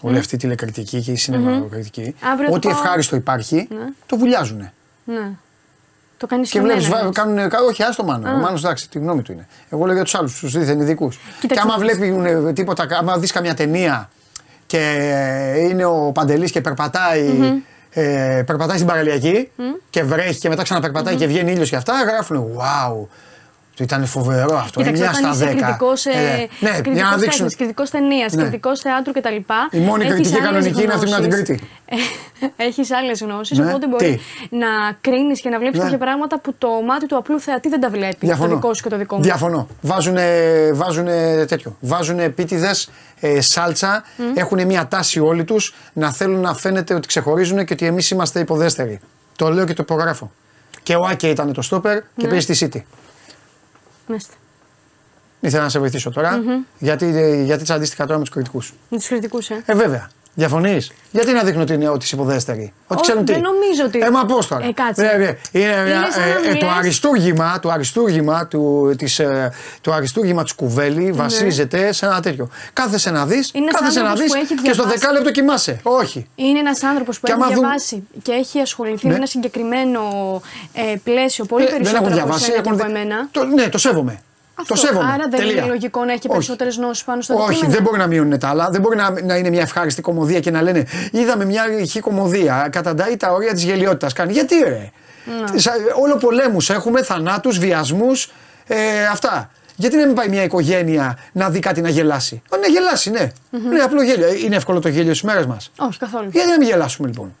[0.00, 2.14] Όλη αυτή η τηλεκριτική και η σινεμακριτική.
[2.32, 3.86] Αύριο θα Ό,τι πάω- ευχάριστο υπάρχει, Ναι.
[4.06, 4.70] το βουλιάζουν.
[5.04, 5.30] Ναι.
[6.18, 7.38] Το κάνει Και βλέπεις, κάνουν.
[7.68, 8.30] Όχι, άστο μάνο.
[8.30, 9.46] Ο Μάνος, εντάξει, τη γνώμη του είναι.
[9.70, 11.16] Εγώ λέω για τους άλλους, τους δίθεν ειδικούς.
[11.16, 11.96] Και Κοίταξε άμα να δεις.
[11.98, 14.10] βλέπουν τίποτα, άμα δεις καμιά ταινία
[14.66, 14.78] και
[15.70, 17.62] είναι ο Παντελής και περπατάει.
[17.90, 19.50] Ε, περπατάει στην παραλιακή
[19.90, 23.08] και βρέχει και μετά ξαναπερπατάει και βγαίνει ήλιος και αυτά, γράφουν Wow, το
[23.82, 24.80] ήταν φοβερό αυτό.
[24.80, 25.66] Κοίταξε, μια όταν στα είσαι δέκα.
[25.66, 26.14] κριτικός, ε, Ε,
[26.60, 27.30] ναι, για να κριτικός δείξουν.
[27.30, 28.42] τέχνης, κριτικός ταινίας, Ναι.
[28.42, 29.36] κριτικός θεάτρου κτλ.
[29.70, 31.68] Η μόνη έχεις κριτική άλλες κανονική είναι αυτή με την γνώσεις; Κρήτη.
[32.68, 34.20] Έχεις άλλες γνώσεις, Ναι, οπότε μπορεί
[34.50, 34.66] τι; να
[35.00, 35.84] κρίνεις και να βλέπεις Ναι.
[35.84, 38.16] κάποια πράγματα που το μάτι του απλού θεατή δεν τα βλέπει.
[38.26, 38.48] Διαφωνώ.
[38.48, 39.22] Το δικό σου και το δικό μου.
[39.22, 39.68] Διαφωνώ.
[39.80, 40.16] Βάζουν
[40.72, 41.76] βάζουνε τέτοιο.
[41.80, 42.90] Βάζουν επίτηδες
[43.20, 44.04] ε, σάλτσα.
[44.34, 48.40] Έχουν μια τάση όλοι τους να θέλουν να φαίνεται ότι ξεχωρίζουν και ότι εμείς είμαστε
[48.40, 49.00] υποδέστεροι.
[49.36, 50.30] Το λέω και το υπογράφω.
[50.82, 52.28] Και ο Άκε ήταν το στόπερ και Ναι.
[52.28, 52.82] παίζει στη City.
[54.06, 54.34] Μάλιστα.
[55.40, 56.42] Ήθελα να σε βοηθήσω τώρα,
[56.78, 58.74] γιατί, ε, γιατί τσαντίστηκα τώρα με τους κριτικούς.
[58.88, 59.62] Με τους κριτικούς, ε.
[59.66, 60.10] Ε, βέβαια.
[60.38, 62.72] Διαφωνείς; Γιατί να δείχνω ότι είναι ότι είσαι υποδέστεροι.
[62.86, 65.02] Ότι Όχι, ξέρουν τι; δεν νομίζω ότι- Ε, μα πώς τώρα; Ε, κάτσε.
[65.04, 68.46] Ε, ε, είναι μια- Είναι σαν να ε, μου ε, το λες- αριστούργημα, το αριστούργημα,
[68.46, 72.48] του, της, ε, το αριστούργημα της κουβέλη βασίζεται σε ένα τέτοιο.
[72.72, 73.60] Κάθεσαι να δεις, Ναι.
[73.60, 74.98] Είναι ένας κάθεσαι να άνθρωπος δεις που έχει και στο διαβάσει.
[74.98, 75.80] δεκάλεπτο κοιμάσαι.
[75.82, 76.26] Όχι.
[76.34, 79.10] Είναι ένας άνθρωπος που Και έχει άμα δουν- διαβάσει και έχει ασχοληθεί Ναι.
[79.12, 80.00] με ένα συγκεκριμένο
[80.72, 82.44] ε, πλαίσιο πολύ Ε, δεν περισσότερο έχουν από διαβάσει.
[82.44, 83.28] εσένα και έχουν από δει- εμένα.
[83.30, 84.20] Το, ναι, το σέβομαι.
[84.58, 84.74] Αυτό.
[84.74, 85.04] Το σέβομαι.
[85.12, 85.52] Άρα δεν Τελεία.
[85.56, 86.28] είναι λογικό να έχει Όχι.
[86.28, 87.72] περισσότερες γνώσει πάνω στο Όχι, αντικείμενο.
[87.74, 88.68] δεν μπορεί να μείνουν τα άλλα.
[88.70, 92.68] Δεν μπορεί να, να είναι μια ευχάριστη κομμωδία και να λένε Είδαμε μια ηχή κομμωδία.
[92.72, 94.12] Καταντάει τα όρια της γελιότητας.
[94.12, 94.32] Κάνει.
[94.32, 94.90] Γιατί ρε;
[95.52, 95.58] Ναι.
[95.58, 95.72] Σα-
[96.02, 98.32] Όλο πολέμους έχουμε, θανάτους, βιασμούς.
[98.66, 99.50] Ε, αυτά.
[99.76, 103.32] Γιατί να μην πάει μια οικογένεια να δει κάτι να γελάσει; Ε, Να γελάσει, ναι.
[103.50, 104.26] Είναι απλό γέλιο.
[104.26, 105.70] Ε, Είναι εύκολο το γέλιο στι μέρε μας.
[105.76, 106.28] Όχι, καθόλου.
[106.32, 107.36] Γιατί να μην γελάσουμε λοιπόν;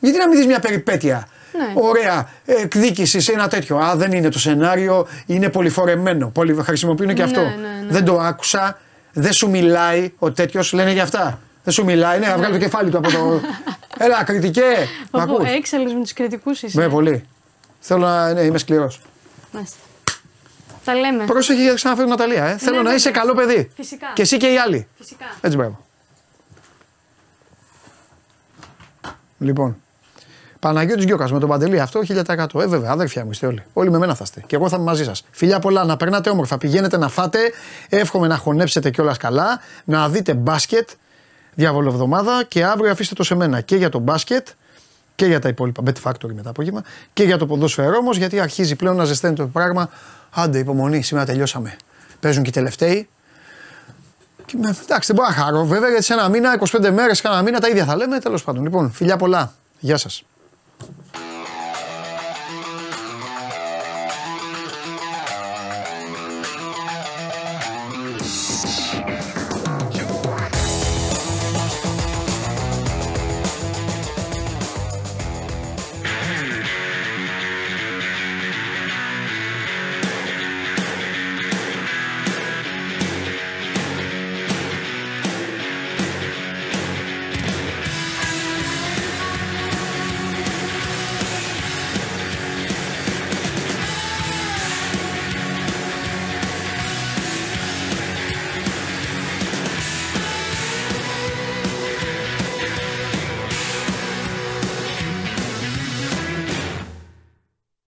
[0.00, 1.28] Γιατί να μην δεις μια περιπέτεια.
[1.52, 1.72] Ναι.
[1.74, 3.76] Ωραία εκδίκηση σε ένα τέτοιο.
[3.76, 6.28] Α, δεν είναι το σενάριο, είναι πολυφορεμένο.
[6.28, 6.54] Πολυ...
[6.62, 7.40] Χρησιμοποιούν και Ναι, αυτό.
[7.40, 7.86] ναι, ναι.
[7.88, 8.78] Δεν το άκουσα,
[9.12, 11.40] δεν σου μιλάει ο τέτοιος, λένε για αυτά.
[11.64, 13.40] Δεν σου μιλάει, ναι, να βγάλει το κεφάλι του από το.
[14.04, 14.88] Έλα, κριτικέ.
[15.10, 16.80] Μ' Από ακούς; έξαλλος με τους κριτικούς είσαι.
[16.80, 17.24] Ναι, πολύ.
[17.80, 18.32] Θέλω να.
[18.32, 19.00] Ναι, είμαι σκληρός.
[19.52, 19.76] Μάλιστα.
[20.84, 21.24] Τα λέμε.
[21.24, 22.44] Πρόσεχε γιατί ξαναφέρω Ναταλία.
[22.44, 22.56] Ε.
[22.56, 22.96] Θέλω να βέβαια.
[22.96, 23.70] είσαι καλό παιδί.
[23.76, 24.06] Φυσικά.
[24.14, 24.86] Και εσύ και οι άλλοι.
[24.98, 25.24] Φυσικά.
[25.40, 25.84] Έτσι μπράβο.
[29.38, 29.76] Λοιπόν.
[30.60, 32.60] Παναγιώτης Γκιόκα με τον Παντελή αυτό 1000%.
[32.60, 33.62] Ε, βέβαια, αδέρφια μου είστε όλοι.
[33.72, 34.42] Όλοι με μένα θα είστε.
[34.46, 35.24] Και εγώ θα είμαι μαζί σας.
[35.30, 36.58] Φιλιά πολλά, να περνάτε όμορφα.
[36.58, 37.38] Πηγαίνετε να φάτε.
[37.88, 39.60] Εύχομαι να χωνέψετε κιόλας καλά.
[39.84, 40.88] Να δείτε μπάσκετ.
[41.54, 44.48] Διαβολοβδομάδα και αύριο αφήστε το σε μένα και για το μπάσκετ
[45.14, 45.82] και για τα υπόλοιπα.
[45.86, 46.82] Bet Factory μετά απόγευμα
[47.12, 49.90] και για το ποδόσφαιρο όμως γιατί αρχίζει πλέον να ζεσταίνει το πράγμα.
[50.30, 51.76] Άντε, υπομονή, σήμερα τελειώσαμε.
[52.20, 53.08] Παίζουν και οι τελευταίοι.
[54.46, 57.42] Και, με- εντάξει, δεν μπορώ να χαρώ βέβαια γιατί σε ένα μήνα, 25 μέρες, κάνα
[57.42, 58.18] μήνα τα ίδια θα λέμε.
[58.18, 58.62] Τέλος πάντων.
[58.62, 59.52] Λοιπόν, φιλιά πολλά.
[59.78, 60.22] Γεια σας.
[60.80, 61.29] Bye.